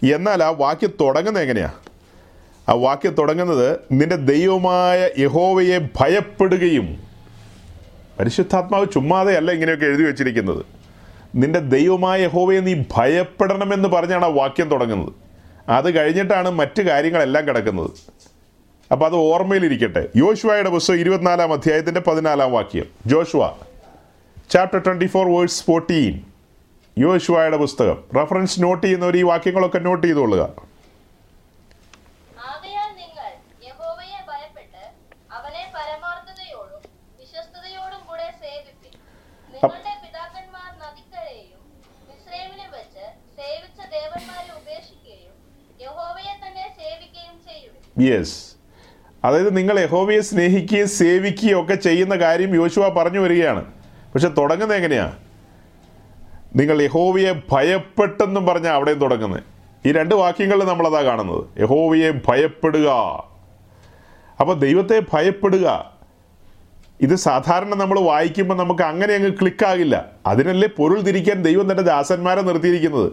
എന്നാൽ 0.06 0.42
ആ 0.42 0.50
വാക്യം 0.50 0.90
തുടങ്ങുന്നത് 1.00 1.42
എങ്ങനെയാ? 1.42 1.70
ആ 2.68 2.72
വാക്യം 2.72 3.14
തുടങ്ങുന്നത് 3.14 3.78
നിന്റെ 3.92 4.16
ദൈവമായ 4.16 5.10
യഹോവയെ 5.18 5.78
ഭയപ്പെടുകയും 6.00 6.98
പരിശുദ്ധാത്മാവ് 8.20 8.86
ചുമ്മാതെയല്ല 8.94 9.50
ഇങ്ങനെയൊക്കെ 9.50 9.86
എഴുതി 9.86 10.02
വെച്ചിരിക്കുന്നത്. 10.02 10.64
നിന്റെ 11.34 11.58
ദൈവമായ 11.58 12.22
യഹോവയെ 12.22 12.60
നീ 12.60 12.74
ഭയപ്പെടണമെന്ന് 12.96 13.88
പറഞ്ഞാണ് 13.88 14.24
ആ 14.24 14.28
വാക്യം 14.28 14.68
തുടങ്ങുന്നത്. 14.68 15.12
അത് 15.68 15.96
കഴിഞ്ഞിട്ടാണ് 15.96 16.50
മറ്റു 16.50 16.82
കാര്യങ്ങളെല്ലാം 16.82 17.48
കിടക്കുന്നത്. 17.48 17.90
അപ്പോൾ 18.92 19.04
അത് 19.04 19.14
ഓർമ്മയിലിരിക്കട്ടെ. 19.14 20.08
യോശുവയുടെ 20.16 20.68
പുസ്തകം 20.68 20.98
ഇരുപത്തിനാലാം 20.98 21.52
അധ്യായത്തിന്റെ 21.52 22.00
പതിനാലാം 22.00 22.52
വാക്യം. 22.52 22.86
Joshua 23.06 23.56
chapter 24.50 24.78
twenty 24.78 25.06
four 25.06 25.26
verse 25.36 25.64
fourteen 25.64 26.24
യോശുവയുടെ 26.98 27.56
പുസ്തകം. 27.56 28.04
റഫറൻസ് 28.16 28.62
നോട്ട് 28.62 28.86
ചെയ്യുന്നവർ 28.86 29.16
ഈ 29.16 29.22
വാക്യങ്ങളൊക്കെ 29.22 29.78
നോട്ട് 29.78 30.06
ചെയ്തോളുക. 30.06 30.72
യെസ് 48.00 48.51
അതായത് 49.24 49.56
നിങ്ങൾ 49.56 49.80
യഹോവയെ 49.80 50.20
സ്നേഹിക്കുകയും 50.20 50.88
സേവിക്കുകയും 50.88 51.62
ഒക്കെ 51.62 51.74
ചെയ്യുന്ന 51.74 52.14
കാര്യം 52.14 52.54
യോശുവ 52.54 52.88
പറഞ്ഞു 52.88 53.20
വരികയാണ്. 53.20 53.64
പക്ഷെ 54.14 54.28
തുടങ്ങുന്നത് 54.28 54.76
എങ്ങനെയാ? 54.76 55.12
നിങ്ങൾ 56.56 56.82
യഹോവയെ 56.82 57.32
ഭയപ്പെട്ടെന്നും 57.52 58.46
പറഞ്ഞ 58.46 58.66
അവിടെയും 58.66 58.98
തുടങ്ങുന്നത്. 58.98 59.42
ഈ 59.86 59.92
രണ്ട് 59.92 60.14
വാക്യങ്ങളിൽ 60.14 60.64
നമ്മളതാ 60.64 61.02
കാണുന്നത്. 61.02 61.60
യഹോവയെ 61.60 62.10
ഭയപ്പെടുക. 62.28 62.88
അപ്പോൾ 64.40 64.58
ദൈവത്തെ 64.58 65.02
ഭയപ്പെടുക. 65.12 65.92
ഇത് 67.00 67.14
സാധാരണ 67.14 67.74
നമ്മൾ 67.74 68.00
വായിക്കുമ്പോൾ 68.00 68.54
നമുക്ക് 68.54 68.82
അങ്ങനെ 68.82 69.14
അങ്ങ് 69.14 69.30
ക്ലിക്കാകില്ല. 69.30 70.04
അതിനല്ലേ 70.26 70.68
പൊരുൾ 70.68 71.00
തിരിക്കാൻ 71.00 71.42
ദൈവം 71.42 71.70
തന്റെ 71.70 71.82
ദാസന്മാരെ 71.82 72.40
നിർത്തിയിരിക്കുന്നത്? 72.40 73.12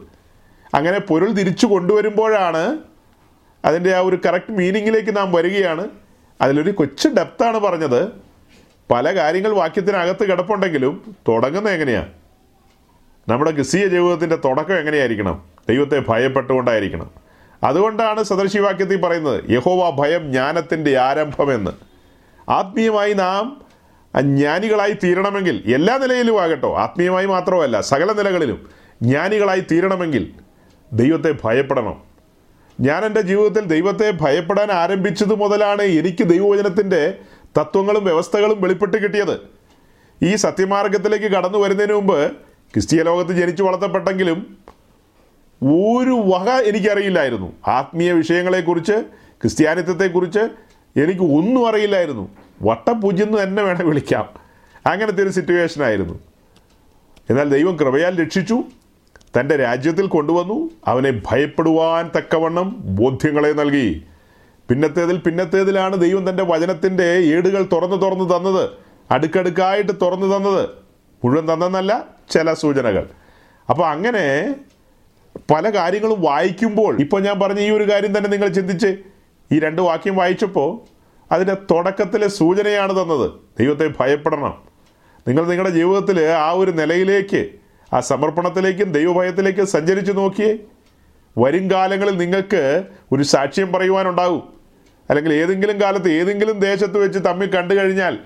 അങ്ങനെ 0.73 0.99
പൊരുൾ 0.99 1.31
തിരിച്ചു 1.31 1.68
കൊണ്ടുവരുമ്പോഴാണ് 1.68 2.77
അതിന്റെ 3.65 3.95
ആ 3.95 3.99
ഒരു 3.99 4.19
കറക്റ്റ് 4.26 4.52
മീനിങ്ങിലേക്ക് 4.52 5.18
നാം 5.18 5.31
വരികയാണ്. 5.31 5.88
അതിലൊരു 6.41 6.72
കൊച്ചു 6.72 7.10
ഡെപ്താണ് 7.10 7.60
പറഞ്ഞത്. 7.60 8.07
പല 8.91 9.15
കാര്യങ്ങൾ 9.15 9.52
വാക്യത്തിനകത്ത് 9.52 10.27
കിടപ്പുണ്ടെങ്കിലും 10.27 11.15
തുടങ്ങുന്നത് 11.27 11.73
എങ്ങനെയാണ് 11.73 12.07
നമ്മുടെ 13.27 13.52
ഗസീയ 13.52 13.88
ജീവിതത്തിന്റെ 13.88 14.36
തുടക്കം 14.36 14.80
എങ്ങനെയായിരിക്കണം? 14.80 15.44
ദൈവത്തെ 15.69 16.03
ഭയപ്പെട്ടുകൊണ്ടായിരിക്കണം. 16.10 17.11
അതുകൊണ്ടാണ് 17.64 18.23
സദർശിവാക്യത്തിൽ 18.23 19.02
പറയുന്നത് 19.02 19.52
യഹോവ 19.52 20.02
ഭയം 20.02 20.31
ജ്ഞാനത്തിന്റെ 20.31 20.98
ആരംഭമെന്ന്. 20.98 21.72
ആത്മീയമായി 22.49 23.14
നാം 23.14 23.61
ജ്ഞാനികളായി 24.22 24.98
തീരണമെങ്കിൽ 25.03 25.76
എല്ലാ 25.76 25.98
നിലയിലും 25.98 26.41
ആകട്ടോ. 26.41 26.77
ആത്മീയമായി 26.77 27.26
മാത്രമല്ല 27.26 27.81
സകല 27.81 28.11
നിലകളിലും 28.11 28.69
ജ്ഞാനികളായി 29.02 29.64
തീരണമെങ്കിൽ 29.72 30.34
ദൈവത്തെ 30.94 31.36
ഭയപ്പെടണം. 31.44 32.09
ഞാൻ 32.80 33.06
എന്റെ 33.06 33.22
ജീവിതത്തിൽ 33.22 33.65
ദൈവത്തെ 33.65 34.14
ഭയപ്പെടാൻ 34.22 34.72
ആരംഭിച്ചത് 34.72 35.35
മുതലാണ് 35.35 35.81
എനിക്ക് 35.81 36.23
ദൈവവചനത്തിന്റെ 36.23 37.18
തത്വങ്ങളും 37.57 38.03
വ്യവസ്ഥകളും 38.03 38.61
വെളിപ്പെട്ട് 38.61 38.97
കിട്ടിയത്. 38.97 39.41
ഈ 40.23 40.35
സത്യമാർഗത്തിലേക്ക് 40.35 41.26
കടന്നു 41.26 41.57
വരുന്നതിന് 41.57 41.93
മുമ്പ് 41.93 42.31
ക്രിസ്തീയ 42.31 43.03
ലോകത്ത് 43.03 43.31
ജനിച്ചു 43.31 43.64
വളർത്തപ്പെട്ടെങ്കിലും 43.64 44.57
ഒരു 45.64 46.10
വക 46.10 46.49
എനിക്കറിയില്ലായിരുന്നു. 46.49 47.53
ആത്മീയ 47.68 48.11
വിഷയങ്ങളെക്കുറിച്ച് 48.11 48.91
ക്രിസ്ത്യാനിത്വത്തെക്കുറിച്ച് 49.41 50.39
എനിക്ക് 50.99 51.22
ഒന്നും 51.22 51.68
അറിയില്ലായിരുന്നു. 51.68 52.30
വട്ടപൂജ്യം 52.61 53.43
തന്നെ 53.43 53.64
വേണേൽ 53.64 53.84
വിളിക്കാം. 53.84 54.30
അങ്ങനത്തെ 54.85 55.23
ഒരു 55.23 55.30
സിറ്റുവേഷൻ 55.30 55.84
ആയിരുന്നു. 55.84 56.19
എന്നാൽ 57.30 57.49
ദൈവം 57.49 57.76
കൃപയാൽ 57.76 58.22
രക്ഷിച്ചു. 58.22 58.64
തന്റെ 59.38 59.56
രാജ്യത്തിൽ 59.56 60.07
കൊണ്ടുവന്നു. 60.07 60.69
അവനെ 60.88 61.22
ഭയപ്പെടുവാൻ 61.31 62.11
തക്കവണ്ണം 62.18 62.76
ബോധ്യങ്ങളെ 62.80 63.51
നൽകി. 63.51 64.03
പിന്നത്തേതിൽ 64.69 65.18
പിന്നത്തേതിലാണ് 65.18 66.01
ദൈവം 66.01 66.30
തന്റെ 66.30 66.43
വചനത്തിന്റെ 66.43 67.03
ഏടുകൾ 67.03 67.68
തുറന്നു 67.72 67.95
തുറന്നു 67.95 68.38
തന്നത്. 68.38 68.69
അടുക്കടുക്കായിട്ട് 69.11 69.91
തുറന്നു 69.91 70.35
തന്നത്. 70.35 70.69
മുഴുവൻ 71.26 71.53
തന്നെന്നല്ല 71.53 72.06
ചില 72.30 72.53
സൂചനകൾ. 72.53 73.07
അപ്പോൾ 73.69 73.88
അങ്ങനെ 73.88 74.56
പല 75.51 75.69
കാര്യങ്ങളും 75.69 76.22
വായിക്കുമ്പോൾ 76.22 76.99
ഇപ്പോൾ 76.99 77.22
ഞാൻ 77.22 77.39
പറഞ്ഞ 77.39 77.60
ഈ 77.60 77.69
ഒരു 77.69 77.91
കാര്യം 77.91 78.18
തന്നെ 78.18 78.30
നിങ്ങൾ 78.30 78.47
ചിന്തിച്ച് 78.47 78.97
ഈ 79.51 79.60
രണ്ട് 79.60 79.81
വാക്യം 79.81 80.15
വായിച്ചപ്പോൾ 80.15 80.80
അതിന്റെ 81.34 81.53
തുടക്കത്തിലെ 81.53 82.27
സൂചനയാണ് 82.27 83.01
തന്നത്. 83.01 83.31
ദൈവത്തെ 83.60 83.93
ഭയപ്പെടണം. 83.99 84.57
നിങ്ങൾ 85.27 85.45
നിങ്ങളുടെ 85.47 85.69
ജീവിതത്തിൽ 85.69 86.22
ആ 86.22 86.51
ഒരു 86.51 86.72
നിലയിലേക്ക് 86.72 87.49
ആ 87.94 87.99
സമർപ്പണത്തിലേക്കും 87.99 88.91
ദൈവഭയത്തിലേക്കും 88.91 89.68
സഞ്ചരിച്ചു 89.68 90.11
നോക്കിയേ. 90.11 90.57
വരും 91.38 91.72
കാലങ്ങളിൽ 91.72 92.18
നിങ്ങൾക്ക് 92.18 92.84
ഒരു 93.11 93.24
സാക്ഷ്യം 93.24 93.74
പറയുവാനുണ്ടാകും. 93.74 94.53
അല്ലെങ്കിൽ 95.10 95.34
ഏതെങ്കിലും 95.34 95.82
കാലത്ത് 95.82 96.11
ഏതെങ്കിലും 96.11 96.60
ദേശത്ത് 96.60 96.98
വെച്ച് 96.98 97.20
തമ്മിൽ 97.20 97.49
കണ്ടു 97.49 97.74
കഴിഞ്ഞാൽ 97.74 98.18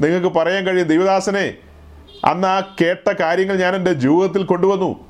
നിങ്ങൾക്ക് 0.00 0.26
പറയാൻ 0.26 0.66
കഴിയും 0.66 0.88
ദൈവദാസനെ 0.88 1.54
അന്ന് 2.24 2.48
ആ 2.48 2.60
കേട്ട 2.60 3.12
കാര്യങ്ങൾ 3.20 3.56
ഞാൻ 3.56 3.76
എന്റെ 3.76 3.92
ജീവിതത്തിൽ 3.92 4.42
കൊണ്ടുവന്നു. 4.42 5.00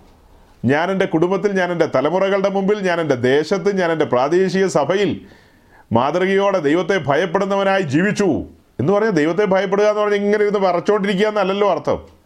ഞാൻ 0.65 0.91
എന്റെ 0.91 1.05
കുടുംബത്തിൽ 1.05 1.53
ഞാൻ 1.53 1.73
എന്റെ 1.73 1.89
തലമുറകളുടെ 1.95 2.49
മുമ്പിൽ 2.49 2.79
ഞാൻ 2.79 3.01
എന്റെ 3.01 3.15
ദേശത്ത് 3.15 3.77
ഞാൻ 3.77 3.93
എന്റെ 3.93 4.05
പ്രാദേശിക 4.05 4.67
സഭയിൽ 4.67 5.21
മാതൃകയോടെ 5.93 6.59
ദൈവത്തെ 6.59 6.99
ഭയപ്പെടുന്നവനായി 6.99 7.83
ജീവിച്ചു. 7.83 8.45
എന്ന് 8.81 8.93
പറഞ്ഞാൽ 8.93 9.11
ദൈവത്തെ 9.11 9.45
ഭയപ്പെടുക 9.45 9.85
എന്ന് 9.85 10.01
പറഞ്ഞാൽ 10.01 10.19
ഇങ്ങനെ 10.19 10.45
ഇരുന്ന് 10.45 10.59
പറച്ചുകൊണ്ടിരിക്കുക 10.59 11.27
എന്നല്ലല്ലോ 11.27 11.71
അർത്ഥം. 11.71 12.20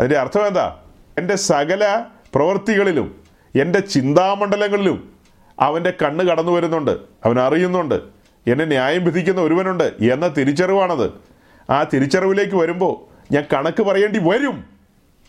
അതിന്റെ 0.00 0.18
അർത്ഥം 0.18 0.46
എന്താ? 0.46 0.82
എന്റെ 1.18 1.34
സകല 1.34 2.04
പ്രവൃത്തികളിലും 2.34 3.22
എന്റെ 3.56 3.80
ചിന്താമണ്ഡലങ്ങളിലും 3.80 5.12
അവന്റെ 5.60 5.92
കണ്ണ് 6.02 6.24
കടന്നു 6.24 6.52
വരുന്നുണ്ട് 6.52 6.90
അവൻ 7.24 7.40
അറിയുന്നുണ്ട് 7.40 8.02
എന്നെ 8.46 8.64
ന്യായം 8.64 9.04
വിധിക്കുന്ന 9.04 9.40
ഒരുവനുണ്ട് 9.40 9.84
എന്ന 9.84 10.28
തിരിച്ചറിവാണത്. 10.28 11.12
ആ 11.70 11.82
തിരിച്ചറിവിലേക്ക് 11.82 12.56
വരുമ്പോൾ 12.56 12.94
ഞാൻ 13.32 13.46
കണക്ക് 13.52 13.82
പറയേണ്ടി 13.82 14.18
വരും. 14.18 14.64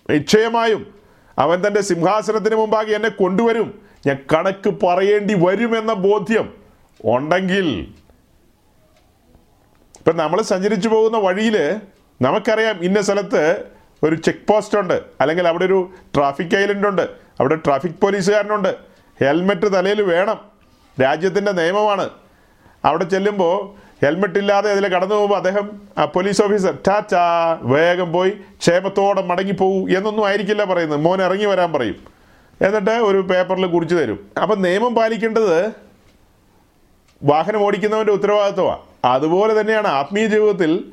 നിശ്ചയമായും 0.09 0.95
അവൻ 1.39 1.67
തന്റെ 1.67 1.81
സിംഹാസനത്തിന് 1.81 2.55
മുമ്പാകെ 2.55 2.93
എന്നെ 2.93 3.09
കൊണ്ടുവരും. 3.09 3.81
ഞാൻ 4.07 4.17
കണക്ക് 4.33 4.69
പറയേണ്ടി 4.69 5.33
വരുമെന്ന 5.33 5.93
ബോധ്യം 5.93 6.53
ഉണ്ടെങ്കിൽ. 7.05 7.67
ഇപ്പം 9.97 10.17
നമ്മൾ 10.17 10.41
സഞ്ചരിച്ചു 10.41 10.89
പോകുന്ന 10.89 11.17
വഴിയിൽ 11.17 11.79
നമുക്കറിയാം 12.21 12.83
ഇന്ന 12.83 13.01
സ്ഥലത്ത് 13.01 13.70
ഒരു 14.03 14.15
ചെക്ക് 14.15 14.51
പോസ്റ്റ് 14.51 14.77
ഉണ്ട്. 14.77 15.01
അല്ലെങ്കിൽ 15.21 15.47
അവിടെ 15.47 15.65
ഒരു 15.65 15.89
ട്രാഫിക് 16.15 16.57
ഐലൻഡ് 16.57 16.87
ഉണ്ട്. 16.87 17.01
അവിടെ 17.39 17.55
ട്രാഫിക് 17.55 17.91
പോലീസുകാരനുണ്ട് 17.91 18.75
ഹെൽമെറ്റ് 19.21 19.73
തലയിൽ 19.73 20.01
വേണം. 20.01 20.39
രാജ്യത്തിന്റെ 21.01 21.51
നിയമമാണ്. 21.51 22.09
അവിടെ 22.85 23.03
ചെല്ലുമ്പോൾ 23.03 23.81
ഹെൽമെറ്റ് 24.05 24.39
ഇല്ലാതെ 24.39 24.71
അതിൽ 24.71 24.87
കടന്നു 24.87 25.15
പോകുമ്പോൾ 25.15 25.35
അദ്ദേഹം 25.35 25.81
ആ 25.97 26.05
പോലീസ് 26.05 26.41
ഓഫീസർ 26.41 26.77
ടാറ്റാ 26.87 27.57
വേഗം 27.61 28.13
പോയി 28.13 28.29
ക്ഷേമത്തോടെ 28.29 29.21
മടങ്ങിപ്പോകൂ 29.21 29.87
എന്നൊന്നും 29.87 30.25
ആയിരിക്കില്ല 30.25 30.63
പറയുന്നത്. 30.63 31.01
മോൻ 31.01 31.21
ഇറങ്ങി 31.21 31.45
വരാൻ 31.45 31.73
പറയും. 31.73 31.95
എന്നിട്ട് 32.61 32.91
ഒരു 32.91 33.17
പേപ്പറിൽ 33.17 33.65
കുറിച്ച് 33.65 33.95
തരും. 33.95 34.31
അപ്പം 34.41 34.61
നിയമം 34.61 34.95
പാലിക്കേണ്ടത് 34.95 35.71
വാഹനം 37.23 37.63
ഓടിക്കുന്നവന്റെ 37.63 38.13
ഉത്തരവാദിത്വമാണ് 38.13 38.79
അതുപോലെ 39.05 39.61
തന്നെയാണ് 39.61 39.87
ആത്മീയ 39.87 40.25
ജീവിതത്തിൽ 40.25 40.91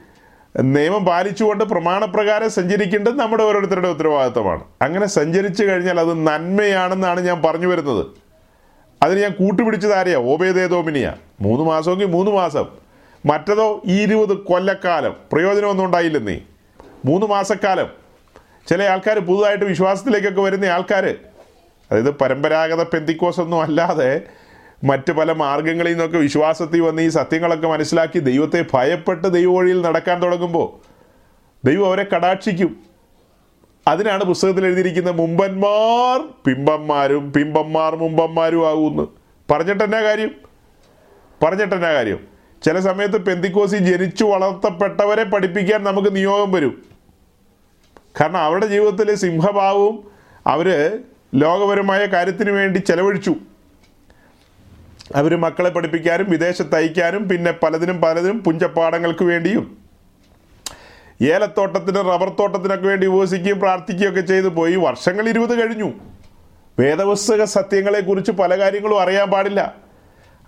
നിയമം 0.62 1.05
പാലിച്ചുകൊണ്ട് 1.05 1.64
പ്രമാണപ്രകാരം 1.64 2.51
സഞ്ചരിക്കേണ്ടത് 2.51 3.16
നമ്മുടെ 3.16 3.44
ഓരോരുത്തരുടെ 3.44 3.89
ഉത്തരവാദിത്തമാണ്. 3.89 4.64
അങ്ങനെ 4.82 5.06
സഞ്ചരിച്ചു 5.06 5.64
കഴിഞ്ഞാൽ 5.64 6.01
അത് 6.01 6.26
നന്മയാണെന്നാണ് 6.26 7.20
ഞാൻ 7.20 7.43
പറഞ്ഞു 7.43 7.66
വരുന്നത്. 7.66 8.06
അതിന് 9.02 9.20
ഞാൻ 9.20 9.30
കൂട്ടുപിടിച്ചത് 9.30 9.94
ആരെയാ? 9.94 10.16
ഓബേദേതോമിനിയ 10.16 11.14
മൂന്ന് 11.40 11.64
മാസമെങ്കിൽ 11.64 12.06
മൂന്ന് 12.06 12.30
മാസം. 12.32 12.66
മറ്റതോ 13.26 13.82
ഇരുപത് 13.85 14.36
കൊല്ലക്കാലം. 14.36 15.16
പ്രയോജനമൊന്നും 15.32 15.85
ഉണ്ടായില്ലെന്നേ 15.85 16.40
മൂന്ന് 17.05 17.26
മാസക്കാലം. 17.26 17.89
ചില 18.68 18.82
ആൾക്കാർ 18.82 19.18
പുതുതായിട്ട് 19.18 19.64
വിശ്വാസത്തിലേക്കൊക്കെ 19.64 20.40
വരുന്ന 20.40 20.64
ആൾക്കാർ 20.64 21.06
അതായത് 21.90 22.10
പരമ്പരാഗത 22.10 22.82
പെന്തിക്കോസൊന്നും 22.82 23.62
അല്ലാതെ 23.62 24.20
മറ്റ് 24.84 25.12
പല 25.12 25.32
മാർഗങ്ങളിൽ 25.32 25.90
നിന്നൊക്കെ 25.90 26.18
വിശ്വാസത്തിൽ 26.18 26.80
വന്ന് 26.80 27.02
ഈ 27.02 27.09
സത്യങ്ങളൊക്കെ 27.09 27.68
മനസ്സിലാക്കി 27.68 28.18
ദൈവത്തെ 28.18 28.64
ഭയപ്പെട്ട് 28.74 29.28
ദൈവവഴിയിൽ 29.28 29.82
നടക്കാൻ 29.82 30.22
തുടങ്ങുമ്പോൾ 30.22 30.86
ദൈവം 31.66 31.86
അവരെ 31.86 32.06
കടാക്ഷിക്കും. 32.16 32.76
അതിനാണ് 33.88 34.24
പുസ്തകത്തിൽ 34.24 34.66
എഴുതിയിരിക്കുന്ന 34.66 35.10
മുമ്പന്മാർ 35.10 36.28
പിമ്പന്മാരും 36.44 37.32
പിമ്പന്മാർ 37.32 37.96
മുമ്പന്മാരും 37.96 38.68
ആകുമെന്ന് 38.68 39.06
പറഞ്ഞിട്ടെന്നാ 39.52 40.02
കാര്യം? 40.02 40.30
പറഞ്ഞിട്ടെന്നാ 41.42 41.92
കാര്യം? 41.92 42.20
ചില 42.62 42.80
സമയത്ത് 42.80 43.26
പെന്തിക്കോസി 43.26 43.76
ജനിച്ചു 43.76 44.24
വളർത്തപ്പെട്ടവരെ 44.24 45.24
പഠിപ്പിക്കാൻ 45.24 45.84
നമുക്ക് 45.84 46.16
നിയോഗം 46.16 46.52
വരും. 46.52 46.82
കാരണം 48.20 48.38
അവരുടെ 48.38 48.66
ജീവിതത്തിലെ 48.66 49.14
സിംഹഭാവവും 49.14 50.10
അവർ 50.46 50.98
ലോകപരമായ 51.34 52.06
കാര്യത്തിന് 52.06 52.50
വേണ്ടി 52.50 52.78
ചെലവഴിച്ചു. 52.78 53.34
അവർ 55.14 55.36
മക്കളെ 55.36 55.70
പഠിപ്പിക്കാനും 55.70 56.30
വിദേശത്ത് 56.30 56.76
അയക്കാനും 56.76 57.28
പിന്നെ 57.28 57.52
പലതിനും 57.52 58.01
പലതിനും 58.01 58.39
പുഞ്ചപ്പാടങ്ങൾക്ക് 58.39 59.24
വേണ്ടിയും 59.24 59.78
ഏലത്തോട്ടത്തിന് 61.22 61.97
റബ്ബർ 61.97 62.28
തോട്ടത്തിനൊക്കെ 62.28 62.86
വേണ്ടി 62.86 63.06
ഉപസിക്കുകയും 63.06 63.60
പ്രാർത്ഥിക്കുകയും 63.60 64.09
ഒക്കെ 64.09 64.20
ചെയ്തു. 64.20 64.48
പോയി. 64.48 64.76
വർഷങ്ങൾ 64.76 65.28
ഇരുപത് 65.28 65.62
കഴിഞ്ഞു. 65.62 65.93
വേദപുസ്തക 66.78 67.44
സത്യങ്ങളെക്കുറിച്ച് 67.44 68.32
പല 68.32 68.59
കാര്യങ്ങളും 68.59 69.01
അറിയാൻ 69.01 69.30
പാടില്ല. 69.30 69.74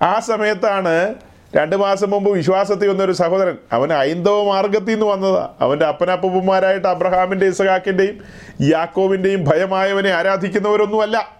ആ 0.03 0.19
സമയത്താണ് 0.19 1.15
രണ്ട് 1.57 1.77
മാസം 1.77 2.11
മുമ്പ് 2.11 2.31
വിശ്വാസത്തിൽ 2.31 2.89
വന്നൊരു 2.89 3.13
സഹോദരൻ. 3.13 3.57
അവൻ 3.73 3.89
ഹൈന്ദവ 3.89 4.45
മാർഗത്തിൽ 4.49 4.93
നിന്ന് 4.93 5.07
വന്നതാ. 5.07 5.55
അവന്റെ 5.61 5.87
അപ്പനപ്പൂപ്പന്മാരായിട്ട് 5.87 6.89
അബ്രഹാമിന്റെ 6.89 7.47
ഇസഹാക്കിന്റെയും 7.47 8.19
യാക്കോവിന്റെയും 8.63 9.45
ഭയമായവനെ 9.45 10.11
ആരാധിക്കുന്നവരൊന്നുമല്ല. 10.11 11.37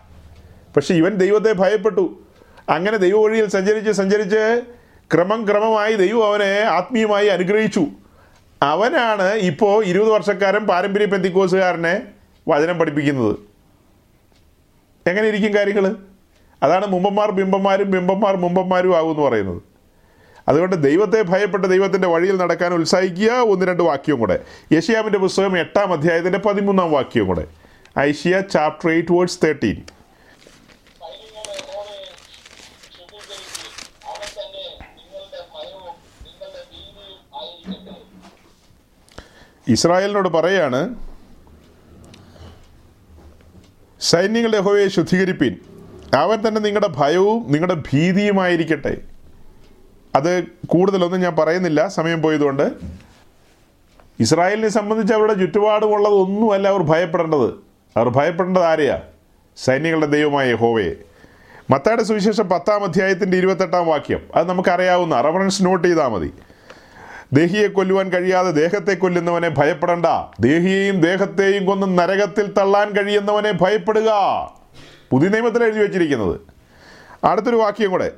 പക്ഷെ 0.77 0.95
ഇവൻ 0.95 1.15
ദൈവത്തെ 1.15 1.53
ഭയപ്പെട്ടു. 1.53 2.19
അങ്ങനെ 2.71 2.97
ദൈവ 2.97 3.17
വഴിയിൽ 3.23 3.47
സഞ്ചരിച്ച് 3.47 3.91
സഞ്ചരിച്ച് 3.91 4.63
ക്രമം 5.15 5.41
ക്രമമായി 5.49 5.95
ദൈവം 5.95 6.25
അവനെ 6.29 6.51
ആത്മീയമായി 6.79 7.27
അനുഗ്രഹിച്ചു. 7.27 7.85
അവനാണ് 8.63 9.29
ഇപ്പോൾ 9.51 9.85
ഇരുപത് 9.85 10.11
വർഷക്കാരൻ 10.11 10.67
പാരമ്പര്യ 10.67 11.07
പെന്തിക്കോസുകാരനെ 11.07 11.95
വചനം 12.49 12.79
പഠിപ്പിക്കുന്നത്. 12.79 13.35
എങ്ങനെ 15.09 15.27
ഇരിക്കും 15.29 15.53
കാര്യങ്ങൾ 15.55 15.97
അതാണ് 16.63 16.87
മുമ്പന്മാർ 16.87 17.31
ബിംബന്മാരും 17.31 17.91
ബിംബന്മാർ 17.91 18.37
മുമ്പന്മാരും 18.37 18.97
ആകും 18.97 19.11
എന്ന് 19.11 19.23
പറയുന്നത്. 19.23 19.61
അതുകൊണ്ട് 20.49 20.77
ദൈവത്തെ 20.89 21.23
ഭയപ്പെട്ട് 21.23 21.67
ദൈവത്തിന്റെ 21.67 22.09
വഴിയിൽ 22.09 22.37
നടക്കാൻ 22.37 22.75
ഉത്സാഹിക്കുക 22.75 23.33
ഒന്ന് 23.53 23.67
രണ്ട് 23.67 23.83
വാക്യവും 23.83 24.21
കൂടെ. 24.21 24.37
യഷിയാമിന്റെ 24.73 25.19
പുസ്തകം 25.19 25.59
എട്ടാം 25.59 25.93
അധ്യായത്തിന്റെ 25.93 26.39
പതിമൂന്നാം 26.39 26.93
വാക്യവും 26.93 27.29
കൂടെ. 27.29 27.45
Isaiah 27.99 28.41
chapter 28.41 28.91
eight 28.91 29.13
verse 29.13 29.39
thirteen 29.45 29.77
സൈന്യങ്ങളുടെ 31.01 31.55
യഹോവയെ 31.61 32.05
ശുദ്ധീകരിച്ച് 32.97 33.67
അവൻ 34.13 34.29
തന്നെ 34.39 34.65
നിങ്ങളുടെ 34.99 35.41
ഭയവും 35.55 35.95
നിങ്ങളുടെ 36.25 36.63
ഭീതിയും 36.71 37.21
ആയിരിക്കട്ടെ 37.41 37.95
ഇസ്രായേലിനോട് 39.73 40.29
പറയാണ് 40.29 40.95
സൈന്യങ്ങളുടെ 44.01 44.57
യഹോവയെ 44.57 44.89
ശുദ്ധീകരിപ്പീൻ. 44.89 45.57
അവൻ 46.15 46.49
തന്നെ 46.49 46.61
നിങ്ങളുടെ 46.61 46.89
ഭയവും 46.97 47.53
നിങ്ങളുടെ 47.53 47.75
ഭീതിയുമായിരിക്കട്ടെ. 47.75 48.97
അത് 50.15 50.45
കൂടുതലൊന്നും 50.67 51.21
ഞാൻ 51.21 51.37
പറയുന്നില്ല. 51.37 51.89
സമയം 51.89 52.23
പോയതുകൊണ്ട് 52.23 52.73
ഇസ്രായേലിനെ 54.21 54.69
സംബന്ധിച്ച് 54.69 55.15
അവരുടെ 55.15 55.35
ചുറ്റുപാടുമുള്ളത് 55.35 56.15
ഒന്നുമല്ല 56.15 56.69
അവർ 56.69 56.83
ഭയപ്പെടേണ്ടത്. 56.83 57.55
അവർ 57.97 58.09
ഭയപ്പെടേണ്ടത് 58.09 58.65
ആരെയാ? 58.65 59.03
സൈന്യങ്ങളുടെ 59.57 60.07
ദൈവമായ 60.07 60.51
യഹോവയെ. 60.51 60.93
മത്തായുടെ 61.71 62.03
സുവിശേഷം 62.03 62.49
പത്താം 62.49 62.85
അധ്യായത്തിന്റെ 62.85 63.37
ഇരുപത്തെട്ടാം 63.37 63.87
വാക്യം. 63.87 64.21
അത് 64.35 64.49
നമുക്കറിയാവുന്ന. 64.49 65.21
റഫറൻസ് 65.21 65.65
നോട്ട് 65.65 65.89
ചെയ്താൽ 65.89 66.09
മതി. 66.09 66.33
ദേഹിയെ 67.33 67.67
കൊല്ലുവാൻ 67.67 68.13
കഴിയാതെ 68.13 68.51
ദേഹത്തെ 68.51 68.95
കൊല്ലുന്നവനെ 68.95 69.49
ഭയപ്പെടണ്ട. 69.49 70.07
ദേഹിയെയും 70.41 71.01
ദേഹത്തെയും 71.01 71.67
കൊന്ന് 71.67 71.99
നരകത്തിൽ 71.99 72.53
തള്ളാൻ 72.53 72.91
കഴിയുന്നവനെ 72.91 73.53
ഭയപ്പെടുക. 73.53 74.11
പുതിയ 75.11 75.29
നിയമത്തിൽ 75.29 75.65
എഴുതി 75.65 75.79
വെച്ചിരിക്കുന്നത്. 75.79 76.41
അടുത്തൊരു 77.25 77.57
വാക്യം 77.57 77.91
കൂടെ. 77.91 78.11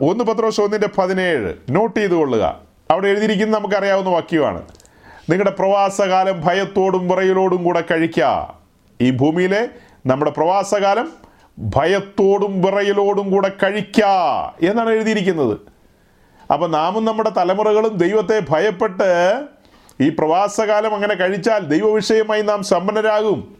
ഒന്ന് 0.00 0.24
പത്രോസ് 0.24 0.60
ഒന്നിന്റെ 0.60 0.88
പതിനേഴ്. 0.98 1.54
നോട്ട് 1.70 2.00
ചെയ്ത് 2.00 2.14
കൊള്ളുക. 2.14 2.60
അവിടെ 2.90 3.08
എഴുതിയിരിക്കുന്നത് 3.08 3.60
നമുക്കറിയാവുന്ന 3.60 4.10
വാക്യമാണ്. 4.10 4.62
നിങ്ങളുടെ 5.30 5.50
പ്രവാസകാലം 5.50 6.40
ഭയത്തോടും 6.40 7.08
വിറയലോടും 7.08 7.64
കൂടെ 7.64 7.80
കഴിക്കുക 7.80 8.54
ഈ 9.00 9.10
ഭൂമിയിലെ 9.10 9.68
നമ്മുടെ 10.06 10.30
പ്രവാസകാലം 10.30 11.12
ഭയത്തോടും 11.58 12.62
വിറയലോടും 12.62 13.30
കൂടെ 13.30 13.50
കഴിക്കുക 13.62 14.04
എന്നാണ് 14.62 14.90
എഴുതിയിരിക്കുന്നത്. 14.90 15.77
അപ്പം 16.50 16.70
നാമും 16.70 17.04
നമ്മുടെ 17.04 17.30
തലമുറകളും 17.30 17.96
ദൈവത്തെ 17.96 18.42
ഭയപ്പെട്ട് 18.50 19.44
ഈ 20.00 20.08
പ്രവാസകാലം 20.08 20.94
അങ്ങനെ 20.94 21.14
കഴിച്ചാൽ 21.14 21.58
ദൈവവിഷയമായി 21.58 22.42
നാം 22.42 22.62
സമ്പന്നരാകും. 22.62 23.56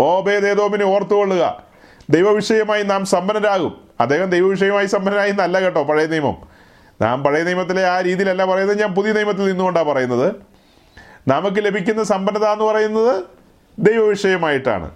ഓബേദേതോമിനെ 0.00 0.84
ഓർത്തുകൊള്ളുക. 0.84 1.64
ദൈവവിഷയമായി 2.10 2.82
നാം 2.82 3.04
സമ്പന്നരാകും. 3.06 3.80
അദ്ദേഹം 4.00 4.30
ദൈവവിഷയമായി 4.30 4.86
സമ്പന്നനായി 4.86 5.30
എന്നല്ല 5.30 5.60
കേട്ടോ 5.60 5.82
പഴയ 5.82 6.06
നിയമം. 6.06 6.36
നാം 7.00 7.24
പഴയ 7.24 7.42
നിയമത്തിലെ 7.42 7.86
ആ 7.86 8.00
രീതിയിലല്ല 8.00 8.44
പറയുന്നത് 8.44 8.80
ഞാൻ 8.80 8.94
പുതിയ 8.94 9.12
നിയമത്തിൽ 9.12 9.44
നിന്നുകൊണ്ടാണ് 9.44 9.86
പറയുന്നത്. 9.86 10.32
നമുക്ക് 11.28 11.64
ലഭിക്കുന്ന 11.64 12.02
സമ്പന്നത 12.02 12.44
എന്ന് 12.44 12.64
പറയുന്നത് 12.64 13.22
ദൈവവിഷയമായിട്ടാണ്. 13.78 14.90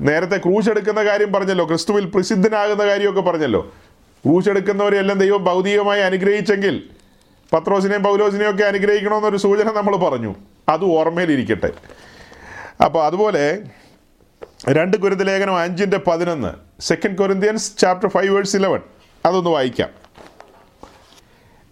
നേരത്തെ 0.00 0.36
ക്രൂശ് 0.36 0.70
എടുക്കുന്ന 0.70 1.04
കാര്യം 1.04 1.32
പറഞ്ഞല്ലോ 1.32 1.68
ക്രിസ്തുവിൽ 1.68 2.04
പ്രസിദ്ധനാകുന്ന 2.04 2.86
കാര്യമൊക്കെ 2.86 3.20
പറഞ്ഞല്ലോ. 3.20 3.72
ക്രൂശ് 4.24 4.48
എടുക്കുന്നവരെല്ലാം 4.48 5.18
ദൈവം 5.18 5.44
ഭൗതികമായി 5.44 6.00
അനുഗ്രഹിച്ചെങ്കിൽ 6.00 6.82
പത്രോസിനെയും 7.52 8.02
പൗലോസിനെയും 8.02 8.50
ഒക്കെ 8.50 8.64
അനുഗ്രഹിക്കണമെന്നൊരു 8.64 9.36
സൂചന 9.36 9.72
നമ്മൾ 9.72 9.96
പറഞ്ഞു. 9.96 10.34
അത് 10.68 10.84
ഓർമ്മയിലിരിക്കട്ടെ. 10.84 11.70
അപ്പോൾ 12.84 13.04
അതുപോലെ 13.04 13.58
രണ്ട് 14.68 14.96
കുരുന്ത 14.96 15.22
ലേഖനം 15.22 15.58
അഞ്ചിന്റെ 15.58 16.00
പതിനൊന്ന് 16.06 16.82
second 16.82 17.18
Corinthians 17.18 17.78
chapter 17.78 18.08
five 18.08 18.34
verse 18.34 18.56
eleven 18.56 18.80
അതൊന്ന് 19.26 19.50
വായിക്കാം. 19.50 19.88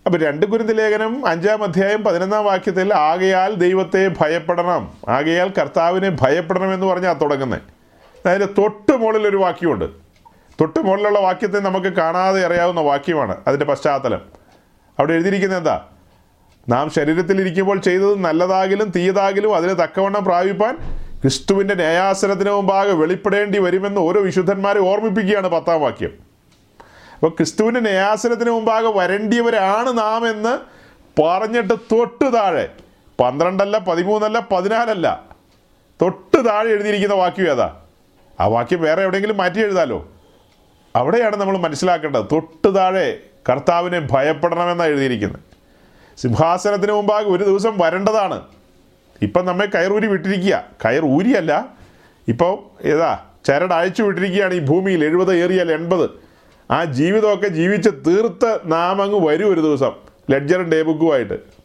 അപ്പോൾ 0.06 0.18
രണ്ട് 0.18 0.46
കുരുന്ത 0.46 0.70
ലേഖനം 0.70 1.26
അഞ്ചാം 1.26 1.62
അധ്യായം 1.62 2.04
പതിനൊന്നാം 2.04 2.44
വാക്യത്തിൽ 2.44 2.94
ആകയാൽ 2.94 3.54
ദൈവത്തെ 3.54 4.10
ഭയപ്പെടണം 4.20 4.92
ആകയാൽ 5.08 5.52
കർത്താവിനെ 5.58 6.16
ഭയപ്പെടണം 6.20 6.74
എന്ന് 6.74 6.86
പറഞ്ഞാൽ 6.86 7.12
തുടങ്ങുന്നത് 7.12 7.60
അതിന്റെ 8.28 8.46
തൊട്ട് 8.46 8.92
മുകളിൽ 8.96 9.28
ഒരു 9.28 9.36
വാക്യമുണ്ട്. 9.36 10.09
തൊട്ട് 10.60 10.78
മുകളിലുള്ള 10.78 11.18
വാക്യത്തെ 11.18 11.58
നമുക്ക് 11.58 11.86
കാണാതെ 11.86 12.46
അറിയാവുന്ന 12.46 12.80
വാക്യമാണ്. 12.80 13.36
അതിന്റെ 13.46 13.66
പശ്ചാത്തലം. 13.66 14.20
അവിടെ 14.98 15.12
എഴുതിയിരിക്കുന്നത് 15.12 15.58
എന്താ? 15.58 15.86
നാം 16.68 16.90
ശരീരത്തിലിരിക്കുമ്പോൾ 16.90 17.80
ചെയ്തത് 17.80 18.18
നല്ലതാകിലും 18.18 18.92
തീയതാകിലും 18.96 19.56
അതിന് 19.56 19.82
തക്കവണ്ണം 19.82 20.24
പ്രാപിപ്പാൻ 20.24 20.76
ക്രിസ്തുവിന്റെ 21.22 21.74
ന്യായാസനത്തിന് 21.74 22.50
മുമ്പാകെ 22.50 22.92
വെളിപ്പെടേണ്ടി 22.92 23.58
വരുമെന്ന് 23.58 24.00
ഓരോ 24.00 24.20
വിശുദ്ധന്മാരെ 24.20 24.80
ഓർമ്മിപ്പിക്കുകയാണ് 24.80 25.48
പത്താം 25.48 25.80
വാക്യം. 25.80 26.10
അപ്പോൾ 27.14 27.28
ക്രിസ്തുവിന്റെ 27.28 27.80
ന്യായാസനത്തിന് 27.80 28.50
മുമ്പാകെ 28.50 28.88
വരേണ്ടിയവരാണ് 28.88 29.98
നാം 29.98 30.30
എന്ന് 30.30 30.58
പറഞ്ഞിട്ട് 31.22 31.74
തൊട്ട് 31.74 32.34
താഴെ 32.34 32.68
പന്ത്രണ്ടല്ല 33.20 33.78
പതിമൂന്നല്ല 33.78 34.46
പതിനാലല്ല 34.52 35.24
തൊട്ട് 36.02 36.48
താഴെ 36.48 36.68
എഴുതിയിരിക്കുന്ന 36.68 37.14
വാക്യം 37.14 37.50
ഏതാ? 37.50 37.76
ആ 38.40 38.46
വാക്യം 38.46 38.82
വേറെ 38.82 39.02
എവിടെയെങ്കിലും 39.02 39.36
മാറ്റി 39.36 39.60
എഴുതാലോ? 39.60 40.08
അവിടെയാണ് 40.96 41.36
നമ്മൾ 41.36 41.58
മനസ്സിലാക്കേണ്ടത്. 41.58 42.24
തൊട്ട് 42.32 42.74
താഴെ 42.74 43.20
കർത്താവിനെ 43.50 44.08
ഭയപ്പെടണമെന്നാണ് 44.10 44.90
എഴുതിയിരിക്കുന്നത്. 44.90 45.40
സിംഹാസനത്തിന് 46.18 46.92
മുമ്പാകെ 46.92 47.24
ഒരു 47.24 47.44
ദിവസം 47.44 47.78
വരേണ്ടതാണ്. 47.78 48.42
ഇപ്പം 49.22 49.44
നമ്മെ 49.44 49.66
കയറൂരി 49.66 50.06
വിട്ടിരിക്കുക. 50.06 50.64
കയർ 50.84 51.04
ഊരിയല്ല. 51.04 51.68
ഇപ്പോൾ 52.28 52.86
ഏതാ? 52.86 53.18
ചരട് 53.44 53.74
അയച്ചു 53.74 54.02
വിട്ടിരിക്കുകയാണ് 54.02 54.54
ഈ 54.54 54.58
ഭൂമിയിൽ. 54.58 55.04
എഴുപത് 55.04 55.34
ഏറിയാൽ 55.34 55.72
എൺപത്. 55.72 56.10
ആ 56.70 56.84
ജീവിതമൊക്കെ 56.84 57.48
ജീവിച്ച് 57.48 57.90
തീർത്ത് 57.90 58.60
നാം 58.64 59.02
അങ്ങ് 59.02 59.28
വരും 59.28 59.52
ഒരു 59.52 59.60
ദിവസം. 59.60 59.92
ലെഡ്ജറും 60.30 60.70
ഡേ 60.72 60.82
ബുക്കുമായിട്ട് 60.82 61.60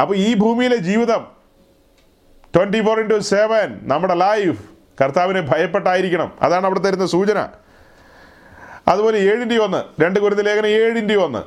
അപ്പോൾ 0.00 0.16
ഈ 0.16 0.34
ഭൂമിയിലെ 0.34 0.76
ജീവിതം 0.76 1.26
ട്വന്റി 2.56 2.84
ഫോർ 2.84 3.00
ഇന്റു 3.00 3.18
സെവൻ 3.18 3.80
നമ്മുടെ 3.82 4.14
ലൈഫ് 4.14 4.75
കർത്താവിനെ 5.00 5.40
ഭയപ്പെട്ടായിരിക്കണം. 5.40 6.38
അതാണ് 6.42 6.66
അവിടെ 6.66 6.78
തരുന്ന 6.78 7.06
സൂചന. 7.06 7.38
അതുപോലെ 8.88 9.18
ഏഴിന്റെ 9.18 9.58
ഒന്ന് 9.58 10.02
രണ്ട് 10.02 10.20
കുരുതലേഖനം 10.20 10.66
ലേഖനം 10.66 10.68
ഏഴിന്റെ 10.68 11.16
ഒന്ന്. 11.16 11.42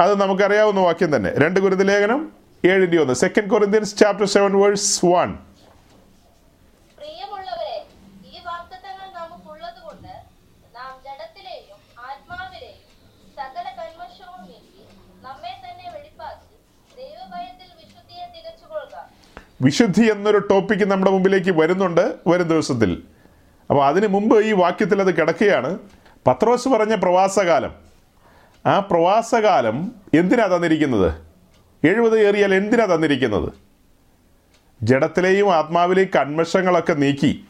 അത് 0.00 0.20
നമുക്കറിയാവുന്ന 0.20 0.80
വാക്യം 0.80 1.16
തന്നെ. 1.16 1.30
രണ്ട് 1.38 1.60
കുരുതലേഖനം 1.60 2.20
ലേഖനം 2.20 2.32
ഏഴിന്റെ 2.64 2.98
ഒന്ന്. 3.02 3.14
Second 3.14 3.50
Corinthians 3.50 3.96
chapter 3.98 4.26
seven 4.26 4.52
verse 4.60 5.06
one 5.06 5.30
പ്രിയമുള്ളവരെ 6.98 7.74
ഈ 8.26 8.40
വാഗ്ദത്തങ്ങൾ 8.46 9.08
നമുക്കുള്ളതുകൊണ്ട് 9.20 10.12
നാം 10.76 10.92
ജഡത്തിലെയും 11.04 11.78
ആത്മാവിലെയും 12.08 12.84
സകല 13.36 13.66
കന്മഷവും 13.78 14.40
നീക്കി 14.48 14.84
നമ്മെ 15.22 15.54
തന്നെ 15.64 15.86
വെളിപ്പാക്കി 15.94 16.54
ദൈവഭയത്തിൽ 16.96 17.70
വിശുദ്ധിയെ 17.80 18.26
തികച്ചുകൊള്ളുക 18.34 18.96
വിശുദ്ധി 19.62 20.10
എന്നൊരു 20.10 20.38
ടോപ്പിക്ക് 20.38 20.84
നമ്മുടെ 20.84 21.10
മുമ്പിലേക്ക് 21.10 21.50
വരുന്നുണ്ട് 21.50 22.14
വരും 22.26 22.48
ദിവസത്തിൽ. 22.48 23.02
അപ്പോൾ 23.70 23.86
അതിന് 23.86 24.06
മുമ്പ് 24.06 24.44
ഈ 24.44 24.52
വാക്യത്തിൽ 24.52 25.00
അത് 25.00 25.16
കിടക്കുകയാണ്. 25.16 25.78
പത്രോസ് 26.26 26.68
പറഞ്ഞ 26.68 26.94
പ്രവാസകാലം. 26.94 27.72
ആ 28.66 28.78
പ്രവാസകാലം 28.78 29.92
എന്തിനാ 30.14 30.46
തന്നിരിക്കുന്നത്? 30.46 31.14
എഴുപത് 31.84 32.20
ഏറിയാൽ 32.20 32.54
എന്തിനാ 32.54 32.84
തന്നിരിക്കുന്നത്? 32.84 33.52
ജഡത്തിലെയും 34.82 35.54
ആത്മാവിലെയും 35.54 36.08
കൺവശങ്ങളൊക്കെ 36.16 36.92
നീക്കി 36.92 37.44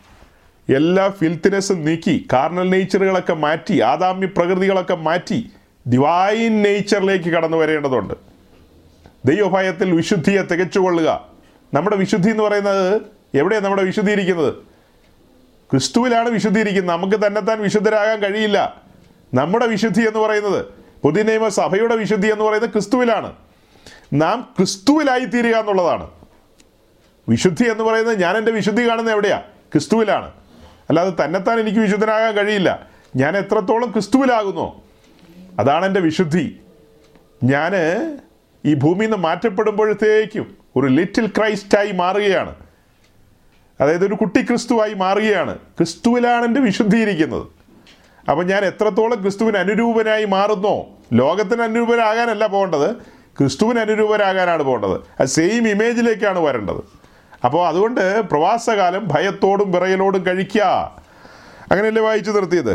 എല്ലാ 0.75 1.09
ഫിൽത്തിനെസ്സും 1.09 1.85
നീക്കി 1.85 2.29
കാർണൽ 2.33 2.71
നേച്ചറുകളൊക്കെ 2.71 3.35
മാറ്റി 3.35 3.81
ആദാമ്യ 3.81 4.27
പ്രകൃതികളൊക്കെ 4.27 4.95
മാറ്റി 4.95 5.51
ഡിവൈൻ 5.93 6.63
നേച്ചറിലേക്ക് 6.63 7.25
കടന്നു 7.25 7.57
വരേണ്ടതുണ്ട്. 7.57 8.15
ദൈവഭയത്തിൽ 9.25 9.93
വിശുദ്ധിയെ 9.93 10.43
തികച്ചുകൊള്ളുക. 10.43 11.28
നമ്മുടെ 11.75 11.97
വിശുദ്ധി 11.97 12.31
എന്ന് 12.31 12.43
പറയുന്നത് 12.43 13.03
എവിടെയാണ് 13.35 13.65
നമ്മുടെ 13.65 13.85
വിശുദ്ധി 13.85 14.13
ഇരിക്കുന്നത് 14.13 14.55
ക്രിസ്തുവിലാണ് 15.71 16.29
വിശുദ്ധി 16.29 16.61
ഇരിക്കുന്നത് 16.61 16.97
നമുക്ക് 16.97 17.27
തന്നെത്താൻ 17.27 17.63
വിശുദ്ധരാകാൻ 17.63 18.19
കഴിയില്ല. 18.19 18.83
നമ്മുടെ 19.35 19.67
വിശുദ്ധി 19.67 20.01
എന്ന് 20.01 20.19
പറയുന്നത് 20.19 20.67
പുതിയ 21.03 21.23
നിയമ 21.23 21.49
സഭയുടെ 21.49 21.97
വിശുദ്ധി 21.97 22.29
എന്ന് 22.29 22.45
പറയുന്നത് 22.45 22.71
ക്രിസ്തുവിലാണ്. 22.71 23.33
നാം 24.13 24.49
ക്രിസ്തുവിലായി 24.57 25.25
തീരുക 25.25 25.57
എന്നുള്ളതാണ്. 25.57 26.11
വിശുദ്ധി 27.29 27.71
എന്ന് 27.71 27.85
പറയുന്നത് 27.85 28.21
ഞാൻ 28.21 28.37
എന്റെ 28.37 28.53
വിശുദ്ധി 28.53 28.89
കാണുന്നത് 28.89 29.15
എവിടെയാ? 29.15 29.39
ക്രിസ്തുവിലാണ്. 29.73 30.31
അല്ലാതെ 30.89 31.25
തന്നെത്താൻ 31.25 31.61
എനിക്ക് 31.61 31.79
വിശുദ്ധനാകാൻ 31.79 32.35
കഴിയില്ല. 32.35 32.87
ഞാൻ 33.17 33.37
എത്രത്തോളം 33.37 33.91
ക്രിസ്തുവിലാകുന്നു? 33.91 34.83
അതാണ് 35.59 35.87
എന്റെ 35.87 36.01
വിശുദ്ധി. 36.01 36.61
ഞാൻ 37.45 37.73
ഈ 38.65 38.75
ഭൂമിയിൽ 38.75 39.11
നിന്ന് 39.11 39.17
മാറ്റപ്പെടുമ്പോഴത്തേക്കും 39.17 40.57
ഒരു 40.79 40.87
ലിറ്റിൽ 40.87 41.27
ക്രൈസ്റ്റായി 41.27 41.93
മാറുകയാണ്. 41.93 42.55
അതായത് 43.81 44.07
ഒരു 44.07 44.15
കുട്ടി 44.15 44.43
ക്രിസ്തുവായി 44.43 44.95
മാറുകയാണ്. 44.95 45.59
ക്രിസ്തുവിലാണ് 45.59 46.45
എന്റെ 46.45 46.61
വിശുദ്ധി 46.61 46.97
ഇരിക്കുന്നത് 46.97 47.47
അപ്പം 48.31 48.47
ഞാൻ 48.47 48.65
എത്രത്തോളം 48.65 49.23
ക്രിസ്തുവിന് 49.23 49.57
അനുരൂപനായി 49.57 50.25
മാറുന്നോ 50.25 50.87
ലോകത്തിന് 51.13 51.63
അനുരൂപരാകാനല്ല 51.63 52.47
പോകേണ്ടത് 52.47 52.97
ക്രിസ്തുവിന് 53.39 53.81
അനുരൂപരാകാനാണ് 53.81 54.63
പോകേണ്ടത്. 54.63 55.01
അത് 55.21 55.27
സെയിം 55.27 55.69
ഇമേജിലേക്കാണ് 55.69 56.39
വരേണ്ടത്. 56.39 56.81
അപ്പോൾ 57.45 57.69
അതുകൊണ്ട് 57.69 58.23
പ്രവാസകാലം 58.23 59.09
ഭയത്തോടും 59.09 59.73
വിറയലോടും 59.73 60.27
കഴിക്കുക. 60.27 60.63
അങ്ങനെയല്ലേ 61.71 62.03
വായിച്ചു 62.03 62.31
നിർത്തിയത്? 62.31 62.73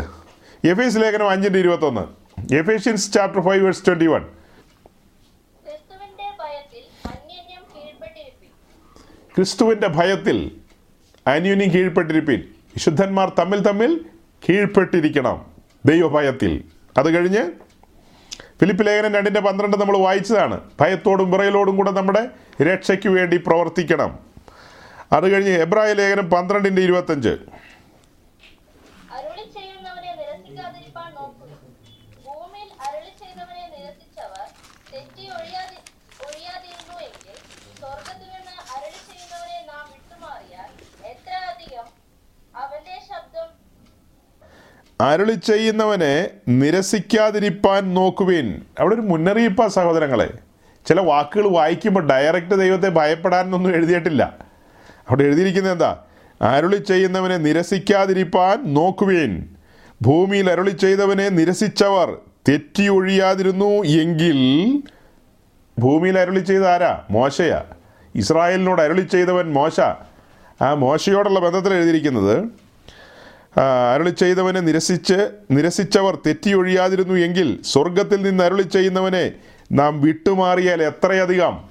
എഫ് 0.64 0.80
എസ് 0.80 0.98
ലേഖനം 0.98 1.30
അഞ്ചിന്റെ 1.30 1.58
ഇരുപത്തൊന്ന്. 1.58 2.24
Ephesians 2.54 3.12
chapter 3.12 3.42
five 3.42 3.64
verse 3.64 3.86
twenty 3.86 4.06
one 4.06 4.24
ക്രിസ്തുവിന്റെ 9.36 9.88
ഭയത്തിൽ 9.98 10.36
അന്യോന്യം 11.26 11.70
കീഴ്പ്പെട്ടിരിപ്പിൻ. 11.74 12.40
വിശുദ്ധന്മാർ 12.74 13.28
തമ്മിൽ 13.38 13.60
തമ്മിൽ 13.68 13.92
കീഴ്പ്പെട്ടിരിക്കണം 14.44 15.36
ദൈവഭയത്തിൽ. 15.90 16.52
അത് 16.98 17.08
കഴിഞ്ഞ് 17.14 17.42
ഫിലിപ്പ് 18.60 18.86
ലേഖനം 18.86 19.14
രണ്ടിന്റെ 19.14 19.40
പന്ത്രണ്ട് 19.40 19.76
നമ്മൾ 19.80 19.96
വായിച്ചതാണ്. 20.04 20.56
ഭയത്തോടും 20.80 21.30
വിറയലോടും 21.32 21.76
കൂടെ 21.76 21.90
നമ്മുടെ 21.90 22.22
രക്ഷയ്ക്ക് 22.68 23.08
വേണ്ടി 23.16 23.36
പ്രവർത്തിക്കണം. 23.46 24.12
അത് 25.16 25.26
കഴിഞ്ഞ് 25.32 25.54
എബ്രായ 25.64 25.90
ലേഖനം 26.00 26.30
പന്ത്രണ്ടിന്റെ 26.30 26.82
ഇരുപത്തഞ്ച് 26.82 27.32
അരുളി 29.16 29.44
ചെയ്യുന്നവനെ 29.56 30.12
നിരസിക്കാതിരിപ്പാൻ 30.20 31.10
നോക്കുക 31.18 31.50
ഭൂമിയിൽ 32.26 32.70
അരുളി 32.86 33.12
ചെയ്തവനെ 33.22 33.66
നിരസിച്ചവർ 33.74 34.46
തെറ്റി 34.92 35.24
ഒഴിയാതി 35.38 35.78
ഒഴിയാതിരുന്നു 36.26 36.96
എങ്കിൽ 37.08 37.36
സ്വർഗത്തിൽ 37.80 38.28
നിന്ന് 38.36 38.56
അരുളി 38.74 39.00
ചെയ്യുന്നവനെ 39.10 39.60
നാം 39.70 39.84
വിട്ടുമാറിയാൽ 39.94 40.70
എത്ര 41.12 41.34
അധികം 41.52 41.86
അവന്റെ 42.64 42.96
ശബ്ദം 43.10 43.48
അരുളി 45.04 45.32
ചെയ്യുന്നവനെ 45.32 46.30
നിരസിക്കാതിരിപ്പാൻ 46.48 47.94
നോക്കുവിൻ. 47.94 48.62
അവിടെ 48.78 48.94
ഒരു 48.94 49.00
മുന്നറിയിപ്പാ 49.00 49.68
സഹോദരങ്ങളെ. 49.68 50.32
ചില 50.86 51.00
വാക്കുകൾ 51.00 51.48
വായിക്കുമ്പോൾ 51.48 52.06
ഡയറക്റ്റ് 52.06 52.60
ദൈവത്തെ 52.60 52.88
ഭയപ്പെടാനൊന്നും 52.88 53.74
എഴുതിയിട്ടില്ല. 53.74 54.36
അവിടെ 55.08 55.24
എഴുതിയിരിക്കുന്നത് 55.24 55.72
എന്താ? 55.72 55.96
അരുളി 56.42 56.76
ചെയ്യുന്നവനെ 56.76 57.36
നിരസിക്കാതിരിപ്പാൻ 57.36 58.74
നോക്കുവിൻ. 58.74 59.48
ഭൂമിയിൽ 60.02 60.50
അരുളി 60.50 60.70
ചെയ്തവനെ 60.70 61.28
നിരസിച്ചവർ 61.28 62.18
തെറ്റി 62.48 62.88
ഒഴിയാതിരുന്നു 62.88 63.82
എങ്കിൽ 63.84 64.82
ഭൂമിയിൽ 65.78 66.18
അരുളി 66.18 66.40
ചെയ്ത 66.40 66.62
ആരാ? 66.62 67.02
മോശയാ. 67.10 67.62
ഇസ്രായേലിനോട് 68.14 68.82
അരുളി 68.82 69.00
ചെയ്തവൻ 69.00 69.52
മോശ. 69.52 69.80
ആ 70.62 70.74
മോശയോടുള്ള 70.74 71.40
ബന്ധത്തിൽ 71.40 71.74
എഴുതിയിരിക്കുന്നത് 71.74 72.63
അരുളി 73.60 74.10
ചെയ്തവനെ 74.10 74.60
നിരസിച്ച് 74.60 75.30
നിരസിച്ചവർ 75.50 76.18
തെറ്റിയൊഴിയാതിരുന്നു 76.26 77.14
എങ്കിൽ 77.14 77.62
സ്വർഗത്തിൽ 77.62 78.22
നിന്ന് 78.22 78.44
അരുളി 78.44 78.62
ചെയ്യുന്നവനെ 78.62 79.32
നാം 79.72 80.00
വിട്ടുമാറിയാൽ 80.00 80.82
എത്രയധികം? 80.82 81.64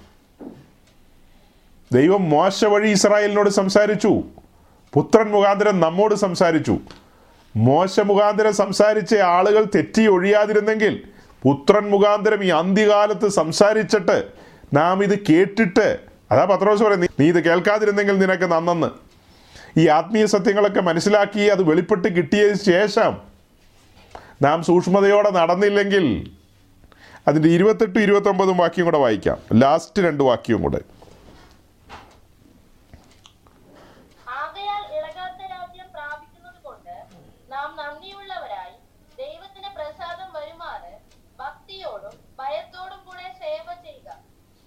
ദൈവം 1.93 2.29
മോശ 2.29 2.65
വഴി 2.65 2.89
ഇസ്രായേലിനോട് 2.89 3.49
സംസാരിച്ചു. 3.49 4.23
പുത്രൻ 4.93 5.31
മുഖാന്തരം 5.31 5.79
നമ്മോട് 5.79 6.15
സംസാരിച്ചു. 6.15 6.79
മോശ 7.55 7.99
മുഖാന്തരം 7.99 8.53
സംസാരിച്ച 8.53 9.15
ആളുകൾ 9.15 9.63
തെറ്റി 9.75 10.07
ഒഴിയാതിരുന്നെങ്കിൽ 10.07 11.03
പുത്രൻ 11.43 11.89
മുഖാന്തരം 11.89 12.43
ഈ 12.43 12.47
അന്ത്യകാലത്ത് 12.47 13.27
സംസാരിച്ചിട്ട് 13.27 14.23
നാം 14.73 15.03
ഇത് 15.03 15.19
കേട്ടിട്ട് 15.19 15.99
അതാ 16.31 16.45
പത്രോസ് 16.45 16.83
പറയുന്നത് 16.83 17.09
നീ 17.19 17.27
ഇത് 17.27 17.43
കേൾക്കാതിരുന്നെങ്കിൽ 17.43 18.17
നിനക്ക് 18.17 18.43
നന്നെന്ന്. 18.43 19.12
ഈ 19.75 19.87
ആത്മീയ 19.89 20.25
സത്യങ്ങളൊക്കെ 20.25 20.81
മനസ്സിലാക്കി 20.81 21.43
അത് 21.49 21.61
വെളിപ്പെട്ട് 21.63 22.07
കിട്ടിയതിന് 22.07 22.61
ശേഷം 22.65 23.13
നാം 24.41 24.63
സൂക്ഷ്മതയോടെ 24.63 25.29
നടന്നില്ലെങ്കിൽ 25.31 26.05
അതിന്റെ 27.27 27.49
ഇരുപത്തെട്ട് 27.49 27.99
ഇരുപത്തൊമ്പതും 27.99 28.57
വാക്യം 28.57 28.85
കൂടെ 28.85 28.97
വായിക്കാം. 28.97 29.37
ലാസ്റ്റ് 29.53 29.99
രണ്ട് 30.03 30.23
വാക്യവും 30.23 30.61
കൂടെ 30.61 30.81
ആകയാൽ 34.35 34.83
ഇളകാത്ത 34.97 35.41
രാജ്യം 35.51 35.87
പ്രാപിക്കുന്നത് 35.93 36.59
കൊണ്ട് 36.63 36.95
നാം 37.51 37.69
നന്ദിയുള്ളവരായി 37.75 38.75
ദൈവത്തിന് 39.17 39.69
പ്രസാദം 39.75 40.29
വരുമാറ് 40.33 40.93
ഭക്തിയോടും 41.39 42.15
ഭയത്തോടും 42.39 43.01
കൂടെ 43.07 43.27
സേവ 43.39 43.67
ചെയ്യുക 43.85 44.09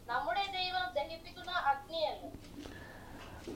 നമ്മുടെ 0.09 0.45
ദൈവം 0.53 0.87
ദഹിപ്പിക്കുന്ന 0.97 1.53
അഗ്നിയല്ല 1.71 2.25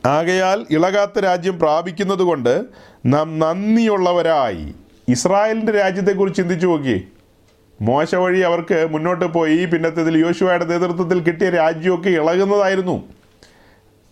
ആകയാൽ 0.07 0.67
ഇളകാത്ത 0.71 1.19
രാജ്യം 1.19 1.59
പ്രാപിക്കുന്നത് 1.59 2.23
കൊണ്ട് 2.23 2.65
നാം 3.07 3.39
നന്ദിയുള്ളവരായി. 3.39 4.75
ഇസ്രായേലിന്റെ 5.09 5.73
രാജ്യത്തെക്കുറിച്ച് 5.73 6.41
ചിന്തിച്ചു 6.43 6.67
നോക്കി 6.67 7.09
മോശ 7.81 8.15
വഴി 8.15 8.41
അവർക്ക് 8.41 8.89
മുന്നോട്ട് 8.91 9.25
പോയി 9.25 9.65
പിന്നത്തേതിൽ 9.65 10.17
യോശുവയുടെ 10.19 10.65
നേതൃത്വത്തിൽ 10.65 11.23
കിട്ടിയ 11.23 11.49
രാജ്യമൊക്കെ 11.51 12.11
ഇളകുന്നതായിരുന്നു. 12.11 12.97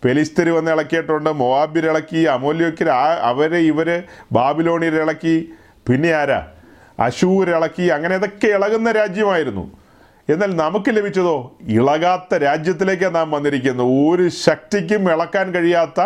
പെലിസ്തർ 0.03 0.49
വന്ന് 0.49 0.71
ഇളക്കിയിട്ടുണ്ട് 0.71 1.29
മൊവാബിരിളക്കി 1.29 2.17
അമൂല്യക്കർ 2.17 2.89
അവരെ 3.21 3.57
ഇവർ 3.57 4.03
ബാബിലോണിയർ 4.31 4.95
ഇളക്കി 4.95 5.49
പിന്നെ 5.89 6.11
ആരാ? 6.11 6.47
അശൂർ 6.99 7.49
ഇളക്കി 7.49 7.87
അങ്ങനെ 7.87 8.15
ഇതൊക്കെ 8.15 8.47
ഇളകുന്ന 8.47 8.91
രാജ്യമായിരുന്നു. 8.91 9.65
എന്നാൽ 10.29 10.55
നമുക്ക് 10.55 10.85
ലഭിച്ചതോ? 10.89 11.57
ഇളകാത്ത 11.61 12.35
രാജ്യത്തിലേക്ക് 12.35 13.15
നാം 13.15 13.31
വന്നിരിക്കുന്നു. 13.31 13.83
ഒരു 13.83 14.29
ശക്തിക്കും 14.29 15.11
ഇളക്കാൻ 15.11 15.51
കഴിയാത്ത 15.51 16.01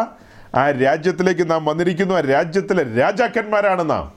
ആ 0.55 0.71
രാജ്യത്തിലേക്ക് 0.71 1.51
നാം 1.51 1.65
വന്നിരിക്കുന്നു. 1.65 2.15
ആ 2.15 2.19
രാജ്യത്തിലെ 2.19 2.99
രാജാക്കന്മാരാണ് 2.99 3.89
നാം. 3.89 4.13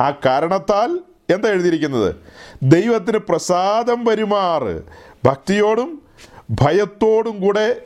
ആ 0.00 0.10
കാരണത്താൽ 0.10 0.98
എന്താ 1.34 1.48
എഴുതിയിരിക്കുന്നത്? 1.48 2.14
ദൈവത്തിന് 2.62 3.18
പ്രസാദം 3.18 4.04
വരുമാറ്. 4.04 4.82
ഭക്തിയോടും 5.24 6.02
ഭയത്തോടും 6.50 7.40
കൂടെ 7.40 7.76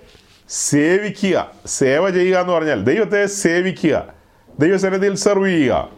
സേവിക്കുക. 0.48 1.50
സേവ 1.66 2.10
ചെയ്യുക 2.10 2.38
എന്ന് 2.38 2.52
പറഞ്ഞാൽ 2.52 2.82
ദൈവത്തെ 2.82 3.26
സേവിക്കുക. 3.26 4.06
ദൈവസന്നിധിയിൽ 4.60 5.16
സെർവ് 5.16 5.48
ചെയ്യുക. 5.48 5.88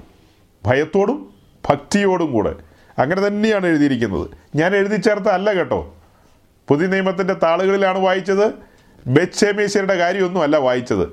ഭയത്തോടും 0.67 1.35
ഭക്തിയോടും 1.71 2.33
കൂടെ. 2.33 2.70
അങ്ങനെ 3.01 3.27
തന്നെയാണ് 3.27 3.67
എഴുതിയിരിക്കുന്നത്. 3.67 4.31
ഞാൻ 4.57 4.77
എഴുതി 4.77 4.97
ചേർത്ത 4.97 5.29
അല്ല 5.29 5.53
കേട്ടോ. 5.53 5.95
പുതിയ 6.69 6.87
നിയമത്തിന്റെ 6.87 7.35
താളുകളിലാണ് 7.35 7.99
വായിച്ചത്. 7.99 8.53
ബെച്ചേമേശ്വരുടെ 9.07 9.95
കാര്യമൊന്നും 9.95 10.43
അല്ല 10.43 10.57
വായിച്ചത്. 10.57 11.09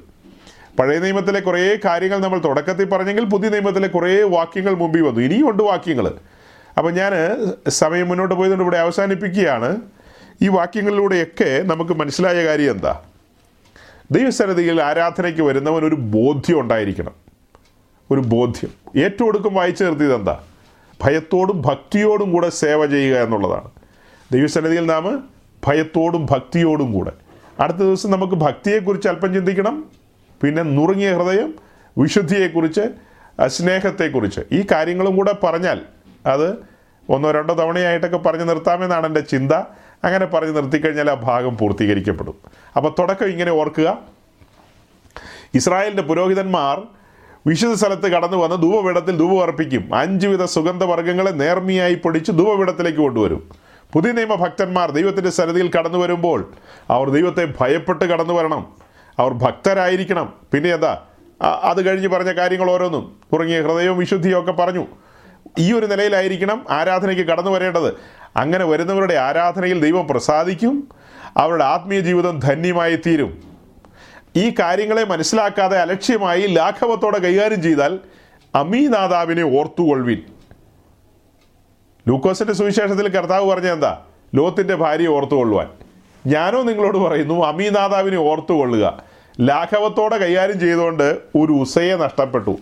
പഴയ 0.79 0.99
നിയമത്തിലെ 0.99 1.39
കുറേ 1.39 1.79
കാര്യങ്ങൾ 1.85 2.17
നമ്മൾ 2.17 2.39
തുടക്കത്തിൽ 2.39 2.85
പറഞ്ഞെങ്കിൽ 2.85 3.25
പുതിയ 3.25 3.49
നിയമത്തിലെ 3.49 3.87
കുറേ 3.87 4.23
വാക്യങ്ങൾ 4.23 4.73
മുമ്പിൽ 4.73 5.01
വന്നു. 5.01 5.19
ഇനിയും 5.19 5.49
ഉണ്ട് 5.49 5.63
വാക്യങ്ങൾ. 5.63 6.11
അപ്പോൾ 6.77 6.91
ഞാൻ 6.91 7.11
സമയം 7.69 8.07
മുന്നോട്ട് 8.07 8.35
പോയതുകൊണ്ട് 8.35 8.63
ഇവിടെ 8.63 8.77
അവസാനിപ്പിക്കുകയാണ്. 8.77 9.77
ഈ 10.41 10.47
വാക്യങ്ങളിലൂടെയൊക്കെ 10.47 11.63
നമുക്ക് 11.63 11.91
മനസ്സിലായ 11.91 12.45
കാര്യം 12.45 12.71
എന്താ? 12.71 13.01
ദൈവസന്നിധിയിൽ 14.11 14.81
ആരാധനയ്ക്ക് 14.81 15.41
വരുന്നവൻ 15.41 15.85
ഒരു 15.85 15.95
ബോധ്യം 15.95 16.59
ഉണ്ടായിരിക്കണം. 16.59 17.11
ഒരു 18.11 18.19
ബോധ്യം. 18.19 19.01
ഏറ്റവും 19.01 19.27
ഒടുക്കം 19.27 19.53
വായിച്ചു 19.53 19.83
നിർത്തിയത് 19.83 20.15
എന്താ 20.15 20.43
ഭയത്തോടും 21.01 21.61
ഭക്തിയോടും 21.61 22.31
കൂടെ 22.31 22.49
സേവ 22.49 22.85
ചെയ്യുക 22.85 23.17
എന്നുള്ളതാണ്. 23.17 23.71
ദൈവസന്നിധിയിൽ 24.31 24.85
നാം 24.85 25.29
ഭയത്തോടും 25.67 26.27
ഭക്തിയോടും 26.31 26.93
കൂടെ. 26.93 27.11
അടുത്ത 27.59 27.77
ദിവസം 27.77 28.11
നമുക്ക് 28.11 28.33
ഭക്തിയെക്കുറിച്ച് 28.33 29.07
അല്പം 29.07 29.33
ചിന്തിക്കണം. 29.33 29.85
പിന്നെ 30.41 30.63
നുറുങ്ങിയ 30.63 31.13
ഹൃദയം 31.13 31.53
വിശുദ്ധിയെക്കുറിച്ച് 31.97 32.81
സ്നേഹത്തെക്കുറിച്ച്. 33.47 34.41
ഈ 34.51 34.65
കാര്യങ്ങളും 34.71 35.15
കൂടെ 35.15 35.35
പറഞ്ഞാൽ 35.43 35.81
അത് 36.25 36.57
ഒന്നോ 37.09 37.31
രണ്ടോ 37.31 37.53
തവണയായിട്ടൊക്കെ 37.53 38.17
പറഞ്ഞു 38.17 38.43
നിർത്താമെന്നാണ് 38.43 39.07
എന്റെ 39.07 39.19
ചിന്ത. 39.19 39.51
അങ്ങനെ 40.03 40.25
പറഞ്ഞു 40.25 40.51
നിർത്തിക്കഴിഞ്ഞാൽ 40.51 41.11
ആ 41.11 41.13
ഭാഗം 41.13 41.57
പൂർത്തീകരിക്കപ്പെടും. 41.57 42.35
അപ്പോൾ 42.75 42.95
തുടക്കം 42.99 43.27
ഇങ്ങനെ 43.27 43.51
ഓർക്കുക. 43.51 43.97
ഇസ്രായേലിന്റെ 45.53 46.03
പുരോഹിതന്മാർ 46.03 46.81
വിശുദ്ധ 47.47 47.73
സ്ഥലത്ത് 47.73 48.07
കടന്നു 48.11 48.37
വന്ന് 48.37 48.55
ധൂപപീഠത്തിൽ 48.55 49.17
ധൂപം 49.17 49.41
അർപ്പിക്കും. 49.41 49.95
അഞ്ച് 49.95 50.27
വിധ 50.27 50.43
സുഗന്ധവർഗങ്ങളെ 50.43 51.29
നേർമയായി 51.29 51.95
പൊടിച്ച് 51.95 52.31
ധൂപപീഠത്തിലേക്ക് 52.31 52.97
കൊണ്ടുവരും. 52.97 53.49
പുതിയ 53.93 54.11
നിയമ 54.11 54.35
ഭക്തന്മാർ 54.35 54.91
ദൈവത്തിന്റെ 54.91 55.29
സന്നിധിയിൽ 55.29 55.71
കടന്നു 55.79 55.97
വരുമ്പോൾ 55.97 56.51
അവർ 56.89 57.09
ദൈവത്തെ 57.09 57.53
ഭയപ്പെട്ട് 57.59 58.05
കടന്നു 58.05 58.33
വരണം. 58.33 58.67
അവർ 59.19 59.33
ഭക്തരായിരിക്കണം. 59.33 60.33
പിന്നെ 60.51 60.73
എന്താ? 60.73 61.01
അത് 61.41 61.85
കഴിഞ്ഞ് 61.85 62.07
പറഞ്ഞ 62.07 62.31
കാര്യങ്ങൾ 62.31 62.71
ഓരോന്നും. 62.71 63.15
തുടങ്ങിയ 63.33 63.61
ഹൃദയവും 63.61 63.97
വിശുദ്ധിയും 63.97 64.39
ഒക്കെ 64.39 64.51
പറഞ്ഞു. 64.51 64.85
ഈ 65.59 65.73
ഒരു 65.73 65.85
നിലയിലായിരിക്കണം 65.85 66.65
ആരാധനയ്ക്ക് 66.69 67.23
കടന്നു 67.23 67.51
വരേണ്ടത്. 67.51 67.93
അങ്ങനെ 68.37 68.65
വരുന്നവരുടെ 68.65 69.13
ആരാധനയിൽ 69.13 69.81
ദൈവം 69.81 70.07
പ്രസാദിക്കും. 70.07 70.87
അവരുടെ 71.37 71.63
ആത്മീയ 71.63 71.99
ജീവിതം 71.99 72.39
ധന്യമായി 72.39 72.95
തീരും 72.95 73.46
ഈ 74.37 74.53
കാര്യങ്ങളെ 74.59 75.03
മനസ്സിലാക്കാതെ 75.03 75.77
അലക്ഷ്യമായി 75.77 76.47
ലാഘവത്തോടെ 76.47 77.19
കൈകാര്യം 77.19 77.61
ചെയ്താൽ 77.61 77.99
അമീനാദാവിനെ 78.55 79.43
ഓർത്തുകൊള്ളുവിൻ. 79.43 80.23
ലൂക്കോസിന്റെ 82.07 82.53
സുവിശേഷത്തിൽ 82.53 83.07
കർത്താവ് 83.07 83.49
പറഞ്ഞ 83.49 83.71
എന്താ? 83.71 84.01
ലോത്തിന്റെ 84.35 84.75
ഭാര്യയെ 84.75 85.07
ഓർത്തുകൊള്ളുവാൻ. 85.07 85.69
ഞാനോ 86.27 86.61
നിങ്ങളോട് 86.61 86.97
പറയുന്നു 86.97 87.45
അമീനാദാവിനെ 87.45 88.17
ഓർത്തുകൊള്ളുക. 88.17 89.03
ലാഘവത്തോടെ 89.41 90.17
കൈകാര്യം 90.17 90.59
ചെയ്തുകൊണ്ട് 90.59 91.03
ഒരു 91.35 91.51
ഉസയെ 91.51 91.95
നഷ്ടപ്പെട്ടു. 91.95 92.57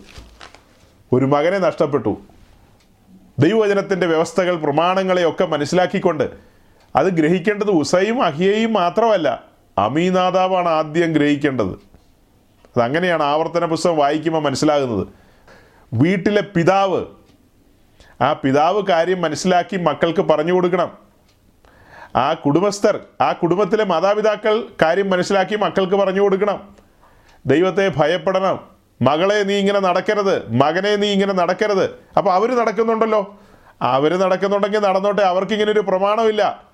ഒരു 1.12 1.24
മകനെ 1.24 1.58
നഷ്ടപ്പെട്ടു. 1.58 2.20
ദൈവവചനത്തിന്റെ 3.38 4.06
വ്യവസ്ഥകൾ 4.06 4.56
പ്രമാണങ്ങളെയൊക്കെ 4.56 5.44
മനസ്സിലാക്കിക്കൊണ്ട് 5.44 6.30
അത് 6.96 7.06
ഗ്രഹിക്കേണ്ടത് 7.06 7.70
ഉസയും 7.70 8.22
അഹിയയും 8.22 8.72
മാത്രമല്ല. 8.72 9.45
അമീനാഥാവാണ് 9.78 10.68
ആദ്യം 10.68 11.12
ഗ്രഹിക്കേണ്ടത്. 11.12 11.78
അതങ്ങനെയാണ് 12.76 13.22
ആവർത്തന 13.22 13.64
പുസ്തകം 13.64 13.96
വായിക്കുമ്പോൾ 13.96 14.42
മനസ്സിലാകുന്നത്. 14.42 15.08
വീട്ടിലെ 15.94 16.40
പിതാവ് 16.40 17.04
ആ 18.20 18.32
പിതാവ് 18.32 18.86
കാര്യം 18.86 19.22
മനസ്സിലാക്കി 19.22 19.76
മക്കൾക്ക് 19.76 20.20
പറഞ്ഞു 20.20 20.52
കൊടുക്കണം. 20.52 20.98
ആ 22.16 22.32
കുടുംബസ്ഥർ 22.32 23.00
ആ 23.20 23.32
കുടുംബത്തിലെ 23.32 23.84
മാതാപിതാക്കൾ 23.84 24.64
കാര്യം 24.82 25.10
മനസ്സിലാക്കി 25.10 25.56
മക്കൾക്ക് 25.56 25.94
പറഞ്ഞു 25.94 26.20
കൊടുക്കണം. 26.20 26.76
ദൈവത്തെ 27.46 27.92
ഭയപ്പെടണം. 27.96 28.60
മകളെ 29.02 29.42
നീ 29.42 29.54
ഇങ്ങനെ 29.54 29.80
നടക്കരുത്. 29.80 30.50
മകനെ 30.50 30.96
നീ 30.96 31.08
ഇങ്ങനെ 31.08 31.32
നടക്കരുത്. 31.32 31.84
അപ്പോൾ 32.16 32.30
അവർ 32.30 32.56
നടക്കുന്നുണ്ടല്ലോ. 32.56 33.36
അവർ 33.82 34.18
നടക്കുന്നുണ്ടെങ്കിൽ 34.18 34.78
നടന്നോട്ടെ. 34.78 35.22
അവർക്ക് 35.22 35.52
ഇങ്ങനെ 35.52 35.72
ഒരു 35.72 35.80
പ്രമാണമില്ല. 35.80 36.65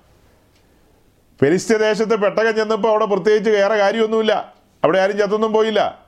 ഫെലിസ്ത്യ 1.41 1.77
ദേശത്ത് 1.77 2.21
പെട്ടകം 2.21 2.55
ചെന്നപ്പോൾ 2.55 2.89
അവിടെ 2.89 3.05
പ്രത്യേകിച്ച് 3.05 3.49
വേറെ 3.49 3.77
കാര്യമൊന്നുമില്ല. 3.77 4.53
അവിടെ 4.83 4.99
ആരും 4.99 5.17
ചത്തൊന്നും 5.17 5.53
പോയില്ല. 5.53 6.03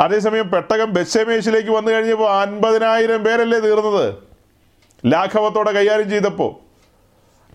അതേസമയം 0.00 0.50
പെട്ടകം 0.50 0.92
ബെസ്സമേശിലേക്ക് 0.92 1.70
വന്നു 1.70 1.90
കഴിഞ്ഞപ്പോൾ 1.92 2.30
അൻപതിനായിരം 2.30 3.24
പേരല്ലേ 3.24 3.58
തീർന്നത്? 3.58 4.14
ലാഘവത്തോടെ 5.06 5.72
കൈകാര്യം 5.72 6.10
ചെയ്തപ്പോൾ 6.10 6.54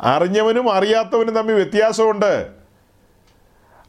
അറിഞ്ഞവനും 0.02 0.74
അറിയാത്തവനും 0.74 1.36
തമ്മിൽ 1.36 1.54
വ്യത്യാസമുണ്ട്. 1.54 2.48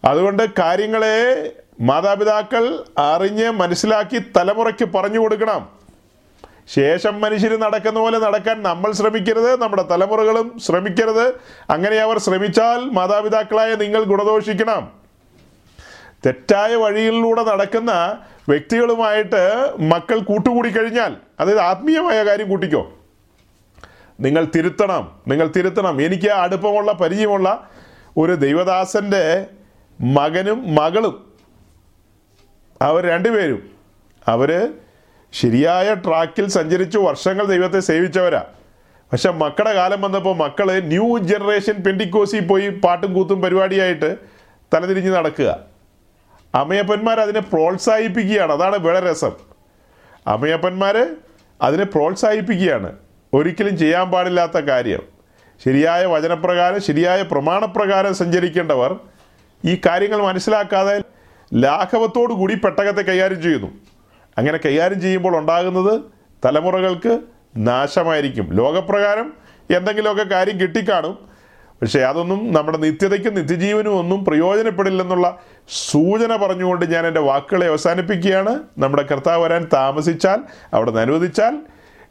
അതുകൊണ്ട് 0.05 0.43
കാര്യങ്ങളെ 0.59 1.52
മാതാപിതാക്കൾ 1.80 2.84
അറിഞ്ഞ് 2.98 3.51
മനസ്സിലാക്കി 3.51 4.18
തലമുറയ്ക്ക് 4.36 4.84
പറഞ്ഞു 4.84 5.18
കൊടുക്കണം. 5.18 5.76
ശേഷം 6.68 7.20
മനുഷ്യർ 7.20 7.56
നടക്കുന്ന 7.56 8.01
പോലെ 8.01 8.18
നടക്കാൻ 8.18 8.62
നമ്മൾ 8.62 8.93
ശ്രമിക്കരുത് 8.93 9.60
നമ്മുടെ 9.60 9.82
തലമുറകളും 9.82 10.59
ശ്രമിക്കരുത്. 10.59 11.26
അങ്ങനെ 11.70 11.97
അവർ 11.97 12.18
ശ്രമിച്ചാൽ 12.18 12.80
മാതാപിതാക്കളായ 12.90 13.74
നിങ്ങൾ 13.74 14.02
ഗുണദോഷിക്കണം. 14.02 14.93
തെറ്റായ 16.26 16.74
വഴിയിലൂടെ 16.74 17.44
നടക്കുന്ന 17.44 18.18
വ്യക്തികളുമായിട്ട് 18.48 19.72
മക്കൾ 19.78 20.18
കൂട്ടുകൂടി 20.18 20.68
കഴിഞ്ഞാൽ 20.68 21.16
അതായത് 21.40 21.60
ആത്മീയമായ 21.60 22.24
കാര്യം 22.24 22.48
കൂട്ടിക്കോ. 22.48 22.93
നിങ്ങൾ 24.20 24.44
തിരുത്തണം 24.44 25.12
നിങ്ങൾ 25.28 25.47
തിരുത്തണം. 25.56 26.02
എനിക്ക് 26.02 26.28
അടുപ്പമുള്ള 26.28 26.93
പരിചയമുള്ള 26.93 27.68
ഒരു 28.16 28.32
ദൈവദാസന്റെ 28.32 29.47
മകനും 30.01 30.74
മകളും 30.74 31.32
അവർ 32.82 33.06
രണ്ടുപേരും. 33.06 33.70
അവർ 34.28 34.72
ശരിയായ 35.32 35.94
ട്രാക്കിൽ 35.94 36.48
സഞ്ചരിച്ചു 36.48 36.98
വർഷങ്ങൾ 36.98 37.44
ദൈവത്തെ 37.44 37.81
സേവിച്ചവരാ. 37.81 38.44
പക്ഷെ 39.12 39.31
മക്കളുടെ 39.31 39.73
കാലം 39.73 40.01
വന്നപ്പോൾ 40.01 40.36
മക്കൾ 40.36 40.81
ന്യൂ 40.81 41.19
ജനറേഷൻ 41.19 41.73
പെൻഡിക്കോസിൽ 41.73 42.47
പോയി 42.47 42.69
പാട്ടും 42.69 43.15
കൂത്തും 43.15 43.43
പരിപാടിയായിട്ട് 43.43 44.16
തലതിരിഞ്ഞ് 44.74 45.11
നടക്കുക. 45.11 45.59
അമ്മയപ്പന്മാർ 46.55 47.20
അതിനെ 47.20 47.40
പ്രോത്സാഹിപ്പിക്കുകയാണ്. 47.40 48.53
അതാണ് 48.53 48.78
വേറെ 48.78 49.11
രസം. 49.11 49.31
അമ്മയപ്പന്മാർ 50.27 51.16
അതിനെ 51.62 51.85
പ്രോത്സാഹിപ്പിക്കുകയാണ്. 51.85 52.93
ഒരിക്കലും 53.35 53.78
ചെയ്യാൻ 53.78 54.11
പാടില്ലാത്ത 54.11 54.59
കാര്യം. 54.59 55.03
ശരിയായ 55.65 56.07
വചനപ്രകാരം 56.07 56.82
ശരിയായ 56.82 57.23
പ്രമാണപ്രകാരം 57.23 58.15
സഞ്ചരിക്കേണ്ടവർ 58.15 58.97
ഈ 59.65 59.81
കാര്യങ്ങൾ 59.86 60.23
മനസ്സിലാക്കാതെ 60.23 61.03
ലാഘവത്തോടു 61.55 62.32
കൂടി 62.32 62.55
പെട്ടകത്തെ 62.55 63.03
കൈകാര്യം 63.03 63.43
ചെയ്യുന്നു. 63.43 63.66
അങ്ങനെ 64.38 64.58
കൈകാര്യം 64.66 65.00
ചെയ്യുമ്പോൾ 65.00 65.36
ഉണ്ടാകുന്നത് 65.36 66.00
തലമുറകൾക്ക് 66.44 67.20
നാശമായിരിക്കും. 67.56 68.52
ലോകപ്രകാരം 68.52 69.32
എന്തെങ്കിലുമൊക്കെ 69.76 70.22
കാര്യം 70.22 70.60
കിട്ടിക്കാണും. 70.60 71.18
പക്ഷേ 71.82 72.00
അതൊന്നും 72.00 72.52
നമ്മുടെ 72.52 72.78
നിത്യതയ്ക്കും 72.78 73.34
നിത്യജീവനും 73.34 73.98
ഒന്നും 73.98 74.24
പ്രയോജനപ്പെടില്ലെന്നുള്ള 74.24 75.38
സൂചന 75.68 76.36
പറഞ്ഞുകൊണ്ട് 76.36 76.92
ഞാൻ 76.92 77.06
എന്റെ 77.06 77.20
വാക്കുകളെ 77.20 77.66
അവസാനിപ്പിക്കുകയാണ്. 77.66 78.60
നമ്മുടെ 78.78 79.02
കർത്താവ് 79.02 79.44
വരാൻ 79.44 79.68
താമസിച്ചാൽ 79.72 80.38
അവിടെ 80.74 80.90
നിന്ന് 80.90 81.02
അനുവദിച്ചാൽ 81.02 81.58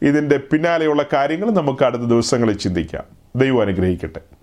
ഇതിന്റെ 0.02 0.38
പിന്നാലെയുള്ള 0.38 1.06
കാര്യങ്ങൾ 1.14 1.52
നമുക്ക് 1.52 1.84
അടുത്ത 1.84 2.02
ദിവസങ്ങളിൽ 2.02 2.58
ചിന്തിക്കാം. 2.58 3.04
ദൈവം 3.36 3.62
അനുഗ്രഹിക്കട്ടെ. 3.62 4.35